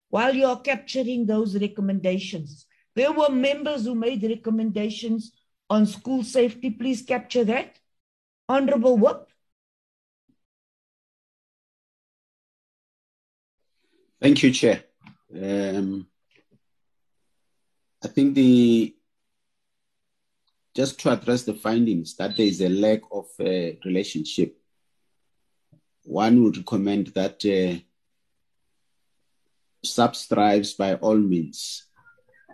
while 0.09 0.35
you're 0.35 0.65
capturing 0.73 1.27
those 1.27 1.57
recommendations. 1.57 2.67
There 2.97 3.13
were 3.13 3.31
members 3.31 3.85
who 3.85 3.95
made 3.95 4.25
recommendations 4.25 5.31
on 5.71 5.87
school 5.87 6.25
safety. 6.25 6.71
Please 6.71 7.03
capture 7.03 7.45
that. 7.45 7.78
Honorable 8.49 8.97
Whip. 8.97 9.29
Thank 14.21 14.43
you, 14.43 14.51
Chair. 14.53 14.85
Um, 15.35 16.07
I 18.03 18.09
think 18.09 18.35
the 18.35 18.95
just 20.75 21.01
to 21.01 21.11
address 21.11 21.43
the 21.43 21.55
findings 21.55 22.17
that 22.17 22.37
there 22.37 22.47
is 22.47 22.61
a 22.61 22.69
lack 22.69 23.01
of 23.11 23.27
uh, 23.41 23.75
relationship. 23.85 24.57
One 26.05 26.43
would 26.43 26.57
recommend 26.57 27.09
that 27.09 27.45
uh, 27.45 27.81
subscribes 29.85 30.75
by 30.75 30.95
all 30.95 31.17
means 31.17 31.85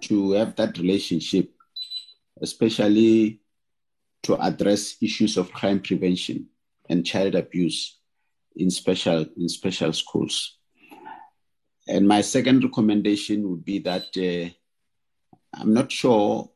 to 0.04 0.32
have 0.32 0.56
that 0.56 0.78
relationship, 0.78 1.52
especially 2.40 3.40
to 4.24 4.40
address 4.42 4.96
issues 5.00 5.36
of 5.36 5.52
crime 5.52 5.80
prevention 5.80 6.46
and 6.88 7.06
child 7.06 7.34
abuse 7.34 7.98
in 8.56 8.70
special 8.70 9.26
in 9.36 9.48
special 9.48 9.92
schools. 9.92 10.58
And 11.86 12.08
my 12.08 12.22
second 12.22 12.64
recommendation 12.64 13.48
would 13.48 13.64
be 13.64 13.78
that 13.80 14.06
uh, 14.16 14.50
I'm 15.60 15.74
not 15.74 15.92
sure. 15.92 16.50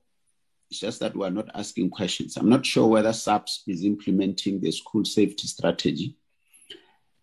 It's 0.71 0.81
just 0.81 1.01
that 1.01 1.17
we're 1.17 1.31
not 1.31 1.49
asking 1.55 1.91
questions. 1.91 2.37
I'm 2.37 2.49
not 2.49 2.65
sure 2.65 2.87
whether 2.89 3.13
SAPS 3.13 3.63
is 3.67 3.85
implementing 3.85 4.61
the 4.61 4.71
school 4.71 5.05
safety 5.05 5.47
strategy. 5.47 6.17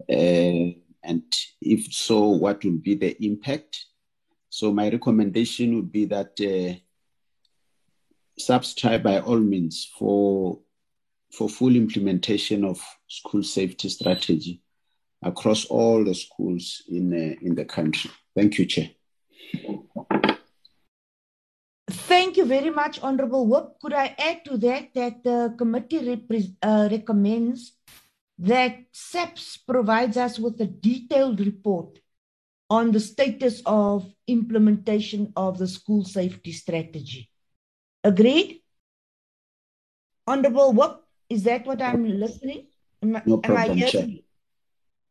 Uh, 0.09 0.73
and 1.03 1.23
if 1.61 1.93
so, 1.93 2.29
what 2.29 2.63
will 2.63 2.79
be 2.79 2.95
the 2.95 3.15
impact? 3.23 3.85
So 4.49 4.71
my 4.71 4.89
recommendation 4.89 5.75
would 5.75 5.91
be 5.91 6.05
that 6.05 6.31
uh, 6.39 6.79
Try 8.37 8.97
by 8.97 9.19
all 9.19 9.39
means 9.39 9.91
for 9.97 10.59
for 11.31 11.49
full 11.49 11.75
implementation 11.75 12.63
of 12.63 12.81
school 13.07 13.43
safety 13.43 13.89
strategy 13.89 14.61
across 15.23 15.65
all 15.65 16.03
the 16.03 16.13
schools 16.15 16.83
in 16.87 17.13
in 17.41 17.55
the 17.55 17.65
country. 17.65 18.11
Thank 18.35 18.57
you, 18.57 18.65
Chair. 18.65 18.89
Thank 21.89 22.37
you 22.37 22.45
very 22.45 22.71
much, 22.71 22.99
Honorable 23.01 23.47
Whip. 23.47 23.79
Could 23.81 23.93
I 23.93 24.15
add 24.17 24.43
to 24.45 24.57
that 24.57 24.93
that 24.93 25.23
the 25.23 25.55
committee 25.57 25.99
repre- 25.99 26.55
uh, 26.61 26.89
recommends 26.91 27.73
that 28.39 28.83
SAPS 28.91 29.57
provides 29.57 30.17
us 30.17 30.37
with 30.39 30.59
a 30.59 30.65
detailed 30.65 31.39
report 31.39 31.99
on 32.69 32.91
the 32.91 32.99
status 32.99 33.61
of 33.65 34.11
implementation 34.27 35.31
of 35.35 35.57
the 35.57 35.67
school 35.67 36.03
safety 36.03 36.51
strategy. 36.51 37.29
Agreed? 38.05 38.61
Honorable 40.27 40.73
Whip, 40.73 41.01
is 41.27 41.43
that 41.43 41.65
what 41.65 41.81
I'm 41.81 42.05
listening? 42.07 42.67
Am, 43.01 43.13
No 43.25 43.41
am 43.43 43.57
I 43.57 43.65
problem, 43.65 43.79
Chair. 43.79 44.07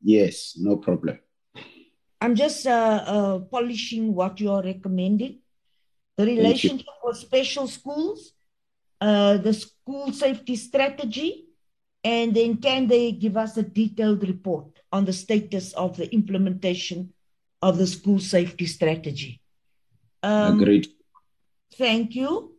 Yes, 0.00 0.54
no 0.56 0.76
problem. 0.76 1.18
I'm 2.20 2.36
just 2.36 2.66
uh, 2.66 3.04
uh, 3.04 3.38
polishing 3.40 4.14
what 4.14 4.40
you're 4.40 4.62
recommending. 4.62 5.40
The 6.16 6.26
relationship 6.26 6.86
with 7.02 7.16
special 7.16 7.66
schools, 7.66 8.32
uh, 9.00 9.38
the 9.38 9.52
school 9.52 10.12
safety 10.12 10.54
strategy, 10.54 11.46
and 12.04 12.32
then 12.32 12.58
can 12.58 12.86
they 12.86 13.10
give 13.10 13.36
us 13.36 13.56
a 13.56 13.62
detailed 13.64 14.22
report 14.22 14.66
on 14.92 15.04
the 15.04 15.12
status 15.12 15.72
of 15.72 15.96
the 15.96 16.12
implementation 16.14 17.12
of 17.60 17.76
the 17.76 17.88
school 17.88 18.20
safety 18.20 18.66
strategy? 18.66 19.40
Um, 20.22 20.60
Agreed. 20.60 20.86
Thank 21.76 22.14
you. 22.14 22.53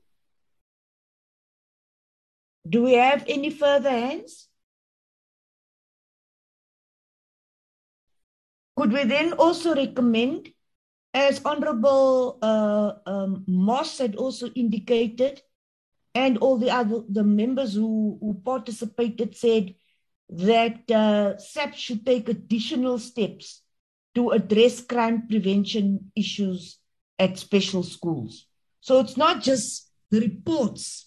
Do 2.68 2.84
we 2.84 2.94
have 2.94 3.24
any 3.28 3.50
further 3.50 3.90
hands? 3.90 4.48
Could 8.76 8.92
we 8.92 9.04
then 9.04 9.34
also 9.34 9.74
recommend, 9.76 10.50
as 11.14 11.42
Honorable 11.46 12.40
uh, 12.42 12.94
um, 13.06 13.44
Moss 13.48 14.00
had 14.00 14.16
also 14.16 14.50
indicated, 14.50 15.42
and 16.14 16.38
all 16.40 16.58
the 16.58 16.72
other 16.72 17.02
the 17.10 17.24
members 17.24 17.74
who, 17.76 18.18
who 18.20 18.42
participated 18.44 19.36
said 19.36 19.76
that 20.30 20.90
uh, 20.92 21.38
SAP 21.38 21.76
should 21.76 22.06
take 22.06 22.30
additional 22.30 22.98
steps 23.00 23.62
to 24.16 24.32
address 24.32 24.82
crime 24.82 25.28
prevention 25.28 26.12
issues 26.16 26.80
at 27.20 27.38
special 27.38 27.84
schools. 27.84 28.48
So 28.82 29.00
it's 29.00 29.18
not 29.18 29.42
just 29.42 29.92
the 30.10 30.22
reports, 30.22 31.05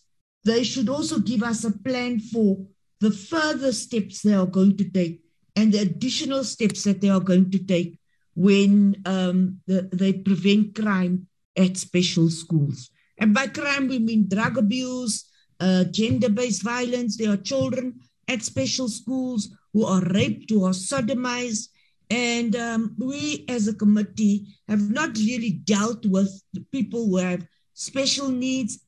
they 0.48 0.64
should 0.64 0.88
also 0.88 1.18
give 1.18 1.42
us 1.42 1.64
a 1.64 1.70
plan 1.70 2.18
for 2.18 2.56
the 3.00 3.10
further 3.10 3.72
steps 3.72 4.22
they 4.22 4.34
are 4.34 4.46
going 4.46 4.76
to 4.76 4.90
take 4.90 5.20
and 5.54 5.72
the 5.72 5.78
additional 5.78 6.44
steps 6.44 6.84
that 6.84 7.00
they 7.00 7.10
are 7.10 7.20
going 7.20 7.50
to 7.50 7.58
take 7.58 7.98
when 8.34 8.94
um, 9.04 9.58
the, 9.66 9.88
they 9.92 10.12
prevent 10.12 10.74
crime 10.74 11.26
at 11.56 11.76
special 11.76 12.30
schools. 12.30 12.90
And 13.18 13.34
by 13.34 13.48
crime, 13.48 13.88
we 13.88 13.98
mean 13.98 14.28
drug 14.28 14.56
abuse, 14.56 15.28
uh, 15.58 15.84
gender 15.84 16.28
based 16.28 16.62
violence. 16.62 17.16
There 17.16 17.32
are 17.32 17.36
children 17.36 17.98
at 18.28 18.44
special 18.44 18.88
schools 18.88 19.48
who 19.72 19.84
are 19.84 20.02
raped, 20.02 20.50
who 20.50 20.64
are 20.64 20.78
sodomized. 20.90 21.68
And 22.10 22.54
um, 22.54 22.94
we 22.96 23.44
as 23.48 23.66
a 23.66 23.74
committee 23.74 24.46
have 24.68 24.88
not 24.88 25.16
really 25.16 25.60
dealt 25.64 26.06
with 26.06 26.30
the 26.52 26.64
people 26.72 27.06
who 27.06 27.16
have 27.16 27.44
special 27.74 28.28
needs. 28.28 28.78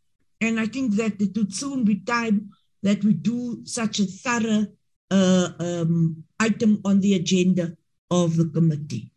And 0.40 0.58
I 0.58 0.66
think 0.66 0.94
that 0.96 1.20
it 1.20 1.36
would 1.36 1.54
soon 1.54 1.84
be 1.84 2.00
time 2.00 2.50
that 2.82 3.04
we 3.04 3.12
do 3.12 3.60
such 3.64 4.00
a 4.00 4.06
thorough 4.06 4.66
uh, 5.10 5.48
um, 5.58 6.24
item 6.38 6.80
on 6.84 7.00
the 7.00 7.14
agenda 7.14 7.76
of 8.10 8.36
the 8.36 8.46
committee. 8.46 9.12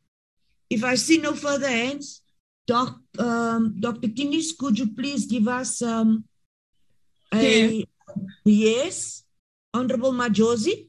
If 0.70 0.84
I 0.84 0.96
see 0.96 1.18
no 1.18 1.34
further 1.34 1.70
hands, 1.70 2.22
Doc, 2.66 3.00
um, 3.20 3.76
Dr. 3.80 4.08
Kinnes, 4.10 4.58
could 4.58 4.80
you 4.80 4.94
please 4.94 5.26
give 5.26 5.48
us 5.48 5.82
um, 5.82 6.26
a 7.34 7.86
yes, 8.46 9.24
Honorable 9.74 10.12
Majosi? 10.14 10.88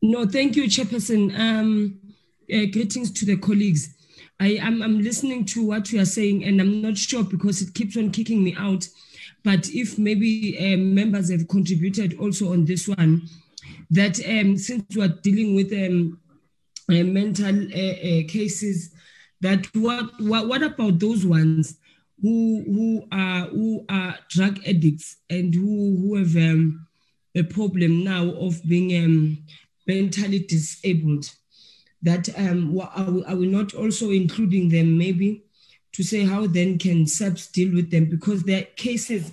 No, 0.00 0.26
thank 0.26 0.56
you, 0.56 0.64
Chairperson. 0.64 1.36
Um, 1.38 1.98
uh, 2.52 2.66
greetings 2.72 3.10
to 3.10 3.26
the 3.26 3.36
colleagues. 3.36 3.97
I 4.40 4.58
am 4.60 4.82
I'm 4.82 5.00
listening 5.00 5.44
to 5.46 5.66
what 5.66 5.92
you 5.92 6.00
are 6.00 6.06
saying, 6.06 6.44
and 6.44 6.60
I'm 6.60 6.80
not 6.80 6.96
sure 6.96 7.24
because 7.24 7.60
it 7.60 7.74
keeps 7.74 7.96
on 7.96 8.12
kicking 8.12 8.44
me 8.44 8.54
out. 8.56 8.86
But 9.44 9.68
if 9.70 9.98
maybe 9.98 10.56
uh, 10.58 10.76
members 10.76 11.30
have 11.30 11.48
contributed 11.48 12.18
also 12.18 12.52
on 12.52 12.64
this 12.64 12.86
one, 12.86 13.22
that 13.90 14.20
um, 14.26 14.56
since 14.56 14.84
we 14.94 15.02
are 15.02 15.08
dealing 15.08 15.54
with 15.54 15.72
um, 15.72 16.20
uh, 16.88 17.04
mental 17.04 17.46
uh, 17.46 18.20
uh, 18.20 18.28
cases, 18.28 18.94
that 19.40 19.66
what, 19.74 20.10
what 20.20 20.48
what 20.48 20.62
about 20.62 20.98
those 20.98 21.26
ones 21.26 21.76
who 22.22 22.62
who 22.66 23.08
are 23.10 23.46
who 23.48 23.84
are 23.88 24.18
drug 24.28 24.60
addicts 24.66 25.16
and 25.30 25.54
who 25.54 25.96
who 25.96 26.16
have 26.16 26.36
um, 26.36 26.86
a 27.34 27.42
problem 27.42 28.04
now 28.04 28.30
of 28.30 28.62
being 28.68 29.04
um, 29.04 29.38
mentally 29.86 30.40
disabled? 30.40 31.28
That 32.02 32.28
um, 32.38 32.80
are 33.26 33.36
we, 33.36 33.46
not 33.46 33.74
also 33.74 34.10
including 34.10 34.68
them 34.68 34.96
maybe 34.96 35.42
to 35.92 36.02
say 36.04 36.24
how 36.24 36.46
then 36.46 36.78
can 36.78 37.06
SAPS 37.06 37.48
deal 37.48 37.74
with 37.74 37.90
them 37.90 38.04
because 38.04 38.44
there 38.44 38.62
are 38.62 38.74
cases 38.76 39.32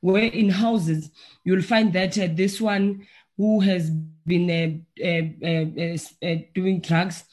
where 0.00 0.24
in 0.24 0.48
houses 0.48 1.10
you'll 1.44 1.62
find 1.62 1.92
that 1.92 2.18
uh, 2.18 2.28
this 2.32 2.60
one 2.60 3.06
who 3.36 3.60
has 3.60 3.90
been 3.90 4.50
uh, 4.50 5.04
uh, 5.04 5.46
uh, 5.46 5.66
uh, 5.78 6.32
uh, 6.32 6.42
doing 6.54 6.80
drugs 6.80 7.24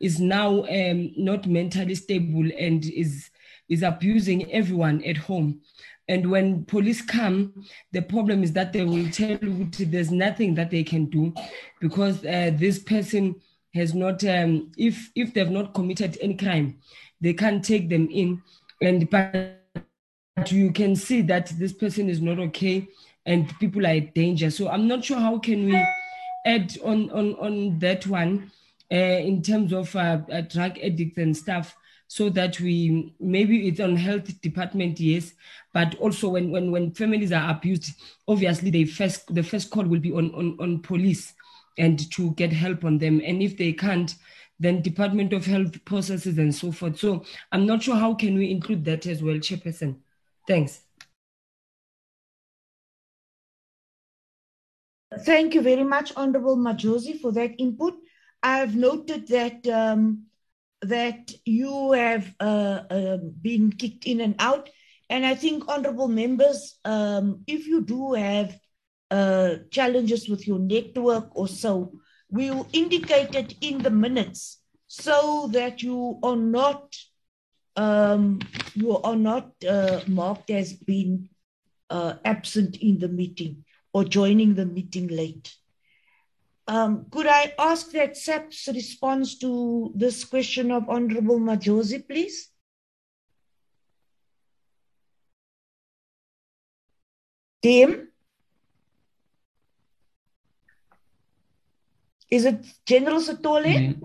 is 0.00 0.18
now 0.18 0.64
um, 0.64 1.12
not 1.16 1.46
mentally 1.46 1.94
stable 1.94 2.48
and 2.58 2.84
is 2.86 3.30
is 3.68 3.82
abusing 3.82 4.52
everyone 4.52 5.02
at 5.04 5.16
home. 5.16 5.60
And 6.08 6.30
when 6.30 6.64
police 6.66 7.00
come, 7.00 7.64
the 7.92 8.02
problem 8.02 8.42
is 8.42 8.52
that 8.52 8.72
they 8.72 8.84
will 8.84 9.08
tell 9.10 9.38
you 9.40 9.68
there's 9.70 10.10
nothing 10.10 10.54
that 10.56 10.70
they 10.70 10.82
can 10.82 11.06
do 11.06 11.32
because 11.80 12.18
uh, 12.26 12.50
this 12.54 12.80
person 12.80 13.36
has 13.74 13.94
not, 13.94 14.24
um, 14.24 14.70
if 14.76 15.10
if 15.14 15.32
they've 15.32 15.50
not 15.50 15.74
committed 15.74 16.18
any 16.20 16.36
crime, 16.36 16.78
they 17.20 17.32
can't 17.34 17.64
take 17.64 17.88
them 17.88 18.08
in. 18.10 18.42
And 18.82 19.08
but 19.08 19.58
you 20.50 20.72
can 20.72 20.96
see 20.96 21.22
that 21.22 21.52
this 21.58 21.72
person 21.72 22.08
is 22.08 22.20
not 22.20 22.38
okay 22.38 22.88
and 23.26 23.52
people 23.60 23.86
are 23.86 23.94
in 23.94 24.10
danger. 24.14 24.50
So 24.50 24.68
I'm 24.68 24.88
not 24.88 25.04
sure 25.04 25.18
how 25.18 25.38
can 25.38 25.66
we 25.66 25.86
add 26.44 26.76
on 26.84 27.10
on 27.10 27.34
on 27.34 27.78
that 27.78 28.06
one 28.06 28.50
uh, 28.92 28.96
in 28.96 29.42
terms 29.42 29.72
of 29.72 29.94
uh, 29.96 30.20
uh, 30.30 30.40
drug 30.42 30.78
addicts 30.78 31.18
and 31.18 31.36
stuff 31.36 31.76
so 32.08 32.28
that 32.28 32.60
we 32.60 33.14
maybe 33.20 33.68
it's 33.68 33.80
on 33.80 33.96
health 33.96 34.40
department 34.42 35.00
yes 35.00 35.32
but 35.72 35.94
also 35.94 36.28
when 36.28 36.50
when 36.50 36.70
when 36.70 36.92
families 36.92 37.32
are 37.32 37.50
abused 37.50 37.92
obviously 38.28 38.70
they 38.70 38.84
first 38.84 39.32
the 39.34 39.42
first 39.42 39.70
call 39.70 39.84
will 39.84 40.00
be 40.00 40.12
on 40.12 40.30
on, 40.34 40.56
on 40.60 40.78
police 40.80 41.32
and 41.78 42.10
to 42.10 42.32
get 42.32 42.52
help 42.52 42.84
on 42.84 42.98
them 42.98 43.20
and 43.24 43.42
if 43.42 43.56
they 43.56 43.72
can't 43.72 44.14
then 44.60 44.80
department 44.82 45.32
of 45.32 45.44
health 45.46 45.84
processes 45.84 46.38
and 46.38 46.54
so 46.54 46.70
forth 46.70 46.98
so 46.98 47.24
i'm 47.52 47.66
not 47.66 47.82
sure 47.82 47.96
how 47.96 48.14
can 48.14 48.36
we 48.36 48.50
include 48.50 48.84
that 48.84 49.06
as 49.06 49.22
well 49.22 49.36
chairperson 49.36 49.96
thanks 50.46 50.82
Thank 55.20 55.54
you 55.54 55.60
very 55.60 55.84
much, 55.84 56.12
Honorable 56.16 56.56
Majosi, 56.56 57.20
for 57.20 57.32
that 57.32 57.52
input. 57.58 57.94
I've 58.42 58.74
noted 58.74 59.28
that 59.28 59.66
um, 59.68 60.24
that 60.80 61.32
you 61.44 61.92
have 61.92 62.34
uh, 62.40 62.82
uh, 62.90 63.16
been 63.40 63.72
kicked 63.72 64.06
in 64.06 64.20
and 64.20 64.34
out. 64.38 64.68
And 65.10 65.26
I 65.26 65.34
think, 65.34 65.68
honorable 65.68 66.08
members, 66.08 66.78
um, 66.84 67.44
if 67.46 67.66
you 67.66 67.82
do 67.82 68.14
have 68.14 68.58
uh, 69.12 69.56
challenges 69.70 70.28
with 70.28 70.46
your 70.48 70.58
network 70.58 71.28
or 71.36 71.46
so, 71.46 71.92
we 72.30 72.50
will 72.50 72.66
indicate 72.72 73.34
it 73.34 73.54
in 73.60 73.82
the 73.82 73.90
minutes 73.90 74.62
so 74.86 75.48
that 75.52 75.82
you 75.82 76.18
are 76.22 76.36
not 76.36 76.96
um, 77.76 78.40
you 78.74 78.96
are 78.98 79.16
not 79.16 79.52
uh, 79.68 80.00
marked 80.06 80.50
as 80.50 80.72
being 80.72 81.28
uh, 81.90 82.14
absent 82.24 82.76
in 82.76 82.98
the 82.98 83.08
meeting 83.08 83.64
or 83.92 84.04
joining 84.04 84.54
the 84.54 84.66
meeting 84.66 85.08
late. 85.08 85.54
Um, 86.66 87.06
could 87.10 87.26
I 87.26 87.52
ask 87.58 87.90
that 87.92 88.16
SAPS 88.16 88.68
response 88.68 89.38
to 89.38 89.92
this 89.94 90.24
question 90.24 90.70
of 90.70 90.88
Honorable 90.88 91.38
Majosi, 91.38 92.06
please? 92.06 92.48
Tim? 97.62 98.11
Is 102.32 102.46
it 102.46 102.64
General 102.86 103.20
Sitole? 103.20 103.76
Mm. 103.76 104.00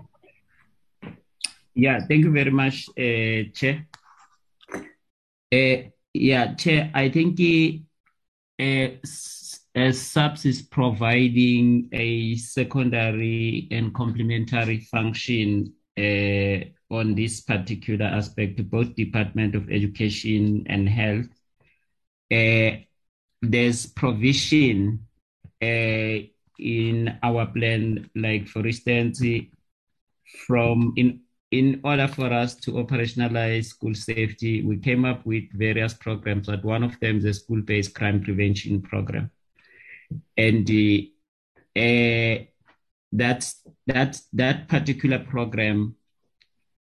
Yeah, 1.74 2.00
thank 2.06 2.24
you 2.24 2.30
very 2.30 2.50
much, 2.50 2.90
uh, 2.90 3.48
Chair. 3.54 3.86
Uh, 5.50 5.88
yeah, 6.12 6.54
Chair, 6.54 6.90
I 6.92 7.08
think 7.08 7.40
uh, 8.60 8.88
SAPS 9.92 10.44
is 10.44 10.60
providing 10.60 11.88
a 11.92 12.36
secondary 12.36 13.66
and 13.70 13.94
complementary 13.94 14.80
function 14.80 15.72
uh, 15.96 16.58
on 16.94 17.14
this 17.14 17.40
particular 17.40 18.06
aspect, 18.06 18.58
to 18.58 18.62
both 18.62 18.94
Department 18.94 19.54
of 19.54 19.70
Education 19.70 20.66
and 20.68 20.86
Health, 20.86 21.28
uh, 22.30 22.76
there's 23.40 23.86
provision 23.86 25.06
uh, 25.62 26.28
in 26.58 27.18
our 27.22 27.46
plan, 27.46 28.10
like 28.14 28.48
for 28.48 28.66
instance, 28.66 29.22
from 30.46 30.92
in 30.96 31.20
in 31.50 31.80
order 31.82 32.06
for 32.06 32.30
us 32.30 32.54
to 32.56 32.72
operationalize 32.72 33.66
school 33.66 33.94
safety, 33.94 34.62
we 34.62 34.76
came 34.76 35.06
up 35.06 35.24
with 35.24 35.44
various 35.54 35.94
programs, 35.94 36.46
but 36.46 36.62
one 36.62 36.82
of 36.82 37.00
them 37.00 37.18
is 37.18 37.24
a 37.24 37.32
school-based 37.32 37.94
crime 37.94 38.22
prevention 38.22 38.82
program 38.82 39.30
and 40.36 40.70
uh, 40.70 42.44
that 43.12 43.52
that 43.86 44.20
that 44.32 44.68
particular 44.68 45.18
program 45.18 45.94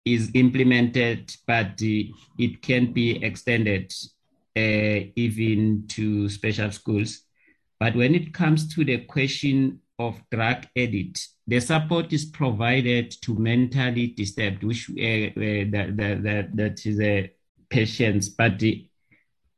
is 0.05 0.31
implemented, 0.35 1.35
but 1.47 1.81
uh, 1.83 2.05
it 2.39 2.61
can 2.63 2.93
be 2.93 3.23
extended 3.23 3.93
uh, 4.57 5.07
even 5.17 5.85
to 5.89 6.29
special 6.29 6.71
schools. 6.73 7.23
But 7.83 7.97
when 7.97 8.15
it 8.15 8.33
comes 8.33 8.73
to 8.77 8.85
the 8.85 8.99
question 8.99 9.81
of 9.99 10.23
drug 10.31 10.69
addict, 10.77 11.27
the 11.49 11.59
support 11.59 12.13
is 12.13 12.27
provided 12.27 13.11
to 13.23 13.35
mentally 13.35 14.07
disturbed, 14.07 14.63
which 14.63 14.89
uh, 14.91 15.03
uh, 15.03 15.65
that, 15.73 15.97
that, 15.97 16.23
that, 16.23 16.57
that 16.57 16.87
is 16.87 17.01
a 17.01 17.33
patients, 17.69 18.29
but 18.29 18.53
uh, 18.53 18.87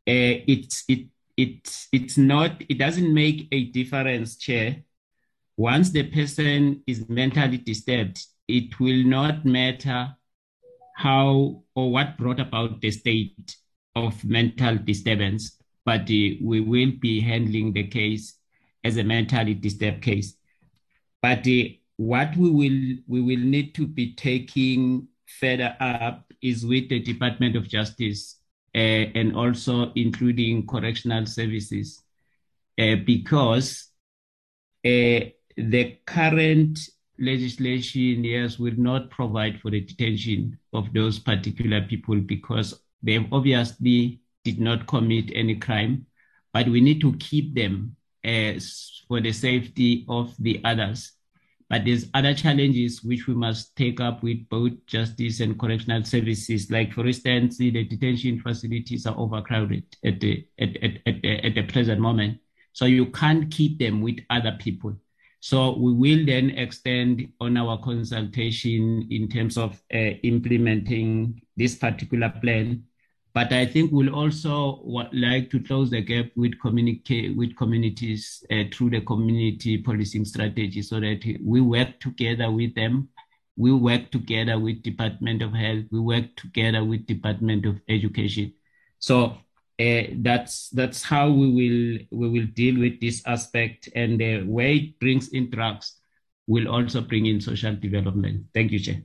it's 0.06 0.84
it 0.88 1.08
it's 1.36 1.88
it's 1.92 2.16
not 2.16 2.62
it 2.66 2.78
doesn't 2.78 3.12
make 3.12 3.46
a 3.52 3.64
difference 3.64 4.36
chair. 4.38 4.76
Once 5.58 5.90
the 5.90 6.04
person 6.04 6.82
is 6.86 7.06
mentally 7.10 7.58
disturbed 7.58 8.24
it 8.48 8.80
will 8.80 9.04
not 9.04 9.44
matter 9.44 10.16
how 10.96 11.62
or 11.74 11.92
what 11.92 12.16
brought 12.16 12.40
about 12.40 12.80
the 12.80 12.90
state 12.90 13.56
of 13.94 14.24
mental 14.24 14.78
disturbance 14.78 15.58
but 15.84 16.02
uh, 16.02 16.36
we 16.42 16.60
will 16.60 16.92
be 17.00 17.20
handling 17.20 17.72
the 17.72 17.84
case 17.84 18.38
as 18.82 18.96
a 18.96 19.04
mentally 19.04 19.54
disturbed 19.54 20.02
case. 20.02 20.36
But 21.22 21.46
uh, 21.46 21.74
what 21.96 22.36
we 22.36 22.50
will 22.50 22.96
we 23.06 23.20
will 23.20 23.44
need 23.44 23.74
to 23.76 23.86
be 23.86 24.14
taking 24.14 25.08
further 25.40 25.76
up 25.80 26.32
is 26.42 26.66
with 26.66 26.88
the 26.88 27.00
department 27.00 27.56
of 27.56 27.68
justice 27.68 28.40
uh, 28.74 28.78
and 29.14 29.36
also 29.36 29.92
including 29.94 30.66
correctional 30.66 31.26
services, 31.26 32.02
uh, 32.78 32.96
because 33.06 33.88
uh, 34.84 35.30
the 35.56 35.96
current 36.04 36.78
legislation, 37.18 38.24
yes, 38.24 38.58
will 38.58 38.76
not 38.76 39.10
provide 39.10 39.60
for 39.60 39.70
the 39.70 39.80
detention 39.80 40.58
of 40.72 40.92
those 40.92 41.18
particular 41.18 41.80
people 41.82 42.16
because 42.16 42.80
they've 43.02 43.32
obviously 43.32 44.20
did 44.44 44.60
not 44.60 44.86
commit 44.86 45.30
any 45.34 45.56
crime, 45.56 46.06
but 46.52 46.68
we 46.68 46.80
need 46.80 47.00
to 47.00 47.14
keep 47.16 47.54
them 47.54 47.96
as 48.22 49.02
for 49.08 49.20
the 49.20 49.32
safety 49.32 50.04
of 50.08 50.34
the 50.38 50.60
others. 50.64 51.12
But 51.68 51.84
there's 51.84 52.08
other 52.14 52.34
challenges 52.34 53.02
which 53.02 53.26
we 53.26 53.34
must 53.34 53.74
take 53.74 54.00
up 54.00 54.22
with 54.22 54.48
both 54.48 54.72
justice 54.86 55.40
and 55.40 55.58
correctional 55.58 56.04
services. 56.04 56.70
Like, 56.70 56.92
for 56.92 57.06
instance, 57.06 57.56
the 57.56 57.70
detention 57.70 58.38
facilities 58.38 59.06
are 59.06 59.16
overcrowded 59.16 59.84
at 60.04 60.20
the, 60.20 60.46
at, 60.58 60.76
at, 60.82 60.92
at, 61.06 61.24
at 61.24 61.54
the 61.54 61.62
present 61.62 62.00
moment. 62.00 62.38
So 62.72 62.84
you 62.84 63.06
can't 63.06 63.50
keep 63.50 63.78
them 63.78 64.02
with 64.02 64.18
other 64.30 64.56
people. 64.58 64.94
So 65.40 65.76
we 65.76 65.92
will 65.92 66.26
then 66.26 66.50
extend 66.50 67.28
on 67.40 67.56
our 67.56 67.78
consultation 67.78 69.06
in 69.10 69.28
terms 69.28 69.56
of 69.56 69.80
uh, 69.92 69.98
implementing 70.22 71.42
this 71.56 71.74
particular 71.74 72.32
plan 72.42 72.84
but 73.34 73.52
I 73.52 73.66
think 73.66 73.90
we'll 73.90 74.14
also 74.14 74.80
like 75.12 75.50
to 75.50 75.60
close 75.60 75.90
the 75.90 76.00
gap 76.00 76.26
with 76.36 76.58
communicate 76.60 77.36
with 77.36 77.56
communities 77.56 78.44
uh, 78.50 78.64
through 78.72 78.90
the 78.90 79.00
community 79.00 79.78
policing 79.78 80.24
strategy, 80.24 80.82
so 80.82 81.00
that 81.00 81.20
we 81.42 81.60
work 81.60 81.98
together 82.00 82.50
with 82.50 82.74
them. 82.74 83.08
We 83.56 83.72
work 83.72 84.10
together 84.10 84.58
with 84.58 84.82
Department 84.82 85.42
of 85.42 85.52
Health. 85.52 85.84
We 85.90 86.00
work 86.00 86.34
together 86.36 86.84
with 86.84 87.06
Department 87.06 87.66
of 87.66 87.80
Education. 87.88 88.54
So 88.98 89.36
uh, 89.80 90.02
that's 90.22 90.70
that's 90.70 91.02
how 91.02 91.30
we 91.30 91.46
will 91.50 92.20
we 92.20 92.28
will 92.28 92.46
deal 92.54 92.78
with 92.78 93.00
this 93.00 93.22
aspect, 93.26 93.88
and 93.94 94.20
the 94.20 94.42
way 94.42 94.76
it 94.76 95.00
brings 95.00 95.28
in 95.28 95.50
drugs 95.50 95.98
will 96.46 96.68
also 96.68 97.00
bring 97.00 97.26
in 97.26 97.40
social 97.40 97.74
development. 97.74 98.46
Thank 98.54 98.70
you, 98.70 98.78
Chair. 98.78 99.02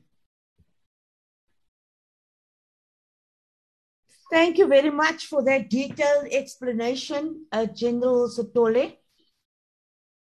Thank 4.31 4.59
you 4.59 4.67
very 4.67 4.91
much 4.91 5.25
for 5.25 5.43
that 5.43 5.69
detailed 5.69 6.27
explanation, 6.31 7.45
uh, 7.51 7.65
General 7.65 8.29
Sitole. 8.29 8.95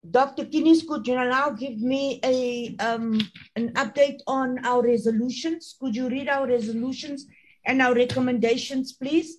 Dr. 0.09 0.45
Kinnes, 0.45 0.87
could 0.87 1.07
you 1.09 1.17
now 1.17 1.51
give 1.51 1.79
me 1.79 2.21
a 2.23 2.77
um, 2.79 3.21
an 3.57 3.73
update 3.75 4.21
on 4.29 4.65
our 4.65 4.81
resolutions? 4.83 5.77
Could 5.81 5.97
you 5.97 6.09
read 6.09 6.29
our 6.29 6.47
resolutions 6.47 7.27
and 7.65 7.83
our 7.83 7.95
recommendations, 7.95 8.93
please? 8.93 9.39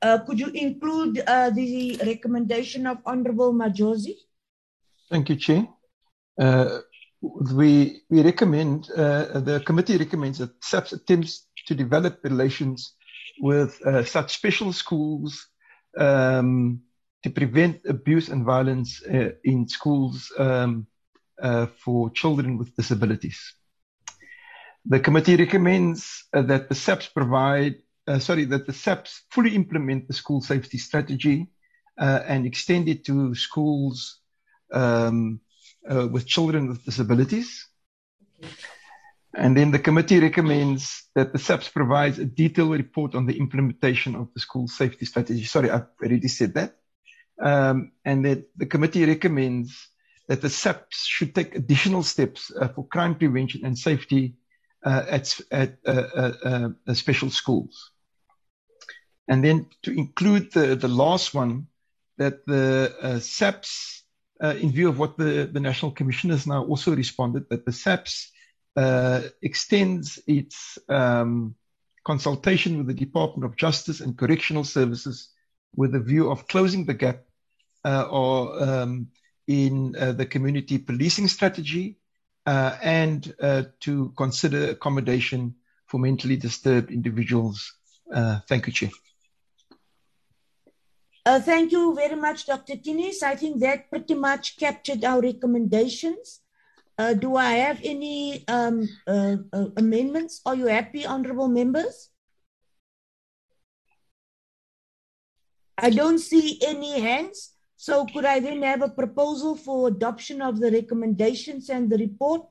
Uh, 0.00 0.18
could 0.20 0.40
you 0.40 0.48
include 0.48 1.22
uh, 1.26 1.50
the 1.50 2.00
recommendation 2.06 2.86
of 2.86 2.98
Honorable 3.04 3.52
Majosi? 3.52 4.14
Thank 5.10 5.28
you, 5.28 5.36
Chair. 5.36 5.68
Uh, 6.40 6.78
we 7.20 8.00
we 8.08 8.22
recommend 8.22 8.90
uh, 8.96 9.40
the 9.40 9.60
committee 9.66 9.98
recommends 9.98 10.38
that 10.38 10.52
SAPS 10.64 10.94
attempts 10.94 11.48
to 11.66 11.74
develop 11.74 12.24
relations 12.24 12.94
with 13.40 13.80
uh, 13.86 14.04
such 14.04 14.34
special 14.34 14.72
schools 14.72 15.48
um, 15.98 16.82
to 17.22 17.30
prevent 17.30 17.80
abuse 17.86 18.28
and 18.28 18.44
violence 18.44 19.02
uh, 19.06 19.30
in 19.44 19.68
schools 19.68 20.32
um, 20.38 20.86
uh, 21.42 21.66
for 21.66 22.10
children 22.10 22.58
with 22.58 22.74
disabilities. 22.76 23.54
The 24.86 25.00
committee 25.00 25.36
recommends 25.36 26.24
uh, 26.32 26.42
that 26.42 26.68
the 26.68 26.74
SAPS 26.74 27.08
provide, 27.08 27.76
uh, 28.06 28.18
sorry, 28.18 28.44
that 28.46 28.66
the 28.66 28.72
SAPS 28.72 29.22
fully 29.30 29.54
implement 29.54 30.08
the 30.08 30.14
school 30.14 30.40
safety 30.40 30.78
strategy 30.78 31.48
uh, 31.98 32.20
and 32.26 32.46
extend 32.46 32.88
it 32.88 33.04
to 33.06 33.34
schools 33.34 34.20
um, 34.72 35.40
with 35.82 36.26
children 36.26 36.68
with 36.68 36.84
disabilities. 36.84 37.66
And 39.34 39.56
then 39.56 39.70
the 39.70 39.78
committee 39.78 40.18
recommends 40.18 41.04
that 41.14 41.32
the 41.32 41.38
SAPS 41.38 41.68
provides 41.68 42.18
a 42.18 42.24
detailed 42.24 42.72
report 42.72 43.14
on 43.14 43.26
the 43.26 43.38
implementation 43.38 44.16
of 44.16 44.28
the 44.34 44.40
school 44.40 44.66
safety 44.66 45.06
strategy. 45.06 45.44
Sorry, 45.44 45.70
I've 45.70 45.86
already 46.02 46.28
said 46.28 46.54
that. 46.54 46.76
Um, 47.40 47.92
and 48.04 48.24
that 48.24 48.48
the 48.56 48.66
committee 48.66 49.04
recommends 49.04 49.88
that 50.26 50.42
the 50.42 50.50
SAPS 50.50 51.06
should 51.06 51.34
take 51.34 51.54
additional 51.54 52.02
steps 52.02 52.52
uh, 52.54 52.68
for 52.68 52.86
crime 52.86 53.14
prevention 53.14 53.64
and 53.64 53.78
safety 53.78 54.34
uh, 54.84 55.04
at, 55.08 55.40
at 55.50 55.78
uh, 55.86 55.90
uh, 55.90 56.68
uh 56.86 56.94
special 56.94 57.30
schools. 57.30 57.90
And 59.28 59.44
then 59.44 59.66
to 59.82 59.92
include 59.92 60.52
the, 60.52 60.74
the 60.74 60.88
last 60.88 61.34
one, 61.34 61.68
that 62.18 62.44
the 62.46 62.94
uh, 63.00 63.18
SAPS, 63.20 64.02
in 64.42 64.72
view 64.72 64.88
of 64.88 64.98
what 64.98 65.16
the, 65.16 65.48
the 65.50 65.60
National 65.60 65.92
Commission 65.92 66.30
has 66.30 66.46
now 66.46 66.64
also 66.64 66.94
responded, 66.94 67.48
that 67.48 67.64
the 67.64 67.72
SAPS 67.72 68.30
extends 68.76 70.18
its 70.26 70.78
um, 70.88 71.54
consultation 72.04 72.78
with 72.78 72.86
the 72.86 72.94
Department 72.94 73.44
of 73.44 73.56
Justice 73.56 74.00
and 74.00 74.16
Correctional 74.16 74.64
Services 74.64 75.30
with 75.76 75.94
a 75.94 76.00
view 76.00 76.30
of 76.30 76.48
closing 76.48 76.84
the 76.84 76.94
gap 76.94 77.24
uh, 77.84 78.06
or 78.10 78.62
um, 78.62 79.08
in 79.46 79.94
uh, 79.96 80.12
the 80.12 80.26
community 80.26 80.78
policing 80.78 81.28
strategy 81.28 81.96
uh, 82.46 82.76
and 82.82 83.34
to 83.80 84.12
consider 84.16 84.70
accommodation 84.70 85.54
for 85.86 85.98
mentally 85.98 86.36
disturbed 86.36 86.90
individuals. 86.90 87.74
thank 88.48 88.66
you, 88.66 88.72
Chair. 88.72 88.90
Uh, 91.26 91.38
thank 91.38 91.70
you 91.70 91.94
very 91.94 92.16
much, 92.16 92.46
Dr. 92.46 92.76
Kinnes. 92.76 93.22
I 93.22 93.36
think 93.36 93.60
that 93.60 93.90
pretty 93.90 94.14
much 94.14 94.56
captured 94.56 95.04
our 95.04 95.20
recommendations. 95.20 96.39
Uh, 97.00 97.14
do 97.14 97.34
I 97.34 97.52
have 97.52 97.80
any 97.82 98.44
um, 98.46 98.86
uh, 99.06 99.36
amendments? 99.78 100.42
Are 100.44 100.54
you 100.54 100.66
happy, 100.66 101.06
honorable 101.06 101.48
members? 101.48 102.10
I 105.78 105.88
don't 105.88 106.18
see 106.18 106.60
any 106.62 107.00
hands. 107.00 107.54
So 107.78 108.04
could 108.04 108.26
I 108.26 108.40
then 108.40 108.60
have 108.64 108.82
a 108.82 108.90
proposal 108.90 109.56
for 109.56 109.88
adoption 109.88 110.42
of 110.42 110.60
the 110.60 110.70
recommendations 110.70 111.70
and 111.70 111.88
the 111.88 111.96
report? 111.96 112.42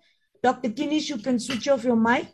Dr. 0.41 0.69
Kinnes, 0.69 1.07
you 1.09 1.19
can 1.19 1.39
switch 1.39 1.67
off 1.67 1.84
your 1.84 1.95
mic. 1.95 2.26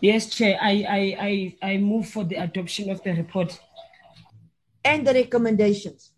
Yes, 0.00 0.30
Chair. 0.30 0.56
I, 0.58 0.86
I, 0.88 1.02
I, 1.28 1.72
I 1.72 1.76
move 1.76 2.08
for 2.08 2.24
the 2.24 2.36
adoption 2.36 2.88
of 2.88 3.02
the 3.02 3.12
report. 3.12 3.60
And 4.82 5.06
the 5.06 5.12
recommendations. 5.12 6.11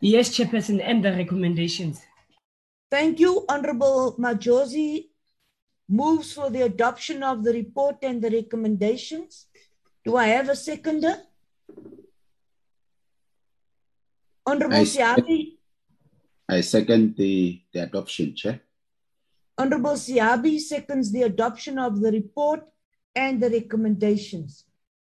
Yes, 0.00 0.28
Chairperson, 0.30 0.80
and 0.84 1.04
the 1.04 1.12
recommendations. 1.12 2.02
Thank 2.90 3.18
you, 3.18 3.44
Honorable 3.48 4.16
Majosi. 4.18 5.08
Moves 5.88 6.32
for 6.32 6.50
the 6.50 6.62
adoption 6.62 7.22
of 7.22 7.44
the 7.44 7.52
report 7.52 7.96
and 8.02 8.20
the 8.20 8.30
recommendations. 8.30 9.46
Do 10.04 10.16
I 10.16 10.26
have 10.28 10.48
a 10.48 10.56
seconder? 10.56 11.16
Honorable 14.44 14.76
I 14.76 14.82
Siabi. 14.82 15.58
I 16.48 16.60
second 16.60 17.16
the, 17.16 17.62
the 17.72 17.80
adoption, 17.84 18.34
Chair. 18.34 18.60
Honorable 19.56 19.92
Siabi 19.92 20.60
seconds 20.60 21.12
the 21.12 21.22
adoption 21.22 21.78
of 21.78 22.00
the 22.00 22.12
report 22.12 22.64
and 23.14 23.40
the 23.40 23.48
recommendations. 23.48 24.64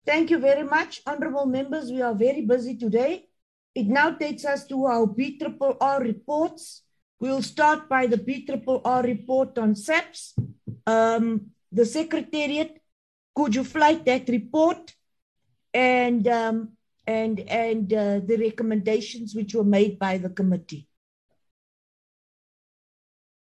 Thank 0.05 0.31
you 0.31 0.39
very 0.39 0.65
much, 0.65 1.03
honorable 1.07 1.47
members. 1.47 1.91
We 1.91 2.03
are 2.03 2.15
very 2.15 2.43
busy 2.43 2.77
today. 2.77 3.29
It 3.75 3.87
now 3.87 4.11
takes 4.11 4.45
us 4.45 4.67
to 4.67 4.85
our 4.85 5.07
BRRR 5.07 6.01
reports. 6.01 6.83
We'll 7.21 7.43
start 7.43 7.89
by 7.89 8.07
the 8.07 8.19
BRRR 8.19 9.05
report 9.05 9.59
on 9.59 9.75
SAPS. 9.75 10.35
Um, 10.87 11.53
the 11.71 11.87
Secretariat, 11.87 12.81
could 13.35 13.55
you 13.55 13.65
flight 13.65 14.05
that 14.05 14.29
report? 14.29 14.95
And 15.73 16.29
um, 16.29 16.77
and, 17.07 17.41
and 17.41 17.93
uh, 17.93 18.21
the 18.21 18.37
recommendations 18.37 19.35
which 19.35 19.55
were 19.55 19.65
made 19.65 19.99
by 19.99 20.19
the 20.19 20.31
committee. 20.31 20.89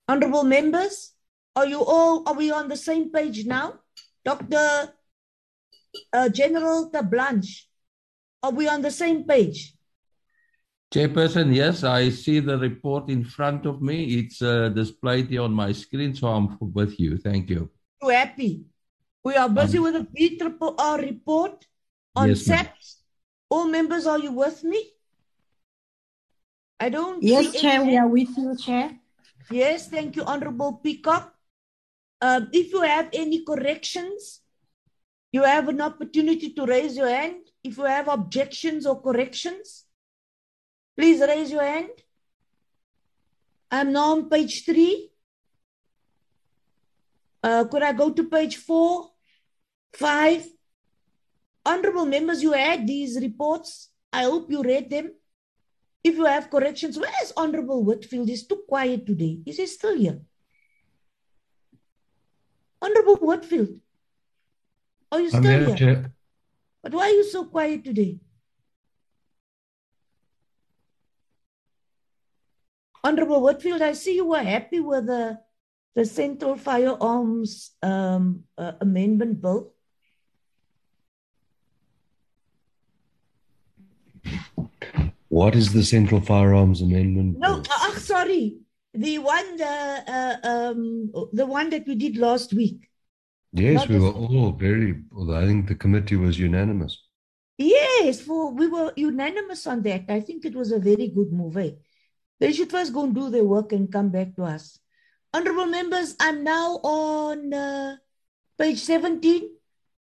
Honorable 0.08 0.44
members, 0.44 1.14
are 1.56 1.68
you 1.68 1.84
all, 1.84 2.28
are 2.28 2.34
we 2.34 2.52
on 2.52 2.68
the 2.70 2.76
same 2.76 3.12
page 3.12 3.46
now? 3.46 3.80
Dr. 4.26 4.94
Uh, 6.14 6.30
General 6.30 6.90
Terblanche, 6.92 7.66
are 8.44 8.52
we 8.52 8.68
on 8.68 8.82
the 8.82 8.92
same 8.92 9.24
page? 9.26 9.76
Chairperson, 10.94 11.56
yes, 11.56 11.84
I 11.84 12.10
see 12.10 12.40
the 12.40 12.58
report 12.58 13.10
in 13.10 13.24
front 13.24 13.66
of 13.66 13.82
me. 13.82 14.20
It's 14.20 14.42
uh, 14.42 14.70
displayed 14.70 15.30
here 15.30 15.44
on 15.44 15.54
my 15.54 15.72
screen, 15.72 16.14
so 16.14 16.28
I'm 16.28 16.58
with 16.60 17.00
you. 17.00 17.18
Thank 17.18 17.50
you. 17.50 17.70
You 18.02 18.10
happy? 18.10 18.66
We 19.24 19.36
are 19.36 19.48
busy 19.48 19.78
um, 19.78 19.86
with 19.86 19.94
the 19.94 20.38
BRRR 20.38 21.02
report 21.02 21.66
on 22.16 22.30
yes, 22.30 22.46
SAPS 22.46 23.02
all 23.52 23.68
members, 23.68 24.08
are 24.08 24.18
you 24.18 24.32
with 24.32 24.64
me? 24.64 24.82
I 26.80 26.88
don't. 26.90 27.22
Yes, 27.22 27.52
Chair, 27.60 27.84
we 27.84 27.98
are 27.98 28.08
with 28.08 28.36
you, 28.38 28.56
Chair. 28.58 28.98
Yes, 29.52 29.90
thank 29.90 30.16
you, 30.16 30.24
Honorable 30.24 30.80
Peacock. 30.82 31.36
Um, 32.22 32.48
if 32.54 32.72
you 32.72 32.82
have 32.82 33.10
any 33.12 33.44
corrections, 33.44 34.40
you 35.32 35.44
have 35.44 35.68
an 35.68 35.82
opportunity 35.82 36.54
to 36.54 36.66
raise 36.66 36.96
your 36.96 37.10
hand. 37.10 37.44
If 37.64 37.78
you 37.78 37.84
have 37.84 38.08
objections 38.08 38.86
or 38.86 39.02
corrections, 39.02 39.86
please 40.98 41.22
raise 41.22 41.52
your 41.52 41.64
hand. 41.64 41.90
I'm 43.70 43.92
now 43.92 44.12
on 44.12 44.30
page 44.30 44.66
three. 44.66 45.12
Uh, 47.44 47.64
could 47.66 47.84
I 47.84 47.94
go 47.94 48.12
to 48.12 48.30
page 48.30 48.58
four, 48.58 49.12
five, 49.94 50.46
Honorable 51.66 52.06
members, 52.06 52.42
you 52.42 52.54
had 52.54 52.88
these 52.88 53.20
reports. 53.22 53.90
I 54.12 54.24
hope 54.24 54.50
you 54.50 54.64
read 54.64 54.90
them. 54.90 55.14
If 56.04 56.16
you 56.16 56.26
have 56.26 56.50
corrections, 56.50 56.98
where 56.98 57.12
is 57.22 57.32
Honorable 57.38 57.84
Whitfield? 57.84 58.28
He's 58.28 58.48
too 58.48 58.64
quiet 58.68 59.06
today. 59.06 59.40
Is 59.46 59.58
he 59.58 59.68
still 59.68 59.96
here? 59.96 60.20
Honorable 62.82 63.18
Whitfield, 63.18 63.80
are 65.12 65.22
you 65.22 65.30
still 65.30 65.44
here? 65.44 65.76
here? 65.76 66.14
But 66.82 66.94
why 66.94 67.04
are 67.04 67.10
you 67.10 67.24
so 67.26 67.46
quiet 67.46 67.84
today? 67.84 68.18
Honorable 73.04 73.42
Whitfield, 73.42 73.82
I 73.82 73.94
see 73.94 74.16
you 74.16 74.26
were 74.26 74.44
happy 74.44 74.80
with 74.80 75.08
the, 75.08 75.40
the 75.96 76.06
Central 76.06 76.56
Firearms 76.56 77.72
um, 77.82 78.44
uh, 78.58 78.74
Amendment 78.80 79.42
Bill. 79.42 79.74
What 85.30 85.56
is 85.56 85.74
the 85.74 85.84
Central 85.84 86.22
Firearms 86.22 86.82
Amendment? 86.82 87.40
No, 87.40 87.64
oh, 87.70 87.96
sorry, 87.98 88.58
the 88.94 89.18
one 89.18 89.56
the 89.56 89.66
uh, 89.66 90.36
um, 90.44 91.12
the 91.32 91.46
one 91.46 91.70
that 91.70 91.88
we 91.88 91.96
did 91.96 92.18
last 92.18 92.54
week. 92.54 92.90
Yes, 93.54 93.76
Not 93.76 93.90
we 93.90 94.00
were 94.00 94.12
all 94.12 94.52
very. 94.52 95.02
Well, 95.10 95.36
I 95.36 95.46
think 95.46 95.68
the 95.68 95.76
committee 95.76 96.18
was 96.18 96.38
unanimous. 96.38 97.02
Yes, 97.58 98.22
for 98.22 98.52
we 98.52 98.68
were 98.68 98.92
unanimous 98.96 99.66
on 99.68 99.82
that. 99.84 100.06
I 100.10 100.20
think 100.20 100.46
it 100.46 100.54
was 100.54 100.72
a 100.72 100.80
very 100.80 101.08
good 101.08 101.32
move. 101.32 101.58
Eh? 101.58 101.72
They 102.42 102.52
should 102.52 102.72
first 102.72 102.92
go 102.92 103.04
and 103.04 103.14
do 103.14 103.30
their 103.30 103.44
work 103.44 103.72
and 103.72 103.92
come 103.92 104.10
back 104.10 104.36
to 104.36 104.44
us. 104.44 104.80
Honorable 105.32 105.68
members, 105.68 106.16
I'm 106.20 106.44
now 106.44 106.82
on 106.82 107.54
uh, 107.54 107.98
page 108.58 108.80
17. 108.80 109.48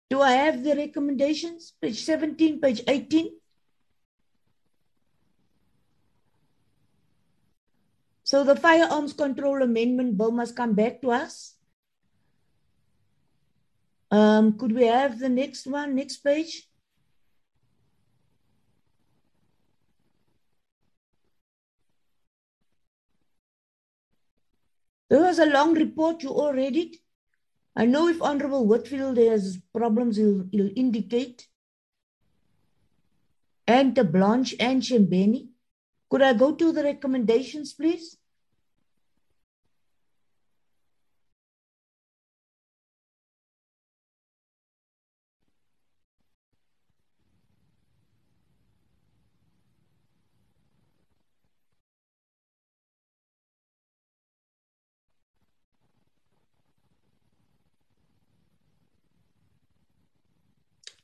Do 0.08 0.22
I 0.22 0.32
have 0.32 0.64
the 0.64 0.74
recommendations? 0.74 1.74
Page 1.82 2.02
17, 2.02 2.58
page 2.58 2.80
18. 2.88 3.32
So 8.24 8.44
the 8.44 8.56
Firearms 8.56 9.12
Control 9.12 9.60
Amendment 9.60 10.16
Bill 10.16 10.30
must 10.32 10.56
come 10.56 10.72
back 10.72 11.02
to 11.02 11.10
us. 11.10 11.56
Um, 14.10 14.56
could 14.56 14.72
we 14.72 14.86
have 14.86 15.18
the 15.18 15.28
next 15.28 15.66
one, 15.66 15.96
next 15.96 16.24
page? 16.24 16.66
There 25.12 25.20
was 25.20 25.38
a 25.38 25.44
long 25.44 25.74
report, 25.74 26.22
you 26.22 26.30
all 26.30 26.54
read 26.54 26.74
it. 26.74 26.96
I 27.76 27.84
know 27.84 28.08
if 28.08 28.22
Honorable 28.22 28.64
Whitfield 28.64 29.18
has 29.18 29.58
problems, 29.74 30.16
he'll, 30.16 30.46
he'll 30.50 30.70
indicate. 30.74 31.48
And 33.66 33.94
the 33.94 34.04
Blanche 34.04 34.54
and 34.58 34.82
Shembeni. 34.82 35.48
Could 36.08 36.22
I 36.22 36.32
go 36.32 36.54
to 36.54 36.72
the 36.72 36.82
recommendations, 36.82 37.74
please? 37.74 38.16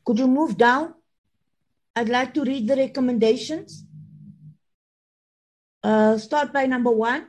Could 0.09 0.21
you 0.21 0.27
move 0.27 0.57
down? 0.57 0.95
I'd 1.95 2.09
like 2.09 2.33
to 2.33 2.43
read 2.43 2.67
the 2.67 2.77
recommendations. 2.77 3.85
Uh, 5.83 6.17
start 6.17 6.51
by 6.51 6.65
number 6.65 6.91
one. 6.91 7.29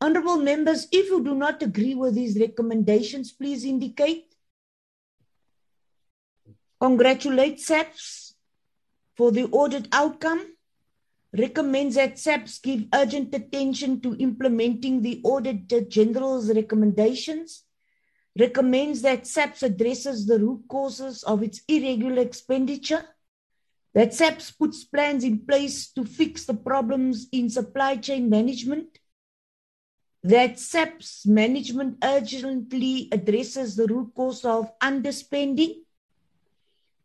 Honorable 0.00 0.36
members, 0.36 0.86
if 0.92 1.08
you 1.10 1.24
do 1.24 1.34
not 1.34 1.60
agree 1.64 1.96
with 1.96 2.14
these 2.14 2.38
recommendations, 2.38 3.32
please 3.32 3.64
indicate. 3.64 4.36
Congratulate 6.78 7.58
SAPS 7.58 8.36
for 9.16 9.32
the 9.32 9.46
audit 9.46 9.88
outcome. 9.90 10.46
Recommends 11.36 11.96
that 11.96 12.20
SAPS 12.20 12.60
give 12.60 12.84
urgent 12.94 13.34
attention 13.34 14.00
to 14.02 14.14
implementing 14.20 15.02
the 15.02 15.20
Auditor 15.24 15.80
General's 15.80 16.54
recommendations 16.54 17.64
recommends 18.38 19.02
that 19.02 19.26
SAPS 19.26 19.62
addresses 19.62 20.26
the 20.26 20.38
root 20.38 20.62
causes 20.68 21.22
of 21.22 21.42
its 21.42 21.62
irregular 21.68 22.22
expenditure, 22.22 23.04
that 23.94 24.12
SAPS 24.12 24.50
puts 24.50 24.84
plans 24.84 25.24
in 25.24 25.38
place 25.46 25.90
to 25.92 26.04
fix 26.04 26.44
the 26.44 26.54
problems 26.54 27.28
in 27.32 27.48
supply 27.48 27.96
chain 27.96 28.28
management, 28.28 28.98
that 30.22 30.58
SAPS 30.58 31.24
management 31.24 31.96
urgently 32.02 33.08
addresses 33.12 33.76
the 33.76 33.86
root 33.86 34.12
cause 34.14 34.44
of 34.44 34.70
underspending. 34.80 35.76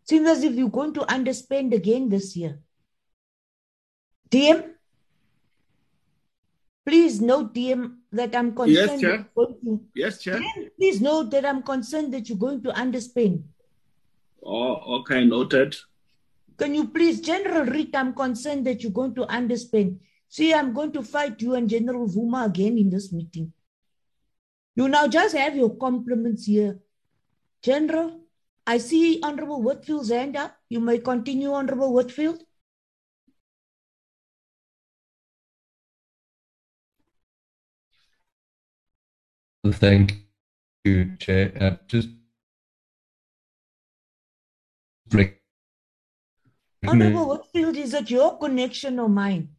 Seems 0.09 0.27
as 0.27 0.43
if 0.43 0.53
you're 0.53 0.69
going 0.69 0.93
to 0.95 1.01
underspend 1.01 1.73
again 1.73 2.09
this 2.09 2.35
year. 2.35 2.59
DM, 4.29 4.71
please 6.85 7.21
note, 7.21 7.53
DM, 7.53 8.00
that 8.11 8.35
I'm 8.35 8.53
concerned. 8.53 9.01
Yes, 9.01 9.01
Chair. 9.01 9.27
going 9.35 9.55
to- 9.63 9.81
Yes, 9.95 10.21
Chair. 10.21 10.41
Please 10.77 11.01
note 11.01 11.31
that 11.31 11.45
I'm 11.45 11.61
concerned 11.63 12.13
that 12.13 12.27
you're 12.29 12.37
going 12.37 12.61
to 12.63 12.71
underspend. 12.71 13.43
Oh, 14.43 14.99
okay, 14.99 15.23
noted. 15.23 15.75
Can 16.57 16.75
you 16.75 16.87
please, 16.87 17.21
General 17.21 17.65
Reed, 17.65 17.95
I'm 17.95 18.13
concerned 18.13 18.65
that 18.67 18.83
you're 18.83 18.91
going 18.91 19.15
to 19.15 19.25
underspend. 19.25 19.97
See, 20.29 20.53
I'm 20.53 20.73
going 20.73 20.91
to 20.93 21.03
fight 21.03 21.41
you 21.41 21.55
and 21.55 21.69
General 21.69 22.07
Vuma 22.07 22.45
again 22.45 22.77
in 22.77 22.89
this 22.89 23.11
meeting. 23.11 23.51
You 24.75 24.87
now 24.87 25.07
just 25.07 25.35
have 25.35 25.55
your 25.55 25.75
compliments 25.75 26.45
here. 26.45 26.79
General, 27.61 28.19
I 28.65 28.77
see 28.77 29.19
Honorable 29.21 29.61
Whitfield's 29.61 30.09
hand 30.09 30.35
up. 30.35 30.55
You 30.69 30.79
may 30.79 30.97
continue, 30.99 31.51
Honorable 31.51 31.93
Whitfield. 31.93 32.43
Thank 39.67 40.15
you, 40.83 41.15
Chair. 41.17 41.53
Uh, 41.59 41.77
just 41.87 42.09
Honorable 46.87 47.29
Whitfield, 47.29 47.75
is 47.75 47.93
it 47.93 48.09
your 48.09 48.37
connection 48.39 48.99
or 48.99 49.07
mine? 49.07 49.49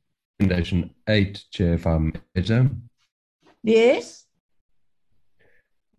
recommendation 0.40 0.90
eight, 1.08 1.44
Chair, 1.52 1.74
if 1.74 1.86
I 1.86 1.98
may. 1.98 2.68
Yes? 3.62 4.26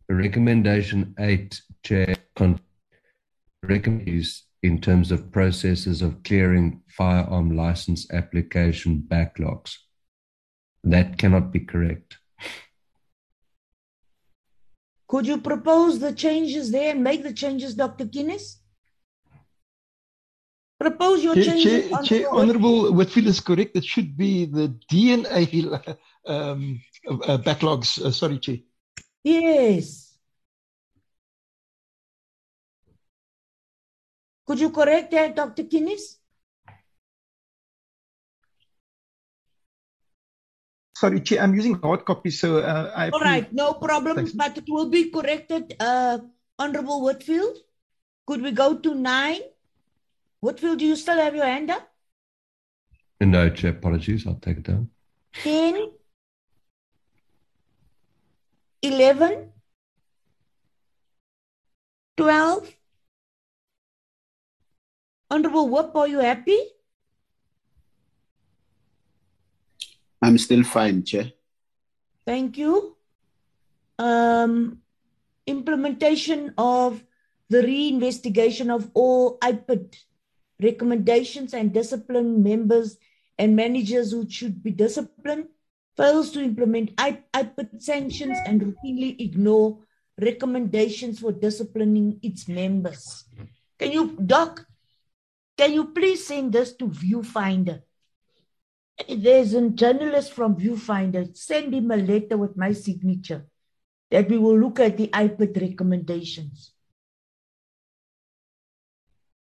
Recommendation 0.10 1.16
eight, 1.18 1.62
Chair, 1.84 2.16
con- 2.36 2.60
recommends 3.64 4.44
in 4.64 4.82
terms 4.82 5.12
of 5.12 5.32
processes 5.32 6.02
of 6.02 6.24
clearing 6.24 6.82
firearm 6.90 7.56
license 7.56 8.12
application 8.12 9.06
backlogs. 9.08 9.78
That 10.84 11.18
cannot 11.18 11.54
be 11.54 11.62
correct. 11.62 12.18
Could 15.14 15.28
you 15.28 15.38
propose 15.38 16.00
the 16.00 16.12
changes 16.12 16.72
there 16.72 16.90
and 16.90 17.04
make 17.04 17.22
the 17.22 17.32
changes, 17.32 17.76
Dr. 17.76 18.06
Kinnes? 18.06 18.56
Propose 20.80 21.24
your 21.24 21.36
Chair, 21.36 21.44
changes. 21.44 21.92
Chair, 21.92 22.04
Chair, 22.04 22.34
Honorable 22.34 22.92
Whitfield 22.92 23.28
is 23.28 23.40
correct. 23.40 23.76
It 23.76 23.86
should 23.86 24.18
be 24.18 24.46
the 24.46 24.76
DNA 24.92 25.70
um, 26.26 26.82
uh, 27.08 27.38
backlogs. 27.38 28.04
Uh, 28.04 28.10
sorry, 28.10 28.40
Chair. 28.40 28.58
Yes. 29.24 30.18
Could 34.48 34.62
you 34.62 34.72
correct 34.72 35.12
that, 35.12 35.36
Dr. 35.36 35.66
Kinnes? 35.66 36.23
Sorry, 41.04 41.20
Chair, 41.20 41.42
I'm 41.42 41.54
using 41.54 41.74
hard 41.82 42.06
copy, 42.06 42.32
so 42.32 42.60
uh, 42.60 42.90
I. 42.96 43.10
All 43.10 43.20
right, 43.20 43.52
no 43.52 43.74
problem, 43.74 44.16
Thanks. 44.16 44.32
but 44.32 44.58
it 44.58 44.64
will 44.70 44.88
be 44.90 45.10
corrected, 45.10 45.76
uh, 45.78 46.20
Honorable 46.58 47.04
Whitfield. 47.04 47.58
Could 48.26 48.42
we 48.42 48.52
go 48.52 48.78
to 48.78 48.96
nine? 48.96 49.42
Whitfield, 50.40 50.80
do 50.80 50.86
you 50.86 50.96
still 50.96 51.18
have 51.18 51.36
your 51.36 51.44
hand 51.44 51.72
up? 51.72 51.92
No, 53.20 53.50
Chair, 53.50 53.72
apologies. 53.72 54.26
I'll 54.26 54.36
take 54.36 54.60
it 54.60 54.64
down. 54.64 54.92
10, 55.34 55.92
11, 58.84 59.52
12. 62.16 62.78
Honorable 65.30 65.68
Whip, 65.68 65.94
are 65.98 66.08
you 66.08 66.20
happy? 66.20 66.60
I'm 70.24 70.38
still 70.38 70.64
fine, 70.64 71.04
Chair. 71.04 71.34
Thank 72.26 72.58
you. 72.58 72.96
Um, 74.00 74.80
implementation 75.46 76.54
of 76.58 77.04
the 77.50 77.62
reinvestigation 77.62 78.74
of 78.74 78.90
all 78.94 79.38
IPID 79.40 79.96
recommendations 80.62 81.54
and 81.54 81.74
discipline 81.74 82.42
members 82.42 82.98
and 83.38 83.56
managers 83.56 84.12
who 84.12 84.30
should 84.30 84.64
be 84.64 84.72
disciplined, 84.72 85.48
fails 85.98 86.32
to 86.32 86.42
implement 86.42 86.92
I- 86.98 87.24
IPID 87.34 87.82
sanctions 87.82 88.38
and 88.46 88.62
routinely 88.62 89.20
ignore 89.20 89.80
recommendations 90.22 91.20
for 91.20 91.34
disciplining 91.34 92.20
its 92.22 92.48
members. 92.48 93.26
Can 93.78 93.92
you, 93.92 94.16
Doc, 94.26 94.66
can 95.58 95.74
you 95.74 95.88
please 95.88 96.26
send 96.26 96.54
this 96.54 96.74
to 96.78 96.88
Viewfinder? 96.88 97.82
There's 99.10 99.54
a 99.54 99.70
journalist 99.70 100.34
from 100.34 100.56
Viewfinder. 100.56 101.36
Send 101.36 101.74
him 101.74 101.92
a 101.92 101.98
letter 101.98 102.38
with 102.38 102.56
my 102.56 102.74
signature 102.74 103.46
that 104.12 104.30
we 104.30 104.38
will 104.38 104.58
look 104.58 104.80
at 104.80 104.98
the 104.98 105.08
IPID 105.08 105.60
recommendations. 105.62 106.72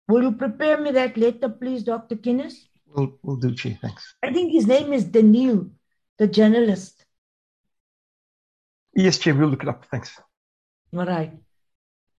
Will 0.08 0.22
you 0.22 0.32
prepare 0.32 0.78
me 0.80 0.90
that 0.92 1.16
letter, 1.16 1.48
please, 1.48 1.82
Dr. 1.82 2.16
Kinnes? 2.16 2.54
We'll, 2.86 3.18
we'll 3.22 3.36
do, 3.36 3.54
Chair. 3.54 3.78
Thanks. 3.80 4.14
I 4.22 4.32
think 4.32 4.52
his 4.52 4.66
name 4.66 4.92
is 4.92 5.04
Daniel, 5.04 5.70
the 6.18 6.26
journalist. 6.26 7.04
Yes, 8.94 9.18
Chair, 9.18 9.34
we'll 9.34 9.48
look 9.48 9.62
it 9.62 9.68
up. 9.68 9.84
Thanks. 9.90 10.18
All 10.96 11.04
right. 11.04 11.32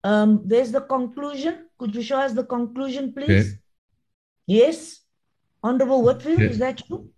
Um, 0.03 0.41
there's 0.45 0.71
the 0.71 0.81
conclusion. 0.81 1.65
Could 1.77 1.95
you 1.95 2.01
show 2.03 2.17
us 2.19 2.33
the 2.33 2.43
conclusion, 2.43 3.13
please? 3.13 3.55
Yes. 4.45 5.01
Honorable 5.63 6.03
Whitfield, 6.03 6.39
Yeah. 6.39 6.49
is 6.49 6.59
that 6.59 6.87
you? 6.89 7.11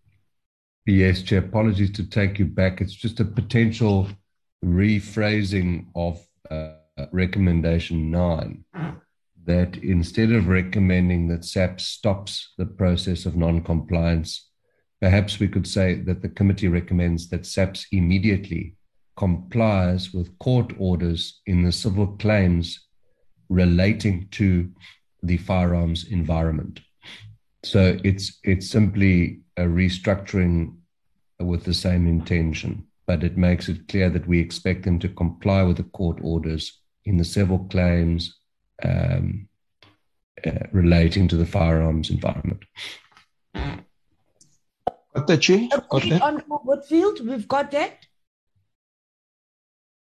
Chair. 0.87 1.39
Apologies 1.39 1.91
to 1.91 2.09
take 2.09 2.39
you 2.39 2.45
back. 2.45 2.81
It's 2.81 2.93
just 2.93 3.19
a 3.19 3.25
potential 3.25 4.07
rephrasing 4.65 5.85
of 5.95 6.25
uh, 6.49 6.73
recommendation 7.11 8.09
nine. 8.09 8.65
That 9.45 9.77
instead 9.77 10.31
of 10.31 10.47
recommending 10.47 11.27
that 11.27 11.45
SAP 11.45 11.79
stops 11.79 12.53
the 12.57 12.65
process 12.65 13.25
of 13.25 13.35
non-compliance, 13.35 14.49
perhaps 14.99 15.39
we 15.39 15.47
could 15.47 15.67
say 15.67 15.95
that 16.01 16.21
the 16.21 16.29
committee 16.29 16.67
recommends 16.67 17.29
that 17.29 17.45
SAPS 17.45 17.87
immediately 17.91 18.75
complies 19.15 20.13
with 20.13 20.37
court 20.39 20.73
orders 20.79 21.41
in 21.45 21.63
the 21.63 21.71
civil 21.71 22.07
claims 22.17 22.87
relating 23.49 24.27
to 24.31 24.71
the 25.21 25.37
firearms 25.37 26.05
environment. 26.05 26.79
So 27.63 27.99
it's 28.03 28.39
it's 28.43 28.69
simply 28.69 29.41
a 29.57 29.63
restructuring 29.63 30.75
with 31.39 31.63
the 31.63 31.73
same 31.73 32.07
intention, 32.07 32.87
but 33.05 33.23
it 33.23 33.37
makes 33.37 33.69
it 33.69 33.87
clear 33.87 34.09
that 34.09 34.27
we 34.27 34.39
expect 34.39 34.83
them 34.83 34.99
to 34.99 35.09
comply 35.09 35.63
with 35.63 35.77
the 35.77 35.83
court 35.83 36.19
orders 36.21 36.81
in 37.05 37.17
the 37.17 37.23
civil 37.23 37.59
claims 37.69 38.35
um, 38.83 39.47
uh, 40.45 40.67
relating 40.71 41.27
to 41.27 41.35
the 41.35 41.45
firearms 41.45 42.09
environment. 42.09 42.63
Got 43.53 45.27
that, 45.27 45.41
Chair? 45.41 45.67
Got 45.69 45.85
Agreed, 45.91 46.13
that? 46.13 46.21
Honorable 46.21 46.61
Whitfield, 46.63 47.27
we've 47.27 47.47
got 47.47 47.71
that. 47.71 48.05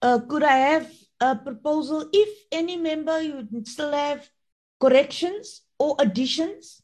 Uh, 0.00 0.20
could 0.20 0.44
I 0.44 0.56
have 0.56 0.90
a 1.20 1.36
proposal? 1.36 2.08
If 2.12 2.28
any 2.52 2.76
member 2.76 3.20
you 3.20 3.46
still 3.64 3.92
have 3.92 4.28
corrections 4.80 5.62
or 5.78 5.96
additions? 5.98 6.80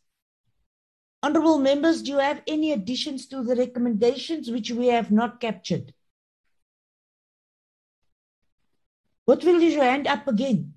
Honorable 1.22 1.58
members, 1.58 2.02
do 2.02 2.12
you 2.12 2.18
have 2.18 2.42
any 2.46 2.72
additions 2.72 3.26
to 3.26 3.42
the 3.42 3.54
recommendations 3.54 4.50
which 4.50 4.70
we 4.70 4.86
have 4.86 5.10
not 5.10 5.40
captured? 5.40 5.92
What 9.26 9.44
will 9.44 9.60
you 9.60 9.80
hand 9.80 10.06
up 10.06 10.26
again? 10.26 10.74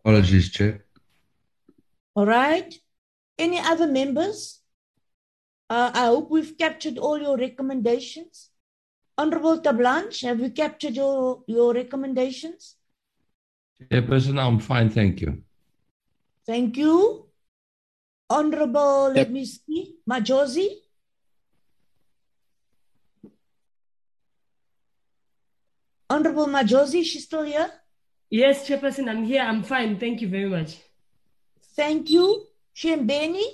Apologies, 0.00 0.50
Chair. 0.50 0.84
All 2.14 2.26
right. 2.26 2.72
Any 3.38 3.58
other 3.58 3.88
members? 3.88 4.60
Uh, 5.68 5.90
I 5.92 6.06
hope 6.06 6.30
we've 6.30 6.56
captured 6.56 6.98
all 6.98 7.20
your 7.20 7.36
recommendations. 7.36 8.50
Honorable 9.18 9.60
Terblanche, 9.60 10.22
have 10.22 10.40
we 10.40 10.50
captured 10.50 10.94
your, 10.94 11.42
your 11.46 11.72
recommendations? 11.72 12.76
Chairperson, 13.90 14.38
I'm 14.38 14.60
fine, 14.60 14.90
thank 14.90 15.20
you. 15.20 15.42
Thank 16.46 16.76
you. 16.76 17.23
Honorable, 18.30 19.12
let 19.12 19.30
me 19.30 19.44
see, 19.44 19.96
Majosi. 20.08 20.68
Honorable 26.08 26.46
Majosi, 26.46 27.04
she's 27.04 27.24
still 27.24 27.42
here? 27.42 27.70
Yes, 28.30 28.66
Chairperson, 28.66 29.08
I'm 29.08 29.24
here. 29.24 29.42
I'm 29.42 29.62
fine. 29.62 29.98
Thank 29.98 30.20
you 30.20 30.28
very 30.28 30.48
much. 30.48 30.76
Thank 31.76 32.10
you. 32.10 32.46
Shembeni? 32.74 33.44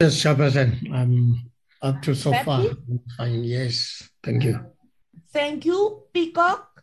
Yes, 0.00 0.22
Chairperson, 0.22 0.92
I'm 0.92 1.50
up 1.80 2.02
to 2.02 2.14
so 2.14 2.32
far. 2.44 2.60
I'm 2.60 3.00
Fine, 3.16 3.44
yes, 3.44 4.08
thank 4.22 4.44
you. 4.44 4.60
Thank 5.32 5.64
you. 5.64 6.02
Peacock? 6.12 6.82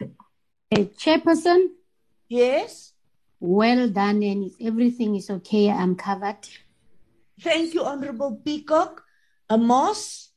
Uh, 0.00 0.84
Chairperson, 1.02 1.68
Yes. 2.28 2.92
well 3.38 3.88
done, 3.88 4.22
and 4.22 4.50
everything 4.60 5.14
is 5.16 5.30
okay. 5.30 5.70
I'm 5.70 5.94
covered. 5.94 6.48
Thank 7.40 7.74
you, 7.74 7.84
Honorable 7.84 8.40
Peacock. 8.44 9.02
Amos? 9.50 10.30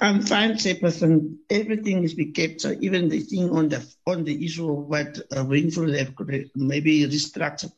I'm 0.00 0.22
fine, 0.22 0.52
Chairperson. 0.52 1.36
Everything 1.50 2.02
is 2.02 2.14
be 2.14 2.32
kept. 2.32 2.62
So 2.62 2.74
even 2.80 3.08
the 3.08 3.20
thing 3.20 3.50
on 3.50 3.68
the 3.68 3.86
on 4.06 4.24
the 4.24 4.44
issue 4.44 4.70
of 4.70 4.86
what 4.86 5.18
uh, 5.30 5.44
Whitfield 5.44 5.94
have 5.94 6.16
correct- 6.16 6.56
maybe 6.56 7.06
restructured 7.06 7.72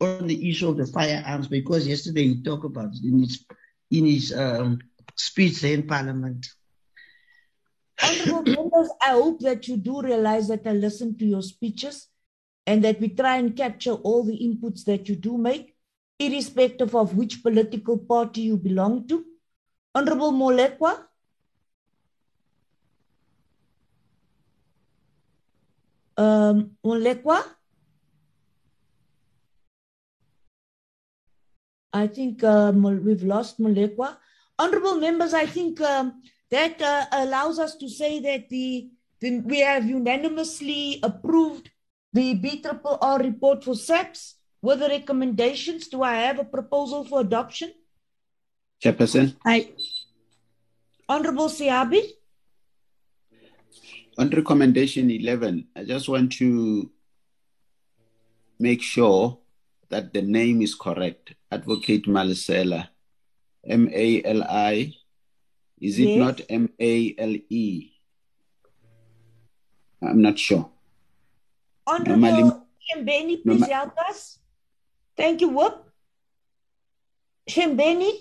on 0.00 0.26
the 0.26 0.48
issue 0.48 0.68
of 0.68 0.76
the 0.76 0.86
firearms 0.86 1.48
because 1.48 1.86
yesterday 1.86 2.28
he 2.28 2.42
talked 2.42 2.64
about 2.64 2.94
it 2.94 3.04
in 3.04 3.18
his 3.20 3.44
in 3.90 4.06
his 4.06 4.32
um, 4.32 4.78
speech 5.16 5.60
there 5.60 5.74
in 5.74 5.86
Parliament. 5.86 6.46
Honorable 8.02 8.42
members, 8.42 8.90
I 9.02 9.10
hope 9.10 9.40
that 9.40 9.68
you 9.68 9.76
do 9.76 10.02
realize 10.02 10.48
that 10.48 10.66
I 10.66 10.72
listen 10.72 11.16
to 11.18 11.24
your 11.24 11.42
speeches 11.42 12.08
and 12.66 12.84
that 12.84 13.00
we 13.00 13.08
try 13.08 13.36
and 13.36 13.56
capture 13.56 13.92
all 13.92 14.22
the 14.24 14.38
inputs 14.38 14.84
that 14.84 15.08
you 15.08 15.16
do 15.16 15.38
make, 15.38 15.74
irrespective 16.18 16.94
of 16.94 17.16
which 17.16 17.42
political 17.42 17.96
party 17.96 18.42
you 18.42 18.56
belong 18.56 19.06
to. 19.08 19.24
Honorable 19.94 20.32
Molekwa? 20.32 21.04
Um, 26.18 26.72
Molekwa? 26.84 27.44
I 31.92 32.06
think 32.08 32.44
uh, 32.44 32.72
we've 32.74 33.22
lost 33.22 33.58
Molekwa. 33.58 34.16
Honorable 34.58 34.96
members, 34.96 35.32
I 35.32 35.46
think 35.46 35.80
um, 35.80 36.20
that 36.50 36.80
uh, 36.80 37.06
allows 37.12 37.58
us 37.58 37.76
to 37.76 37.88
say 37.88 38.20
that 38.20 38.48
the, 38.48 38.88
the 39.20 39.40
we 39.40 39.60
have 39.60 39.84
unanimously 39.84 41.00
approved 41.02 41.70
the 42.12 42.34
BRRR 42.34 43.18
report 43.22 43.64
for 43.64 43.74
SAPS 43.74 44.36
with 44.62 44.80
the 44.80 44.88
recommendations. 44.88 45.88
Do 45.88 46.02
I 46.02 46.14
have 46.14 46.38
a 46.38 46.44
proposal 46.44 47.04
for 47.04 47.20
adoption? 47.20 47.72
Chairperson, 48.82 49.36
I 49.44 49.72
Honorable 51.08 51.48
Siabi? 51.48 52.02
on 54.18 54.30
recommendation 54.30 55.10
11, 55.10 55.66
I 55.76 55.84
just 55.84 56.08
want 56.08 56.32
to 56.32 56.90
make 58.58 58.82
sure 58.82 59.38
that 59.90 60.12
the 60.12 60.22
name 60.22 60.62
is 60.62 60.74
correct. 60.74 61.34
Advocate 61.52 62.06
Malisela, 62.06 62.88
M 63.64 63.88
A 63.92 64.22
L 64.24 64.42
I. 64.42 64.92
Is 65.80 65.98
it 65.98 66.08
Yes. 66.08 66.18
not 66.18 66.40
M 66.48 66.70
A 66.80 67.14
L 67.18 67.34
E? 67.50 67.92
I'm 70.02 70.22
not 70.22 70.38
sure. 70.38 70.70
Normally- 71.86 72.30
Honorable 72.42 72.66
Shembeni, 72.86 73.42
please 73.42 73.60
Norma- 73.60 73.74
help 73.74 73.98
us. 74.08 74.38
Thank 75.16 75.40
you, 75.40 75.48
Whoop. 75.48 75.90
Shembeni? 77.48 78.12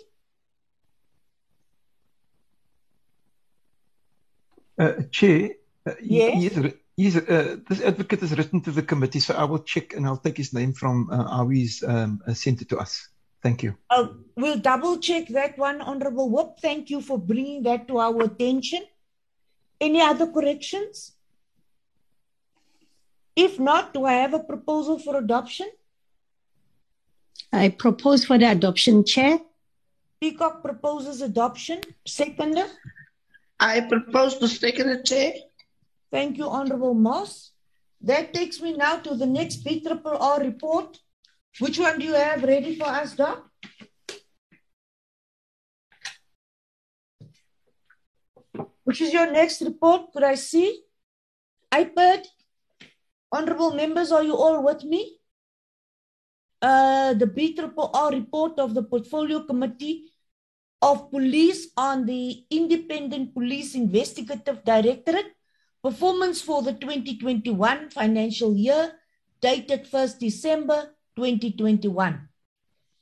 Uh, 4.78 5.04
Chair, 5.12 5.52
uh, 5.86 5.96
he- 6.02 6.18
Yes. 6.18 6.56
he 6.56 6.74
he's, 6.98 7.16
uh, 7.18 7.58
this 7.70 7.82
advocate 7.82 8.24
is 8.24 8.38
written 8.38 8.62
to 8.62 8.72
the 8.72 8.84
committee, 8.84 9.20
so 9.20 9.34
I 9.34 9.46
will 9.46 9.64
check 9.64 9.94
and 9.94 10.06
I'll 10.06 10.18
take 10.18 10.38
his 10.38 10.54
name 10.54 10.74
from 10.74 11.10
uh, 11.10 11.24
how 11.38 11.48
he's 11.50 11.82
um, 11.84 12.22
uh, 12.28 12.34
sent 12.34 12.62
it 12.62 12.70
to 12.70 12.78
us. 12.78 13.08
Thank 13.46 13.62
you. 13.62 13.78
Uh, 13.92 14.08
we'll 14.36 14.58
double 14.58 14.98
check 14.98 15.28
that 15.28 15.56
one, 15.56 15.80
Honorable 15.80 16.32
Whoop. 16.32 16.56
Thank 16.60 16.90
you 16.90 17.00
for 17.00 17.20
bringing 17.20 17.62
that 17.62 17.88
to 17.90 18.00
our 18.00 18.24
attention. 18.24 18.82
Any 19.80 20.02
other 20.02 20.26
corrections? 20.32 21.12
If 23.36 23.60
not, 23.60 23.94
do 23.94 24.06
I 24.06 24.14
have 24.14 24.34
a 24.34 24.40
proposal 24.40 24.98
for 24.98 25.20
adoption? 25.20 25.70
I 27.54 27.70
propose 27.70 28.26
for 28.26 28.40
the 28.40 28.50
adoption, 28.50 29.06
Chair. 29.06 29.38
Peacock 30.20 30.64
proposes 30.64 31.22
adoption. 31.22 31.82
Seconder? 32.04 32.66
I 33.60 33.82
propose 33.82 34.40
to 34.40 34.48
second 34.48 34.90
it, 34.90 35.06
Chair. 35.06 35.34
Thank 36.10 36.40
you, 36.40 36.50
Honorable 36.50 36.96
Moss. 36.96 37.52
That 38.02 38.34
takes 38.34 38.60
me 38.60 38.76
now 38.76 38.98
to 38.98 39.14
the 39.14 39.28
next 39.28 39.64
BRRR 39.64 40.40
report. 40.40 41.00
Which 41.60 41.80
one 41.80 42.00
do 42.00 42.06
you 42.06 42.14
have 42.14 42.44
ready 42.44 42.76
for 42.76 42.88
us, 42.88 43.16
Doc? 43.16 43.50
Which 48.84 49.02
is 49.02 49.14
your 49.14 49.32
next 49.32 49.62
report? 49.62 50.12
Could 50.12 50.24
I 50.24 50.36
see? 50.36 50.84
IPID? 51.72 52.26
Honorable 53.32 53.74
members, 53.74 54.12
are 54.12 54.24
you 54.24 54.36
all 54.36 54.64
with 54.64 54.84
me? 54.84 55.18
Uh, 56.62 57.14
the 57.14 57.26
BRRR 57.26 58.12
report 58.12 58.60
of 58.60 58.74
the 58.74 58.84
Portfolio 58.84 59.44
Committee 59.44 60.12
of 60.82 61.10
Police 61.10 61.70
on 61.78 62.06
the 62.06 62.46
Independent 62.50 63.34
Police 63.34 63.76
Investigative 63.76 64.64
Directorate 64.64 65.34
performance 65.82 66.42
for 66.42 66.62
the 66.62 66.74
2021 66.74 67.90
financial 67.92 68.56
year 68.56 68.94
dated 69.42 69.86
1st 69.86 70.20
December 70.20 70.95
2021. 71.16 72.28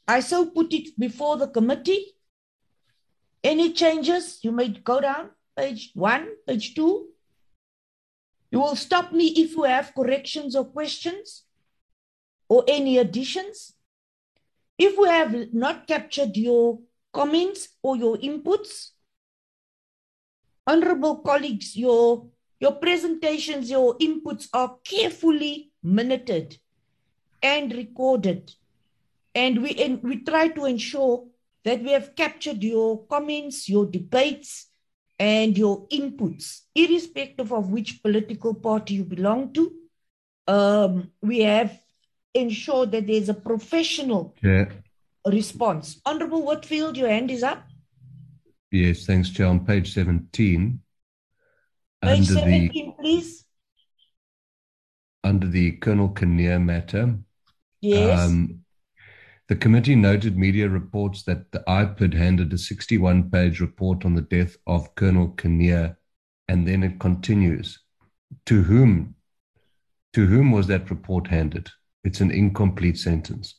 I 0.08 0.20
so 0.20 0.46
put 0.48 0.74
it 0.74 0.98
before 1.00 1.38
the 1.38 1.48
committee. 1.48 2.16
Any 3.44 3.74
changes? 3.74 4.40
You 4.44 4.52
may 4.52 4.70
go 4.70 5.02
down 5.02 5.30
page 5.56 5.92
one, 5.94 6.28
page 6.48 6.76
two. 6.76 7.10
You 8.52 8.60
will 8.60 8.76
stop 8.76 9.12
me 9.12 9.28
if 9.38 9.52
you 9.56 9.64
have 9.64 9.96
corrections 9.96 10.56
or 10.56 10.66
questions 10.66 11.44
or 12.50 12.64
any 12.68 12.98
additions. 12.98 13.74
If 14.78 14.98
we 14.98 15.08
have 15.08 15.54
not 15.54 15.88
captured 15.88 16.36
your 16.36 16.80
comments 17.14 17.70
or 17.82 17.96
your 17.96 18.18
inputs, 18.18 18.90
honorable 20.68 21.18
colleagues, 21.18 21.76
your, 21.76 22.28
your 22.60 22.74
presentations, 22.74 23.70
your 23.70 23.98
inputs 23.98 24.48
are 24.54 24.78
carefully 24.84 25.72
minuted 25.82 26.58
and 27.44 27.74
recorded. 27.74 28.52
And 29.36 29.62
we, 29.62 29.72
and 29.76 30.02
we 30.02 30.18
try 30.24 30.48
to 30.50 30.66
ensure 30.66 31.26
that 31.66 31.82
we 31.84 31.92
have 31.92 32.16
captured 32.16 32.64
your 32.64 33.06
comments, 33.06 33.68
your 33.70 33.86
debates, 33.86 34.68
and 35.20 35.58
your 35.58 35.88
inputs, 35.90 36.62
irrespective 36.76 37.52
of 37.54 37.70
which 37.70 38.02
political 38.02 38.54
party 38.54 38.96
you 38.96 39.04
belong 39.04 39.54
to. 39.54 39.72
um, 40.48 41.10
we 41.22 41.40
have 41.40 41.80
ensured 42.34 42.92
that 42.92 43.08
there's 43.08 43.30
a 43.30 43.34
professional 43.34 44.36
Yeah. 44.44 44.66
response. 45.26 46.02
Honorable 46.06 46.46
Whitfield, 46.46 46.98
your 46.98 47.08
hand 47.08 47.32
is 47.32 47.44
up. 47.44 47.64
Yes, 48.70 49.06
thanks, 49.06 49.30
Chair. 49.30 49.48
On 49.48 49.64
page 49.66 49.94
17, 49.94 50.82
Page 52.02 52.30
under 52.32 52.34
the 52.46 52.92
please. 53.00 53.46
under 55.24 55.48
the 55.48 55.72
Colonel 55.78 56.10
Kinnear 56.10 56.60
matter, 56.60 57.18
Yes. 57.84 58.30
um, 58.30 58.64
the 59.50 59.56
committee 59.58 59.96
noted 59.96 60.38
media 60.38 60.70
reports 60.70 61.24
that 61.24 61.52
the 61.52 61.60
IPID 61.68 62.14
handed 62.14 62.54
a 62.54 62.58
61 62.58 63.30
page 63.30 63.60
report 63.60 64.06
on 64.06 64.16
the 64.16 64.22
death 64.22 64.56
of 64.66 64.96
Colonel 64.96 65.30
Kinnear, 65.32 65.98
and 66.48 66.66
then 66.66 66.82
it 66.82 67.00
continues. 67.00 67.80
To 68.46 68.64
whom? 68.64 69.16
To 70.14 70.26
whom 70.26 70.52
was 70.52 70.68
that 70.68 70.90
report 70.90 71.28
handed? 71.28 71.70
It's 72.06 72.22
an 72.22 72.32
incomplete 72.32 72.98
sentence. 72.98 73.56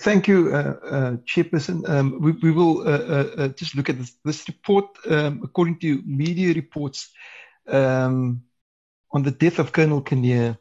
Thank 0.00 0.26
you, 0.26 0.54
uh, 0.54 0.74
uh, 0.84 1.16
Chairperson. 1.18 1.88
Um, 1.88 2.20
we, 2.20 2.32
we 2.32 2.50
will 2.50 2.80
uh, 2.80 2.84
uh, 2.90 3.30
uh, 3.38 3.48
just 3.48 3.76
look 3.76 3.88
at 3.88 3.98
this, 3.98 4.16
this 4.24 4.48
report. 4.48 4.86
Um, 5.08 5.40
according 5.44 5.78
to 5.80 6.02
media 6.04 6.52
reports 6.52 7.10
um, 7.68 8.42
on 9.12 9.22
the 9.22 9.30
death 9.30 9.58
of 9.58 9.72
Colonel 9.72 10.02
Kinnear, 10.02 10.58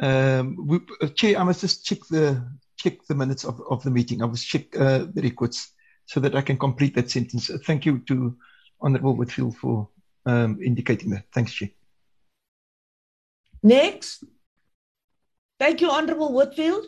um, 0.00 0.56
we, 0.66 0.80
uh, 1.00 1.08
Chair, 1.08 1.38
I 1.38 1.44
must 1.44 1.60
just 1.60 1.84
check 1.84 1.98
the 2.10 2.44
check 2.76 3.04
the 3.06 3.14
minutes 3.14 3.44
of, 3.44 3.60
of 3.70 3.82
the 3.82 3.90
meeting. 3.90 4.22
I 4.22 4.26
must 4.26 4.46
check 4.46 4.76
uh, 4.76 5.06
the 5.12 5.22
records 5.22 5.70
so 6.06 6.20
that 6.20 6.34
I 6.34 6.42
can 6.42 6.58
complete 6.58 6.94
that 6.96 7.10
sentence. 7.10 7.50
Uh, 7.50 7.58
Thank 7.64 7.86
you 7.86 8.00
to 8.06 8.36
Honourable 8.82 9.16
Whitfield 9.16 9.56
for 9.56 9.88
um, 10.26 10.58
indicating 10.62 11.10
that. 11.10 11.24
Thanks, 11.32 11.52
Chair. 11.52 11.70
Next. 13.62 14.24
Thank 15.58 15.80
you, 15.80 15.90
Honorable 15.90 16.34
Whitfield. 16.34 16.86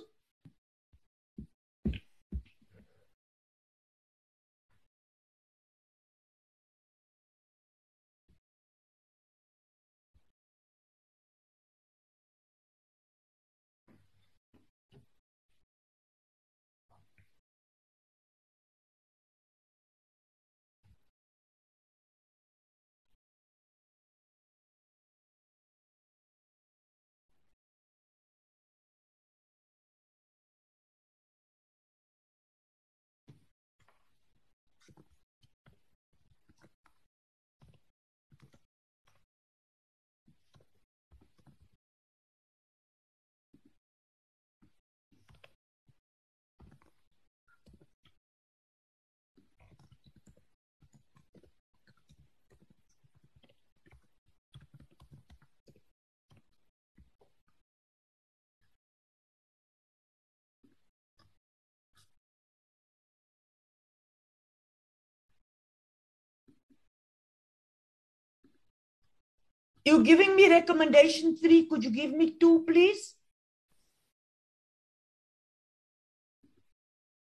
You're 69.87 70.03
giving 70.03 70.35
me 70.35 70.51
recommendation 70.51 71.37
three. 71.37 71.67
Could 71.67 71.85
you 71.85 71.91
give 71.91 72.11
me 72.11 72.33
two, 72.41 72.65
please? 72.67 73.15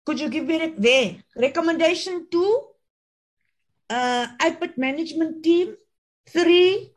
Could 0.06 0.20
you 0.20 0.28
give 0.28 0.44
me 0.44 0.60
rec- 0.60 0.76
there? 0.76 1.16
Recommendation 1.36 2.28
two, 2.30 2.68
uh, 3.90 4.28
IPID 4.40 4.78
management 4.78 5.43
team. 5.43 5.74
Three, 6.28 6.93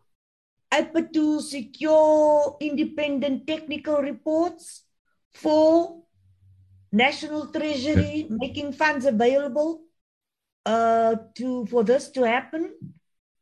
IPID 0.71 1.11
to 1.13 1.41
secure 1.41 2.57
independent 2.61 3.47
technical 3.47 3.97
reports. 4.03 4.83
Four, 5.33 6.03
National 6.91 7.47
Treasury 7.47 8.27
making 8.29 8.71
funds 8.73 9.05
available 9.05 9.81
uh, 10.65 11.15
to 11.33 11.65
for 11.65 11.83
this 11.83 12.09
to 12.09 12.21
happen. 12.21 12.71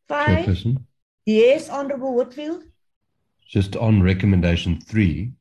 Five, 0.08 0.46
Chairperson, 0.46 0.78
yes, 1.26 1.70
Honorable 1.70 2.14
Whitfield. 2.16 2.64
just 3.48 3.76
on 3.76 4.02
recommendation 4.02 4.80
three, 4.82 5.32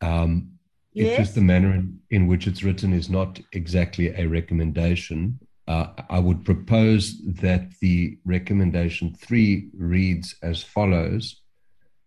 um, 0.00 0.50
it's 0.94 1.18
just 1.18 1.34
the 1.34 1.40
manner 1.40 1.74
in, 1.74 1.98
in 2.10 2.26
which 2.28 2.46
it's 2.46 2.62
written 2.62 2.92
is 2.92 3.10
not 3.10 3.40
exactly 3.52 4.08
a 4.08 4.26
recommendation. 4.26 5.38
Uh, 5.66 5.88
I 6.08 6.18
would 6.20 6.44
propose 6.44 7.20
that 7.40 7.70
the 7.80 8.18
recommendation 8.24 9.14
three 9.14 9.70
reads 9.76 10.36
as 10.42 10.62
follows 10.62 11.40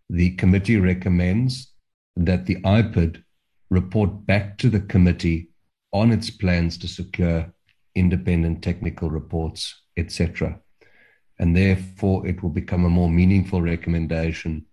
The 0.09 0.31
committee 0.35 0.77
recommends 0.77 1.73
that 2.15 2.45
the 2.45 2.55
IPID 2.61 3.23
report 3.69 4.25
back 4.25 4.57
to 4.59 4.69
the 4.69 4.79
committee 4.79 5.49
on 5.91 6.11
its 6.11 6.29
plans 6.29 6.77
to 6.77 6.87
secure 6.87 7.51
independent 7.95 8.63
technical 8.63 9.09
reports, 9.09 9.83
etc. 9.97 10.61
And 11.39 11.55
therefore, 11.55 12.25
it 12.27 12.41
will 12.41 12.49
become 12.49 12.85
a 12.85 12.89
more 12.89 13.09
meaningful 13.09 13.61
recommendation 13.61 14.65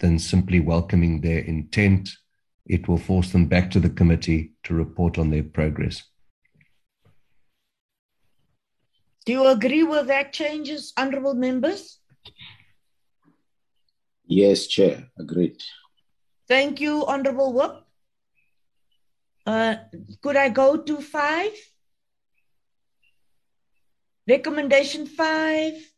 than 0.00 0.18
simply 0.18 0.60
welcoming 0.60 1.20
their 1.20 1.40
intent. 1.40 2.10
It 2.66 2.88
will 2.88 2.98
force 2.98 3.32
them 3.32 3.46
back 3.46 3.70
to 3.70 3.80
the 3.80 3.90
committee 3.90 4.52
to 4.64 4.74
report 4.74 5.18
on 5.18 5.30
their 5.30 5.42
progress. 5.42 6.02
Do 9.24 9.32
you 9.32 9.46
agree 9.46 9.82
with 9.82 10.06
that 10.08 10.32
changes, 10.32 10.92
honorable 10.96 11.34
members? 11.34 11.98
Yes, 14.26 14.66
Chair. 14.66 15.08
Agreed. 15.18 15.60
Thank 16.48 16.80
you, 16.80 17.04
Honorable 17.06 17.52
Whip. 17.52 17.84
Uh, 19.46 19.76
could 20.22 20.36
I 20.36 20.48
go 20.48 20.76
to 20.76 21.00
five? 21.00 21.52
Recommendation 24.28 25.06
five 25.06 25.89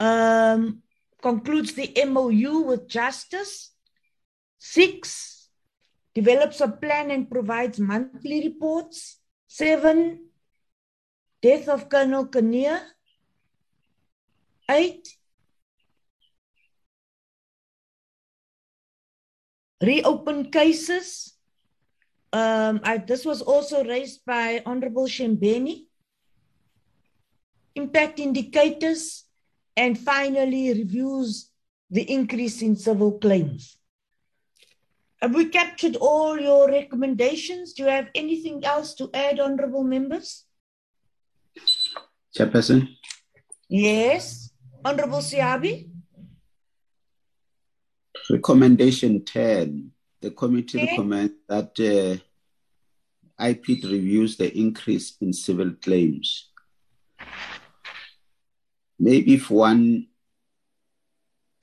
um, 0.00 0.82
concludes 1.22 1.74
the 1.74 1.92
MOU 2.06 2.60
with 2.60 2.88
justice. 2.88 3.72
Six 4.58 5.48
develops 6.14 6.60
a 6.60 6.68
plan 6.68 7.10
and 7.10 7.30
provides 7.30 7.78
monthly 7.78 8.42
reports. 8.48 9.20
Seven, 9.46 10.26
death 11.42 11.68
of 11.68 11.88
Colonel 11.88 12.26
Kinnear. 12.26 12.80
Eight, 14.70 15.08
reopen 19.82 20.50
cases. 20.50 21.34
Um, 22.32 22.80
I, 22.84 22.98
this 22.98 23.24
was 23.24 23.40
also 23.40 23.84
raised 23.84 24.24
by 24.26 24.62
Honorable 24.66 25.06
Shembeni. 25.06 25.86
Impact 27.74 28.18
indicators, 28.18 29.24
and 29.78 29.96
finally 29.96 30.72
reviews 30.74 31.50
the 31.88 32.02
increase 32.02 32.60
in 32.62 32.74
civil 32.74 33.12
claims. 33.18 33.78
Have 35.22 35.34
we 35.34 35.46
captured 35.48 35.96
all 35.96 36.38
your 36.38 36.68
recommendations? 36.68 37.72
Do 37.72 37.84
you 37.84 37.88
have 37.88 38.08
anything 38.14 38.64
else 38.64 38.94
to 38.94 39.08
add, 39.14 39.38
honorable 39.40 39.84
members? 39.84 40.44
Chairperson, 42.36 42.88
Yes, 43.68 44.50
Honorable 44.84 45.18
Siabi. 45.18 45.90
recommendation 48.30 49.24
10. 49.24 49.90
The 50.20 50.30
committee 50.32 50.78
Okay. 50.78 50.90
recommends 50.90 51.34
that 51.48 51.72
uh, 51.80 52.18
reviews 53.84 54.36
the 54.36 54.50
increase 54.58 55.16
in 55.20 55.32
civil 55.32 55.72
claims. 55.82 56.47
Maybe 58.98 59.34
if 59.34 59.50
one 59.50 60.08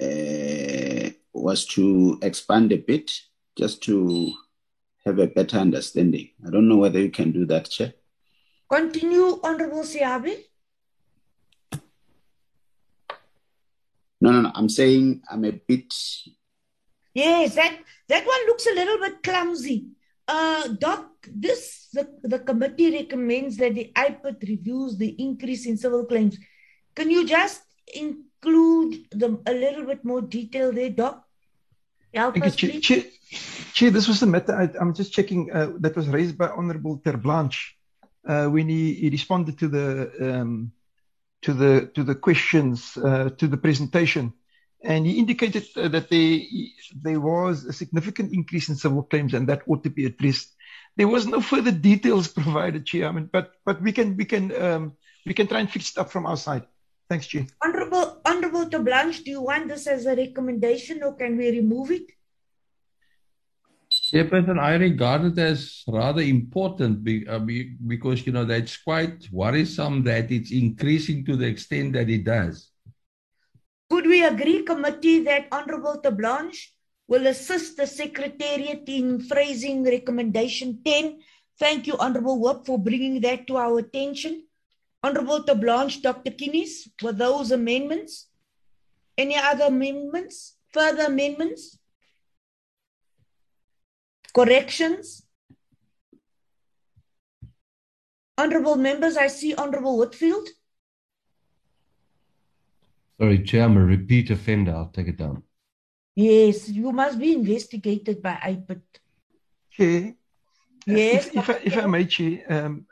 uh, 0.01 1.09
was 1.33 1.65
to 1.67 2.19
expand 2.21 2.71
a 2.71 2.77
bit, 2.77 3.11
just 3.57 3.81
to 3.83 4.33
have 5.05 5.19
a 5.19 5.27
better 5.27 5.57
understanding. 5.57 6.29
I 6.45 6.49
don't 6.49 6.67
know 6.67 6.77
whether 6.77 6.99
you 6.99 7.11
can 7.11 7.31
do 7.31 7.45
that, 7.45 7.69
Chair. 7.69 7.93
Continue, 8.71 9.39
Honorable 9.43 9.83
Siabi. 9.83 10.37
No, 14.21 14.31
no, 14.31 14.41
no. 14.41 14.51
I'm 14.55 14.69
saying 14.69 15.21
I'm 15.29 15.45
a 15.45 15.51
bit. 15.51 15.93
Yes, 17.13 17.55
that 17.55 17.77
that 18.07 18.25
one 18.25 18.45
looks 18.47 18.65
a 18.65 18.73
little 18.73 18.97
bit 18.99 19.21
clumsy. 19.21 19.89
Uh, 20.27 20.69
Doc, 20.69 21.27
this 21.31 21.89
the, 21.93 22.09
the 22.23 22.39
committee 22.39 22.91
recommends 22.91 23.57
that 23.57 23.75
the 23.75 23.91
IPID 23.95 24.41
reviews 24.49 24.97
the 24.97 25.15
increase 25.19 25.65
in 25.67 25.77
civil 25.77 26.05
claims. 26.05 26.37
Can 26.95 27.11
you 27.11 27.27
just 27.27 27.61
include 27.93 29.05
the, 29.11 29.39
a 29.45 29.53
little 29.53 29.85
bit 29.85 30.03
more 30.05 30.21
detail 30.21 30.71
there, 30.71 30.89
Doc? 30.89 31.25
Help 32.13 32.41
us, 32.41 32.55
Chair. 32.55 32.79
Chair, 32.79 33.03
Chair, 33.73 33.91
this 33.91 34.07
was 34.07 34.21
the 34.21 34.25
matter 34.25 34.55
I, 34.55 34.69
I'm 34.79 34.93
just 34.93 35.11
checking 35.11 35.51
uh, 35.51 35.73
that 35.79 35.95
was 35.95 36.07
raised 36.07 36.37
by 36.37 36.47
Honourable 36.47 36.99
Terblanche 36.99 37.75
uh, 38.25 38.47
when 38.47 38.69
he, 38.69 38.93
he 38.93 39.09
responded 39.09 39.59
to 39.59 39.67
the 39.67 40.11
um, 40.21 40.71
to 41.41 41.53
the 41.53 41.91
to 41.93 42.03
the 42.03 42.15
questions 42.15 42.97
uh, 42.97 43.29
to 43.37 43.47
the 43.47 43.57
presentation, 43.57 44.31
and 44.81 45.05
he 45.05 45.19
indicated 45.19 45.65
uh, 45.75 45.89
that 45.89 46.09
there 46.09 46.39
there 47.01 47.19
was 47.19 47.65
a 47.65 47.73
significant 47.73 48.33
increase 48.33 48.69
in 48.69 48.75
civil 48.75 49.03
claims, 49.03 49.33
and 49.33 49.49
that 49.49 49.63
ought 49.67 49.83
to 49.83 49.89
be 49.89 50.05
addressed. 50.05 50.55
There 50.95 51.09
was 51.09 51.27
no 51.27 51.41
further 51.41 51.71
details 51.71 52.27
provided, 52.39 52.85
Chair. 52.85 53.09
I 53.09 53.11
mean, 53.11 53.29
but 53.31 53.51
but 53.65 53.81
we 53.81 53.91
can 53.91 54.15
we 54.15 54.23
can 54.23 54.55
um, 54.55 54.93
we 55.25 55.33
can 55.33 55.47
try 55.47 55.59
and 55.59 55.69
fix 55.69 55.91
it 55.91 55.97
up 55.97 56.11
from 56.11 56.25
our 56.25 56.37
side. 56.37 56.65
Thanks, 57.09 57.27
Chair. 57.27 57.45
Honorable 57.63 58.21
Honorable 58.25 58.65
Terblanche, 58.65 59.23
do 59.23 59.31
you 59.31 59.41
want 59.41 59.67
this 59.67 59.87
as 59.87 60.05
a 60.05 60.15
recommendation 60.15 61.03
or 61.03 61.15
can 61.15 61.37
we 61.37 61.51
remove 61.51 61.91
it? 61.91 62.07
Chairperson, 63.91 64.59
I 64.59 64.75
regard 64.75 65.25
it 65.25 65.39
as 65.39 65.83
rather 65.87 66.21
important 66.21 67.03
be, 67.03 67.27
uh, 67.27 67.39
be, 67.39 67.75
because, 67.87 68.25
you 68.25 68.33
know, 68.33 68.45
that's 68.45 68.77
quite 68.77 69.27
worrisome 69.31 70.03
that 70.03 70.31
it's 70.31 70.51
increasing 70.51 71.23
to 71.25 71.35
the 71.35 71.45
extent 71.45 71.93
that 71.93 72.09
it 72.09 72.23
does. 72.23 72.71
Could 73.89 74.05
we 74.07 74.23
agree, 74.23 74.63
committee, 74.63 75.23
that 75.23 75.47
Honorable 75.51 76.01
Terblanche 76.03 76.71
will 77.07 77.27
assist 77.27 77.77
the 77.77 77.87
Secretariat 77.87 78.83
in 78.87 79.21
phrasing 79.21 79.83
recommendation 79.83 80.81
10? 80.83 81.19
Thank 81.59 81.87
you, 81.87 81.95
Honorable 81.97 82.39
Whip, 82.41 82.65
for 82.65 82.79
bringing 82.79 83.21
that 83.21 83.47
to 83.47 83.57
our 83.57 83.79
attention. 83.79 84.44
Honorable 85.05 85.43
Terblanche, 85.43 86.01
Dr. 86.01 86.31
Kinnes, 86.31 86.89
were 86.99 87.11
those 87.11 87.51
amendments? 87.51 88.27
Any 89.15 89.37
other 89.37 89.65
amendments? 89.65 90.55
Further 90.73 91.03
amendments? 91.03 91.77
Corrections? 94.33 95.21
Honorable 98.35 98.77
members, 98.77 99.15
I 99.15 99.27
see 99.27 99.53
Honorable 99.53 99.99
Whitfield. 99.99 100.47
Sorry, 103.21 103.43
Chair, 103.43 103.65
I'm 103.65 103.77
a 103.77 103.85
repeat 103.85 104.31
offender. 104.31 104.73
I'll 104.73 104.87
take 104.87 105.07
it 105.07 105.17
down. 105.17 105.43
Yes, 106.15 106.67
you 106.67 106.91
must 106.91 107.19
be 107.19 107.31
investigated 107.33 108.23
by 108.23 108.33
IPID. 108.33 108.81
Chair, 109.69 110.15
Yes, 110.87 111.27
if, 111.27 111.35
if, 111.35 111.49
I, 111.49 111.53
if 111.63 111.77
I 111.77 111.85
may, 111.85 112.05
Chair, 112.05 112.43
um, 112.49 112.85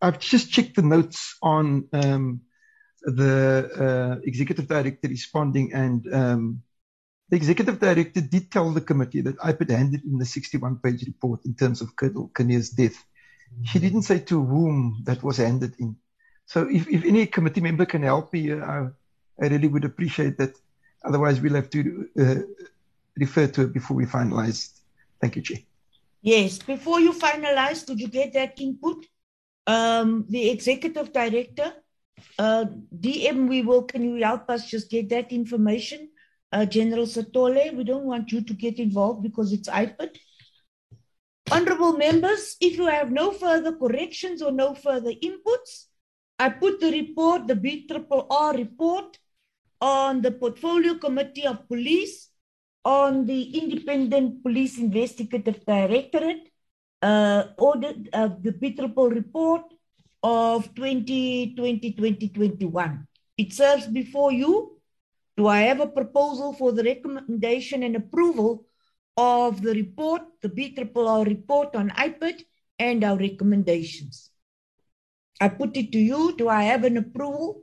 I've 0.00 0.18
just 0.18 0.50
checked 0.50 0.76
the 0.76 0.82
notes 0.82 1.36
on 1.42 1.88
um, 1.92 2.42
the 3.02 3.70
uh, 4.18 4.20
executive 4.24 4.68
director 4.68 5.08
responding, 5.08 5.72
and 5.72 6.12
um, 6.12 6.62
the 7.28 7.36
executive 7.36 7.80
director 7.80 8.20
did 8.20 8.50
tell 8.50 8.70
the 8.72 8.80
committee 8.80 9.20
that 9.22 9.38
IPID 9.38 9.70
handed 9.70 10.04
in 10.04 10.18
the 10.18 10.24
61 10.24 10.78
page 10.78 11.04
report 11.06 11.44
in 11.44 11.54
terms 11.54 11.80
of 11.80 11.96
Colonel 11.96 12.30
Kinnear's 12.36 12.70
death. 12.70 13.02
She 13.64 13.78
didn't 13.78 14.02
say 14.02 14.18
to 14.20 14.44
whom 14.44 15.02
that 15.04 15.22
was 15.22 15.38
handed 15.38 15.74
in. 15.78 15.96
So 16.46 16.68
if, 16.68 16.88
if 16.88 17.04
any 17.04 17.26
committee 17.26 17.60
member 17.60 17.86
can 17.86 18.02
help 18.02 18.32
me, 18.32 18.52
uh, 18.52 18.58
I, 18.58 18.86
I 19.40 19.48
really 19.48 19.68
would 19.68 19.84
appreciate 19.84 20.38
that. 20.38 20.54
Otherwise, 21.04 21.40
we'll 21.40 21.54
have 21.54 21.70
to 21.70 22.08
uh, 22.18 22.34
refer 23.16 23.46
to 23.46 23.62
it 23.62 23.72
before 23.72 23.96
we 23.96 24.04
finalize. 24.04 24.80
Thank 25.20 25.36
you, 25.36 25.42
Chair. 25.42 25.58
Yes, 26.22 26.58
before 26.58 27.00
you 27.00 27.12
finalize, 27.12 27.86
could 27.86 28.00
you 28.00 28.08
get 28.08 28.32
that 28.32 28.60
input? 28.60 29.06
Um, 29.66 30.26
the 30.28 30.50
executive 30.50 31.12
director, 31.12 31.72
uh, 32.38 32.66
DM, 32.96 33.48
we 33.48 33.62
will, 33.62 33.82
can 33.82 34.02
you 34.02 34.22
help 34.22 34.48
us 34.48 34.70
just 34.70 34.90
get 34.90 35.08
that 35.08 35.32
information? 35.32 36.08
Uh, 36.52 36.64
General 36.64 37.06
Sitole, 37.06 37.74
we 37.74 37.84
don't 37.84 38.04
want 38.04 38.30
you 38.30 38.40
to 38.40 38.54
get 38.54 38.78
involved 38.78 39.22
because 39.22 39.52
it's 39.52 39.68
IPID. 39.68 40.16
Honorable 41.50 41.92
members, 41.92 42.56
if 42.60 42.76
you 42.76 42.86
have 42.86 43.10
no 43.10 43.32
further 43.32 43.72
corrections 43.76 44.42
or 44.42 44.52
no 44.52 44.74
further 44.74 45.12
inputs, 45.12 45.86
I 46.38 46.50
put 46.50 46.80
the 46.80 46.90
report, 46.90 47.46
the 47.46 47.54
BRRR 47.54 48.56
report, 48.56 49.18
on 49.80 50.22
the 50.22 50.30
Portfolio 50.30 50.94
Committee 50.94 51.46
of 51.46 51.68
Police, 51.68 52.30
on 52.84 53.26
the 53.26 53.42
Independent 53.58 54.42
Police 54.42 54.78
Investigative 54.78 55.64
Directorate, 55.64 56.50
uh, 57.02 57.48
audit 57.58 58.08
of 58.12 58.42
the 58.42 58.52
BRRR 58.52 59.14
report 59.14 59.62
of 60.22 60.74
2020-2021. 60.74 63.06
It 63.36 63.52
serves 63.52 63.86
before 63.86 64.32
you. 64.32 64.72
Do 65.36 65.46
I 65.46 65.60
have 65.62 65.80
a 65.80 65.86
proposal 65.86 66.52
for 66.54 66.72
the 66.72 66.82
recommendation 66.82 67.82
and 67.82 67.96
approval 67.96 68.64
of 69.16 69.62
the 69.62 69.74
report, 69.74 70.22
the 70.40 70.48
BRRR 70.48 71.26
report 71.26 71.76
on 71.76 71.90
IPID 71.90 72.44
and 72.78 73.04
our 73.04 73.18
recommendations? 73.18 74.30
I 75.40 75.48
put 75.48 75.76
it 75.76 75.92
to 75.92 75.98
you. 75.98 76.34
Do 76.36 76.48
I 76.48 76.62
have 76.62 76.84
an 76.84 76.96
approval? 76.96 77.62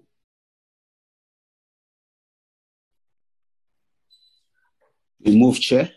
We 5.19 5.35
move, 5.35 5.59
Chair. 5.59 5.89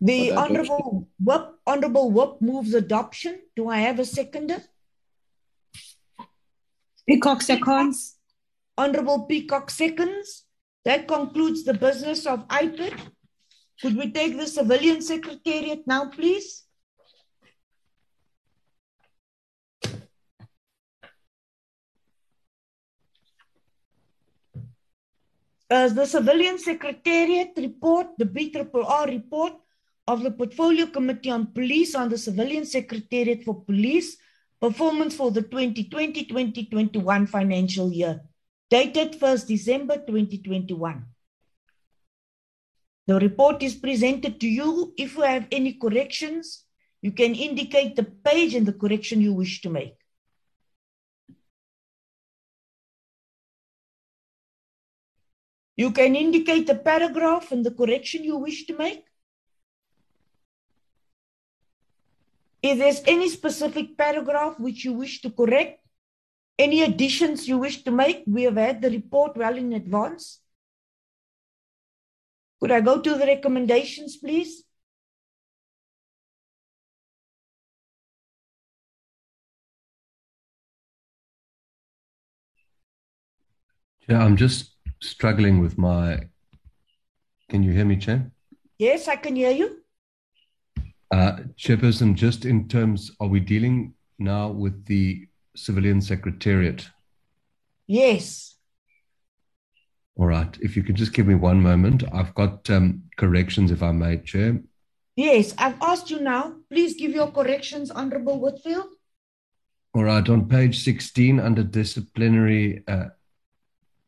The 0.00 0.32
Honorable 0.32 1.08
Whoop, 1.18 1.58
Honorable 1.66 2.10
Whoop 2.10 2.40
moves 2.40 2.72
adoption. 2.72 3.42
Do 3.54 3.68
I 3.68 3.78
have 3.78 3.98
a 3.98 4.04
seconder? 4.04 4.62
Peacock 7.06 7.42
seconds. 7.42 8.16
Honorable 8.78 9.24
Peacock 9.26 9.68
seconds. 9.68 10.46
That 10.86 11.06
concludes 11.06 11.64
the 11.64 11.74
business 11.74 12.24
of 12.24 12.48
IPID. 12.48 12.98
Could 13.82 13.96
we 13.96 14.10
take 14.10 14.38
the 14.38 14.46
civilian 14.46 15.02
secretariat 15.02 15.86
now, 15.86 16.08
please? 16.08 16.64
As 25.68 25.94
the 25.94 26.06
civilian 26.06 26.58
secretariat 26.58 27.52
report, 27.56 28.08
the 28.18 28.24
BRRR 28.24 29.06
report 29.06 29.52
of 30.10 30.24
the 30.24 30.30
Portfolio 30.32 30.86
Committee 30.86 31.30
on 31.30 31.46
Police 31.46 31.94
on 31.94 32.08
the 32.08 32.18
Civilian 32.18 32.64
Secretariat 32.64 33.44
for 33.44 33.62
Police 33.62 34.16
performance 34.60 35.14
for 35.14 35.30
the 35.30 35.42
2020-2021 35.42 37.28
financial 37.28 37.92
year, 37.92 38.20
dated 38.68 39.12
1st 39.20 39.46
December 39.46 39.98
2021. 39.98 41.04
The 43.06 43.20
report 43.20 43.62
is 43.62 43.76
presented 43.76 44.40
to 44.40 44.48
you. 44.48 44.92
If 44.96 45.16
you 45.16 45.22
have 45.22 45.46
any 45.52 45.74
corrections, 45.74 46.64
you 47.02 47.12
can 47.12 47.36
indicate 47.36 47.94
the 47.94 48.02
page 48.02 48.56
and 48.56 48.66
the 48.66 48.72
correction 48.72 49.20
you 49.20 49.32
wish 49.32 49.62
to 49.62 49.70
make. 49.70 49.94
You 55.76 55.92
can 55.92 56.16
indicate 56.16 56.66
the 56.66 56.74
paragraph 56.74 57.52
and 57.52 57.64
the 57.64 57.70
correction 57.70 58.24
you 58.24 58.36
wish 58.36 58.66
to 58.66 58.76
make. 58.76 59.04
If 62.62 62.78
there's 62.78 63.02
any 63.06 63.28
specific 63.28 63.96
paragraph 63.96 64.60
which 64.60 64.84
you 64.84 64.92
wish 64.92 65.22
to 65.22 65.30
correct, 65.30 65.80
any 66.58 66.82
additions 66.82 67.48
you 67.48 67.56
wish 67.56 67.82
to 67.84 67.90
make, 67.90 68.24
we 68.26 68.42
have 68.42 68.56
had 68.56 68.82
the 68.82 68.90
report 68.90 69.36
well 69.36 69.56
in 69.56 69.72
advance. 69.72 70.40
Could 72.60 72.70
I 72.70 72.82
go 72.82 73.00
to 73.00 73.14
the 73.14 73.24
recommendations, 73.24 74.18
please? 74.18 74.64
Yeah, 84.06 84.22
I'm 84.22 84.36
just 84.36 84.74
struggling 85.00 85.60
with 85.60 85.78
my. 85.78 86.18
Can 87.48 87.62
you 87.62 87.72
hear 87.72 87.84
me, 87.86 87.96
Chen? 87.96 88.32
Yes, 88.76 89.08
I 89.08 89.16
can 89.16 89.36
hear 89.36 89.52
you. 89.52 89.82
Uh, 91.10 91.38
Chairperson, 91.58 92.14
just 92.14 92.44
in 92.44 92.68
terms, 92.68 93.10
are 93.20 93.26
we 93.26 93.40
dealing 93.40 93.94
now 94.18 94.48
with 94.48 94.84
the 94.86 95.26
civilian 95.56 96.00
secretariat? 96.00 96.88
Yes. 97.86 98.56
All 100.16 100.26
right. 100.26 100.56
If 100.60 100.76
you 100.76 100.82
could 100.82 100.94
just 100.94 101.12
give 101.12 101.26
me 101.26 101.34
one 101.34 101.60
moment, 101.60 102.04
I've 102.12 102.34
got 102.34 102.68
um, 102.70 103.02
corrections, 103.16 103.70
if 103.70 103.82
I 103.82 103.90
may, 103.90 104.18
Chair. 104.18 104.60
Yes, 105.16 105.54
I've 105.58 105.80
asked 105.82 106.10
you 106.10 106.20
now. 106.20 106.54
Please 106.70 106.94
give 106.94 107.10
your 107.10 107.30
corrections, 107.30 107.90
Honorable 107.90 108.38
Whitfield. 108.38 108.86
All 109.92 110.04
right. 110.04 110.26
On 110.28 110.48
page 110.48 110.84
16, 110.84 111.40
under 111.40 111.64
disciplinary 111.64 112.84
uh, 112.86 113.06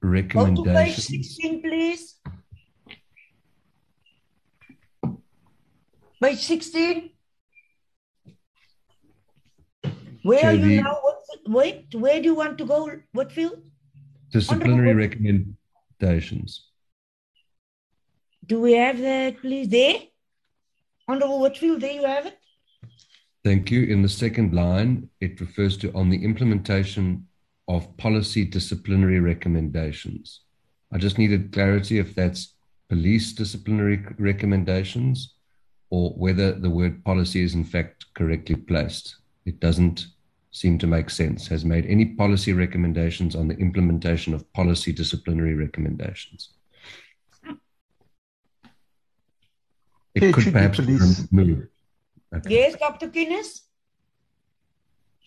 Go 0.02 0.08
to 0.08 0.24
page 0.24 0.34
recommendations. 0.34 1.06
16, 1.06 1.62
please. 1.62 2.16
Page 6.22 6.38
16. 6.38 7.10
Where 10.22 10.44
are 10.44 10.52
you 10.52 10.68
the- 10.68 10.82
now? 10.82 10.96
What, 11.02 11.18
wait, 11.48 11.94
where 11.96 12.20
do 12.20 12.26
you 12.26 12.34
want 12.36 12.58
to 12.58 12.64
go, 12.64 12.90
Whitfield? 13.12 13.60
Disciplinary 14.30 14.94
recommendations. 14.94 16.68
Do 18.46 18.60
we 18.60 18.74
have 18.74 19.00
that, 19.00 19.40
please? 19.40 19.68
There? 19.68 19.96
Honorable 21.08 21.40
Whitfield, 21.40 21.80
there 21.80 21.92
you 21.92 22.04
have 22.04 22.26
it. 22.26 22.38
Thank 23.42 23.72
you. 23.72 23.82
In 23.82 24.02
the 24.02 24.08
second 24.08 24.54
line, 24.54 25.08
it 25.20 25.40
refers 25.40 25.76
to 25.78 25.92
on 25.92 26.08
the 26.08 26.24
implementation 26.24 27.26
of 27.66 27.96
policy 27.96 28.44
disciplinary 28.44 29.18
recommendations. 29.18 30.42
I 30.92 30.98
just 30.98 31.18
needed 31.18 31.52
clarity 31.52 31.98
if 31.98 32.14
that's 32.14 32.54
police 32.88 33.32
disciplinary 33.32 34.04
recommendations 34.18 35.34
or 35.92 36.08
whether 36.12 36.52
the 36.52 36.70
word 36.70 37.04
policy 37.04 37.42
is 37.42 37.54
in 37.54 37.64
fact 37.64 38.06
correctly 38.14 38.56
placed. 38.56 39.16
It 39.44 39.60
doesn't 39.60 40.06
seem 40.50 40.78
to 40.78 40.86
make 40.86 41.10
sense. 41.10 41.46
Has 41.48 41.66
made 41.66 41.84
any 41.84 42.06
policy 42.06 42.54
recommendations 42.54 43.36
on 43.36 43.46
the 43.46 43.58
implementation 43.58 44.32
of 44.32 44.50
policy 44.54 44.90
disciplinary 44.92 45.54
recommendations. 45.54 46.54
It 50.14 50.22
It 50.22 50.34
could 50.34 50.50
perhaps 50.50 50.80
be 50.80 50.96
removed. 50.96 51.68
Okay. 52.34 52.50
Yes, 52.50 52.76
Dr. 52.76 53.08
Kinnes? 53.08 53.60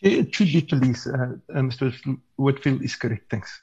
It 0.01 0.33
should 0.33 0.51
be 0.51 0.61
police. 0.61 1.05
Uh, 1.05 1.37
uh, 1.53 1.61
Mr. 1.69 1.93
Whitfield 2.37 2.81
is 2.81 2.95
correct. 2.95 3.29
Thanks. 3.29 3.61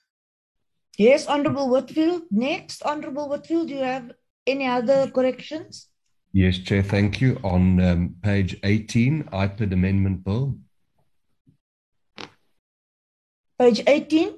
Yes, 0.96 1.26
Honorable 1.26 1.68
Whitfield. 1.68 2.22
Next, 2.30 2.84
Honorable 2.84 3.28
Whitfield, 3.28 3.68
do 3.68 3.74
you 3.74 3.82
have 3.82 4.12
any 4.46 4.66
other 4.68 5.10
corrections? 5.10 5.88
Yes, 6.34 6.58
Chair, 6.58 6.82
thank 6.82 7.20
you. 7.20 7.38
On 7.44 7.80
um, 7.80 8.16
page 8.22 8.58
18, 8.64 9.24
IPID 9.24 9.72
Amendment 9.72 10.24
Bill, 10.24 10.56
Page 13.58 13.82
18. 13.86 14.34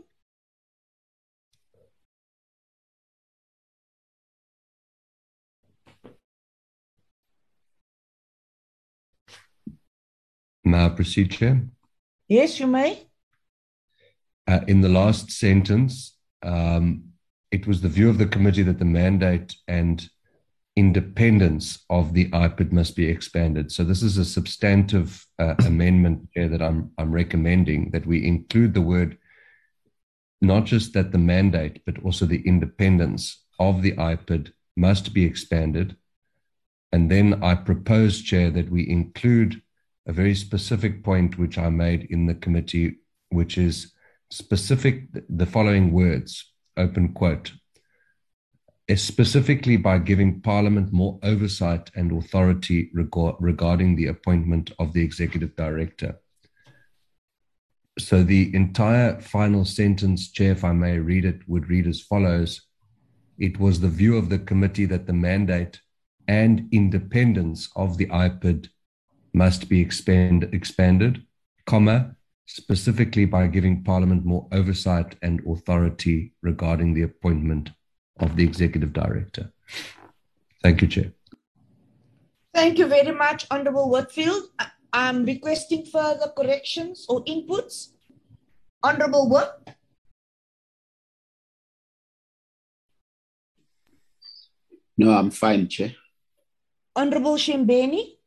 may 10.64 10.84
I 10.84 10.88
proceed, 10.90 11.30
Chair? 11.30 11.62
Yes, 12.28 12.60
you 12.60 12.66
may. 12.66 13.06
Uh, 14.46 14.60
in 14.68 14.82
the 14.82 14.88
last 14.90 15.30
sentence, 15.30 16.18
um, 16.42 17.04
it 17.50 17.66
was 17.66 17.80
the 17.80 17.88
view 17.88 18.10
of 18.10 18.18
the 18.18 18.26
committee 18.26 18.62
that 18.64 18.78
the 18.78 18.84
mandate 18.84 19.54
and 19.68 20.06
independence 20.76 21.84
of 21.88 22.14
the 22.14 22.28
IPID 22.30 22.72
must 22.72 22.96
be 22.96 23.06
expanded. 23.06 23.70
So 23.70 23.84
this 23.84 24.02
is 24.02 24.18
a 24.18 24.24
substantive 24.24 25.24
uh, 25.38 25.54
amendment 25.64 26.32
Chair, 26.32 26.48
that 26.48 26.62
I'm, 26.62 26.90
I'm 26.98 27.12
recommending 27.12 27.90
that 27.90 28.06
we 28.06 28.26
include 28.26 28.74
the 28.74 28.80
word 28.80 29.18
not 30.40 30.64
just 30.64 30.92
that 30.92 31.10
the 31.10 31.18
mandate, 31.18 31.80
but 31.86 32.02
also 32.04 32.26
the 32.26 32.46
independence 32.46 33.44
of 33.58 33.82
the 33.82 33.92
IPID 33.92 34.52
must 34.76 35.14
be 35.14 35.24
expanded. 35.24 35.96
And 36.92 37.10
then 37.10 37.42
I 37.42 37.54
propose, 37.54 38.20
Chair, 38.20 38.50
that 38.50 38.70
we 38.70 38.88
include 38.88 39.62
a 40.06 40.12
very 40.12 40.34
specific 40.34 41.02
point 41.02 41.38
which 41.38 41.56
I 41.56 41.70
made 41.70 42.08
in 42.10 42.26
the 42.26 42.34
committee, 42.34 42.98
which 43.30 43.56
is 43.56 43.92
specific, 44.30 45.06
the 45.28 45.46
following 45.46 45.92
words, 45.92 46.52
open 46.76 47.14
quote, 47.14 47.52
specifically 48.92 49.78
by 49.78 49.98
giving 49.98 50.40
Parliament 50.42 50.92
more 50.92 51.18
oversight 51.22 51.90
and 51.94 52.12
authority 52.12 52.90
regard, 52.92 53.36
regarding 53.40 53.96
the 53.96 54.08
appointment 54.08 54.72
of 54.78 54.92
the 54.92 55.02
executive 55.02 55.56
director. 55.56 56.20
So 57.98 58.22
the 58.22 58.54
entire 58.54 59.20
final 59.20 59.64
sentence, 59.64 60.30
Chair, 60.30 60.52
if 60.52 60.64
I 60.64 60.72
may 60.72 60.98
read 60.98 61.24
it, 61.24 61.48
would 61.48 61.68
read 61.68 61.86
as 61.86 62.00
follows 62.00 62.60
It 63.38 63.58
was 63.58 63.80
the 63.80 63.88
view 63.88 64.16
of 64.16 64.28
the 64.28 64.38
committee 64.38 64.84
that 64.86 65.06
the 65.06 65.12
mandate 65.12 65.80
and 66.28 66.68
independence 66.72 67.68
of 67.74 67.96
the 67.96 68.06
IPID 68.06 68.68
must 69.32 69.68
be 69.68 69.80
expand, 69.80 70.48
expanded, 70.52 71.24
comma, 71.66 72.16
specifically 72.46 73.24
by 73.24 73.46
giving 73.48 73.82
Parliament 73.82 74.24
more 74.24 74.46
oversight 74.52 75.16
and 75.22 75.42
authority 75.46 76.32
regarding 76.42 76.94
the 76.94 77.02
appointment 77.02 77.70
of 78.20 78.36
the 78.36 78.44
executive 78.44 78.92
director. 78.92 79.52
Thank 80.62 80.82
you, 80.82 80.88
Chair. 80.88 81.12
Thank 82.54 82.78
you 82.78 82.86
very 82.86 83.12
much, 83.12 83.46
Honorable 83.50 83.90
Whitfield. 83.90 84.44
I- 84.58 84.70
I'm 84.92 85.24
requesting 85.24 85.84
further 85.86 86.32
corrections 86.36 87.04
or 87.08 87.24
inputs. 87.24 87.88
Honorable 88.82 89.28
Whit, 89.28 89.74
No, 94.96 95.10
I'm 95.10 95.30
fine, 95.32 95.68
Chair. 95.68 95.94
Honorable 96.96 97.36
Shimbeni, 97.36 98.18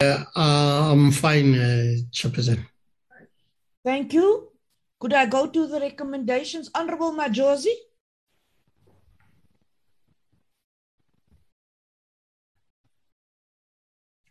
Uh, 0.00 0.24
I'm 0.36 1.10
fine, 1.10 1.54
uh, 1.56 1.96
Chairperson. 2.12 2.64
thank 3.84 4.12
you. 4.12 4.47
Could 5.00 5.12
I 5.12 5.26
go 5.26 5.46
to 5.46 5.66
the 5.66 5.80
recommendations? 5.80 6.70
Honorable 6.74 7.12
Majozi, 7.12 7.74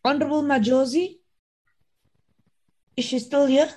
Honorable 0.03 0.43
Majozi, 0.43 1.17
is 2.95 3.05
she 3.05 3.19
still 3.19 3.45
here? 3.45 3.69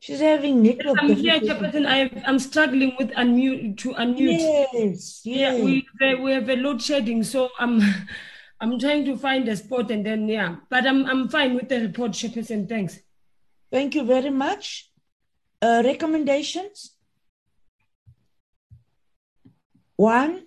She's 0.00 0.20
having 0.20 0.62
network 0.62 0.98
I'm 1.00 1.14
here. 1.14 1.40
Chairperson. 1.40 2.22
I'm 2.26 2.38
struggling 2.38 2.94
with 2.98 3.10
unmute 3.12 3.78
to 3.78 3.94
unmute. 3.94 4.38
Yes, 4.38 5.22
Yeah, 5.24 5.54
we 5.54 5.86
have, 6.00 6.20
we 6.20 6.32
have 6.32 6.48
a 6.50 6.56
load 6.56 6.82
shedding, 6.82 7.22
so 7.24 7.48
I'm 7.58 7.80
I'm 8.60 8.78
trying 8.78 9.04
to 9.06 9.16
find 9.16 9.48
a 9.48 9.56
spot 9.56 9.90
and 9.90 10.04
then 10.04 10.28
yeah, 10.28 10.56
but 10.68 10.86
I'm 10.86 11.06
I'm 11.06 11.28
fine 11.28 11.54
with 11.54 11.68
the 11.68 11.80
report, 11.80 12.12
Chairperson. 12.12 12.68
Thanks. 12.68 12.98
Thank 13.72 13.94
you 13.94 14.04
very 14.04 14.30
much. 14.30 14.90
Uh, 15.64 15.80
recommendations? 15.82 16.94
One, 19.96 20.42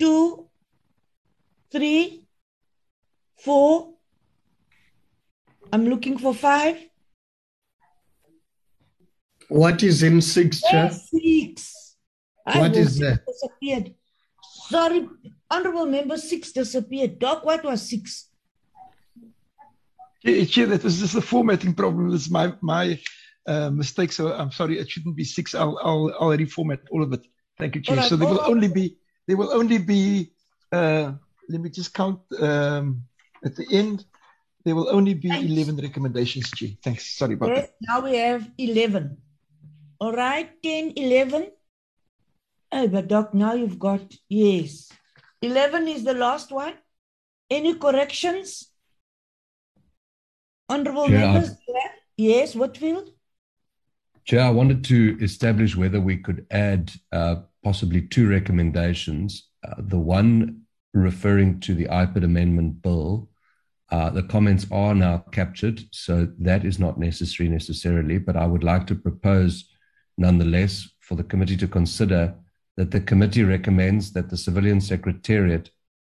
two, 0.00 0.48
three, 1.70 2.26
four. 3.44 3.94
I'm 5.72 5.86
looking 5.86 6.18
for 6.18 6.34
five. 6.34 6.76
What 9.48 9.84
is 9.84 10.02
in 10.02 10.20
six, 10.20 10.60
Chair? 10.60 10.90
Six. 10.90 11.96
I 12.44 12.58
What 12.58 12.70
was- 12.70 12.78
is 12.78 12.98
that? 12.98 13.24
Disappeared. 13.24 13.94
Sorry, 14.74 15.08
honorable 15.50 15.86
member 15.86 16.18
six 16.18 16.50
disappeared. 16.50 17.20
Doc, 17.20 17.44
what 17.44 17.62
was 17.62 17.88
six? 17.88 18.28
Chair, 20.26 20.46
Chair, 20.46 20.66
that 20.66 20.82
was 20.82 20.98
just 20.98 21.14
a 21.14 21.20
formatting 21.20 21.74
problem. 21.74 22.12
It's 22.12 22.30
my 22.38 22.46
my 22.60 22.98
uh, 23.46 23.70
mistake. 23.70 24.12
So 24.12 24.32
I'm 24.32 24.50
sorry. 24.52 24.78
It 24.78 24.90
shouldn't 24.90 25.16
be 25.16 25.24
six. 25.24 25.54
I'll 25.54 25.78
I'll, 25.82 26.14
I'll 26.20 26.36
reformat 26.36 26.80
all 26.90 27.02
of 27.02 27.12
it. 27.12 27.26
Thank 27.58 27.74
you, 27.76 27.82
Chair. 27.82 27.96
All 27.96 28.00
right, 28.02 28.08
so 28.08 28.16
there 28.16 28.28
will 28.28 28.40
all- 28.40 28.50
only 28.50 28.68
be 28.68 28.96
there 29.26 29.36
will 29.36 29.52
only 29.52 29.78
be. 29.78 30.32
Uh, 30.70 31.12
let 31.48 31.60
me 31.60 31.70
just 31.70 31.92
count 31.92 32.20
um, 32.40 33.04
at 33.44 33.54
the 33.56 33.66
end. 33.70 34.04
There 34.64 34.74
will 34.76 34.88
only 34.90 35.14
be 35.14 35.28
eleven 35.28 35.76
recommendations, 35.76 36.50
Chair. 36.52 36.70
Thanks. 36.82 37.16
Sorry 37.18 37.34
about 37.34 37.48
Yes, 37.48 37.68
now 37.80 38.00
we 38.00 38.16
have 38.16 38.48
11. 38.58 39.16
All 39.98 40.12
right, 40.12 40.50
10, 40.62 40.92
11. 40.96 41.50
Oh, 42.72 42.88
but 42.88 43.06
Doc, 43.06 43.34
now 43.34 43.54
you've 43.54 43.78
got, 43.78 44.02
yes. 44.28 44.88
11 45.42 45.86
is 45.88 46.02
the 46.04 46.14
last 46.14 46.50
one. 46.50 46.74
Any 47.50 47.74
corrections? 47.74 48.68
Honorable 50.68 51.06
Chair, 51.08 51.18
I- 51.18 51.32
members? 51.32 51.56
Yes, 52.16 52.54
Whitfield? 52.54 53.10
Chair, 54.24 54.42
I 54.42 54.50
wanted 54.50 54.84
to 54.84 55.18
establish 55.20 55.76
whether 55.76 56.00
we 56.00 56.16
could 56.16 56.46
add 56.52 56.92
uh, 57.10 57.36
possibly 57.64 58.02
two 58.02 58.28
recommendations. 58.28 59.48
Uh, 59.66 59.74
the 59.78 59.98
one 59.98 60.62
referring 60.94 61.58
to 61.60 61.74
the 61.74 61.86
IPID 61.86 62.22
amendment 62.22 62.82
bill, 62.82 63.28
uh, 63.90 64.10
the 64.10 64.22
comments 64.22 64.64
are 64.70 64.94
now 64.94 65.24
captured, 65.32 65.82
so 65.90 66.28
that 66.38 66.64
is 66.64 66.78
not 66.78 66.98
necessary 66.98 67.48
necessarily, 67.48 68.18
but 68.18 68.36
I 68.36 68.46
would 68.46 68.62
like 68.62 68.86
to 68.88 68.94
propose 68.94 69.68
nonetheless 70.16 70.88
for 71.00 71.16
the 71.16 71.24
committee 71.24 71.56
to 71.56 71.66
consider 71.66 72.34
that 72.76 72.92
the 72.92 73.00
committee 73.00 73.42
recommends 73.42 74.12
that 74.12 74.30
the 74.30 74.36
Civilian 74.36 74.80
Secretariat 74.80 75.68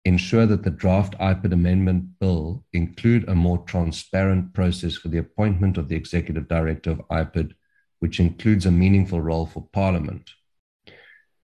ensure 0.04 0.46
that 0.46 0.64
the 0.64 0.70
draft 0.70 1.16
IPID 1.18 1.52
amendment 1.52 2.18
bill 2.18 2.64
include 2.72 3.28
a 3.28 3.34
more 3.34 3.58
transparent 3.58 4.52
process 4.54 4.96
for 4.96 5.08
the 5.08 5.18
appointment 5.18 5.78
of 5.78 5.88
the 5.88 5.94
executive 5.94 6.48
director 6.48 6.90
of 6.90 7.08
IPID 7.08 7.52
which 8.02 8.18
includes 8.18 8.66
a 8.66 8.70
meaningful 8.72 9.20
role 9.20 9.46
for 9.46 9.68
Parliament. 9.72 10.28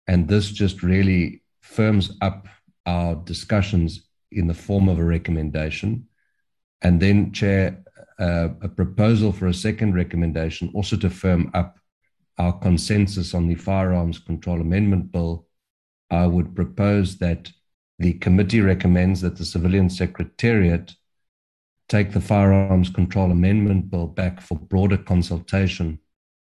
And 0.07 0.29
this 0.29 0.51
just 0.51 0.83
really 0.83 1.43
firms 1.62 2.15
up 2.20 2.47
our 2.85 3.15
discussions 3.15 4.07
in 4.31 4.49
the 4.49 4.61
form 4.66 4.91
of 4.91 4.99
a 4.99 5.05
recommendation. 5.05 6.09
And 6.83 7.01
then, 7.01 7.33
Chair, 7.33 7.83
uh, 8.19 8.51
a 8.61 8.69
proposal 8.69 9.33
for 9.33 9.47
a 9.47 9.55
second 9.55 9.95
recommendation 9.95 10.70
also 10.74 10.95
to 10.99 11.09
firm 11.09 11.51
up 11.55 11.79
our 12.37 12.53
consensus 12.59 13.33
on 13.33 13.49
the 13.49 13.55
Firearms 13.55 14.19
Control 14.19 14.61
Amendment 14.61 15.11
Bill. 15.11 15.47
I 16.11 16.27
would 16.27 16.55
propose 16.55 17.16
that 17.16 17.51
the 17.99 18.12
committee 18.24 18.61
recommends 18.61 19.23
that 19.23 19.37
the 19.37 19.47
Civilian 19.47 19.89
Secretariat 19.89 20.95
take 21.89 22.12
the 22.12 22.20
Firearms 22.20 22.91
Control 22.91 23.31
Amendment 23.31 23.91
Bill 23.91 24.07
back 24.07 24.43
for 24.43 24.59
broader 24.59 24.99
consultation 24.99 25.99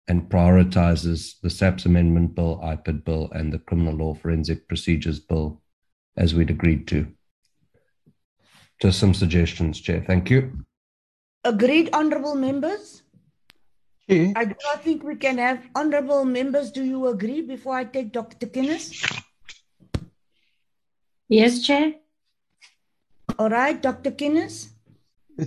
and 0.08 0.30
prioritizes 0.30 1.40
the 1.42 1.50
SAPS 1.50 1.86
Amendment 1.86 2.36
Bill, 2.36 2.60
IPID 2.64 3.04
Bill, 3.06 3.30
and 3.34 3.54
the 3.54 3.60
Criminal 3.60 3.94
Law 3.94 4.14
Forensic 4.14 4.68
Procedures 4.68 5.20
Bill 5.20 5.62
as 6.18 6.34
we'd 6.34 6.50
agreed 6.50 6.88
to. 6.88 7.08
Just 8.82 9.00
some 9.00 9.14
suggestions, 9.14 9.80
Chair. 9.80 10.04
Thank 10.06 10.30
you. 10.30 10.66
Agreed, 11.44 11.90
honorable 11.94 12.36
members? 12.36 13.04
Chair. 14.10 14.34
I 14.36 14.46
do 14.46 14.56
not 14.66 14.84
think 14.84 15.04
we 15.04 15.16
can 15.16 15.38
have 15.38 15.66
honorable 15.76 16.26
members. 16.26 16.72
Do 16.72 16.84
you 16.84 17.08
agree 17.08 17.42
before 17.42 17.76
I 17.76 17.84
take 17.84 18.12
Dr. 18.12 18.48
Kinnes? 18.48 19.22
Yes, 21.30 21.62
Chair. 21.62 21.94
All 23.40 23.50
right, 23.50 23.82
Dr. 23.82 24.12
Kinnes? 24.12 24.71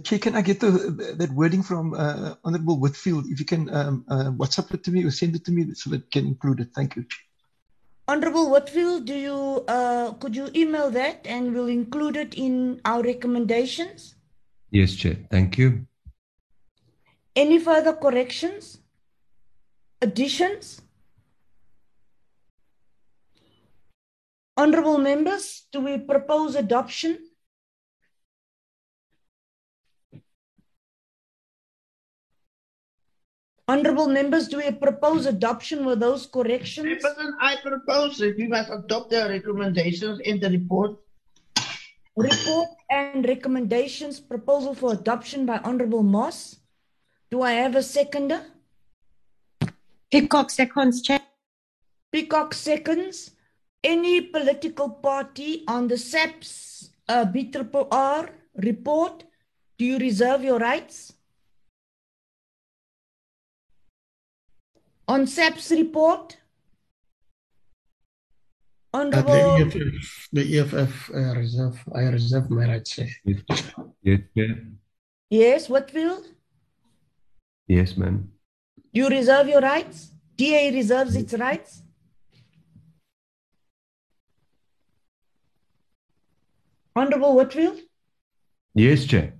Chair, 0.02 0.19
can 0.19 0.35
I 0.35 0.43
get 0.43 0.61
the, 0.61 1.15
that 1.19 1.31
wording 1.31 1.62
from 1.62 1.94
uh, 1.94 2.35
Honorable 2.43 2.81
Whitfield? 2.81 3.27
If 3.27 3.39
you 3.39 3.47
can 3.47 3.73
um, 3.74 4.05
uh, 4.09 4.31
WhatsApp 4.31 4.74
it 4.74 4.82
to 4.85 4.90
me 4.90 5.05
or 5.05 5.11
send 5.11 5.36
it 5.36 5.44
to 5.44 5.52
me 5.52 5.73
so 5.74 5.90
that 5.90 6.02
I 6.02 6.09
can 6.11 6.27
include 6.27 6.61
it. 6.61 6.69
Thank 6.74 6.97
you. 6.97 7.05
Honorable 8.09 8.51
Whitfield, 8.51 9.06
do 9.06 9.15
you 9.15 9.65
uh, 9.69 10.12
could 10.15 10.36
you 10.36 10.51
email 10.55 10.90
that 10.90 11.27
and 11.27 11.55
we'll 11.55 11.69
include 11.69 12.16
it 12.16 12.35
in 12.35 12.81
our 12.85 13.02
recommendations? 13.02 14.15
Yes, 14.70 14.94
Chair. 14.94 15.16
Thank 15.31 15.56
you. 15.56 15.86
Any 17.36 17.59
further 17.59 17.94
corrections? 17.94 18.78
Additions? 20.02 20.82
Honorable 24.56 24.98
members, 24.98 25.66
do 25.73 25.81
we 25.81 25.98
propose 25.98 26.55
adoption? 26.55 27.19
Honorable 33.66 34.09
members, 34.09 34.49
do 34.49 34.59
we 34.59 34.70
propose 34.70 35.24
adoption 35.24 35.86
with 35.86 36.01
those 36.01 36.27
corrections? 36.27 36.86
Chairperson, 36.86 37.32
I 37.41 37.57
propose 37.62 38.19
that 38.19 38.36
we 38.36 38.47
must 38.47 38.70
adopt 38.70 39.11
the 39.11 39.27
recommendations 39.27 40.20
in 40.20 40.39
the 40.39 40.51
report. 40.51 40.99
Report 42.15 42.69
and 42.91 43.27
recommendations 43.27 44.20
proposal 44.20 44.74
for 44.74 44.93
adoption 44.93 45.47
by 45.47 45.59
Honorable 45.65 46.03
Moss. 46.03 46.57
Do 47.31 47.41
I 47.41 47.53
have 47.53 47.74
a 47.74 47.82
seconder? 47.82 48.45
Peacock 50.11 50.51
seconds, 50.51 51.01
Chair. 51.01 51.20
Peacock 52.12 52.53
seconds. 52.53 53.31
Any 53.82 54.20
political 54.20 54.91
party 54.91 55.65
on 55.66 55.89
the 55.89 55.99
SAPS 55.99 56.91
uh, 57.09 57.24
BRRR 57.24 58.28
report, 58.57 59.24
do 59.78 59.85
you 59.85 59.99
reserve 59.99 60.45
your 60.45 60.59
rights? 60.59 61.15
On 65.07 65.27
SAPS 65.27 65.71
report, 65.73 66.37
Honorable, 68.93 69.59
the 69.59 69.65
EFF, 69.67 70.29
the 70.33 70.59
EFF 70.59 71.11
uh, 71.13 71.35
reserve, 71.37 71.83
I 71.95 72.03
reserve 72.03 72.49
my 72.49 72.67
rights. 72.69 72.91
Chair. 72.95 73.09
Yes, 73.25 74.21
Chair. 74.37 74.57
yes, 75.31 75.69
Whitfield, 75.69 76.25
Yes, 77.67 77.97
ma'am. 77.97 78.31
you 78.93 79.09
reserve 79.09 79.49
your 79.49 79.61
rights? 79.61 80.13
DA 80.37 80.73
reserves 80.73 81.17
its 81.17 81.35
rights? 81.35 81.83
Honorable 86.97 87.35
Whitfield, 87.37 87.81
Yes, 88.75 89.05
Chair. 89.05 89.35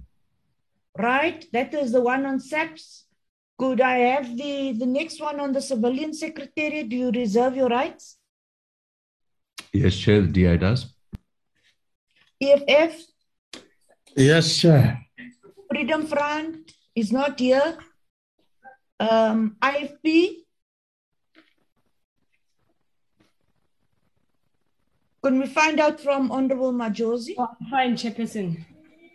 right? 0.99 1.45
That 1.53 1.75
is 1.75 1.93
the 1.93 2.01
one 2.01 2.27
on 2.27 2.41
SAPS. 2.41 3.07
Could 3.59 3.81
I 3.81 3.99
have 3.99 4.37
the, 4.37 4.73
the 4.73 4.87
next 4.87 5.21
one 5.21 5.39
on 5.39 5.53
the 5.53 5.61
civilian 5.61 6.13
secretariat? 6.13 6.89
Do 6.89 6.97
you 6.97 7.11
reserve 7.11 7.55
your 7.57 7.69
rights? 7.69 8.19
Yes, 9.73 9.97
Chair. 9.97 10.23
The 10.23 10.29
DA 10.29 10.57
does. 10.57 10.95
EFF, 12.41 13.01
Yes, 14.17 14.57
Chair. 14.59 15.01
Freedom 15.71 16.07
Front 16.07 16.73
is 16.95 17.11
not 17.13 17.39
here. 17.39 17.77
Um, 19.01 19.57
IFP. 19.61 20.37
Can 25.25 25.41
we 25.41 25.47
find 25.47 25.81
out 25.81 26.01
from 26.01 26.31
Honorable 26.31 26.73
Majozi? 26.73 27.35
Oh, 27.39 27.49
fine, 27.71 27.95
Chairperson. 27.97 28.65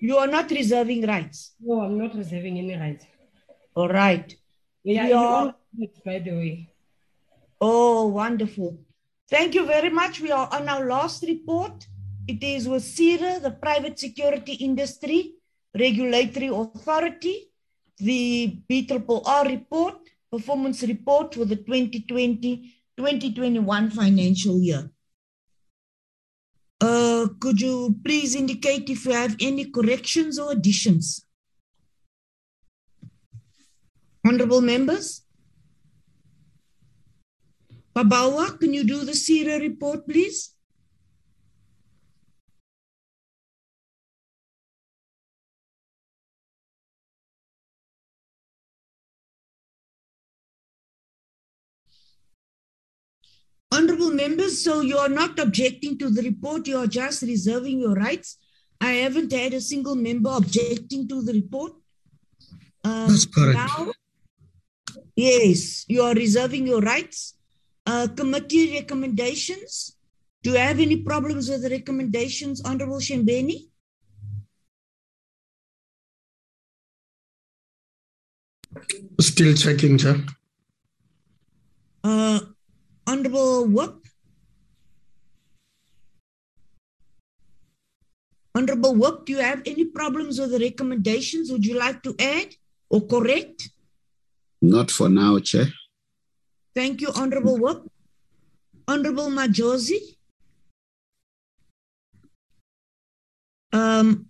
You 0.01 0.17
are 0.17 0.27
not 0.27 0.49
reserving 0.49 1.05
rights. 1.05 1.53
No, 1.59 1.81
I'm 1.81 1.97
not 1.97 2.15
reserving 2.15 2.57
any 2.57 2.75
rights. 2.75 3.05
All 3.79 3.87
right. 3.87 4.35
Yeah, 4.83 5.03
We 5.03 5.09
you 5.09 5.15
are- 5.15 5.45
all 5.45 5.53
it, 5.85 6.03
by 6.03 6.19
the 6.19 6.31
way. 6.31 6.73
Oh, 7.61 8.07
wonderful. 8.07 8.77
Thank 9.29 9.55
you 9.55 9.65
very 9.65 9.89
much. 9.89 10.19
We 10.19 10.31
are 10.31 10.49
on 10.51 10.67
our 10.67 10.85
last 10.85 11.23
report. 11.23 11.87
It 12.27 12.43
is 12.43 12.67
with 12.67 12.83
PSIRA, 12.83 13.41
the 13.41 13.51
Private 13.51 13.97
Security 13.97 14.51
Industry 14.53 15.35
Regulatory 15.83 16.47
Authority, 16.47 17.51
the 17.97 18.59
BRRR 18.69 19.47
report, 19.47 19.95
performance 20.31 20.83
report 20.83 21.35
for 21.35 21.45
the 21.45 21.55
2020-2021 21.55 23.93
financial 23.93 24.59
year. 24.59 24.91
Uh, 26.81 27.27
could 27.39 27.61
you 27.61 27.95
please 28.03 28.35
indicate 28.35 28.89
if 28.89 29.05
you 29.05 29.13
have 29.13 29.37
any 29.39 29.65
corrections 29.71 30.37
or 30.37 30.51
additions? 30.51 31.25
Honorable 34.25 34.61
members? 34.61 35.21
Babawa, 37.95 38.59
can 38.59 38.73
you 38.73 38.83
do 38.83 39.03
the 39.03 39.13
PSIRA 39.13 39.59
report, 39.61 40.07
please? 40.07 40.53
Honorable 53.71 54.11
members, 54.11 54.63
so 54.63 54.81
you 54.81 54.97
are 54.97 55.09
not 55.09 55.39
objecting 55.39 55.97
to 55.99 56.09
the 56.09 56.21
report, 56.23 56.67
you 56.67 56.77
are 56.77 56.87
just 56.87 57.21
reserving 57.21 57.79
your 57.79 57.93
rights. 57.93 58.37
I 58.81 58.93
haven't 58.93 59.31
had 59.31 59.53
a 59.53 59.61
single 59.61 59.95
member 59.95 60.31
objecting 60.31 61.07
to 61.07 61.21
the 61.21 61.33
report. 61.33 61.73
Um, 62.83 63.07
That's 63.07 63.25
correct. 63.25 63.55
Now, 63.55 63.91
yes, 65.19 65.85
you 65.87 66.01
are 66.01 66.13
reserving 66.13 66.67
your 66.67 66.81
rights. 66.81 67.35
Uh, 67.85 68.07
committee 68.15 68.73
recommendations. 68.73 69.95
Do 70.43 70.51
you 70.51 70.57
have 70.57 70.79
any 70.79 70.97
problems 70.97 71.49
with 71.49 71.63
the 71.63 71.69
recommendations, 71.69 72.61
Honorable 72.63 72.99
Shembeni? 72.99 73.69
Still 79.19 79.53
checking, 79.55 79.97
Chair. 79.97 80.17
Uh, 82.03 82.39
Honorable 83.07 83.65
Whoop? 83.65 84.05
Honorable 88.55 88.95
Whoop, 88.95 89.25
do 89.25 89.33
you 89.33 89.39
have 89.39 89.61
any 89.65 89.85
problems 89.85 90.39
with 90.39 90.51
the 90.51 90.59
recommendations? 90.59 91.51
Would 91.51 91.65
you 91.65 91.77
like 91.77 92.03
to 92.03 92.15
add 92.19 92.55
or 92.89 93.01
correct? 93.07 93.69
Not 94.61 94.91
for 94.91 95.09
now, 95.09 95.39
Chair. 95.39 95.67
Thank 96.75 97.01
you, 97.01 97.09
Honorable 97.15 97.57
Whoop. 97.57 97.91
Honorable 98.87 99.29
Majozi? 99.29 99.99
Um, 103.71 104.27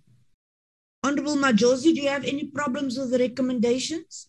Honorable 1.02 1.36
Majozi, 1.36 1.94
do 1.94 2.00
you 2.02 2.08
have 2.08 2.24
any 2.24 2.46
problems 2.46 2.98
with 2.98 3.10
the 3.10 3.18
recommendations? 3.18 4.28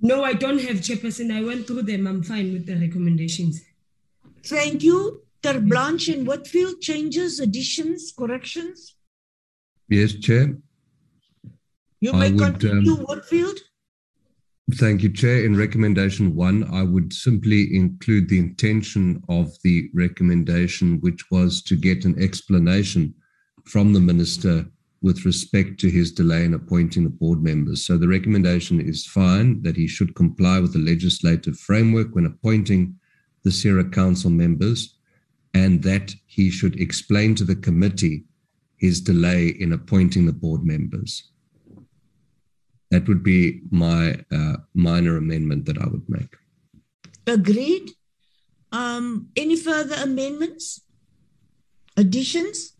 No, 0.00 0.24
I 0.24 0.32
don't 0.32 0.60
have 0.60 0.76
chairperson. 0.76 1.32
I 1.36 1.42
went 1.44 1.66
through 1.66 1.82
them. 1.82 2.06
I'm 2.06 2.22
fine 2.22 2.52
with 2.52 2.66
the 2.66 2.76
recommendations. 2.76 3.62
Thank 4.44 4.82
you. 4.82 5.22
Terblanche 5.42 6.12
and 6.12 6.26
Whitfield, 6.26 6.80
changes, 6.80 7.38
additions, 7.38 8.12
corrections? 8.16 8.94
Yes, 9.88 10.14
Chair. 10.14 10.56
You 12.00 12.12
I 12.12 12.18
may 12.18 12.32
would, 12.32 12.60
continue, 12.60 12.92
um, 12.92 13.04
Whitfield. 13.04 13.58
Thank 14.74 15.02
you, 15.02 15.10
Chair. 15.10 15.46
In 15.46 15.56
recommendation 15.56 16.36
one, 16.36 16.68
I 16.70 16.82
would 16.82 17.14
simply 17.14 17.74
include 17.74 18.28
the 18.28 18.38
intention 18.38 19.22
of 19.28 19.50
the 19.64 19.88
recommendation, 19.94 21.00
which 21.00 21.30
was 21.30 21.62
to 21.62 21.74
get 21.74 22.04
an 22.04 22.22
explanation 22.22 23.14
from 23.64 23.94
the 23.94 24.00
Minister 24.00 24.66
with 25.00 25.24
respect 25.24 25.80
to 25.80 25.88
his 25.88 26.12
delay 26.12 26.44
in 26.44 26.52
appointing 26.52 27.04
the 27.04 27.10
board 27.10 27.42
members. 27.42 27.86
So 27.86 27.96
the 27.96 28.08
recommendation 28.08 28.78
is 28.78 29.06
fine 29.06 29.62
that 29.62 29.76
he 29.76 29.86
should 29.86 30.14
comply 30.14 30.58
with 30.58 30.74
the 30.74 30.80
legislative 30.80 31.58
framework 31.58 32.14
when 32.14 32.26
appointing 32.26 32.94
the 33.44 33.50
PSIRA 33.50 33.90
Council 33.90 34.30
members 34.30 34.96
and 35.54 35.82
that 35.82 36.14
he 36.26 36.50
should 36.50 36.78
explain 36.78 37.34
to 37.36 37.44
the 37.44 37.56
committee 37.56 38.24
his 38.76 39.00
delay 39.00 39.48
in 39.48 39.72
appointing 39.72 40.26
the 40.26 40.32
board 40.32 40.62
members. 40.62 41.30
That 42.90 43.06
would 43.06 43.22
be 43.22 43.60
my 43.70 44.20
uh, 44.32 44.56
minor 44.74 45.16
amendment 45.16 45.66
that 45.66 45.78
I 45.78 45.86
would 45.86 46.08
make. 46.08 46.36
Agreed. 47.26 47.90
Um, 48.72 49.28
any 49.36 49.56
further 49.56 49.96
amendments? 50.02 50.80
Additions? 51.96 52.74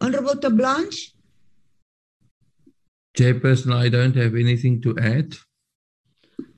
Honorable 0.00 0.34
Terblanche? 0.34 1.12
Chairperson, 3.16 3.74
I 3.74 3.88
don't 3.88 4.16
have 4.16 4.34
anything 4.34 4.80
to 4.82 4.96
add. 4.98 5.36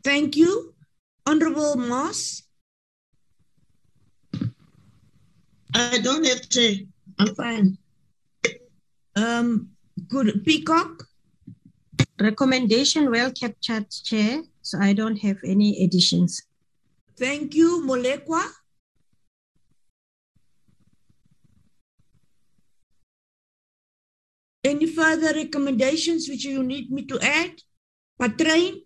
Thank 0.04 0.36
you. 0.36 0.74
Honorable 1.26 1.76
Moss? 1.76 2.42
I 5.74 5.98
don't 6.02 6.24
have 6.26 6.48
to. 6.48 6.86
I'm 7.18 7.34
fine. 7.34 7.78
Um, 9.14 9.70
good. 10.08 10.44
Peacock? 10.44 11.07
Recommendation 12.20 13.10
well 13.10 13.30
captured, 13.30 13.90
Chair. 13.90 14.42
So 14.62 14.78
I 14.78 14.92
don't 14.92 15.16
have 15.18 15.38
any 15.44 15.84
additions. 15.84 16.42
Thank 17.16 17.54
you. 17.54 17.82
Molekwa? 17.86 18.42
Any 24.64 24.86
further 24.86 25.32
recommendations 25.32 26.28
which 26.28 26.44
you 26.44 26.62
need 26.62 26.90
me 26.90 27.06
to 27.06 27.18
add? 27.20 27.52
Patrain? 28.20 28.82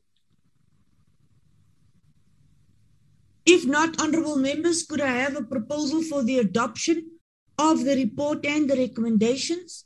If 3.44 3.66
not, 3.66 4.00
honorable 4.00 4.36
members, 4.36 4.84
could 4.84 5.00
I 5.00 5.12
have 5.12 5.36
a 5.36 5.42
proposal 5.42 6.02
for 6.02 6.22
the 6.22 6.38
adoption 6.38 7.10
of 7.58 7.84
the 7.84 7.96
report 7.96 8.46
and 8.46 8.70
the 8.70 8.76
recommendations? 8.76 9.84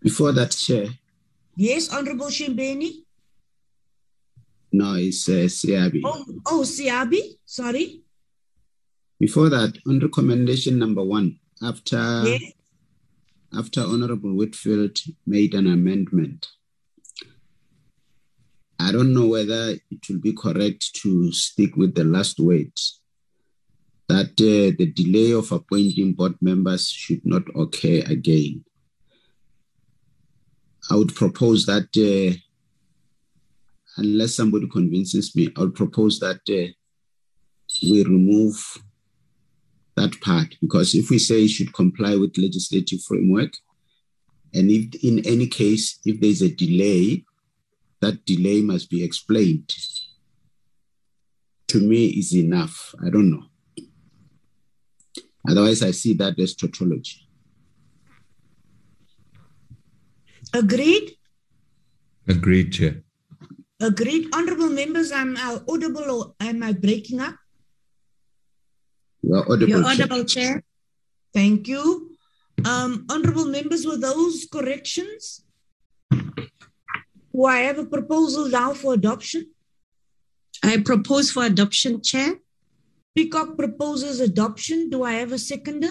Before 0.00 0.32
that, 0.32 0.52
Chair, 0.52 0.88
Yes, 1.56 1.88
Honorable 1.92 2.26
Shimbeni. 2.28 3.04
no, 4.72 4.94
it's 4.94 5.28
uh, 5.28 5.46
Seabi. 5.48 6.00
Oh, 6.04 6.24
oh, 6.46 6.60
Seabi, 6.62 7.20
sorry. 7.44 8.00
Before 9.20 9.48
that, 9.50 9.76
on 9.86 10.00
recommendation 10.00 10.78
number 10.78 11.02
one, 11.04 11.38
after 11.62 12.22
Yes. 12.26 12.42
after 13.56 13.82
Honorable 13.82 14.34
Whitfield 14.34 14.98
made 15.26 15.54
an 15.54 15.66
amendment, 15.66 16.48
I 18.80 18.90
don't 18.90 19.12
know 19.14 19.26
whether 19.28 19.76
it 19.90 20.08
will 20.08 20.18
be 20.18 20.32
correct 20.32 20.94
to 21.02 21.30
stick 21.32 21.76
with 21.76 21.94
the 21.94 22.02
last 22.04 22.40
words 22.40 22.98
that 24.08 24.32
uh, 24.40 24.74
the 24.76 24.92
delay 24.94 25.30
of 25.32 25.52
appointing 25.52 26.14
board 26.14 26.34
members 26.40 26.88
should 26.88 27.24
not 27.24 27.42
occur 27.54 28.02
again. 28.06 28.64
I 30.92 30.94
would 30.94 31.14
propose 31.14 31.64
that, 31.64 31.88
uh, 31.96 32.36
unless 33.96 34.34
somebody 34.34 34.68
convinces 34.68 35.34
me, 35.34 35.48
I 35.56 35.60
would 35.60 35.74
propose 35.74 36.20
that 36.20 36.40
uh, 36.50 36.68
we 37.82 38.04
remove 38.04 38.54
that 39.96 40.20
part 40.20 40.54
because 40.60 40.94
if 40.94 41.08
we 41.08 41.18
say 41.18 41.44
it 41.44 41.48
should 41.48 41.72
comply 41.72 42.16
with 42.16 42.36
legislative 42.36 43.00
framework, 43.08 43.54
and 44.52 44.70
if 44.70 45.02
in 45.02 45.26
any 45.26 45.46
case, 45.46 45.98
if 46.04 46.20
there's 46.20 46.42
a 46.42 46.54
delay, 46.54 47.24
that 48.02 48.26
delay 48.26 48.60
must 48.60 48.90
be 48.90 49.02
explained. 49.02 49.74
To 51.68 51.80
me, 51.80 52.08
is 52.08 52.36
enough. 52.36 52.94
I 53.02 53.08
don't 53.08 53.30
know. 53.30 53.44
Otherwise, 55.48 55.82
I 55.82 55.92
see 55.92 56.12
that 56.14 56.38
as 56.38 56.54
tautology. 56.54 57.26
Agreed? 60.54 61.16
Agreed, 62.28 62.72
Chair. 62.72 63.02
Agreed. 63.80 64.28
Honorable 64.34 64.68
members, 64.68 65.10
I'm 65.10 65.36
I 65.36 65.58
audible 65.68 66.10
or 66.10 66.34
am 66.40 66.62
I 66.62 66.72
breaking 66.72 67.20
up? 67.20 67.36
You 69.22 69.34
are 69.34 69.50
audible. 69.50 69.68
You're 69.68 69.82
Chair. 69.82 69.92
audible, 69.92 70.24
Chair. 70.24 70.62
Thank 71.34 71.68
you. 71.68 72.10
Um, 72.64 73.06
honorable 73.10 73.46
members, 73.46 73.86
with 73.86 74.02
those 74.02 74.46
corrections, 74.52 75.44
do 76.12 77.44
I 77.46 77.58
have 77.60 77.78
a 77.78 77.86
proposal 77.86 78.48
now 78.48 78.74
for 78.74 78.94
adoption? 78.94 79.50
I 80.62 80.76
propose 80.84 81.30
for 81.32 81.44
adoption, 81.44 82.02
Chair. 82.02 82.36
Peacock 83.14 83.56
proposes 83.56 84.20
adoption. 84.20 84.90
Do 84.90 85.02
I 85.02 85.14
have 85.14 85.32
a 85.32 85.38
seconder? 85.38 85.90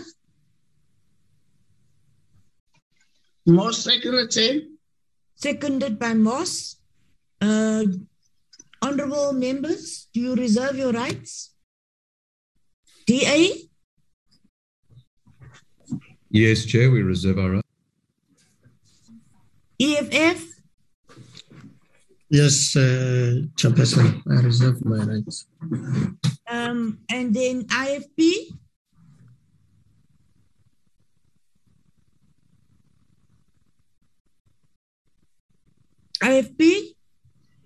Moss 3.45 3.83
Secretary. 3.83 4.67
Seconded 5.35 5.97
by 5.97 6.13
Moss. 6.13 6.77
Uh, 7.39 7.83
honorable 8.81 9.33
members, 9.33 10.07
do 10.13 10.19
you 10.19 10.35
reserve 10.35 10.75
your 10.75 10.91
rights? 10.91 11.53
DA? 13.07 13.67
Yes, 16.29 16.65
Chair, 16.65 16.91
we 16.91 17.01
reserve 17.01 17.39
our 17.39 17.51
rights. 17.51 17.67
EFF? 19.79 20.45
Yes, 22.29 22.75
uh, 22.77 23.43
Chairperson, 23.57 24.21
I 24.29 24.41
reserve 24.41 24.85
my 24.85 25.03
rights. 25.03 25.47
Um, 26.47 26.99
and 27.09 27.33
then 27.33 27.65
IFP? 27.65 28.57
IFP? 36.21 36.95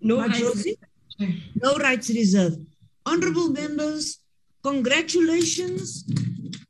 No 0.01 0.17
Majozi? 0.17 0.77
No 1.61 1.75
rights 1.77 2.09
reserved. 2.09 2.59
Honorable 3.05 3.49
members, 3.49 4.19
congratulations. 4.63 6.05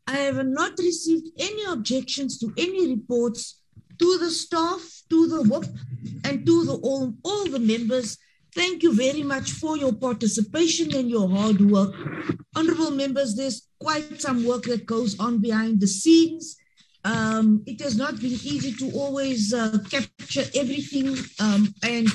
I 0.07 0.17
have 0.17 0.45
not 0.45 0.77
received 0.77 1.29
any 1.39 1.63
objections 1.65 2.37
to 2.39 2.53
any 2.57 2.87
reports 2.87 3.61
to 3.99 4.17
the 4.17 4.29
staff, 4.29 4.81
to 5.09 5.27
the 5.27 5.41
WIP, 5.43 5.65
and 6.25 6.45
to 6.45 6.65
the 6.65 6.75
all, 6.75 7.13
all 7.23 7.45
the 7.45 7.59
members. 7.59 8.17
Thank 8.53 8.83
you 8.83 8.93
very 8.93 9.23
much 9.23 9.51
for 9.51 9.77
your 9.77 9.93
participation 9.93 10.95
and 10.95 11.09
your 11.09 11.29
hard 11.29 11.59
work. 11.59 11.93
Honorable 12.55 12.91
members, 12.91 13.35
there's 13.35 13.67
quite 13.79 14.21
some 14.21 14.45
work 14.45 14.63
that 14.63 14.85
goes 14.85 15.19
on 15.19 15.41
behind 15.41 15.81
the 15.81 15.87
scenes. 15.87 16.57
Um, 17.05 17.61
it 17.67 17.79
has 17.81 17.95
not 17.95 18.19
been 18.19 18.33
easy 18.33 18.71
to 18.73 18.91
always 18.97 19.53
uh, 19.53 19.77
capture 19.91 20.43
everything, 20.55 21.15
um, 21.39 21.71
and 21.83 22.07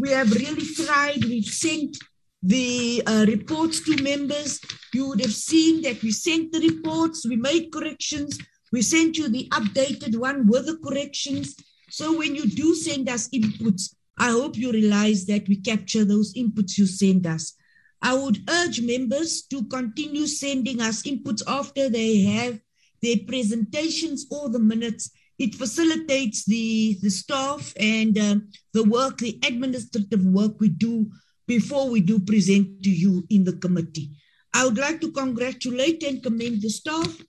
we 0.00 0.08
have 0.08 0.32
really 0.32 0.64
tried. 0.74 1.22
We've 1.22 1.44
sent 1.44 1.98
the 2.42 3.02
uh, 3.06 3.26
reports 3.28 3.80
to 3.82 4.02
members. 4.02 4.58
You 4.94 5.08
would 5.08 5.20
have 5.20 5.34
seen 5.34 5.82
that 5.82 6.02
we 6.02 6.12
sent 6.12 6.50
the 6.50 6.60
reports, 6.60 7.28
we 7.28 7.36
made 7.36 7.70
corrections, 7.72 8.38
we 8.72 8.80
sent 8.80 9.18
you 9.18 9.28
the 9.28 9.48
updated 9.50 10.16
one 10.16 10.46
with 10.46 10.64
the 10.64 10.78
corrections. 10.78 11.54
So 11.90 12.16
when 12.16 12.34
you 12.34 12.46
do 12.46 12.74
send 12.74 13.10
us 13.10 13.28
inputs, 13.28 13.94
I 14.18 14.30
hope 14.30 14.56
you 14.56 14.72
realize 14.72 15.26
that 15.26 15.46
we 15.46 15.56
capture 15.56 16.06
those 16.06 16.32
inputs 16.32 16.78
you 16.78 16.86
send 16.86 17.26
us. 17.26 17.52
I 18.00 18.14
would 18.14 18.38
urge 18.48 18.80
members 18.80 19.42
to 19.50 19.64
continue 19.66 20.26
sending 20.26 20.80
us 20.80 21.02
inputs 21.02 21.42
after 21.46 21.90
they 21.90 22.22
have 22.22 22.58
their 23.02 23.16
presentations 23.26 24.26
or 24.30 24.48
the 24.48 24.58
minutes. 24.58 25.10
It 25.38 25.54
facilitates 25.54 26.44
the, 26.44 26.98
the 27.02 27.10
staff 27.10 27.72
and 27.78 28.16
um, 28.18 28.48
the 28.72 28.84
work, 28.84 29.18
the 29.18 29.38
administrative 29.44 30.24
work 30.24 30.60
we 30.60 30.68
do 30.68 31.10
before 31.46 31.90
we 31.90 32.00
do 32.00 32.18
present 32.20 32.82
to 32.84 32.90
you 32.90 33.26
in 33.28 33.44
the 33.44 33.54
committee. 33.54 34.10
I 34.54 34.64
would 34.64 34.78
like 34.78 35.00
to 35.00 35.10
congratulate 35.10 36.02
and 36.02 36.22
commend 36.22 36.62
the 36.62 36.68
staff. 36.68 37.20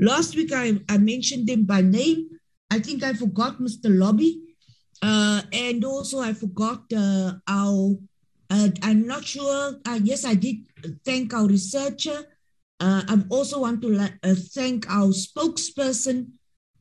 Last 0.00 0.34
week 0.34 0.52
I, 0.52 0.80
I 0.88 0.98
mentioned 0.98 1.46
them 1.46 1.64
by 1.64 1.82
name. 1.82 2.28
I 2.70 2.78
think 2.78 3.02
I 3.02 3.12
forgot 3.12 3.58
Mr. 3.58 3.86
Lobby. 3.86 4.42
Uh, 5.02 5.42
and 5.52 5.84
also 5.84 6.20
I 6.20 6.32
forgot 6.32 6.82
uh, 6.94 7.32
our, 7.46 7.96
uh, 8.50 8.68
I'm 8.82 9.06
not 9.06 9.24
sure, 9.24 9.76
uh, 9.86 9.98
yes, 10.02 10.24
I 10.24 10.34
did 10.34 10.56
thank 11.04 11.32
our 11.34 11.46
researcher. 11.46 12.24
Uh, 12.80 13.02
I 13.06 13.22
also 13.28 13.60
want 13.60 13.82
to 13.82 13.94
uh, 13.98 14.34
thank 14.34 14.88
our 14.90 15.08
spokesperson 15.08 16.30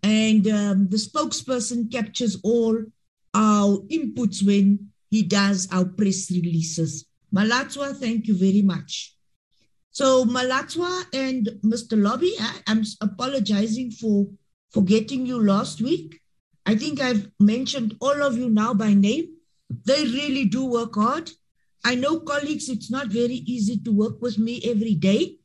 and 0.02 0.48
um, 0.48 0.88
the 0.90 0.98
spokesperson 0.98 1.92
captures 1.92 2.40
all 2.42 2.82
our 3.34 3.80
inputs 3.92 4.46
when 4.46 4.92
he 5.12 5.24
does 5.24 5.68
our 5.72 5.86
press 5.86 6.32
releases. 6.32 7.06
Malatwa, 7.36 7.96
thank 7.96 8.28
you 8.28 8.38
very 8.38 8.62
much. 8.62 9.14
So 9.92 10.24
Malatwa 10.24 11.04
and 11.14 11.50
Mr. 11.64 12.02
Lobby, 12.02 12.34
I, 12.40 12.62
I'm 12.68 12.84
apologizing 13.02 13.92
for 13.92 14.28
forgetting 14.72 15.26
you 15.26 15.44
last 15.44 15.82
week. 15.82 16.22
I 16.66 16.76
think 16.76 17.02
I've 17.02 17.30
mentioned 17.40 17.96
all 18.00 18.22
of 18.24 18.38
you 18.38 18.50
now 18.50 18.74
by 18.74 18.94
name. 18.94 19.36
They 19.86 20.04
really 20.06 20.46
do 20.46 20.66
work 20.66 20.96
hard. 20.96 21.30
I 21.84 21.96
know, 21.96 22.20
colleagues, 22.20 22.70
it's 22.70 22.92
not 22.92 23.08
very 23.08 23.42
easy 23.46 23.78
to 23.80 23.92
work 23.92 24.22
with 24.22 24.38
me 24.38 24.62
every 24.64 24.96
day. 24.96 25.39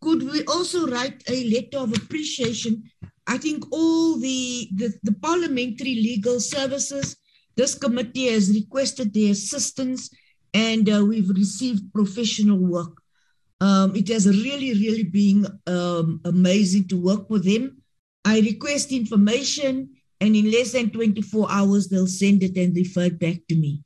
Could 0.00 0.22
we 0.22 0.44
also 0.44 0.88
write 0.88 1.22
a 1.28 1.44
letter 1.50 1.78
of 1.78 1.96
appreciation? 1.96 2.90
I 3.26 3.38
think 3.38 3.64
all 3.70 4.18
the, 4.18 4.68
the, 4.74 4.94
the 5.02 5.12
parliamentary 5.12 5.94
legal 5.94 6.40
services, 6.40 7.16
this 7.56 7.74
committee 7.74 8.32
has 8.32 8.52
requested 8.54 9.12
their 9.12 9.32
assistance 9.32 10.10
and 10.54 10.88
uh, 10.88 11.04
we've 11.04 11.28
received 11.28 11.92
professional 11.92 12.58
work. 12.58 13.00
Um, 13.60 13.94
it 13.94 14.08
has 14.08 14.26
really, 14.26 14.72
really 14.72 15.04
been 15.04 15.46
um, 15.66 16.20
amazing 16.24 16.88
to 16.88 17.00
work 17.00 17.28
with 17.28 17.44
them. 17.44 17.82
I 18.24 18.40
request 18.40 18.92
information, 18.92 19.90
and 20.20 20.36
in 20.36 20.50
less 20.50 20.72
than 20.72 20.90
24 20.90 21.46
hours, 21.50 21.88
they'll 21.88 22.06
send 22.06 22.42
it 22.42 22.56
and 22.56 22.74
refer 22.74 23.04
it 23.04 23.18
back 23.18 23.36
to 23.48 23.56
me. 23.56 23.82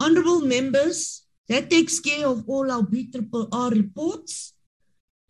Honorable 0.00 0.42
members, 0.42 1.24
that 1.48 1.70
takes 1.70 2.00
care 2.00 2.26
of 2.26 2.44
all 2.48 2.70
our 2.70 2.82
BRRR 2.82 3.70
reports. 3.72 4.53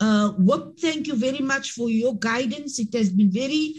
Uh, 0.00 0.32
thank 0.80 1.06
you 1.06 1.14
very 1.14 1.38
much 1.38 1.70
for 1.72 1.88
your 1.88 2.16
guidance. 2.16 2.78
It 2.78 2.92
has 2.94 3.10
been 3.10 3.30
very 3.30 3.74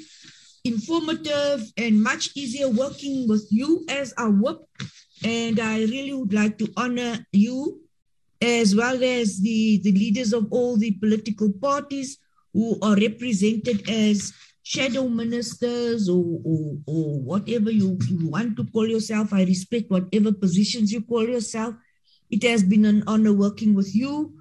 informative 0.64 1.72
and 1.78 2.02
much 2.02 2.32
easier 2.36 2.70
working 2.70 3.28
with 3.28 3.48
you 3.52 3.86
as 3.90 4.14
our 4.18 4.32
WIP. 4.32 4.60
And 5.24 5.60
I 5.60 5.80
really 5.80 6.14
would 6.14 6.34
like 6.34 6.58
to 6.60 6.72
honor 6.78 7.26
you 7.32 7.82
as 8.42 8.76
well 8.76 9.02
as 9.04 9.40
the, 9.40 9.80
the 9.84 9.92
leaders 9.92 10.34
of 10.34 10.48
all 10.52 10.78
the 10.78 10.92
political 10.92 11.52
parties 11.54 12.18
who 12.54 12.78
are 12.82 12.96
represented 12.96 13.88
as 13.90 14.34
shadow 14.64 15.08
ministers 15.08 16.10
or, 16.10 16.40
or, 16.44 16.78
or 16.88 17.20
whatever 17.22 17.70
you, 17.70 17.98
you 18.10 18.30
want 18.30 18.58
to 18.58 18.66
call 18.66 18.88
yourself. 18.88 19.34
I 19.34 19.44
respect 19.44 19.92
whatever 19.92 20.32
positions 20.32 20.92
you 20.92 21.02
call 21.02 21.28
yourself. 21.28 21.76
It 22.32 22.44
has 22.44 22.64
been 22.64 22.86
an 22.86 23.04
honor 23.06 23.34
working 23.34 23.76
with 23.76 23.96
you 23.96 24.34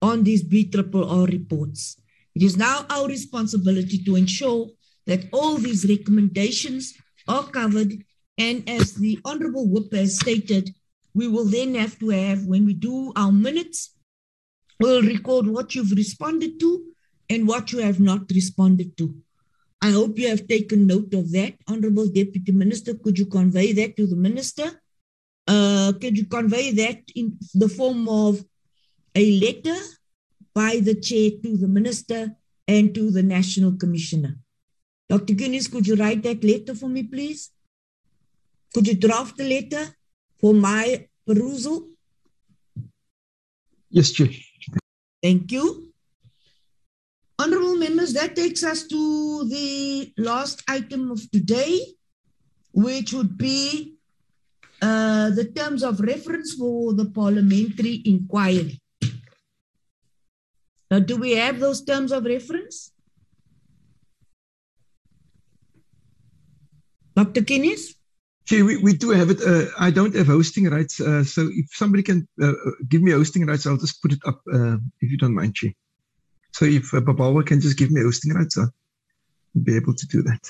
on 0.00 0.24
these 0.24 0.44
BRRR 0.44 1.30
reports. 1.30 1.96
It 2.34 2.42
is 2.42 2.56
now 2.56 2.86
our 2.88 3.06
responsibility 3.08 3.98
to 4.04 4.16
ensure 4.16 4.68
that 5.06 5.24
all 5.32 5.56
these 5.56 5.88
recommendations 5.88 6.94
are 7.26 7.44
covered. 7.44 8.04
And 8.36 8.68
as 8.68 8.94
the 8.94 9.18
Honorable 9.24 9.66
Whip 9.68 9.92
has 9.92 10.20
stated, 10.20 10.70
we 11.14 11.26
will 11.26 11.46
then 11.46 11.74
have 11.74 11.98
to 11.98 12.10
have, 12.10 12.44
when 12.44 12.64
we 12.64 12.74
do 12.74 13.12
our 13.16 13.32
minutes, 13.32 13.96
we'll 14.78 15.02
record 15.02 15.46
what 15.48 15.74
you've 15.74 15.92
responded 15.92 16.60
to 16.60 16.84
and 17.28 17.48
what 17.48 17.72
you 17.72 17.78
have 17.78 17.98
not 17.98 18.30
responded 18.30 18.96
to. 18.98 19.14
I 19.80 19.90
hope 19.90 20.18
you 20.18 20.28
have 20.28 20.48
taken 20.48 20.86
note 20.86 21.14
of 21.14 21.32
that. 21.32 21.54
Honorable 21.66 22.08
Deputy 22.08 22.52
Minister, 22.52 22.94
could 22.94 23.18
you 23.18 23.26
convey 23.26 23.72
that 23.72 23.96
to 23.96 24.06
the 24.06 24.16
Minister? 24.16 24.80
Uh, 25.46 25.92
could 26.00 26.18
you 26.18 26.26
convey 26.26 26.72
that 26.72 27.00
in 27.14 27.38
the 27.54 27.68
form 27.68 28.08
of 28.08 28.44
a 29.18 29.24
letter 29.44 29.78
by 30.54 30.72
the 30.88 30.94
Chair 30.94 31.30
to 31.42 31.56
the 31.56 31.68
Minister 31.68 32.36
and 32.66 32.94
to 32.94 33.10
the 33.10 33.22
National 33.22 33.72
Commissioner? 33.72 34.34
Dr. 35.08 35.34
Kinnes, 35.34 35.70
could 35.72 35.86
you 35.86 35.96
write 35.96 36.22
that 36.22 36.44
letter 36.44 36.74
for 36.74 36.88
me, 36.88 37.02
please? 37.02 37.50
Could 38.74 38.86
you 38.86 38.94
draft 38.94 39.36
the 39.36 39.48
letter 39.48 39.84
for 40.40 40.54
my 40.54 41.08
perusal? 41.26 41.88
Yes, 43.90 44.12
Chair. 44.12 44.28
Thank 45.22 45.50
you. 45.50 45.92
Honorable 47.40 47.76
members, 47.76 48.12
that 48.12 48.36
takes 48.36 48.62
us 48.62 48.86
to 48.88 49.48
the 49.48 50.12
last 50.16 50.62
item 50.68 51.10
of 51.10 51.30
today, 51.30 51.80
which 52.72 53.12
would 53.12 53.38
be 53.38 53.94
uh, 54.82 55.30
the 55.30 55.44
terms 55.44 55.82
of 55.82 56.00
reference 56.00 56.54
for 56.54 56.92
the 56.92 57.06
parliamentary 57.06 58.02
inquiry. 58.04 58.80
Now, 60.90 61.00
do 61.00 61.16
we 61.16 61.32
have 61.32 61.60
those 61.60 61.84
terms 61.84 62.12
of 62.12 62.24
reference? 62.24 62.92
Dr. 67.14 67.42
Kinnes? 67.42 67.94
See, 68.46 68.62
we, 68.62 68.78
we 68.78 68.94
do 68.94 69.10
have 69.10 69.28
it. 69.28 69.42
Uh, 69.42 69.66
I 69.78 69.90
don't 69.90 70.14
have 70.14 70.28
hosting 70.28 70.70
rights. 70.70 71.00
Uh, 71.00 71.22
so 71.22 71.50
if 71.52 71.66
somebody 71.72 72.02
can 72.02 72.26
uh, 72.42 72.52
give 72.88 73.02
me 73.02 73.10
hosting 73.10 73.44
rights, 73.44 73.66
I'll 73.66 73.76
just 73.76 74.00
put 74.00 74.12
it 74.12 74.20
up 74.24 74.40
uh, 74.54 74.76
if 75.00 75.10
you 75.10 75.18
don't 75.18 75.34
mind, 75.34 75.56
Chi. 75.60 75.74
So 76.52 76.64
if 76.64 76.94
uh, 76.94 77.00
Babawa 77.00 77.44
can 77.44 77.60
just 77.60 77.76
give 77.76 77.90
me 77.90 78.02
hosting 78.02 78.32
rights, 78.32 78.56
I'll 78.56 78.72
be 79.62 79.76
able 79.76 79.94
to 79.94 80.06
do 80.06 80.22
that. 80.22 80.40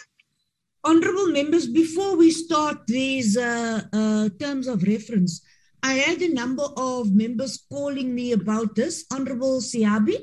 Honorable 0.84 1.28
members, 1.28 1.66
before 1.66 2.16
we 2.16 2.30
start 2.30 2.86
these 2.86 3.36
uh, 3.36 3.82
uh, 3.92 4.28
terms 4.38 4.68
of 4.68 4.84
reference, 4.84 5.42
I 5.82 5.94
had 5.94 6.20
a 6.22 6.32
number 6.32 6.64
of 6.76 7.14
members 7.14 7.64
calling 7.70 8.14
me 8.14 8.32
about 8.32 8.74
this. 8.74 9.04
Honorable 9.12 9.60
Seabi. 9.60 10.22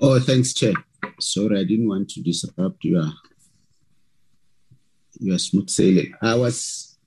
Oh, 0.00 0.18
thanks, 0.20 0.54
Chair. 0.54 0.74
Sorry, 1.20 1.60
I 1.60 1.64
didn't 1.64 1.88
want 1.88 2.08
to 2.10 2.22
disrupt 2.22 2.84
your 2.84 3.10
your 5.18 5.38
smooth 5.38 5.68
sailing. 5.68 6.14
I 6.22 6.34
was 6.34 6.98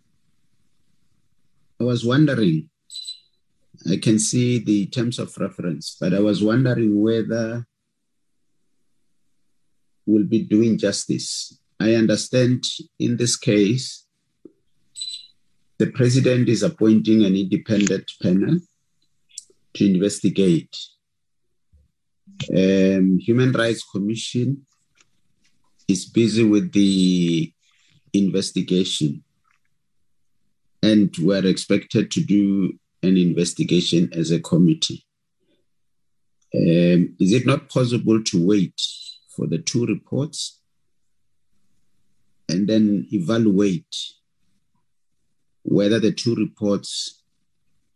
I 1.82 1.84
was 1.86 2.06
wondering. 2.06 2.70
I 3.92 3.98
can 3.98 4.18
see 4.20 4.60
the 4.60 4.86
terms 4.88 5.20
of 5.20 5.36
reference, 5.38 5.98
but 6.00 6.14
I 6.14 6.20
was 6.20 6.42
wondering 6.42 7.02
whether 7.02 7.66
we'll 10.06 10.26
be 10.26 10.44
doing 10.44 10.78
justice. 10.78 11.60
I 11.80 11.96
understand 11.96 12.64
in 13.00 13.18
this 13.18 13.36
case, 13.36 14.06
the 15.84 15.92
president 15.92 16.48
is 16.48 16.64
appointing 16.64 17.26
an 17.26 17.36
independent 17.36 18.10
panel 18.22 18.58
to 19.74 19.86
investigate. 19.86 20.74
Um, 22.50 23.20
Human 23.20 23.52
Rights 23.52 23.84
Commission 23.92 24.66
is 25.90 26.06
busy 26.06 26.46
with 26.46 26.72
the 26.72 27.52
investigation, 28.14 29.26
and 30.82 31.14
we're 31.20 31.46
expected 31.46 32.10
to 32.12 32.22
do 32.24 32.80
an 33.02 33.18
investigation 33.18 34.10
as 34.14 34.32
a 34.32 34.40
committee. 34.40 35.06
Um, 36.56 37.14
is 37.20 37.34
it 37.34 37.46
not 37.46 37.68
possible 37.68 38.24
to 38.24 38.48
wait 38.48 38.82
for 39.36 39.48
the 39.48 39.58
two 39.58 39.86
reports 39.86 40.62
and 42.48 42.70
then 42.70 43.06
evaluate 43.12 43.94
whether 45.64 46.00
the 46.00 46.12
two 46.12 46.36
reports 46.36 47.24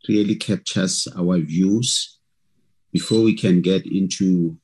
really 0.08 0.36
captures 0.36 1.08
our 1.18 1.38
views 1.40 2.20
before 2.92 3.22
we 3.22 3.36
can 3.36 3.62
get 3.62 3.86
into 3.86 4.58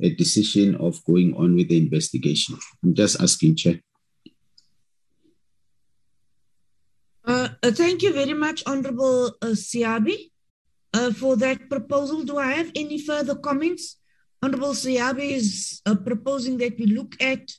a 0.00 0.10
decision 0.10 0.74
of 0.76 1.04
going 1.04 1.34
on 1.36 1.54
with 1.54 1.68
the 1.68 1.78
investigation. 1.78 2.58
I'm 2.82 2.94
just 2.94 3.20
asking, 3.20 3.56
Chair. 3.56 3.80
Uh, 7.24 7.48
uh, 7.62 7.70
thank 7.70 8.02
you 8.02 8.12
very 8.12 8.34
much, 8.34 8.62
Honorable 8.66 9.28
uh, 9.40 9.54
Seabi, 9.54 10.30
uh, 10.92 11.12
for 11.12 11.36
that 11.36 11.70
proposal. 11.70 12.24
Do 12.24 12.36
I 12.38 12.52
have 12.52 12.70
any 12.74 12.98
further 13.00 13.36
comments? 13.36 13.96
Honorable 14.42 14.74
Seabi 14.74 15.30
is 15.30 15.80
uh, 15.86 15.94
proposing 15.94 16.58
that 16.58 16.78
we 16.78 16.86
look 16.86 17.14
at 17.22 17.50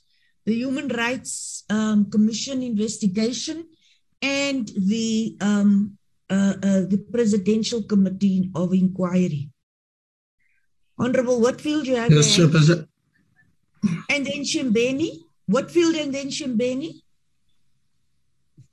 the 0.46 0.54
Human 0.54 0.90
Rights 0.90 1.64
um, 1.70 2.12
Commission 2.12 2.62
investigation 2.62 3.66
and 4.22 4.68
the 4.76 5.38
um, 5.42 5.98
uh, 6.30 6.54
uh, 6.64 6.82
the 6.90 7.06
Presidential 7.12 7.84
Committee 7.84 8.50
of 8.56 8.74
Inquiry. 8.74 9.50
Honorable 10.98 11.42
Whitfield, 11.42 11.86
you 11.88 11.96
have 11.98 12.12
Yes, 12.12 12.38
your 12.38 12.50
hand. 12.50 12.88
And 14.10 14.26
then 14.26 14.44
Shimbeni. 14.44 15.20
Whitfield 15.48 15.96
and 15.96 16.14
then 16.14 16.28
Shimbeni. 16.30 17.02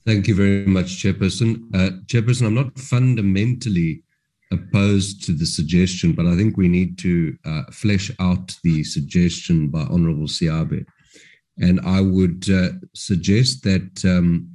Thank 0.07 0.27
you 0.27 0.35
very 0.35 0.67
much, 0.67 1.03
Chairperson. 1.03 1.63
Uh, 1.75 1.91
Chairperson, 2.07 2.47
I'm 2.47 2.55
not 2.55 2.79
fundamentally 2.79 4.03
opposed 4.51 5.25
to 5.25 5.33
the 5.33 5.47
suggestion, 5.47 6.13
but 6.13 6.27
I 6.27 6.37
think 6.37 6.57
we 6.57 6.69
need 6.69 6.99
to 6.99 7.37
uh, 7.45 7.63
flesh 7.71 8.11
out 8.19 8.57
the 8.65 8.85
suggestion 8.85 9.69
by 9.69 9.83
Honorable 9.83 10.27
Seabi. 10.27 10.85
And 11.59 11.81
I 11.81 12.01
would 12.01 12.49
uh, 12.51 12.71
suggest 12.95 13.63
that 13.65 14.05
um, 14.05 14.52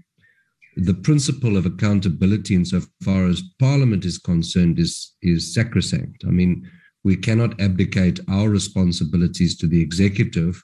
the 0.78 0.94
principle 0.94 1.58
of 1.58 1.66
accountability, 1.66 2.54
insofar 2.54 3.26
as 3.26 3.42
Parliament 3.60 4.06
is 4.06 4.20
concerned, 4.20 4.78
is, 4.78 5.14
is 5.22 5.54
sacrosanct. 5.54 6.24
I 6.26 6.30
mean, 6.30 6.70
we 7.04 7.16
cannot 7.16 7.60
abdicate 7.60 8.20
our 8.30 8.50
responsibilities 8.50 9.58
to 9.58 9.68
the 9.68 9.82
executive 9.82 10.62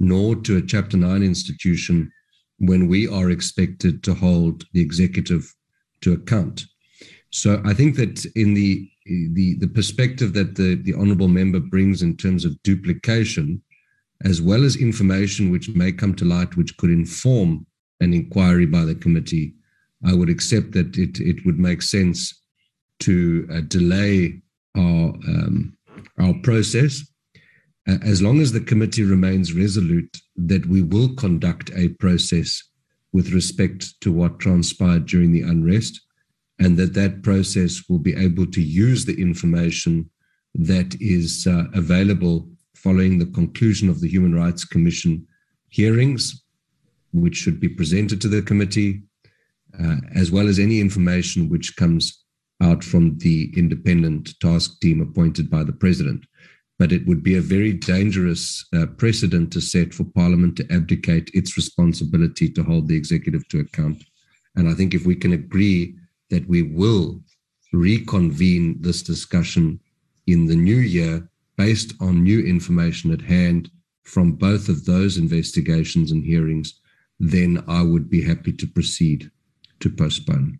nor 0.00 0.34
to 0.34 0.56
a 0.56 0.62
Chapter 0.62 0.96
9 0.96 1.22
institution 1.22 2.10
when 2.58 2.88
we 2.88 3.06
are 3.06 3.30
expected 3.30 4.02
to 4.02 4.14
hold 4.14 4.64
the 4.72 4.80
executive 4.80 5.54
to 6.00 6.12
account. 6.14 6.64
So 7.30 7.62
I 7.64 7.74
think 7.74 7.96
that 7.96 8.24
in 8.34 8.54
the 8.54 8.88
the, 9.06 9.56
the 9.58 9.68
perspective 9.68 10.32
that 10.32 10.54
the, 10.54 10.76
the 10.76 10.94
honourable 10.94 11.28
member 11.28 11.60
brings 11.60 12.00
in 12.00 12.16
terms 12.16 12.46
of 12.46 12.62
duplication, 12.62 13.62
as 14.24 14.40
well 14.40 14.64
as 14.64 14.76
information 14.76 15.50
which 15.50 15.68
may 15.68 15.92
come 15.92 16.14
to 16.14 16.24
light 16.24 16.56
which 16.56 16.74
could 16.78 16.88
inform 16.88 17.66
an 18.00 18.12
inquiry 18.12 18.66
by 18.66 18.84
the 18.84 18.94
committee, 18.94 19.54
I 20.04 20.14
would 20.14 20.28
accept 20.28 20.72
that 20.72 20.96
it, 20.98 21.20
it 21.20 21.44
would 21.46 21.58
make 21.58 21.82
sense 21.82 22.42
to 23.00 23.48
uh, 23.52 23.60
delay 23.62 24.40
our, 24.76 25.14
um, 25.28 25.76
our 26.18 26.34
process 26.42 27.02
uh, 27.88 27.98
as 28.02 28.22
long 28.22 28.40
as 28.40 28.52
the 28.52 28.60
committee 28.60 29.02
remains 29.02 29.52
resolute 29.52 30.18
that 30.36 30.66
we 30.66 30.82
will 30.82 31.14
conduct 31.14 31.70
a 31.74 31.88
process 32.00 32.62
with 33.12 33.32
respect 33.32 34.00
to 34.00 34.12
what 34.12 34.40
transpired 34.40 35.06
during 35.06 35.32
the 35.32 35.42
unrest 35.42 36.00
and 36.58 36.76
that 36.76 36.94
that 36.94 37.22
process 37.22 37.82
will 37.88 37.98
be 37.98 38.14
able 38.16 38.46
to 38.46 38.62
use 38.62 39.04
the 39.04 39.20
information 39.20 40.08
that 40.54 40.96
is 41.00 41.46
uh, 41.46 41.64
available 41.74 42.48
following 42.74 43.18
the 43.18 43.26
conclusion 43.26 43.88
of 43.88 44.00
the 44.00 44.08
Human 44.08 44.34
Rights 44.34 44.64
Commission 44.64 45.26
hearings, 45.70 46.43
which 47.14 47.36
should 47.36 47.60
be 47.60 47.68
presented 47.68 48.20
to 48.20 48.28
the 48.28 48.42
committee, 48.42 49.02
uh, 49.80 49.96
as 50.14 50.30
well 50.30 50.48
as 50.48 50.58
any 50.58 50.80
information 50.80 51.48
which 51.48 51.76
comes 51.76 52.24
out 52.62 52.82
from 52.84 53.16
the 53.18 53.52
independent 53.56 54.38
task 54.40 54.80
team 54.80 55.00
appointed 55.00 55.48
by 55.50 55.62
the 55.64 55.72
president. 55.72 56.24
But 56.78 56.92
it 56.92 57.06
would 57.06 57.22
be 57.22 57.36
a 57.36 57.40
very 57.40 57.72
dangerous 57.72 58.64
uh, 58.74 58.86
precedent 58.86 59.52
to 59.52 59.60
set 59.60 59.94
for 59.94 60.04
Parliament 60.04 60.56
to 60.56 60.72
abdicate 60.72 61.30
its 61.32 61.56
responsibility 61.56 62.50
to 62.50 62.64
hold 62.64 62.88
the 62.88 62.96
executive 62.96 63.46
to 63.48 63.60
account. 63.60 64.02
And 64.56 64.68
I 64.68 64.74
think 64.74 64.92
if 64.92 65.06
we 65.06 65.14
can 65.14 65.32
agree 65.32 65.94
that 66.30 66.48
we 66.48 66.62
will 66.62 67.20
reconvene 67.72 68.80
this 68.80 69.02
discussion 69.02 69.80
in 70.26 70.46
the 70.46 70.56
new 70.56 70.76
year 70.76 71.28
based 71.56 71.94
on 72.00 72.24
new 72.24 72.40
information 72.40 73.12
at 73.12 73.20
hand 73.20 73.70
from 74.02 74.32
both 74.32 74.68
of 74.68 74.84
those 74.84 75.16
investigations 75.16 76.10
and 76.10 76.24
hearings, 76.24 76.80
then 77.18 77.64
I 77.68 77.82
would 77.82 78.10
be 78.10 78.22
happy 78.22 78.52
to 78.52 78.66
proceed 78.66 79.30
to 79.80 79.90
postpone. 79.90 80.58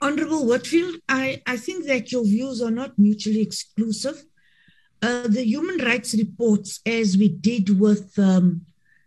Honorable 0.00 0.46
Whitfield, 0.46 0.96
I, 1.08 1.42
I 1.46 1.56
think 1.56 1.86
that 1.86 2.10
your 2.10 2.24
views 2.24 2.60
are 2.60 2.70
not 2.70 2.98
mutually 2.98 3.40
exclusive. 3.40 4.24
Uh, 5.00 5.28
the 5.28 5.44
human 5.44 5.84
rights 5.84 6.14
reports, 6.14 6.80
as 6.86 7.16
we 7.16 7.28
did 7.28 7.78
with 7.78 8.18
um, 8.18 8.62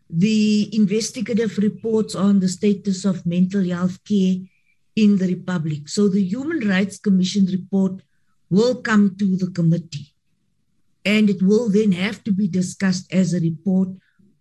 the 0.09 0.69
investigative 0.75 1.57
reports 1.57 2.15
on 2.15 2.39
the 2.39 2.47
status 2.47 3.05
of 3.05 3.25
mental 3.25 3.63
health 3.63 4.03
care 4.05 4.35
in 4.95 5.17
the 5.17 5.27
Republic. 5.27 5.89
So 5.89 6.07
the 6.07 6.23
Human 6.23 6.67
Rights 6.67 6.97
Commission 6.97 7.45
report 7.47 8.01
will 8.49 8.75
come 8.81 9.15
to 9.17 9.35
the 9.35 9.51
committee 9.51 10.13
and 11.03 11.29
it 11.29 11.41
will 11.41 11.69
then 11.69 11.91
have 11.91 12.23
to 12.23 12.31
be 12.31 12.47
discussed 12.47 13.11
as 13.13 13.33
a 13.33 13.39
report 13.39 13.89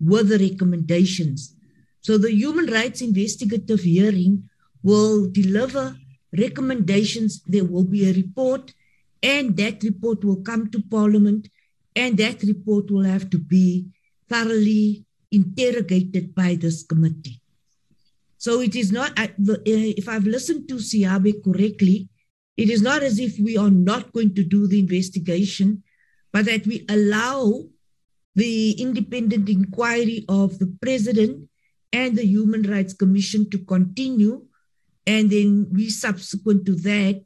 with 0.05 0.29
the 0.29 0.39
recommendations. 0.39 1.55
So 2.01 2.19
the 2.19 2.33
Human 2.33 2.67
Rights 2.67 3.01
Investigative 3.01 3.81
Hearing 3.81 4.49
will 4.83 5.31
deliver 5.31 5.97
recommendations. 6.37 7.43
There 7.47 7.65
will 7.65 7.85
be 7.85 8.09
a 8.09 8.13
report, 8.13 8.75
and 9.23 9.57
that 9.57 9.83
report 9.83 10.25
will 10.25 10.43
come 10.43 10.71
to 10.71 10.83
Parliament, 10.83 11.49
and 11.97 12.17
that 12.19 12.43
report 12.43 12.91
will 12.91 13.05
have 13.05 13.31
to 13.31 13.39
be 13.39 13.87
thoroughly 14.29 15.07
interrogated 15.31 16.35
by 16.35 16.57
this 16.57 16.83
committee. 16.83 17.41
So 18.37 18.61
it 18.61 18.75
is 18.77 18.93
not, 18.93 19.19
uh, 19.19 19.29
if 19.67 20.09
I've 20.09 20.27
listened 20.27 20.69
to 20.69 20.75
Seabi 20.75 21.43
correctly, 21.43 22.09
it 22.57 22.69
is 22.69 22.83
not 22.83 23.03
as 23.03 23.19
if 23.19 23.39
we 23.39 23.57
are 23.57 23.71
not 23.71 24.13
going 24.13 24.35
to 24.35 24.45
do 24.45 24.67
the 24.67 24.79
investigation, 24.79 25.83
but 26.33 26.45
that 26.45 26.67
we 26.67 26.85
allow 26.89 27.65
the 28.35 28.73
independent 28.73 29.49
inquiry 29.49 30.25
of 30.29 30.59
the 30.59 30.77
president 30.81 31.49
and 31.93 32.17
the 32.17 32.27
Human 32.27 32.63
Rights 32.63 32.93
Commission 32.93 33.49
to 33.51 33.59
continue. 33.59 34.45
And 35.07 35.31
then 35.31 35.69
we, 35.73 35.91
subsequent 35.91 36.67
to 36.67 36.75
that, 36.77 37.23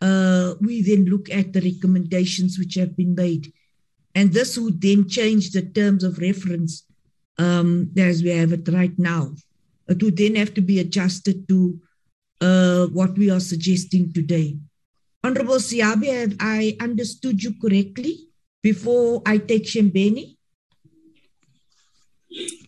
uh, 0.00 0.54
we 0.60 0.82
then 0.82 1.06
look 1.06 1.30
at 1.30 1.52
the 1.52 1.60
recommendations 1.60 2.58
which 2.58 2.74
have 2.74 2.96
been 2.96 3.14
made. 3.14 3.52
And 4.14 4.32
this 4.32 4.56
would 4.56 4.80
then 4.80 5.08
change 5.08 5.50
the 5.50 5.62
terms 5.62 6.04
of 6.04 6.18
reference 6.18 6.84
um, 7.38 7.90
as 7.96 8.22
we 8.22 8.30
have 8.30 8.52
it 8.52 8.68
right 8.68 8.96
now. 8.98 9.32
It 9.88 10.02
would 10.02 10.16
then 10.16 10.36
have 10.36 10.54
to 10.54 10.60
be 10.60 10.78
adjusted 10.78 11.48
to 11.48 11.80
uh, 12.40 12.86
what 12.88 13.16
we 13.18 13.30
are 13.30 13.40
suggesting 13.40 14.12
today. 14.12 14.56
Honorable 15.24 15.56
Seabi, 15.56 16.06
have 16.06 16.36
I 16.38 16.76
understood 16.80 17.42
you 17.42 17.54
correctly 17.60 18.27
before 18.62 19.22
I 19.26 19.38
take 19.38 19.64
Shembeni? 19.64 20.36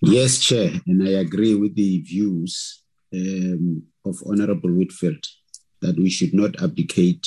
Yes, 0.02 0.38
Chair, 0.38 0.72
and 0.86 1.06
I 1.06 1.12
agree 1.20 1.54
with 1.54 1.74
the 1.74 2.00
views 2.00 2.82
um, 3.12 3.82
of 4.04 4.16
Honorable 4.26 4.70
Whitfield 4.72 5.24
that 5.82 5.96
we 5.96 6.08
should 6.08 6.32
not 6.34 6.60
abdicate 6.62 7.26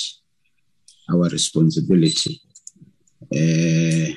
our 1.10 1.28
responsibility. 1.28 2.40
Uh, 3.32 4.14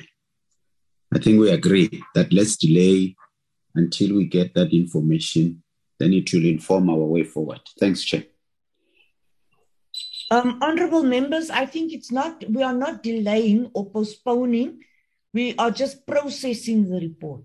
I 1.14 1.18
think 1.20 1.40
we 1.40 1.50
agree 1.50 2.02
that 2.14 2.32
let's 2.32 2.56
delay 2.56 3.14
until 3.74 4.16
we 4.16 4.26
get 4.26 4.54
that 4.54 4.72
information 4.72 5.62
then 5.98 6.12
it 6.12 6.32
will 6.32 6.44
inform 6.44 6.90
our 6.90 6.96
way 6.96 7.24
forward. 7.24 7.60
Thanks, 7.78 8.02
Chair. 8.04 8.24
Um, 10.30 10.58
honorable 10.62 11.02
members, 11.02 11.50
I 11.50 11.64
think 11.66 11.92
it's 11.92 12.12
not, 12.12 12.44
we 12.48 12.62
are 12.62 12.74
not 12.74 13.02
delaying 13.02 13.70
or 13.74 13.90
postponing. 13.90 14.80
We 15.32 15.54
are 15.56 15.70
just 15.70 16.06
processing 16.06 16.88
the 16.88 17.00
report. 17.00 17.44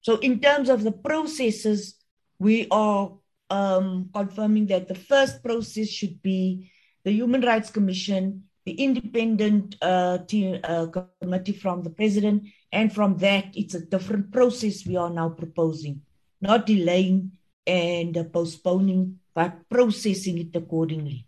So, 0.00 0.16
in 0.18 0.40
terms 0.40 0.68
of 0.68 0.82
the 0.82 0.92
processes, 0.92 1.96
we 2.38 2.68
are 2.70 3.12
um, 3.50 4.10
confirming 4.14 4.66
that 4.68 4.88
the 4.88 4.94
first 4.94 5.42
process 5.42 5.88
should 5.88 6.22
be 6.22 6.70
the 7.04 7.12
Human 7.12 7.42
Rights 7.42 7.70
Commission, 7.70 8.44
the 8.64 8.72
independent 8.72 9.76
uh, 9.82 10.18
team, 10.18 10.60
uh, 10.64 10.86
committee 11.20 11.52
from 11.52 11.82
the 11.82 11.90
president, 11.90 12.44
and 12.72 12.94
from 12.94 13.16
that, 13.18 13.46
it's 13.54 13.74
a 13.74 13.84
different 13.84 14.30
process 14.30 14.86
we 14.86 14.96
are 14.96 15.10
now 15.10 15.28
proposing 15.28 16.02
not 16.40 16.66
delaying 16.66 17.32
and 17.66 18.16
uh, 18.16 18.24
postponing, 18.24 19.18
but 19.34 19.68
processing 19.68 20.38
it 20.38 20.54
accordingly. 20.54 21.26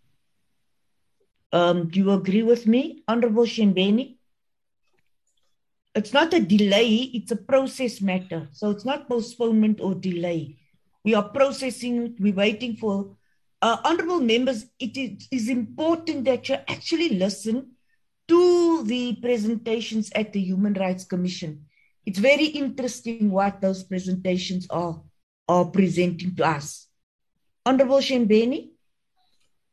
Um, 1.52 1.88
do 1.88 1.98
you 1.98 2.10
agree 2.12 2.42
with 2.42 2.66
me, 2.66 3.02
Honorable 3.08 3.44
Shenbeni? 3.44 4.16
It's 5.94 6.12
not 6.12 6.32
a 6.32 6.40
delay, 6.40 7.10
it's 7.14 7.32
a 7.32 7.36
process 7.36 8.00
matter. 8.00 8.48
So 8.52 8.70
it's 8.70 8.84
not 8.84 9.08
postponement 9.08 9.80
or 9.80 9.94
delay. 9.94 10.56
We 11.04 11.14
are 11.14 11.28
processing 11.28 12.14
we're 12.20 12.34
waiting 12.34 12.76
for. 12.76 13.16
Uh, 13.62 13.76
honorable 13.84 14.20
members, 14.20 14.66
it 14.78 14.96
is, 14.96 15.28
is 15.30 15.48
important 15.48 16.24
that 16.24 16.48
you 16.48 16.54
actually 16.68 17.10
listen 17.10 17.72
to 18.28 18.84
the 18.84 19.16
presentations 19.16 20.10
at 20.14 20.32
the 20.32 20.40
Human 20.40 20.74
Rights 20.74 21.04
Commission 21.04 21.66
it's 22.06 22.18
very 22.18 22.46
interesting 22.46 23.30
what 23.30 23.60
those 23.60 23.82
presentations 23.82 24.66
are, 24.70 25.02
are 25.48 25.66
presenting 25.66 26.34
to 26.36 26.44
us. 26.44 26.88
Honorable 27.64 27.98
Shembeni? 27.98 28.70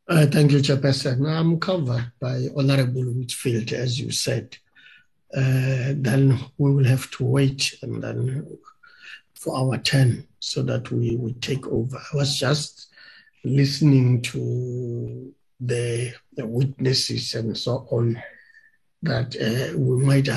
Uh, 0.10 0.26
thank 0.26 0.53
you, 0.53 0.60
Chairperson. 0.60 1.30
I'm 1.30 1.60
covered 1.60 2.14
by 2.22 2.48
Honorable 2.56 3.03
Whitfield, 3.03 3.74
as 3.74 4.00
you 4.00 4.10
said. 4.11 4.56
Uh, 5.36 5.92
then 5.98 6.40
we 6.58 6.74
will 6.74 6.86
have 6.86 7.11
to 7.11 7.26
wait 7.26 7.77
and 7.82 8.02
then 8.02 8.48
for 9.34 9.58
our 9.58 9.77
turn 9.80 10.26
so 10.40 10.64
that 10.64 10.90
we 10.92 11.18
will 11.18 11.36
take 11.42 11.68
over. 11.68 11.98
I 11.98 12.16
was 12.16 12.40
just 12.40 12.88
listening 13.44 14.22
to 14.22 15.34
the, 15.60 16.14
the 16.38 16.45
witnesses 16.48 17.36
and 17.36 17.58
so 17.58 17.86
on 17.92 18.22
that 19.02 19.36
uh, 19.36 19.77
we 19.77 20.06
might 20.06 20.30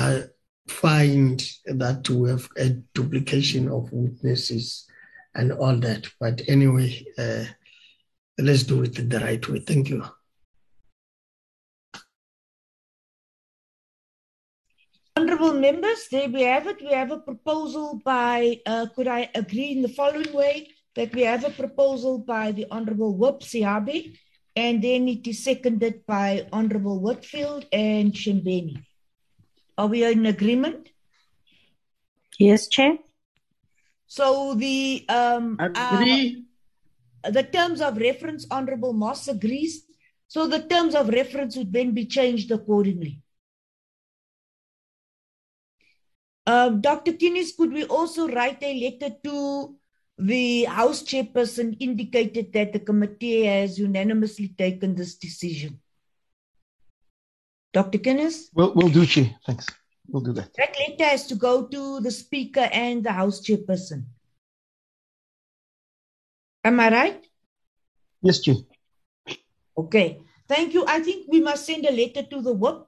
find 0.67 1.41
that 1.65 2.09
we 2.09 2.29
have 2.29 2.49
a 2.57 2.71
duplication 2.93 3.69
of 3.69 3.89
witnesses 3.93 4.85
and 5.33 5.53
all 5.53 5.77
that. 5.77 6.07
But 6.19 6.41
anyway, 6.49 7.05
uh, 7.17 7.45
let's 8.41 8.63
do 8.63 8.83
it 8.83 9.09
the 9.09 9.19
right 9.19 9.47
way. 9.47 9.59
Thank 9.59 9.89
you. 9.89 10.03
Honorable 15.15 15.53
members, 15.53 16.07
there 16.11 16.29
we 16.29 16.41
have 16.41 16.67
it. 16.67 16.81
We 16.81 16.93
have 16.93 17.11
a 17.11 17.19
proposal 17.19 18.01
by, 18.03 18.59
uh, 18.65 18.87
could 18.95 19.07
I 19.07 19.29
agree 19.35 19.71
in 19.71 19.81
the 19.81 19.89
following 19.89 20.33
way 20.33 20.69
that 20.95 21.13
we 21.13 21.21
have 21.21 21.43
a 21.43 21.49
proposal 21.49 22.17
by 22.19 22.51
the 22.51 22.65
Honorable 22.71 23.15
Whip 23.15 23.41
Seabi, 23.41 24.17
and 24.55 24.81
then 24.81 25.07
it 25.07 25.27
is 25.27 25.43
seconded 25.43 26.05
by 26.05 26.47
Honorable 26.51 26.99
Whitfield 26.99 27.65
and 27.71 28.13
Shimbeni. 28.13 28.83
Are 29.77 29.87
we 29.87 30.03
in 30.03 30.25
agreement? 30.25 30.89
Yes, 32.39 32.67
Chair. 32.67 32.97
So 34.07 34.55
the 34.55 35.05
um, 35.07 35.57
Agree. 35.59 36.37
uh, 36.37 36.50
the 37.23 37.43
terms 37.43 37.81
of 37.81 37.97
reference, 37.97 38.45
Honorable 38.49 38.93
Moss 38.93 39.27
agrees. 39.27 39.85
So 40.27 40.47
the 40.47 40.61
terms 40.61 40.95
of 40.95 41.09
reference 41.09 41.57
would 41.57 41.73
then 41.73 41.91
be 41.91 42.05
changed 42.05 42.51
accordingly. 42.51 43.21
Um, 46.47 46.81
Dr. 46.81 47.13
Kinnes, 47.13 47.55
could 47.55 47.71
we 47.71 47.83
also 47.85 48.27
write 48.27 48.63
a 48.63 48.79
letter 48.79 49.15
to 49.23 49.75
the 50.17 50.63
House 50.65 51.03
chairperson 51.03 51.77
indicated 51.79 52.51
that 52.53 52.73
the 52.73 52.79
committee 52.79 53.45
has 53.45 53.77
unanimously 53.77 54.49
taken 54.57 54.95
this 54.95 55.15
decision? 55.15 55.79
Dr. 57.73 57.99
Kinnes? 57.99 58.49
We'll, 58.53 58.73
we'll 58.73 58.89
do, 58.89 59.05
Chair. 59.05 59.35
Thanks. 59.45 59.67
We'll 60.07 60.23
do 60.23 60.33
that. 60.33 60.49
That 60.57 60.75
letter 60.77 61.05
has 61.05 61.27
to 61.27 61.35
go 61.35 61.67
to 61.67 61.99
the 62.01 62.11
speaker 62.11 62.67
and 62.71 63.03
the 63.03 63.11
House 63.11 63.41
chairperson. 63.41 64.05
Am 66.63 66.79
I 66.79 66.89
right? 66.91 67.25
Yes, 68.21 68.39
Chair. 68.39 68.55
Okay. 69.77 70.21
Thank 70.47 70.73
you. 70.73 70.85
I 70.87 70.99
think 70.99 71.27
we 71.29 71.41
must 71.41 71.65
send 71.65 71.85
a 71.85 71.91
letter 71.91 72.23
to 72.23 72.41
the 72.41 72.53
whip 72.53 72.85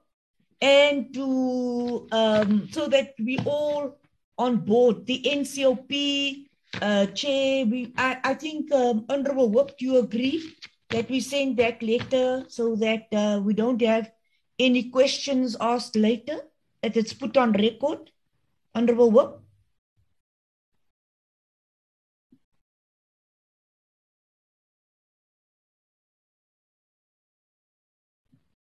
and 0.60 1.12
to 1.14 2.06
um, 2.12 2.68
so 2.70 2.88
that 2.88 3.14
we 3.18 3.38
all 3.44 3.98
on 4.38 4.58
board 4.58 5.06
the 5.06 5.22
NCOP 5.22 6.46
uh, 6.80 7.06
chair. 7.06 7.66
We 7.66 7.92
I, 7.96 8.18
I 8.22 8.34
think 8.34 8.72
um, 8.72 9.06
Honorable 9.08 9.48
Whip, 9.50 9.76
do 9.78 9.86
you 9.86 9.98
agree 9.98 10.54
that 10.90 11.08
we 11.08 11.20
send 11.20 11.56
that 11.56 11.82
letter 11.82 12.44
so 12.48 12.76
that 12.76 13.06
uh, 13.12 13.40
we 13.42 13.54
don't 13.54 13.80
have 13.82 14.10
any 14.58 14.90
questions 14.90 15.56
asked 15.60 15.96
later? 15.96 16.38
That 16.82 16.96
it's 16.96 17.14
put 17.14 17.36
on 17.36 17.52
record, 17.52 18.10
Honorable 18.74 19.10
Whip. 19.10 19.40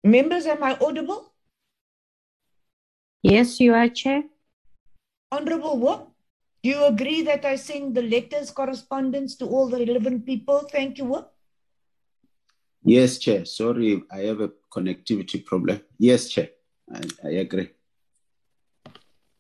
Members, 0.03 0.47
am 0.47 0.63
I 0.63 0.79
audible? 0.81 1.33
Yes, 3.23 3.61
you 3.61 3.75
are, 3.75 3.89
Chair. 3.89 4.23
Honorable 5.31 5.79
Wok, 5.79 6.11
do 6.63 6.71
you 6.71 6.85
agree 6.85 7.23
that 7.23 7.45
I 7.45 7.57
send 7.57 7.95
the 7.95 8.03
letters 8.03 8.51
correspondence 8.51 9.37
to 9.37 9.47
all 9.47 9.69
the 9.69 9.85
relevant 9.85 10.25
people? 10.25 10.67
Thank 10.73 10.99
you, 10.99 11.05
Wok. 11.05 11.31
Yes, 12.83 13.19
Chair. 13.19 13.45
Sorry, 13.45 14.03
I 14.11 14.21
have 14.21 14.41
a 14.41 14.51
connectivity 14.73 15.45
problem. 15.45 15.81
Yes, 15.99 16.31
Chair. 16.31 16.49
I, 16.93 17.03
I 17.25 17.31
agree. 17.45 17.71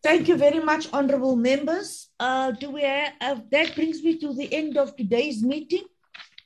Thank 0.02 0.28
you 0.28 0.36
very 0.36 0.60
much, 0.60 0.88
honorable 0.92 1.36
members. 1.36 2.08
Uh, 2.18 2.52
do 2.52 2.70
we 2.70 2.82
have, 2.82 3.12
uh, 3.20 3.36
that 3.50 3.74
brings 3.74 4.02
me 4.02 4.18
to 4.18 4.34
the 4.34 4.52
end 4.52 4.76
of 4.76 4.94
today's 4.96 5.42
meeting. 5.42 5.84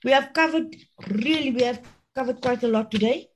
We 0.05 0.13
have 0.13 0.33
covered, 0.33 0.77
really, 1.09 1.51
we 1.51 1.63
have 1.63 1.83
covered 2.15 2.41
quite 2.41 2.63
a 2.63 2.69
lot 2.69 2.91
today. 2.91 3.29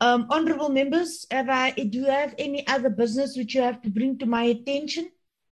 Um, 0.00 0.26
honorable 0.30 0.70
members, 0.70 1.26
I, 1.30 1.72
do 1.72 1.98
you 1.98 2.06
have 2.06 2.34
any 2.38 2.66
other 2.66 2.90
business 2.90 3.36
which 3.36 3.54
you 3.54 3.62
have 3.62 3.82
to 3.82 3.90
bring 3.90 4.18
to 4.18 4.26
my 4.26 4.44
attention? 4.44 5.10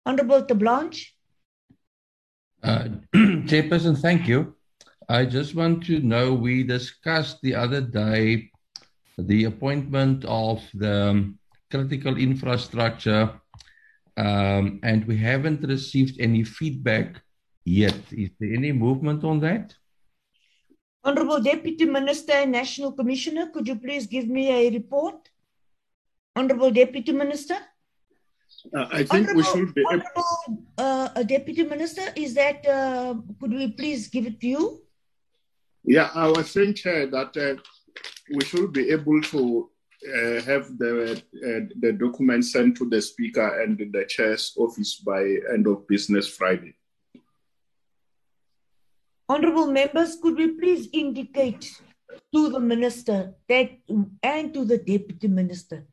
Honorable 0.06 0.43
Terblanche? 0.43 1.14
Uh, 2.64 2.88
Chairperson, 3.15 3.97
thank 3.97 4.27
you. 4.27 4.56
I 5.09 5.25
just 5.25 5.56
want 5.56 5.85
to 5.85 5.99
know 5.99 6.33
we 6.33 6.64
discussed 6.64 7.41
the 7.41 7.56
other 7.56 7.81
day 7.81 8.51
the 9.17 9.45
appointment 9.45 10.25
of 10.25 10.61
the 10.73 11.33
critical 11.72 12.17
infrastructure, 12.17 13.33
um, 14.17 14.80
and 14.83 15.06
we 15.06 15.17
haven't 15.17 15.61
received 15.64 16.19
any 16.19 16.43
feedback 16.43 17.22
yet. 17.65 17.97
Is 18.11 18.30
there 18.39 18.53
any 18.53 18.72
movement 18.72 19.23
on 19.23 19.39
that? 19.41 19.73
Honorable 21.07 21.39
Deputy 21.39 21.85
Minister 21.85 22.33
and 22.33 22.51
National 22.51 22.91
Commissioner, 22.91 23.47
could 23.53 23.65
you 23.65 23.77
please 23.77 24.05
give 24.07 24.27
me 24.27 24.51
a 24.51 24.69
report? 24.71 25.29
Honorable 26.35 26.69
Deputy 26.69 27.13
Minister? 27.13 27.55
Uh, 28.75 28.87
I 28.91 29.03
think 29.03 29.31
we 29.33 29.43
should 29.43 29.73
be. 29.73 29.81
able- 29.81 29.91
Honorable 29.91 30.67
uh, 30.77 31.09
uh, 31.15 31.23
Deputy 31.23 31.63
Minister, 31.63 32.01
is 32.17 32.33
that, 32.33 32.65
uh, 32.67 33.15
could 33.39 33.51
we 33.53 33.71
please 33.71 34.09
give 34.09 34.25
it 34.27 34.41
to 34.41 34.47
you? 34.47 34.81
Yeah, 35.85 36.09
I 36.13 36.27
was 36.27 36.51
saying, 36.51 36.73
Chair, 36.73 37.07
that 37.07 37.37
uh, 37.37 37.55
we 38.35 38.43
should 38.43 38.73
be 38.73 38.89
able 38.89 39.21
to 39.21 39.69
uh, 40.13 40.41
have 40.41 40.77
the 40.77 40.93
uh, 41.47 41.61
the 41.83 41.91
document 41.93 42.43
sent 42.45 42.75
to 42.77 42.87
the 42.89 43.01
Speaker 43.01 43.47
and 43.61 43.79
the 43.95 44.05
Chair's 44.05 44.53
office 44.57 44.95
by 44.97 45.21
end 45.53 45.65
of 45.67 45.87
business 45.87 46.27
Friday. 46.27 46.75
Honorable 49.30 49.67
members, 49.67 50.17
could 50.22 50.35
we 50.35 50.51
please 50.51 50.88
indicate 50.93 51.81
to 52.33 52.49
the 52.49 52.59
minister 52.59 53.33
that 53.49 53.72
and 54.23 54.53
to 54.53 54.65
the 54.65 54.77
deputy 54.77 55.27
minister 55.27 55.85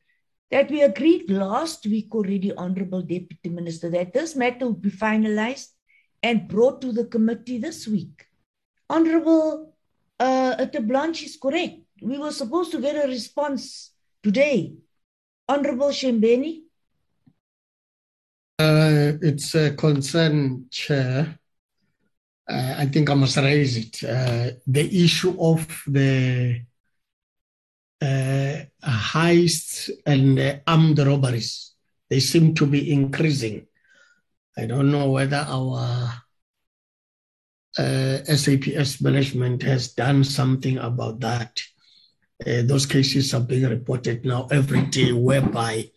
that 0.51 0.71
we 0.71 0.83
agreed 0.83 1.29
last 1.31 1.85
week 1.85 2.15
already, 2.15 2.55
Honorable 2.55 3.03
Deputy 3.03 3.49
Minister, 3.49 3.91
that 3.91 4.13
this 4.13 4.37
matter 4.37 4.69
would 4.69 4.83
be 4.83 4.91
finalized 4.91 5.71
and 6.23 6.47
brought 6.47 6.81
to 6.83 6.93
the 6.93 7.07
committee 7.07 7.59
this 7.59 7.89
week. 7.89 8.27
Honorable 8.89 9.75
uh, 10.21 10.65
Blanche 10.83 11.25
is 11.25 11.37
correct. 11.37 11.81
We 12.01 12.19
were 12.19 12.31
supposed 12.31 12.71
to 12.71 12.81
get 12.81 13.05
a 13.05 13.09
response 13.09 13.93
today. 14.23 14.75
Honorable 15.49 15.89
Shembeni? 15.89 16.63
Uh, 18.59 19.19
it's 19.21 19.57
a 19.57 19.75
concern, 19.75 20.67
Chair. 20.71 21.39
Uh, 22.47 22.75
I 22.79 22.87
think 22.87 23.09
I 23.09 23.15
must 23.15 23.37
raise 23.39 23.77
it. 23.77 24.05
Uh, 24.05 24.51
the 24.67 25.05
issue 25.05 25.35
of 25.41 25.67
the 25.87 26.61
uh, 28.03 28.57
heists 28.83 29.91
and 30.05 30.39
uh, 30.39 30.57
armed 30.67 30.99
robberies, 30.99 31.75
they 32.11 32.21
seem 32.21 32.55
to 32.55 32.67
be 32.67 32.93
increasing. 32.93 33.67
I 34.59 34.67
don't 34.67 34.91
know 34.91 35.11
whether 35.11 35.45
our 35.49 36.13
uh, 37.79 38.19
SAPS 38.25 39.01
management 39.01 39.63
has 39.63 39.95
done 39.95 40.23
something 40.23 40.79
about 40.79 41.21
that. 41.21 41.63
Uh, 42.47 42.63
those 42.63 42.85
cases 42.85 43.33
are 43.33 43.41
being 43.41 43.69
reported 43.69 44.25
now 44.25 44.49
every 44.51 44.83
day, 44.87 45.13
whereby 45.13 45.91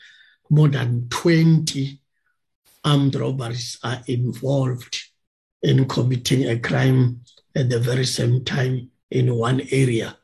more 0.50 0.70
than 0.70 1.10
20 1.10 2.00
armed 2.86 3.16
robberies 3.16 3.78
are 3.84 4.02
involved 4.08 5.07
in 5.62 5.88
committing 5.88 6.50
a 6.50 6.60
crime 6.60 7.22
at 7.56 7.70
the 7.70 7.80
very 7.80 8.06
same 8.06 8.44
time 8.44 8.90
in 9.10 9.36
one 9.36 9.62
area. 9.72 10.18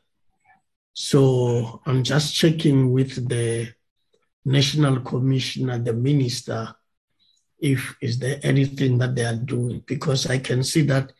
So 0.92 1.80
I'm 1.86 2.04
just 2.04 2.34
checking 2.34 2.92
with 2.92 3.28
the 3.28 3.72
national 4.44 5.00
commissioner, 5.00 5.78
the 5.78 5.92
minister, 5.92 6.74
if 7.58 7.96
is 8.00 8.18
there 8.18 8.38
anything 8.42 8.98
that 8.98 9.14
they 9.14 9.24
are 9.24 9.36
doing 9.36 9.82
because 9.86 10.26
I 10.26 10.38
can 10.38 10.62
see 10.62 10.82
that 10.82 11.12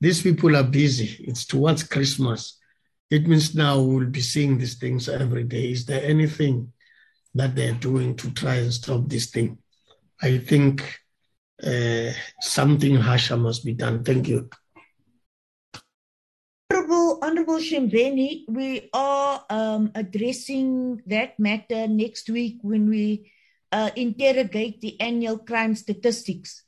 these 0.00 0.22
people 0.22 0.56
are 0.56 0.64
busy. 0.64 1.24
It's 1.26 1.46
towards 1.46 1.84
Christmas. 1.84 2.58
It 3.10 3.26
means 3.26 3.54
now 3.54 3.80
we'll 3.80 4.06
be 4.06 4.20
seeing 4.20 4.58
these 4.58 4.74
things 4.74 5.08
every 5.08 5.44
day. 5.44 5.70
Is 5.70 5.86
there 5.86 6.02
anything 6.04 6.72
that 7.34 7.54
they're 7.54 7.74
doing 7.74 8.16
to 8.16 8.30
try 8.32 8.56
and 8.56 8.72
stop 8.72 9.08
this 9.08 9.26
thing? 9.26 9.58
I 10.20 10.38
think 10.38 11.00
uh, 11.62 12.10
something 12.40 12.96
harsher 12.96 13.36
must 13.36 13.64
be 13.64 13.74
done. 13.74 14.02
Thank 14.02 14.28
you. 14.28 14.48
Honorable, 16.70 17.18
Honorable 17.22 17.58
Shimbeni, 17.58 18.44
we 18.48 18.88
are 18.92 19.44
um, 19.48 19.92
addressing 19.94 21.02
that 21.06 21.38
matter 21.38 21.86
next 21.86 22.28
week 22.28 22.58
when 22.62 22.88
we 22.88 23.30
uh, 23.70 23.90
interrogate 23.96 24.80
the 24.80 25.00
annual 25.00 25.38
crime 25.38 25.74
statistics. 25.74 26.64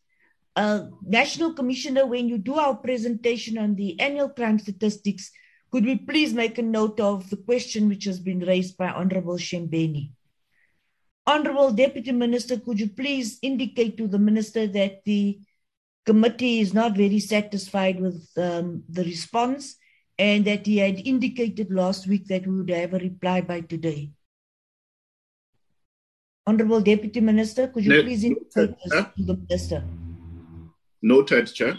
Uh, 0.54 0.86
National 1.02 1.52
Commissioner, 1.52 2.06
when 2.06 2.28
you 2.28 2.38
do 2.38 2.54
our 2.54 2.76
presentation 2.76 3.58
on 3.58 3.74
the 3.74 3.98
annual 4.00 4.28
crime 4.28 4.58
statistics, 4.58 5.30
could 5.70 5.84
we 5.84 5.96
please 5.96 6.32
make 6.32 6.58
a 6.58 6.62
note 6.62 7.00
of 7.00 7.28
the 7.28 7.36
question 7.36 7.88
which 7.88 8.04
has 8.04 8.18
been 8.18 8.40
raised 8.40 8.76
by 8.76 8.88
Honorable 8.88 9.36
Shimbeni? 9.36 10.12
Honorable 11.26 11.72
Deputy 11.72 12.12
Minister, 12.12 12.56
could 12.58 12.78
you 12.78 12.88
please 12.88 13.38
indicate 13.42 13.96
to 13.98 14.06
the 14.06 14.18
Minister 14.18 14.66
that 14.68 15.04
the 15.04 15.40
committee 16.04 16.60
is 16.60 16.72
not 16.72 16.96
very 16.96 17.18
satisfied 17.18 18.00
with 18.00 18.28
um, 18.36 18.84
the 18.88 19.02
response 19.02 19.76
and 20.18 20.44
that 20.44 20.64
he 20.64 20.78
had 20.78 21.00
indicated 21.04 21.72
last 21.72 22.06
week 22.06 22.26
that 22.28 22.46
we 22.46 22.56
would 22.58 22.70
have 22.70 22.94
a 22.94 22.98
reply 22.98 23.40
by 23.40 23.60
today? 23.60 24.12
Honorable 26.46 26.80
Deputy 26.80 27.20
Minister, 27.20 27.66
could 27.66 27.84
you 27.84 27.90
No- 27.94 28.02
please 28.02 28.22
indicate 28.22 28.76
this 28.84 29.04
to 29.16 29.22
the 29.24 29.36
Minister? 29.36 29.84
Noted, 31.02 31.52
Chair. 31.52 31.76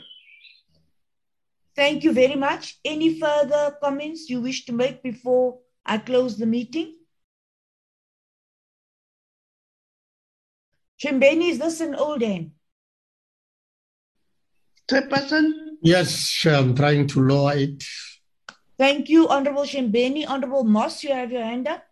Thank 1.73 2.03
you 2.03 2.11
very 2.11 2.35
much. 2.35 2.79
Any 2.83 3.17
further 3.19 3.77
comments 3.81 4.29
you 4.29 4.41
wish 4.41 4.65
to 4.65 4.73
make 4.73 5.01
before 5.03 5.59
I 5.85 5.99
close 5.99 6.37
the 6.37 6.45
meeting? 6.45 6.96
Chimbeni, 10.99 11.49
is 11.49 11.59
this 11.59 11.79
an 11.81 11.95
old 11.95 12.23
end? 12.23 12.51
Chairperson? 14.89 15.51
Yes, 15.81 16.45
I'm 16.45 16.75
trying 16.75 17.07
to 17.07 17.21
lower 17.21 17.53
it. 17.55 17.83
Thank 18.77 19.09
you, 19.09 19.27
Honorable 19.27 19.63
Shembeni. 19.63 20.27
Honorable 20.27 20.63
Moss, 20.63 21.03
you 21.03 21.11
have 21.11 21.31
your 21.31 21.43
hand 21.43 21.67
up. 21.67 21.83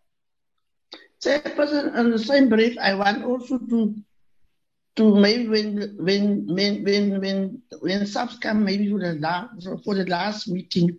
Chairperson, 1.24 1.96
on 1.96 2.12
the 2.12 2.20
same 2.20 2.50
brief, 2.50 2.78
I 2.80 2.96
want 2.96 3.24
also 3.24 3.58
to 3.58 3.96
to 4.96 5.16
maybe 5.16 5.50
when 5.50 5.96
when 6.00 6.48
when 6.48 6.84
when 6.84 7.20
when 7.20 7.62
when 7.82 8.06
SAPS 8.06 8.38
come 8.38 8.64
maybe 8.64 8.88
to 8.88 8.98
the 8.98 9.14
last 9.20 9.68
for 9.84 9.94
the 9.94 10.06
last 10.06 10.48
meeting 10.48 10.98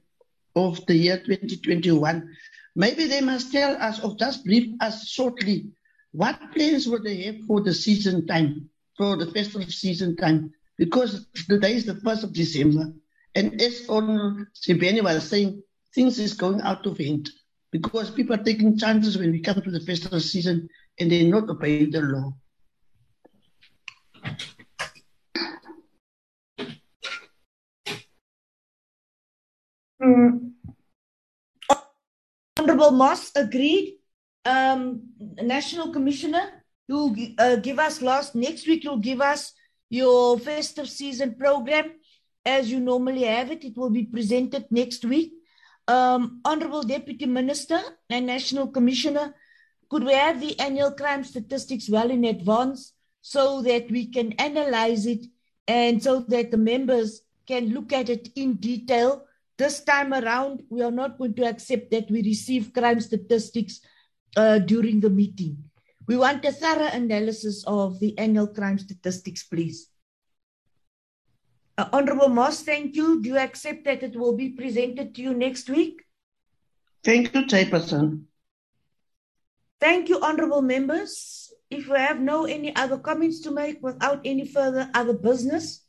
of 0.55 0.85
the 0.86 0.94
year 0.94 1.17
2021, 1.18 2.28
maybe 2.75 3.07
they 3.07 3.20
must 3.20 3.52
tell 3.52 3.75
us 3.76 4.02
or 4.05 4.15
just 4.17 4.44
brief 4.44 4.75
us 4.81 5.09
shortly 5.09 5.70
what 6.12 6.39
plans 6.52 6.89
would 6.89 7.05
they 7.05 7.23
have 7.23 7.41
for 7.47 7.60
the 7.60 7.75
season 7.75 8.26
time, 8.26 8.70
for 8.97 9.17
the 9.17 9.26
festive 9.26 9.73
season 9.73 10.17
time, 10.17 10.52
because 10.78 11.26
today 11.49 11.75
is 11.75 11.86
the 11.86 11.97
first 11.97 12.25
of 12.25 12.33
December, 12.33 12.93
and 13.35 13.60
as 13.60 13.89
on 13.89 14.47
Sibeni 14.55 15.02
was 15.02 15.28
saying, 15.28 15.62
things 15.94 16.18
is 16.18 16.35
going 16.35 16.60
out 16.62 16.86
of 16.86 16.99
hand 16.99 17.28
because 17.70 18.10
people 18.10 18.35
are 18.35 18.44
taking 18.44 18.78
chances 18.78 19.18
when 19.18 19.33
we 19.33 19.41
come 19.41 19.60
to 19.60 19.70
the 19.70 19.81
festival 19.81 20.20
season 20.20 20.68
and 20.99 21.10
they're 21.10 21.28
not 21.28 21.49
obeying 21.49 21.91
the 21.91 22.01
law. 22.01 22.33
Mm. 30.02 30.52
Honorable 32.59 32.91
Moss 32.93 33.33
agreed. 33.35 33.99
Um, 34.47 35.02
National 35.42 35.92
Commissioner, 35.92 36.62
you'll 36.86 37.16
uh, 37.39 37.57
give 37.57 37.81
us 37.81 38.00
last 38.00 38.36
next 38.36 38.68
week. 38.68 38.84
You'll 38.84 38.99
give 38.99 39.20
us 39.20 39.52
your 39.91 40.39
festive 40.39 40.89
season 40.89 41.34
program 41.34 41.91
as 42.44 42.70
you 42.70 42.78
normally 42.78 43.25
have 43.25 43.50
it. 43.50 43.65
It 43.65 43.76
will 43.76 43.91
be 43.91 44.05
presented 44.05 44.66
next 44.70 45.05
week. 45.05 45.33
Um, 45.89 46.41
Honorable 46.44 46.84
Deputy 46.84 47.26
Minister 47.26 47.81
and 48.08 48.26
National 48.26 48.68
Commissioner, 48.68 49.34
could 49.91 50.05
we 50.05 50.12
have 50.12 50.41
the 50.41 50.58
annual 50.60 50.92
crime 50.92 51.25
statistics 51.25 51.91
well 51.91 52.10
in 52.10 52.25
advance 52.25 52.92
so 53.23 53.62
that 53.62 53.91
we 53.91 54.07
can 54.07 54.33
analyze 54.34 55.07
it 55.07 55.26
and 55.66 56.00
so 56.00 56.20
that 56.20 56.52
the 56.52 56.57
members 56.57 57.23
can 57.49 57.75
look 57.75 57.92
at 57.92 58.08
it 58.08 58.28
in 58.36 58.55
detail? 58.55 59.25
This 59.58 59.83
time 59.83 60.15
around, 60.15 60.62
we 60.70 60.83
are 60.83 60.92
not 60.92 61.18
going 61.18 61.34
to 61.34 61.49
accept 61.49 61.91
that 61.91 62.08
we 62.10 62.23
receive 62.23 62.73
crime 62.73 63.00
statistics 63.00 63.81
uh, 64.36 64.58
during 64.58 65.00
the 65.00 65.10
meeting. 65.10 65.56
We 66.06 66.16
want 66.16 66.44
a 66.44 66.52
thorough 66.52 66.90
analysis 66.92 67.65
of 67.66 67.98
the 67.98 68.16
annual 68.18 68.47
crime 68.47 68.78
statistics, 68.78 69.42
please. 69.42 69.89
Uh, 71.78 71.89
Honorable 71.92 72.28
Moss, 72.28 72.62
thank 72.62 72.94
you. 72.94 73.20
Do 73.20 73.31
you 73.31 73.39
accept 73.39 73.84
that 73.84 74.02
it 74.02 74.16
will 74.16 74.36
be 74.36 74.50
presented 74.50 75.15
to 75.15 75.23
you 75.23 75.34
next 75.34 75.68
week? 75.68 76.02
Thank 77.02 77.34
you, 77.34 77.44
Chairperson. 77.47 78.23
Thank 79.81 80.08
you, 80.08 80.20
honorable 80.23 80.62
members. 80.62 81.52
If 81.70 81.89
we 81.89 81.98
have 81.98 82.20
no 82.20 82.44
any 82.47 82.74
other 82.74 82.98
comments 82.98 83.40
to 83.40 83.50
make 83.50 83.82
without 83.82 84.20
any 84.24 84.47
further 84.47 84.89
other 84.94 85.12
business, 85.12 85.84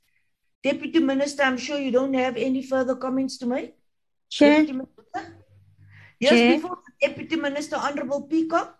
Deputy 0.63 0.99
Minister, 0.99 1.43
I'm 1.43 1.57
sure 1.57 1.77
you 1.77 1.91
don't 1.91 2.13
have 2.15 2.35
any 2.35 2.63
further 2.63 2.95
comments 2.95 3.37
to 3.37 3.45
make. 3.45 3.75
Chair. 4.29 4.65
Yes, 6.19 6.31
Chair. 6.31 6.55
before 6.55 6.77
the 6.85 6.86
Deputy 7.01 7.35
Minister, 7.35 7.75
Honorable 7.75 8.23
Peacock. 8.23 8.77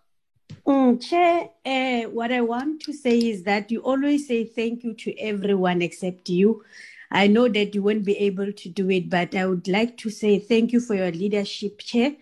Mm, 0.66 1.00
Chair, 1.00 1.50
uh, 1.64 2.08
what 2.10 2.32
I 2.32 2.40
want 2.40 2.82
to 2.82 2.92
say 2.92 3.18
is 3.18 3.42
that 3.44 3.70
you 3.70 3.80
always 3.80 4.26
say 4.26 4.44
thank 4.44 4.82
you 4.84 4.94
to 4.94 5.18
everyone 5.18 5.82
except 5.82 6.28
you. 6.28 6.64
I 7.10 7.26
know 7.26 7.48
that 7.48 7.74
you 7.74 7.82
won't 7.82 8.04
be 8.04 8.18
able 8.18 8.52
to 8.52 8.68
do 8.68 8.90
it, 8.90 9.08
but 9.08 9.34
I 9.34 9.46
would 9.46 9.68
like 9.68 9.96
to 9.98 10.10
say 10.10 10.38
thank 10.38 10.72
you 10.72 10.80
for 10.80 10.94
your 10.94 11.10
leadership, 11.10 11.78
Chair, 11.78 12.16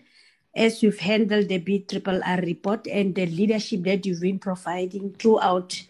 as 0.55 0.81
you've 0.81 0.99
handled 0.99 1.49
the 1.49 1.59
BRRR 1.59 2.45
report 2.45 2.87
and 2.87 3.13
the 3.13 3.25
leadership 3.25 3.83
that 3.83 4.05
you've 4.05 4.21
been 4.21 4.39
providing 4.39 5.13
throughout 5.13 5.81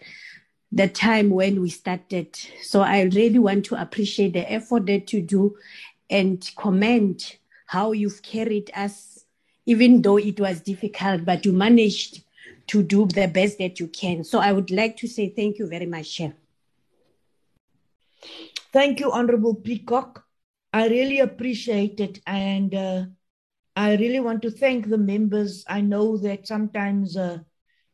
the 0.72 0.88
time 0.88 1.30
when 1.30 1.60
we 1.60 1.70
started. 1.70 2.34
So 2.62 2.80
I 2.80 3.02
really 3.02 3.38
want 3.38 3.66
to 3.66 3.80
appreciate 3.80 4.32
the 4.32 4.50
effort 4.50 4.86
that 4.86 5.12
you 5.12 5.22
do 5.22 5.56
and 6.10 6.48
commend 6.56 7.36
how 7.66 7.92
you've 7.92 8.22
carried 8.22 8.70
us, 8.74 9.17
even 9.68 10.00
though 10.00 10.16
it 10.16 10.40
was 10.40 10.62
difficult, 10.62 11.26
but 11.26 11.44
you 11.44 11.52
managed 11.52 12.22
to 12.68 12.82
do 12.82 13.04
the 13.04 13.26
best 13.28 13.58
that 13.58 13.78
you 13.78 13.86
can. 13.88 14.24
So 14.24 14.38
I 14.38 14.50
would 14.50 14.70
like 14.70 14.96
to 14.98 15.06
say 15.06 15.28
thank 15.28 15.58
you 15.58 15.66
very 15.66 15.84
much, 15.84 16.16
Chair. 16.16 16.32
Thank 18.72 18.98
you, 18.98 19.12
Honorable 19.12 19.54
Peacock. 19.54 20.24
I 20.72 20.88
really 20.88 21.20
appreciate 21.20 22.00
it. 22.00 22.18
And 22.26 22.74
uh, 22.74 23.04
I 23.76 23.96
really 23.96 24.20
want 24.20 24.40
to 24.42 24.50
thank 24.50 24.88
the 24.88 24.96
members. 24.96 25.66
I 25.68 25.82
know 25.82 26.16
that 26.16 26.46
sometimes 26.46 27.18
uh, 27.18 27.38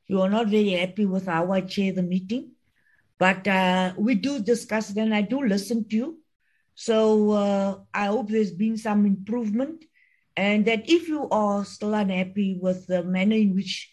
you 0.07 0.21
are 0.21 0.31
not 0.31 0.47
very 0.47 0.71
happy 0.71 1.07
with 1.07 1.27
how 1.27 1.51
I 1.51 1.63
chair 1.63 1.93
the 1.93 2.05
meeting, 2.05 2.53
but 3.19 3.49
uh, 3.49 3.95
we 3.99 4.15
do 4.15 4.39
discuss 4.41 4.91
it 4.91 4.97
and 4.99 5.13
I 5.13 5.23
do 5.23 5.43
listen 5.43 5.89
to 5.89 5.97
you. 5.97 6.19
So 6.77 7.33
uh, 7.33 7.79
I 7.93 8.07
hope 8.07 8.29
there's 8.29 8.53
been 8.53 8.77
some 8.77 9.07
improvement 9.07 9.85
and 10.37 10.65
that 10.67 10.89
if 10.89 11.09
you 11.09 11.29
are 11.31 11.65
still 11.65 11.95
unhappy 11.95 12.59
with 12.61 12.87
the 12.87 13.03
manner 13.03 13.37
in 13.37 13.55
which 13.55 13.91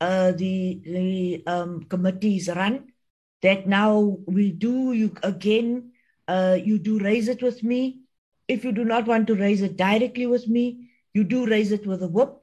uh, 0.00 0.32
the, 0.32 0.80
the 0.84 1.42
um, 1.46 1.84
committee 1.84 2.36
is 2.36 2.48
run, 2.48 2.92
that 3.42 3.66
now 3.66 4.18
we 4.26 4.52
do 4.52 4.92
you 4.92 5.14
again 5.22 5.92
uh, 6.28 6.56
you 6.62 6.78
do 6.78 6.98
raise 6.98 7.28
it 7.28 7.42
with 7.42 7.62
me. 7.62 8.00
If 8.48 8.64
you 8.64 8.72
do 8.72 8.84
not 8.84 9.06
want 9.06 9.26
to 9.26 9.34
raise 9.34 9.62
it 9.62 9.76
directly 9.76 10.26
with 10.26 10.48
me 10.48 10.88
you 11.12 11.24
do 11.24 11.46
raise 11.46 11.72
it 11.72 11.86
with 11.86 12.02
a 12.02 12.08
whip. 12.08 12.34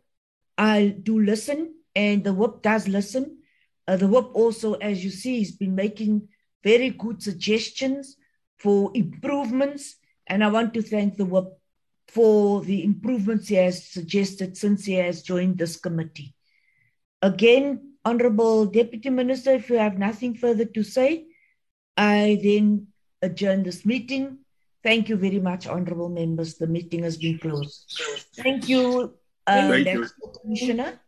I 0.58 0.96
do 1.02 1.20
listen 1.20 1.76
and 1.96 2.24
the 2.24 2.34
whip 2.34 2.62
does 2.62 2.88
listen. 2.88 3.40
Uh, 3.88 3.96
the 3.96 4.08
whip 4.08 4.28
also 4.34 4.74
as 4.74 5.04
you 5.04 5.10
see 5.10 5.40
has 5.40 5.52
been 5.52 5.76
making 5.76 6.28
very 6.64 6.90
good 6.92 7.24
suggestions 7.24 8.18
for 8.58 8.92
improvements 8.94 9.96
and 10.28 10.44
i 10.44 10.48
want 10.48 10.74
to 10.74 10.82
thank 10.82 11.16
the 11.16 11.26
whip 11.26 11.46
for 12.14 12.62
the 12.62 12.84
improvements 12.84 13.48
he 13.48 13.56
has 13.56 13.84
suggested 13.86 14.58
since 14.58 14.86
he 14.86 14.94
has 14.94 15.22
joined 15.22 15.58
this 15.58 15.78
committee 15.78 16.34
Again, 17.22 17.96
Honorable 18.06 18.66
Deputy 18.66 19.10
Minister, 19.10 19.52
if 19.56 19.70
you 19.70 19.78
have 19.78 19.98
nothing 19.98 20.36
further 20.36 20.66
to 20.66 20.84
say, 20.84 21.26
I 21.98 22.40
then 22.42 22.88
adjourn 23.22 23.64
this 23.64 23.86
meeting. 23.86 24.38
Thank 24.84 25.10
you 25.10 25.18
very 25.18 25.40
much, 25.40 25.68
Honorable 25.68 26.08
members. 26.08 26.56
The 26.56 26.68
meeting 26.68 27.04
has 27.04 27.18
been 27.18 27.38
closed. 27.40 28.02
Thank 28.38 28.70
you, 28.70 29.14
uh, 29.46 29.68
Thank 29.68 29.88
you. 29.88 30.08
Commissioner. 30.42 31.00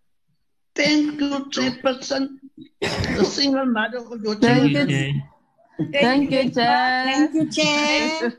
Thank 0.75 1.21
you, 1.21 1.45
Chairperson, 1.55 2.39
the 2.81 3.23
single 3.23 3.65
mother 3.65 3.99
of 3.99 4.21
your 4.21 4.35
Thank 4.35 4.73
children. 4.73 4.89
you. 4.89 5.21
Thank 5.93 6.31
you, 6.31 6.49
Chair. 6.49 7.29
Thank 7.31 7.33
you, 7.35 7.51
Chair. 7.51 8.31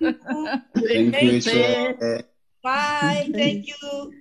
Thank 0.76 1.22
you, 1.22 1.40
Chair. 1.40 2.24
Bye. 2.62 3.32
Thank 3.36 3.66
you. 3.82 4.14